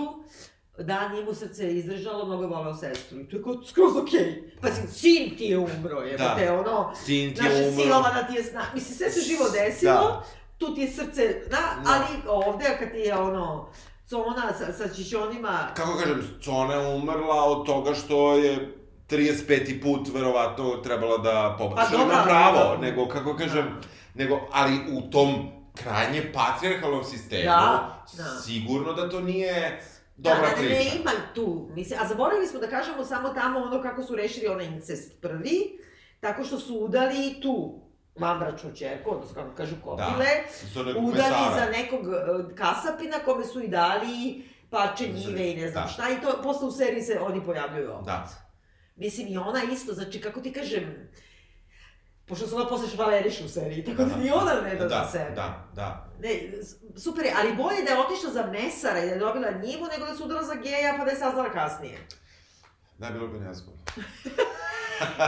da, 0.80 1.10
nije 1.10 1.26
mu 1.26 1.34
srce 1.34 1.70
izdržalo, 1.70 2.26
mnogo 2.26 2.44
je 2.44 2.50
volao 2.50 2.74
sestru. 2.76 3.20
I 3.20 3.28
to 3.28 3.38
je 3.38 3.44
kao 3.44 3.64
skroz 3.64 3.96
okej. 3.98 4.52
Pazi, 4.62 4.82
sin 4.90 5.38
ti 5.38 5.44
je 5.46 5.58
umro, 5.58 6.00
je, 6.00 6.18
Da. 6.18 6.36
te, 6.36 6.52
ono, 6.52 6.92
Sin 6.96 7.36
ti 7.36 7.42
naša 7.42 7.54
je 7.54 7.70
umro. 7.70 7.84
silovana 7.84 8.24
ti 8.24 8.34
je 8.34 8.44
sna... 8.44 8.62
Mislim, 8.74 8.98
sve 8.98 9.12
se 9.12 9.22
živo 9.22 9.46
desilo, 9.52 9.94
Da. 9.94 10.24
tu 10.58 10.76
ti 10.76 10.82
je 10.82 10.88
srce, 10.90 11.22
da, 11.42 11.58
Da. 11.76 11.82
ali 11.86 12.06
ovde 12.28 12.78
kad 12.80 12.92
ti 12.92 12.98
je 12.98 13.16
ono, 13.16 13.70
cona 14.06 14.54
sa, 14.56 14.74
sa 14.74 14.94
čičonima, 14.96 15.68
Kako 15.74 15.94
kažem, 15.94 16.28
Cona 16.42 16.74
je 16.74 16.96
umrla 16.96 17.44
od 17.44 17.66
toga 17.66 17.94
što 17.96 18.34
je 18.34 18.74
35. 19.10 19.48
put 19.78 20.08
verovatno 20.10 20.70
trebala 20.74 21.18
da 21.18 21.56
pobaci. 21.60 21.92
Pa 21.92 21.96
ima 21.96 22.14
ali- 22.14 22.24
pravo, 22.26 22.78
nego, 22.78 23.08
kako 23.08 23.36
kažem, 23.36 23.80
nego, 24.14 24.40
ali 24.52 24.74
u 24.92 25.02
tom 25.02 25.36
krajnje 25.76 26.32
patrijarhalnom 26.34 27.04
sistemu, 27.04 27.44
Da, 27.44 27.98
da. 28.14 28.24
sigurno 28.24 28.94
da 28.94 29.10
to 29.10 29.22
nije 29.22 29.82
dobra 30.18 30.41
da, 30.41 30.49
da, 30.49 30.55
priča. 30.55 30.74
Ne, 30.74 31.01
ima 31.01 31.11
tu, 31.36 31.70
mislim, 31.74 31.99
a 32.01 32.07
zaboravili 32.07 32.47
smo 32.47 32.59
da 32.59 32.68
kažemo 32.68 33.05
samo 33.05 33.30
tamo 33.30 33.59
ono 33.59 33.82
kako 33.82 34.03
su 34.03 34.16
rešili 34.16 34.47
onaj 34.47 34.66
incest 34.66 35.22
prvi, 35.22 35.80
tako 36.20 36.43
što 36.43 36.59
su 36.59 36.76
udali 36.76 37.39
tu 37.41 37.82
vanbračnu 38.20 38.76
čerku, 38.76 39.11
odnosno 39.11 39.36
kako 39.36 39.55
kažu 39.55 39.76
kopile, 39.84 40.26
nekog 40.86 41.03
udali 41.03 41.13
mesara. 41.16 41.55
za 41.55 41.72
nekog 41.72 42.05
e, 42.07 42.55
kasapina 42.55 43.18
kome 43.26 43.45
su 43.45 43.61
i 43.63 43.68
dali 43.68 44.43
parče 44.70 45.07
njive 45.07 45.51
i 45.51 45.55
ne 45.55 45.72
znam 45.72 45.84
Da. 45.84 45.89
šta 45.89 46.03
i 46.09 46.22
to 46.22 46.41
posle 46.43 46.68
u 46.68 46.72
seriji 46.72 47.01
se 47.01 47.20
oni 47.22 47.45
pojavljuju 47.45 47.91
opet. 47.93 48.05
Da. 48.05 48.30
Mislim 48.95 49.28
i 49.28 49.38
ona 49.38 49.61
isto, 49.72 49.93
znači 49.93 50.22
kako 50.22 50.41
ti 50.41 50.53
kažem, 50.53 51.09
pošto 52.26 52.48
se 52.48 52.56
ona 52.56 52.68
posle 52.68 52.88
švaleriše 52.90 53.46
u 53.46 53.50
seriji, 53.50 53.86
tako 53.86 53.98
da, 53.98 54.06
Da. 54.06 54.16
ni 54.16 54.32
ona 54.32 54.62
ne 54.62 54.76
da, 54.76 54.86
Da, 54.88 55.10
sebe. 55.12 55.32
da, 55.36 55.68
da. 55.76 56.08
Ne, 56.22 56.30
super 56.98 57.26
je, 57.26 57.34
ali 57.40 57.56
bolje 57.56 57.84
da 57.84 57.92
je 57.92 58.00
otišla 58.00 58.32
za 58.32 58.46
mesara 58.52 59.00
i 59.00 59.06
da 59.06 59.12
je 59.14 59.20
dobila 59.20 59.52
njivu, 59.52 59.86
nego 59.92 60.06
da 60.06 60.16
se 60.16 60.24
udala 60.24 60.44
za 60.44 60.54
geja 60.56 60.96
pa 60.98 61.06
da 61.06 61.12
je 61.12 61.18
saznala 61.18 61.50
kasnije. 61.52 61.98
Da, 62.98 63.10
bilo 63.10 63.28
bi 63.28 63.40
nezgodno. 63.40 63.82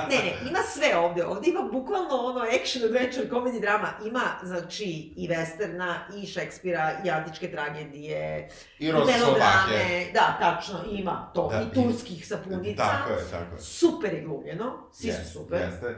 Ne, 0.10 0.16
ne, 0.16 0.50
ima 0.50 0.60
sve 0.74 0.98
ovde. 0.98 1.26
Ovde 1.26 1.50
ima 1.50 1.62
bukvalno 1.72 2.16
ono 2.16 2.40
action 2.62 2.84
adventure 2.86 3.30
comedy 3.30 3.62
drama. 3.62 3.88
Ima, 4.06 4.22
znači, 4.44 4.86
i 5.16 5.30
westerna, 5.30 5.96
i 6.18 6.26
Šekspira, 6.28 6.92
i 7.06 7.10
antičke 7.10 7.52
tragedije, 7.52 8.50
I 8.80 8.86
i 8.88 8.94
melodrame. 8.94 10.06
Da, 10.14 10.38
tačno, 10.40 10.80
ima 10.92 11.32
to. 11.36 11.50
Da, 11.52 11.62
I 11.62 11.74
turskih 11.74 12.28
sapunica. 12.28 12.84
Tako 12.84 13.12
je, 13.12 13.26
tako 13.32 13.56
je. 13.56 13.62
Super 13.62 14.14
je 14.14 14.22
glumljeno, 14.22 14.90
svi 14.94 15.08
Jeste, 15.08 15.24
su 15.24 15.32
super. 15.32 15.62
Jeste. 15.62 15.98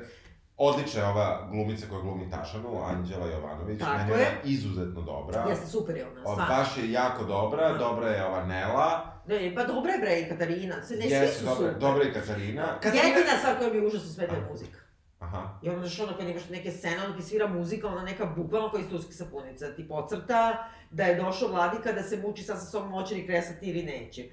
Odlična 0.61 1.01
je 1.01 1.07
ova 1.07 1.47
glumica 1.51 1.85
koja 1.89 2.01
glumi 2.01 2.29
Tašanu, 2.29 2.83
Anđela 2.83 3.27
Jovanović. 3.27 3.79
Tako 3.79 3.97
Meni 3.97 4.11
je 4.11 4.15
ona 4.15 4.25
izuzetno 4.43 5.01
dobra. 5.01 5.45
Jeste, 5.49 5.67
super 5.67 5.95
je 5.95 6.07
ona, 6.07 6.21
stvarno. 6.21 6.45
baš 6.55 6.77
je 6.77 6.91
jako 6.91 7.23
dobra, 7.23 7.73
dobra 7.77 8.07
je 8.07 8.25
ova 8.25 8.45
Nela. 8.45 9.13
Ne, 9.27 9.55
pa 9.55 9.63
dobra 9.63 9.91
je 9.91 9.99
bre 9.99 10.19
i 10.19 10.29
Katarina, 10.29 10.75
sve, 10.83 10.97
ne, 10.97 11.03
svi 11.03 11.11
Jeste, 11.13 11.39
su 11.39 11.45
dobra, 11.45 11.55
super. 11.55 11.79
dobra 11.79 12.03
je 12.03 12.09
i 12.09 12.13
Katarina. 12.13 12.79
Jedina 12.83 13.37
stvar 13.39 13.57
koja 13.57 13.69
mi 13.69 13.77
je 13.77 13.87
užasno 13.87 14.09
smeta 14.09 14.35
je 14.35 14.47
muzika. 14.51 14.79
Aha. 15.19 15.59
I 15.61 15.69
onda 15.69 15.87
znaš 15.87 15.99
ono 15.99 16.17
kad 16.17 16.27
imaš 16.27 16.49
neke 16.49 16.71
scene, 16.71 17.05
ono 17.05 17.15
ti 17.15 17.23
svira 17.23 17.47
muzika, 17.47 17.87
ona 17.87 18.03
neka 18.03 18.25
bukvalno 18.25 18.69
koja 18.69 18.81
iz 18.81 18.89
turskih 18.89 19.15
sapunica, 19.15 19.75
ti 19.75 19.87
pocrta 19.87 20.69
da 20.91 21.03
je 21.03 21.15
došao 21.23 21.47
vladika 21.47 21.91
da 21.91 22.03
se 22.03 22.17
muči 22.17 22.43
sad 22.43 22.59
sa 22.59 22.65
sobom 22.65 22.91
hoće 22.91 23.15
li 23.15 23.27
kresati 23.27 23.65
ili 23.69 23.83
neće. 23.83 24.29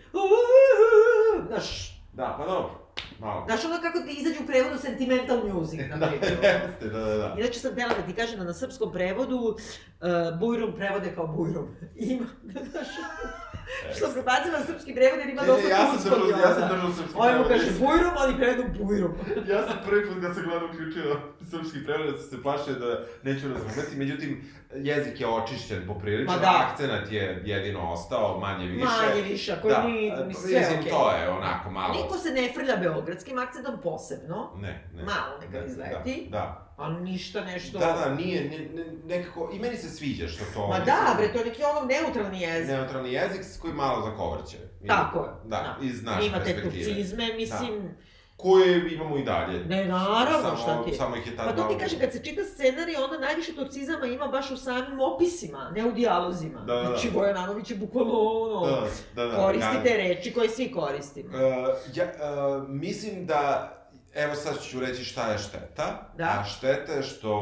Znaš, 1.48 1.96
Da, 2.12 2.34
pa 2.38 2.46
dobro. 2.46 2.85
Malo. 3.20 3.44
znaš 3.46 3.64
ono 3.64 3.78
kako 3.82 3.98
ti 4.00 4.16
izađe 4.20 4.38
u 4.42 4.46
prevodu 4.46 4.78
sentimental 4.78 5.38
music, 5.48 5.80
na 5.90 5.96
Da, 6.00 6.06
primjer. 6.06 6.32
jeste, 6.44 6.88
da, 6.88 6.98
da, 7.00 7.16
da. 7.16 7.34
Inače 7.38 7.58
sam 7.60 7.72
htjela 7.72 7.94
da 7.94 8.02
ti 8.02 8.14
kažem 8.14 8.38
da 8.38 8.44
na 8.44 8.54
srpskom 8.54 8.92
prevodu 8.92 9.36
uh, 9.36 9.56
bujrum 10.40 10.72
prevode 10.76 11.14
kao 11.14 11.26
bujrum. 11.26 11.68
Ima, 11.96 12.26
znaš, 12.70 12.86
što 13.96 14.12
prebacila 14.12 14.58
na 14.58 14.64
srpski 14.64 14.94
prevod 14.94 15.18
jer 15.18 15.28
ima 15.28 15.42
Ne, 15.42 15.48
ne, 15.48 15.52
dosta 15.52 15.68
ja 15.68 15.82
sam 15.88 15.98
držao, 16.04 16.40
ja 16.40 16.54
sam 16.54 16.68
držao 16.68 16.90
srpski 16.92 17.16
Ovaj 17.16 17.38
mu 17.38 17.44
prevod. 17.44 17.62
kaže 17.62 17.78
bujrum, 17.80 18.14
oni 18.18 18.36
prevedu 18.36 18.64
bujrum. 18.78 19.12
Ja 19.52 19.66
sam 19.66 19.76
prvi 19.86 20.06
put 20.08 20.16
kad 20.22 20.34
sam 20.34 20.44
gledao 20.44 20.68
uključio 20.68 21.16
srpski 21.50 21.84
prevod, 21.84 22.06
da 22.06 22.18
sam 22.18 22.28
se 22.30 22.42
plašio 22.42 22.74
da 22.74 22.90
neću 23.22 23.44
razumeti, 23.48 23.96
međutim, 23.96 24.30
jezik 24.74 25.20
je 25.20 25.26
očišćen 25.28 25.86
poprilično, 25.86 26.34
Ma 26.34 26.40
da. 26.40 26.64
akcenat 26.64 27.12
je 27.12 27.42
jedino 27.44 27.92
ostao, 27.92 28.40
manje 28.40 28.66
više. 28.66 28.84
Manje 29.08 29.22
više, 29.22 29.52
ako 29.52 29.68
da, 29.68 29.82
ni, 29.82 30.08
e, 30.08 30.24
ni 30.26 30.34
sve 30.34 30.58
mislim, 30.60 30.78
okej. 30.80 30.90
to 30.90 31.10
je 31.12 31.28
onako 31.30 31.70
malo... 31.70 31.94
Niko 31.94 32.18
se 32.18 32.30
ne 32.30 32.52
frlja 32.54 32.76
beogradskim 32.76 33.38
akcentom 33.38 33.74
posebno, 33.82 34.50
Ne, 34.56 34.88
ne. 34.94 35.02
Malo 35.04 35.38
neka 35.40 35.58
Da, 35.60 35.66
izleti. 35.66 36.28
Da, 36.30 36.65
ali 36.76 37.00
ništa 37.02 37.40
nešto... 37.40 37.78
da, 37.78 37.86
da, 37.86 38.08
da, 38.08 38.14
nije, 38.14 38.44
ne, 38.44 38.58
ne, 38.58 38.92
nekako, 39.16 39.50
i 39.54 39.58
meni 39.58 39.76
se 39.76 39.90
sviđa 39.90 40.28
što 40.28 40.44
to... 40.54 40.66
Ma 40.66 40.78
da, 40.78 41.14
bre, 41.18 41.32
to 41.32 41.38
je 41.38 41.44
neki 41.44 41.62
ono 41.64 41.86
neutralni 41.86 42.40
jezik. 42.40 42.70
Neutralni 42.70 43.12
jezik 43.12 43.44
s 43.44 43.58
koji 43.60 43.74
malo 43.74 44.10
zakovrće. 44.10 44.56
Tako 44.86 45.18
je. 45.18 45.30
Da, 45.44 45.76
iz 45.82 46.02
naše 46.02 46.26
Ima 46.26 46.38
te 46.38 46.44
perspektive. 46.44 46.84
turcizme, 46.84 47.34
mislim... 47.36 47.96
Koje 48.36 48.94
imamo 48.94 49.18
i 49.18 49.24
dalje. 49.24 49.64
Ne, 49.64 49.84
naravno, 49.84 50.42
samo, 50.42 50.56
šta 50.56 50.84
ti 50.84 50.90
je. 50.90 50.96
Samo 50.96 51.16
ih 51.16 51.26
je 51.26 51.36
tad 51.36 51.46
Pa 51.46 51.56
to 51.56 51.68
ti 51.68 51.78
kažem, 51.78 52.00
kad 52.00 52.12
se 52.12 52.24
čita 52.24 52.42
scenarij, 52.44 52.96
onda 52.96 53.18
najviše 53.18 53.54
turcizama 53.54 54.06
ima 54.06 54.26
baš 54.26 54.50
u 54.50 54.56
samim 54.56 55.00
opisima, 55.00 55.70
ne 55.74 55.84
u 55.84 55.92
dijalozima. 55.92 56.60
Da, 56.60 56.74
da, 56.74 56.80
da. 56.82 56.86
Znači, 56.86 57.08
Vojanović 57.14 57.70
je 57.70 57.76
bukvalno 57.76 58.12
ono, 58.12 58.66
Da, 58.66 58.86
da, 59.14 59.26
da. 59.30 59.36
koristi 59.36 59.76
ja- 59.88 59.96
reči 59.96 60.32
koje 60.32 60.48
svi 60.48 60.72
koristimo. 60.72 61.28
Uh, 61.28 61.36
ja, 61.94 62.04
uh, 62.04 62.68
mislim 62.68 63.26
da, 63.26 63.72
evo 64.16 64.34
sad 64.34 64.62
ću 64.62 64.80
reći 64.80 65.04
šta 65.04 65.32
je 65.32 65.38
šteta. 65.38 66.12
Da. 66.18 66.24
A 66.40 66.44
šteta 66.44 66.92
je 66.92 67.02
što 67.02 67.34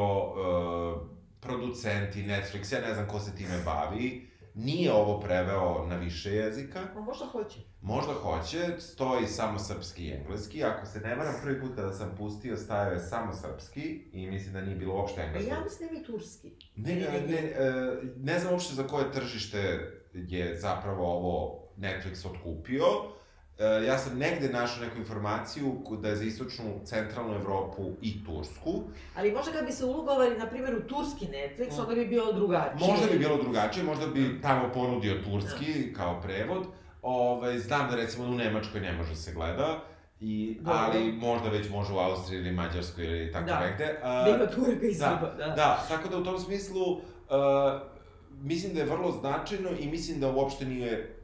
uh, 0.99 1.07
producenti, 1.39 2.23
Netflix, 2.23 2.73
ja 2.73 2.81
ne 2.87 2.93
znam 2.93 3.07
ko 3.07 3.19
se 3.19 3.35
time 3.35 3.61
bavi, 3.65 4.31
nije 4.53 4.93
ovo 4.93 5.19
preveo 5.19 5.85
na 5.87 5.95
više 5.95 6.31
jezika. 6.35 6.81
Možda 6.95 7.25
hoće. 7.25 7.59
Možda 7.81 8.13
hoće, 8.13 8.79
stoji 8.79 9.27
samo 9.27 9.59
srpski 9.59 10.03
i 10.05 10.11
engleski. 10.11 10.63
Ako 10.63 10.85
se 10.85 10.99
ne 10.99 11.15
varam, 11.15 11.33
prvi 11.43 11.61
put 11.61 11.75
kada 11.75 11.93
sam 11.93 12.15
pustio, 12.17 12.57
stajao 12.57 12.93
je 12.93 12.99
samo 12.99 13.33
srpski 13.33 14.09
i 14.13 14.27
mislim 14.27 14.53
da 14.53 14.61
nije 14.61 14.75
bilo 14.75 14.93
uopšte 14.95 15.21
A 15.21 15.23
engleskog. 15.25 15.53
ja 15.53 15.63
mislim 15.63 15.89
da 15.89 15.99
i 15.99 16.03
turski. 16.03 16.51
Ne, 16.75 16.95
ne, 16.95 17.21
ne, 17.27 17.37
e, 17.37 17.97
ne 18.17 18.39
znam 18.39 18.53
uopšte 18.53 18.75
za 18.75 18.87
koje 18.87 19.11
tržište 19.11 19.91
je 20.13 20.59
zapravo 20.59 21.05
ovo 21.05 21.67
Netflix 21.77 22.27
otkupio. 22.27 22.85
E, 23.59 23.85
ja 23.85 23.97
sam 23.97 24.17
negde 24.17 24.49
našao 24.49 24.83
neku 24.83 24.97
informaciju 24.97 25.75
da 26.01 26.09
je 26.09 26.15
za 26.15 26.23
istočnu, 26.23 26.65
centralnu 26.85 27.35
Evropu 27.35 27.83
i 28.01 28.25
Tursku. 28.25 28.83
Ali 29.17 29.31
možda 29.31 29.51
kad 29.51 29.65
bi 29.65 29.71
se 29.71 29.85
ulogovali, 29.85 30.37
na 30.37 30.45
primjer, 30.45 30.75
u 30.75 30.81
turski 30.81 31.25
Netflix, 31.25 31.79
onda 31.81 31.95
bi 31.95 32.05
bilo 32.05 32.33
drugačije. 32.33 32.91
Možda 32.91 33.07
bi 33.11 33.19
bilo 33.19 33.37
drugačije, 33.43 33.83
možda 33.83 34.07
bi 34.07 34.41
tamo 34.41 34.71
ponudio 34.73 35.21
turski 35.23 35.93
kao 35.93 36.21
prevod. 36.21 36.65
Ovaj, 37.01 37.59
znam 37.59 37.89
da 37.89 37.95
recimo 37.95 38.25
u 38.25 38.31
Nemačkoj 38.31 38.81
ne 38.81 38.93
može 38.93 39.15
se 39.15 39.33
gleda, 39.33 39.79
i, 40.19 40.57
Dobro. 40.61 40.79
ali 40.79 41.11
možda 41.11 41.49
već 41.49 41.69
može 41.69 41.93
u 41.93 41.97
Austriji 41.97 42.39
ili 42.39 42.51
Mađarskoj 42.51 43.05
ili 43.05 43.31
tako 43.31 43.45
Da. 43.45 43.59
negde. 43.59 43.99
A, 44.03 44.23
Da 44.23 44.29
ima 44.29 44.45
Turka 44.45 44.85
i 44.85 44.95
Da, 44.97 45.05
Srba, 45.19 45.33
da. 45.37 45.47
Da, 45.47 45.85
tako 45.89 46.09
da 46.09 46.17
u 46.17 46.23
tom 46.23 46.39
smislu, 46.39 46.91
uh, 46.91 47.01
mislim 48.41 48.73
da 48.73 48.79
je 48.79 48.85
vrlo 48.85 49.11
značajno 49.11 49.69
i 49.79 49.87
mislim 49.87 50.19
da 50.19 50.31
uopšte 50.31 50.65
nije 50.65 51.14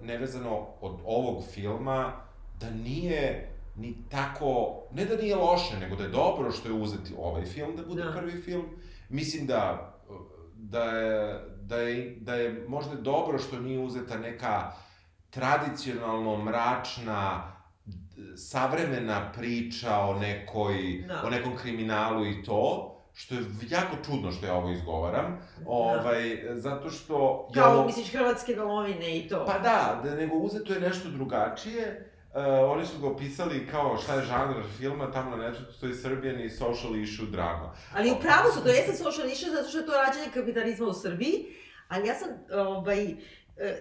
nevezano 0.00 0.66
od 0.80 1.00
ovog 1.04 1.44
filma, 1.50 2.12
da 2.60 2.70
nije 2.70 3.52
ni 3.76 3.96
tako, 4.10 4.82
ne 4.92 5.04
da 5.04 5.16
nije 5.16 5.36
loše, 5.36 5.78
nego 5.80 5.96
da 5.96 6.02
je 6.02 6.08
dobro 6.08 6.52
što 6.52 6.68
je 6.68 6.74
uzeti 6.74 7.14
ovaj 7.18 7.44
film 7.44 7.76
da 7.76 7.82
bude 7.82 8.04
Da. 8.04 8.12
prvi 8.12 8.42
film. 8.42 8.64
Mislim 9.08 9.46
da, 9.46 9.92
da, 10.54 10.82
je, 10.84 11.40
da, 11.60 11.76
je, 11.76 12.16
da 12.20 12.34
je 12.34 12.64
možda 12.68 12.94
dobro 12.94 13.38
što 13.38 13.60
nije 13.60 13.78
uzeta 13.78 14.18
neka 14.18 14.72
tradicionalno 15.30 16.44
mračna 16.44 17.52
savremena 18.36 19.32
priča 19.32 19.98
o 19.98 20.14
nekoj, 20.18 21.04
Da. 21.08 21.22
o 21.26 21.30
nekom 21.30 21.56
kriminalu 21.56 22.26
i 22.26 22.42
to, 22.42 22.92
što 23.16 23.34
je 23.34 23.40
jako 23.70 23.96
čudno 24.06 24.32
što 24.32 24.46
ja 24.46 24.54
ovo 24.54 24.70
izgovaram, 24.70 25.38
ovaj, 25.66 26.44
zato 26.54 26.90
što... 26.90 27.48
ja 27.54 27.62
Kao, 27.62 27.74
ovo- 27.74 27.86
misliš, 27.86 28.12
hrvatske 28.12 28.54
domovine 28.54 29.18
i 29.18 29.28
to. 29.28 29.44
Pa 29.46 29.58
da, 29.58 30.00
da 30.04 30.14
nego 30.14 30.36
uzeto 30.36 30.72
je 30.72 30.80
nešto 30.80 31.08
drugačije, 31.08 32.12
Uh, 32.36 32.42
oni 32.70 32.86
su 32.86 32.98
ga 33.00 33.06
opisali 33.06 33.66
kao 33.70 33.98
šta 33.98 34.14
je 34.14 34.24
žanr 34.24 34.54
filma, 34.78 35.10
tamo 35.12 35.36
na 35.36 35.44
Netflixu 35.44 35.72
stoji 35.76 35.94
Serbian 35.94 36.40
i 36.40 36.50
social 36.50 36.96
issue 36.96 37.26
drama. 37.26 37.74
Ali 37.94 38.10
u 38.10 38.16
pravu 38.20 38.52
su, 38.54 38.62
to 38.62 38.68
jeste 38.68 38.92
social 38.92 39.28
issue 39.28 39.50
zato 39.50 39.68
što 39.68 39.78
je 39.78 39.86
to 39.86 39.92
rađanje 39.92 40.26
kapitalizma 40.34 40.86
u 40.86 40.92
Srbiji, 40.92 41.46
ali 41.88 42.08
ja 42.08 42.14
sam 42.14 42.28
ovaj, 42.52 43.04
e, 43.08 43.14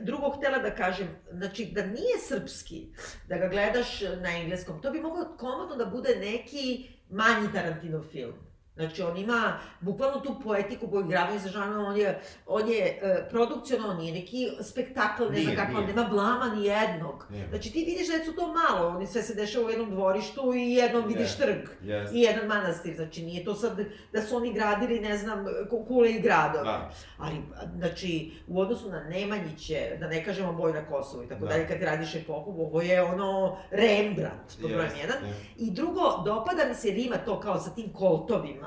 drugo 0.01 0.29
htela 0.29 0.57
da 0.57 0.75
kažem, 0.75 1.07
znači 1.31 1.65
da 1.65 1.85
nije 1.85 2.17
srpski, 2.27 2.87
da 3.27 3.37
ga 3.37 3.47
gledaš 3.47 4.01
na 4.01 4.37
engleskom, 4.37 4.81
to 4.81 4.91
bi 4.91 5.01
moglo 5.01 5.25
komotno 5.37 5.75
da 5.75 5.85
bude 5.85 6.15
neki 6.15 6.89
manji 7.09 7.53
Tarantinov 7.53 8.03
film. 8.03 8.33
Znači, 8.75 9.01
on 9.01 9.17
ima 9.17 9.53
bukvalno 9.81 10.19
tu 10.19 10.35
poetiku 10.39 10.87
koju 10.87 11.05
igravaju 11.05 11.39
sa 11.39 11.47
ženama, 11.49 11.79
on 11.79 11.97
je, 11.97 12.19
on 12.45 12.69
je 12.69 12.99
uh, 13.01 13.29
produkcionalno, 13.29 13.93
on 13.93 13.99
nije 13.99 14.13
neki 14.13 14.49
spektakl, 14.61 15.23
ne 15.25 15.41
znam 15.41 15.55
kako, 15.55 15.81
nema 15.81 16.03
blama 16.03 16.51
ni 16.55 16.65
jednog. 16.65 17.25
Nije. 17.29 17.47
Znači, 17.49 17.71
ti 17.71 17.79
vidiš 17.81 18.07
da 18.07 18.25
su 18.25 18.33
to 18.33 18.53
malo, 18.53 18.87
oni 18.87 19.07
sve 19.07 19.21
se 19.23 19.33
dešava 19.33 19.65
u 19.65 19.69
jednom 19.69 19.89
dvorištu 19.89 20.53
i 20.55 20.73
jednom 20.73 21.03
vidiš 21.03 21.21
Jest. 21.21 21.37
trg. 21.37 21.57
Yes. 21.83 22.09
I 22.13 22.21
jedan 22.21 22.47
manastir, 22.47 22.95
znači 22.95 23.23
nije 23.23 23.45
to 23.45 23.55
sad 23.55 23.79
da 24.13 24.21
su 24.21 24.35
oni 24.37 24.53
gradili, 24.53 24.99
ne 24.99 25.17
znam, 25.17 25.45
ku- 25.69 25.85
kule 25.85 26.11
i 26.11 26.21
gradove. 26.21 26.63
Da. 26.63 26.91
Ali, 27.17 27.35
znači, 27.77 28.31
u 28.47 28.59
odnosu 28.59 28.89
na 28.89 28.99
Nemanjiće, 28.99 29.97
da 29.99 30.07
ne 30.07 30.25
kažemo 30.25 30.53
boj 30.53 30.73
na 30.73 30.85
Kosovu 30.85 31.23
i 31.23 31.27
tako 31.27 31.41
Da. 31.41 31.47
dalje, 31.47 31.67
kad 31.67 31.81
radiš 31.81 32.15
epohu, 32.15 32.51
ovo 32.59 32.81
je 32.81 33.03
ono 33.03 33.57
Rembrandt, 33.71 34.59
brojem 34.59 34.79
Jest, 34.81 34.97
jedan. 34.97 35.17
jest. 35.27 35.39
I 35.57 35.71
drugo, 35.71 36.01
dopada 36.25 36.65
mi 36.65 36.75
se 36.75 36.87
jer 36.87 36.97
ima 36.97 37.17
to 37.17 37.39
kao 37.39 37.59
sa 37.59 37.69
tim 37.69 37.93
koltovima, 37.93 38.64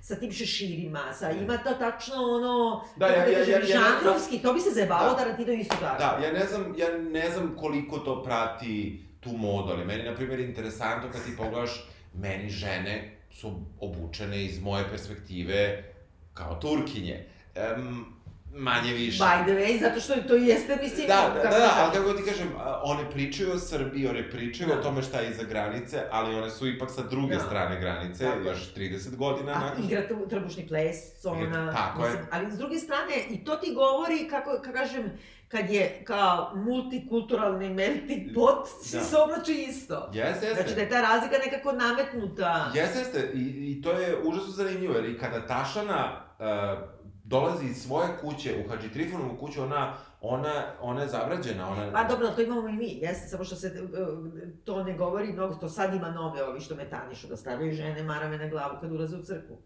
sa 0.00 0.14
tim 0.14 0.32
šeširima, 0.32 1.12
sa, 1.12 1.30
ima 1.30 1.56
to 1.56 1.70
tačno 1.70 2.14
ono, 2.16 2.84
Da, 2.96 3.06
ja- 3.06 3.26
ja- 3.26 3.38
ja- 3.38 3.58
ja- 3.58 3.64
žanrovski, 3.66 4.38
to 4.38 4.52
bi 4.52 4.60
se 4.60 4.70
zajebalo 4.70 5.10
Da. 5.10 5.16
Tarantino 5.16 5.52
isto 5.52 5.76
kaže. 5.80 5.98
Da, 5.98 6.18
ja 6.24 6.32
ne 6.32 6.46
znam, 6.46 6.74
ja 6.76 6.88
ne 7.00 7.30
znam 7.30 7.56
koliko 7.56 7.98
to 7.98 8.22
prati 8.22 9.02
tu 9.20 9.30
modu, 9.30 9.72
ali 9.72 9.84
meni, 9.84 10.02
na 10.02 10.14
primjer, 10.14 10.40
interesantno 10.40 11.10
kad 11.12 11.24
ti 11.24 11.36
pogledaš, 11.36 11.70
meni 12.14 12.50
žene 12.50 13.16
su 13.30 13.52
obučene 13.80 14.44
iz 14.44 14.60
moje 14.60 14.84
perspektive 14.90 15.84
kao 16.34 16.54
turkinje. 16.54 17.26
Um, 17.76 18.15
manje 18.56 18.92
više. 18.92 19.18
By 19.18 19.42
the 19.44 19.52
way, 19.54 19.80
zato 19.80 20.00
što 20.00 20.14
to 20.18 20.34
jeste, 20.34 20.78
mislim, 20.82 21.06
Da, 21.06 21.30
da, 21.34 21.42
da, 21.42 21.58
da, 21.58 21.70
ali 21.76 21.92
kako 21.94 22.12
ti 22.12 22.22
kažem, 22.24 22.48
one 22.84 23.10
pričaju 23.10 23.52
o 23.52 23.58
Srbiji, 23.58 24.08
one 24.08 24.30
pričaju 24.30 24.68
Da. 24.68 24.74
o 24.74 24.82
tome 24.82 25.02
šta 25.02 25.20
je 25.20 25.30
iza 25.30 25.42
granice, 25.44 26.02
ali 26.10 26.34
one 26.34 26.50
su 26.50 26.68
ipak 26.68 26.90
sa 26.90 27.02
druge 27.02 27.34
Da. 27.34 27.40
strane 27.40 27.80
granice, 27.80 28.24
Tako 28.24 28.38
je. 28.38 28.44
još 28.44 28.74
30 28.74 29.16
godina 29.16 29.52
A 29.52 29.58
nakon... 29.60 29.84
igra 29.84 30.02
trbušni 30.30 30.68
ples, 30.68 30.96
ona, 31.24 31.72
tako 31.72 32.02
je. 32.02 32.06
mislim, 32.06 32.26
ali 32.32 32.50
s 32.50 32.58
druge 32.58 32.76
strane, 32.76 33.14
i 33.30 33.44
to 33.44 33.56
ti 33.56 33.74
govori, 33.74 34.28
kako, 34.30 34.50
kako 34.54 34.72
kažem, 34.74 35.12
kad 35.48 35.70
je 35.70 36.02
kao 36.04 36.52
multikulturalni 36.56 37.68
melting 37.70 38.34
pot, 38.34 38.58
svi 38.82 38.98
Da. 38.98 39.04
se 39.04 39.16
oblače 39.18 39.52
isto. 39.54 40.10
Jeste, 40.12 40.46
jeste. 40.46 40.54
Znači 40.54 40.74
da 40.74 40.80
je 40.80 40.88
ta 40.88 41.00
razlika 41.02 41.36
nekako 41.44 41.72
nametnuta. 41.74 42.70
Jeste, 42.74 42.98
jeste, 42.98 43.30
I, 43.34 43.40
i 43.70 43.82
to 43.82 43.92
je 43.92 44.16
užasno 44.18 44.50
zanimljivo, 44.50 44.94
jer 44.94 45.04
i 45.04 45.18
kada 45.18 45.46
Tašana 45.46 46.20
uh, 46.38 46.46
dolazi 47.28 47.66
iz 47.66 47.82
svoje 47.82 48.08
kuće 48.20 48.64
u 48.64 48.70
Hadži 48.70 48.92
Trifunovu 48.92 49.36
kuću, 49.40 49.62
ona, 49.62 49.96
ona, 50.20 50.64
ona 50.80 51.02
je 51.02 51.08
zabrađena, 51.08 51.68
ona... 51.68 51.92
Pa 51.92 52.04
dobro, 52.04 52.28
to 52.28 52.42
imamo 52.42 52.68
i 52.68 52.72
mi, 52.72 52.98
jeste, 53.02 53.28
samo 53.28 53.44
što 53.44 53.56
se 53.56 53.82
uh, 53.82 53.88
to 54.64 54.84
ne 54.84 54.96
govori 54.96 55.32
mnogo, 55.32 55.54
to 55.54 55.68
sad 55.68 55.94
ima 55.94 56.10
nove 56.10 56.44
ovi 56.44 56.60
što 56.60 56.74
metanišu, 56.74 57.26
da 57.26 57.36
stavljaju 57.36 57.74
žene 57.74 58.02
marame 58.02 58.38
na 58.38 58.48
glavu 58.48 58.76
kad 58.80 58.92
ulaze 58.92 59.16
u 59.16 59.22
crkvu. 59.22 59.56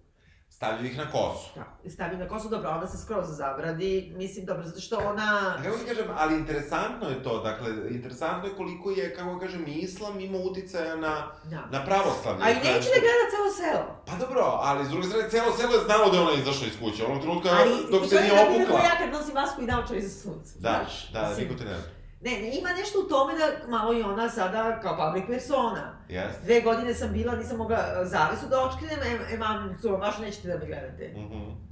Stavljaju 0.50 0.86
ih 0.86 0.98
na 0.98 1.10
kosu. 1.10 1.48
I 1.84 1.90
stavi 1.90 2.16
na 2.16 2.28
kosu, 2.28 2.48
dobro, 2.48 2.70
onda 2.70 2.86
se 2.86 2.98
skroz 2.98 3.24
zabradi, 3.28 4.12
mislim, 4.16 4.46
dobro, 4.46 4.62
zato 4.66 4.80
što 4.80 4.96
ona... 4.98 5.54
A 5.58 5.62
Kako 5.62 5.76
ti 5.76 5.84
kažem, 5.86 6.06
ali 6.16 6.34
interesantno 6.34 7.08
je 7.08 7.22
to, 7.22 7.38
dakle, 7.38 7.68
interesantno 7.90 8.48
je 8.48 8.56
koliko 8.56 8.90
je, 8.90 9.14
kako 9.14 9.38
kažem, 9.38 9.64
islam 9.66 10.20
ima 10.20 10.38
uticaja 10.38 10.96
na, 10.96 11.26
Da. 11.44 11.60
na 11.70 11.84
pravoslavlje. 11.84 12.44
A 12.44 12.50
i 12.50 12.54
neće 12.54 12.88
da 12.94 13.00
gleda 13.04 13.26
celo 13.32 13.50
selo. 13.60 14.02
Pa 14.06 14.16
dobro, 14.16 14.40
ali 14.60 14.84
s 14.84 14.88
druge 14.88 15.06
strane, 15.06 15.30
celo 15.30 15.52
selo 15.52 15.74
je 15.74 15.84
znalo 15.84 16.10
da 16.10 16.16
je 16.16 16.22
ona 16.22 16.32
izašla 16.32 16.66
iz 16.66 16.76
kuće, 16.82 17.06
onog 17.06 17.20
trenutka 17.20 17.48
Ali, 17.60 17.70
dok 17.90 18.02
se 18.04 18.10
to 18.10 18.16
je 18.16 18.22
nije 18.22 18.34
na 18.34 18.42
primjer 18.42 18.62
obukla. 18.62 18.80
ko 18.80 18.86
ja 18.86 18.98
kad 18.98 19.10
nosim 19.12 19.34
masku 19.34 19.62
i 19.62 19.66
naočare 19.66 20.00
za 20.00 20.20
sunce. 20.22 20.52
Da, 20.58 20.70
znaš, 20.80 21.12
da, 21.12 21.28
mislim. 21.28 21.48
niko 21.48 21.58
te 21.58 21.64
ne 21.64 21.74
zna. 21.74 21.88
Ne, 22.20 22.30
ne, 22.30 22.58
ima 22.58 22.68
nešto 22.72 23.00
u 23.00 23.08
tome 23.08 23.32
da 23.34 23.46
malo 23.68 23.92
i 23.92 24.02
ona 24.02 24.28
sada 24.28 24.80
kao 24.82 24.96
public 25.02 25.24
persona. 25.26 25.99
Jeste. 26.10 26.44
Dve 26.44 26.60
godine 26.60 26.94
sam 26.94 27.12
bila, 27.12 27.36
nisam 27.36 27.56
mogla 27.56 27.76
e, 27.76 28.04
zavesu 28.04 28.46
da 28.48 28.62
očkrinem, 28.62 28.98
e, 29.02 29.34
e 29.34 29.38
mam, 29.38 29.78
co, 29.82 29.96
baš 29.96 30.18
nećete 30.18 30.48
da 30.48 30.58
me 30.58 30.66
gledate. 30.66 31.12
Mhm. 31.16 31.70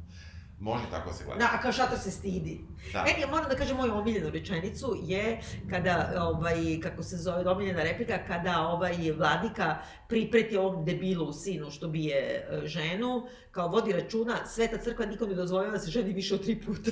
Može 0.61 0.85
tako 0.91 1.13
se 1.13 1.25
gleda. 1.25 1.39
Da, 1.39 1.51
a 1.53 1.63
kao 1.63 1.73
šator 1.73 1.99
se 1.99 2.11
stidi. 2.11 2.61
Da. 2.93 3.03
Meni, 3.03 3.21
ja 3.21 3.27
moram 3.27 3.49
da 3.49 3.57
kažem 3.57 3.77
moju 3.77 3.95
omiljenu 3.95 4.31
rečenicu 4.31 4.97
je 5.03 5.41
kada, 5.71 6.13
ovaj, 6.21 6.81
kako 6.83 7.03
se 7.03 7.17
zove, 7.17 7.51
omiljena 7.51 7.83
replika, 7.83 8.19
kada 8.27 8.61
ovaj 8.61 9.13
vladika 9.17 9.79
pripreti 10.09 10.57
ovom 10.57 10.85
debilu 10.85 11.33
sinu 11.33 11.71
što 11.71 11.89
bije 11.89 12.19
e, 12.19 12.67
ženu, 12.67 13.27
kao 13.51 13.69
vodi 13.69 13.93
računa, 13.93 14.47
sveta 14.47 14.79
crkva 14.79 15.07
nikom 15.07 15.29
ne 15.29 15.35
dozvoljava 15.35 15.73
da 15.73 15.79
se 15.79 15.91
ženi 15.91 16.13
više 16.13 16.35
od 16.35 16.43
tri 16.43 16.61
puta. 16.67 16.91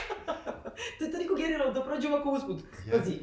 to 0.98 1.04
je 1.04 1.12
toliko 1.12 1.34
genijalno 1.34 1.72
da 1.72 1.82
prođe 1.82 2.08
ovako 2.08 2.30
usput. 2.30 2.62
Jeste. 2.86 2.98
Pazi, 2.98 3.18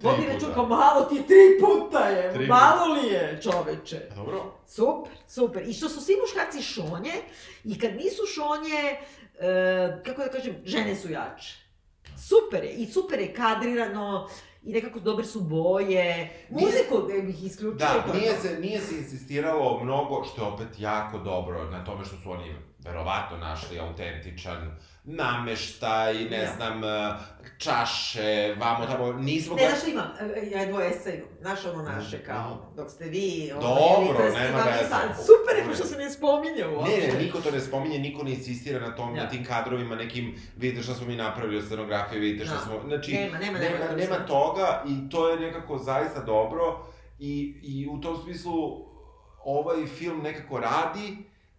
vodi 0.00 0.26
računa, 0.26 0.54
kao 0.54 0.66
malo 0.66 1.04
ti 1.04 1.16
je, 1.16 1.26
tri 1.26 1.60
puta 1.60 1.98
je, 1.98 2.34
Tri 2.34 2.46
malo 2.46 2.94
li 2.94 3.08
je, 3.08 3.40
čoveče. 3.42 4.00
Dobro. 4.16 4.54
Super, 4.66 5.12
super. 5.28 5.68
I 5.68 5.72
što 5.72 5.88
su 5.88 6.00
svi 6.00 6.14
muškarci 6.20 6.62
šonje, 6.62 7.12
i 7.64 7.78
kad 7.78 7.96
nisu 7.96 8.26
šonje, 8.26 8.96
e, 9.38 10.02
kako 10.06 10.22
da 10.22 10.28
kažem, 10.28 10.56
žene 10.64 10.96
su 10.96 11.10
jače. 11.10 11.54
Super 12.28 12.64
je, 12.64 12.72
i 12.72 12.86
super 12.86 13.20
je 13.20 13.34
kadrirano, 13.34 14.28
i 14.62 14.72
nekako 14.72 15.00
dobre 15.00 15.24
su 15.24 15.40
boje. 15.40 16.30
Muziku 16.50 17.10
e, 17.18 17.22
bih 17.22 17.44
isključila. 17.44 18.04
Da, 18.06 18.12
nije 18.18 18.36
se, 18.40 18.58
nije 18.60 18.80
se 18.80 18.96
insistiralo 18.96 19.84
mnogo, 19.84 20.24
što 20.24 20.42
je 20.42 20.48
opet 20.48 20.68
jako 20.78 21.18
dobro, 21.18 21.70
na 21.70 21.84
tome 21.84 22.04
što 22.04 22.16
su 22.16 22.30
oni 22.30 22.54
verovatno 22.78 23.36
našli 23.36 23.78
autentičan 23.78 24.70
nameštaj, 25.04 26.14
ne 26.14 26.38
Da. 26.38 26.52
znam, 26.56 26.84
eh, 26.84 27.14
čaše, 27.58 28.54
vamo 28.58 28.86
tamo, 28.86 29.12
nismo... 29.12 29.56
Ne, 29.56 29.68
znaš 29.68 29.92
imam? 29.92 30.06
E, 30.20 30.50
Ja 30.50 30.66
dvoje 30.66 30.90
esca 30.90 31.10
imam. 31.10 31.28
Znaš 31.40 31.64
ono 31.64 31.82
naše, 31.82 32.18
kao, 32.18 32.72
dok 32.76 32.90
ste 32.90 33.04
vi... 33.04 33.50
ono, 33.52 33.62
Dobro, 33.62 34.24
jeli, 34.24 34.34
nema 34.34 34.58
veze. 34.58 34.94
Super, 35.16 35.68
je, 35.68 35.74
što 35.74 35.84
se 35.84 35.96
ne 35.96 36.10
spominje 36.10 36.66
uopšte. 36.66 36.96
Ne, 36.98 37.12
ne, 37.12 37.18
niko 37.18 37.40
to 37.40 37.50
ne 37.50 37.60
spominje, 37.60 37.98
niko 37.98 38.22
ne 38.22 38.30
insistira 38.30 38.80
na 38.80 38.96
tom, 38.96 39.14
Da. 39.14 39.22
na 39.22 39.28
tim 39.28 39.44
kadrovima, 39.44 39.94
nekim, 39.96 40.34
vidite 40.56 40.82
šta 40.82 40.94
smo 40.94 41.06
mi 41.06 41.16
napravili 41.16 41.56
od 41.56 41.64
scenografije, 41.64 42.20
vidite 42.20 42.44
šta 42.44 42.54
Da. 42.54 42.60
smo, 42.60 42.80
znači, 42.86 43.12
Nema, 43.12 43.38
nema, 43.38 43.58
nema, 43.58 43.78
nema, 43.78 43.92
nema 43.94 44.26
toga 44.26 44.82
i 44.88 45.10
to 45.10 45.28
je 45.28 45.40
nekako 45.40 45.78
zaista 45.78 46.20
dobro 46.20 46.86
i, 47.18 47.54
i 47.62 47.88
u 47.88 48.00
tom 48.00 48.16
smislu 48.24 48.86
ovaj 49.44 49.86
film 49.88 50.20
nekako 50.22 50.60
radi 50.60 51.16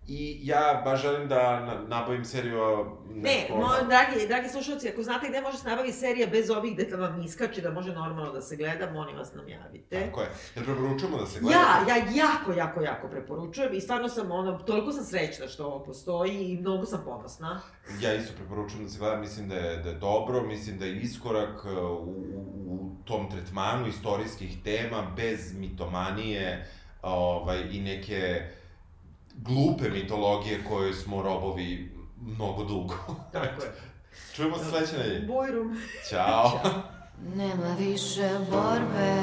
i 0.09 0.39
ja 0.43 0.81
baš 0.85 1.01
želim 1.01 1.27
da 1.27 1.59
na- 1.59 1.81
nabavim 1.87 2.25
seriju 2.25 2.85
Ne, 3.11 3.21
neko- 3.31 3.57
moj, 3.57 3.77
dragi, 3.87 4.27
dragi 4.27 4.49
slušalci, 4.49 4.89
ako 4.89 5.03
znate 5.03 5.27
gde 5.29 5.41
može 5.41 5.57
se 5.57 5.69
nabaviti 5.69 5.97
serija 5.97 6.27
bez 6.27 6.49
ovih 6.49 6.89
da 6.89 6.97
vam 6.97 7.21
iskače, 7.21 7.61
da 7.61 7.71
može 7.71 7.93
normalno 7.93 8.31
da 8.31 8.41
se 8.41 8.55
gleda, 8.55 8.91
molim 8.91 9.17
vas 9.17 9.33
nam 9.33 9.49
javite. 9.49 10.01
Tako 10.01 10.21
je. 10.21 10.27
Jel 10.55 10.65
preporučujemo 10.65 11.17
da 11.17 11.25
se 11.25 11.39
gleda? 11.39 11.55
Ja, 11.55 11.85
ja 11.89 11.97
jako, 11.97 12.53
jako, 12.53 12.81
jako 12.81 13.07
preporučujem 13.07 13.73
i 13.73 13.81
stvarno 13.81 14.09
sam 14.09 14.31
ono, 14.31 14.57
toliko 14.57 14.91
sam 14.91 15.03
srećna 15.03 15.47
što 15.47 15.65
ovo 15.65 15.79
postoji 15.79 16.31
i 16.41 16.57
mnogo 16.57 16.85
sam 16.85 17.01
ponosna. 17.05 17.61
Ja 18.01 18.13
isto 18.13 18.33
preporučujem 18.35 18.83
da 18.83 18.89
se 18.89 18.99
gleda, 18.99 19.17
mislim 19.17 19.49
da 19.49 19.55
je, 19.55 19.77
da 19.77 19.89
je 19.89 19.95
dobro, 19.95 20.41
mislim 20.41 20.79
da 20.79 20.85
je 20.85 20.97
iskorak 20.97 21.65
u, 21.65 21.69
u, 21.69 22.13
u 22.67 23.05
tom 23.05 23.31
tretmanu 23.31 23.87
istorijskih 23.87 24.57
tema, 24.63 25.11
bez 25.15 25.53
mitomanije 25.53 26.67
ovaj, 27.01 27.63
i 27.71 27.81
neke 27.81 28.41
glupe 29.41 29.89
mitologije 29.89 30.63
koje 30.69 30.93
smo 30.93 31.21
robovi 31.21 31.91
mnogo 32.21 32.63
dugo. 32.63 32.95
Tako 33.33 33.63
je. 33.63 33.71
Čujemo 34.35 34.57
se 34.57 34.65
sledeće 34.65 34.97
nedelje. 34.97 35.27
Bujrum. 35.27 35.77
Ćao. 36.09 36.59
Nema 37.35 37.75
više 37.79 38.29
borbe 38.51 39.21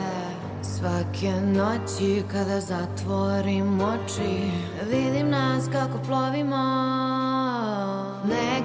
Svake 0.62 1.32
noći 1.32 2.22
kada 2.32 2.60
zatvorim 2.60 3.80
oči 3.80 4.50
Vidim 4.90 5.30
nas 5.30 5.64
kako 5.72 5.98
plovimo 6.06 6.56
Ne 8.24 8.60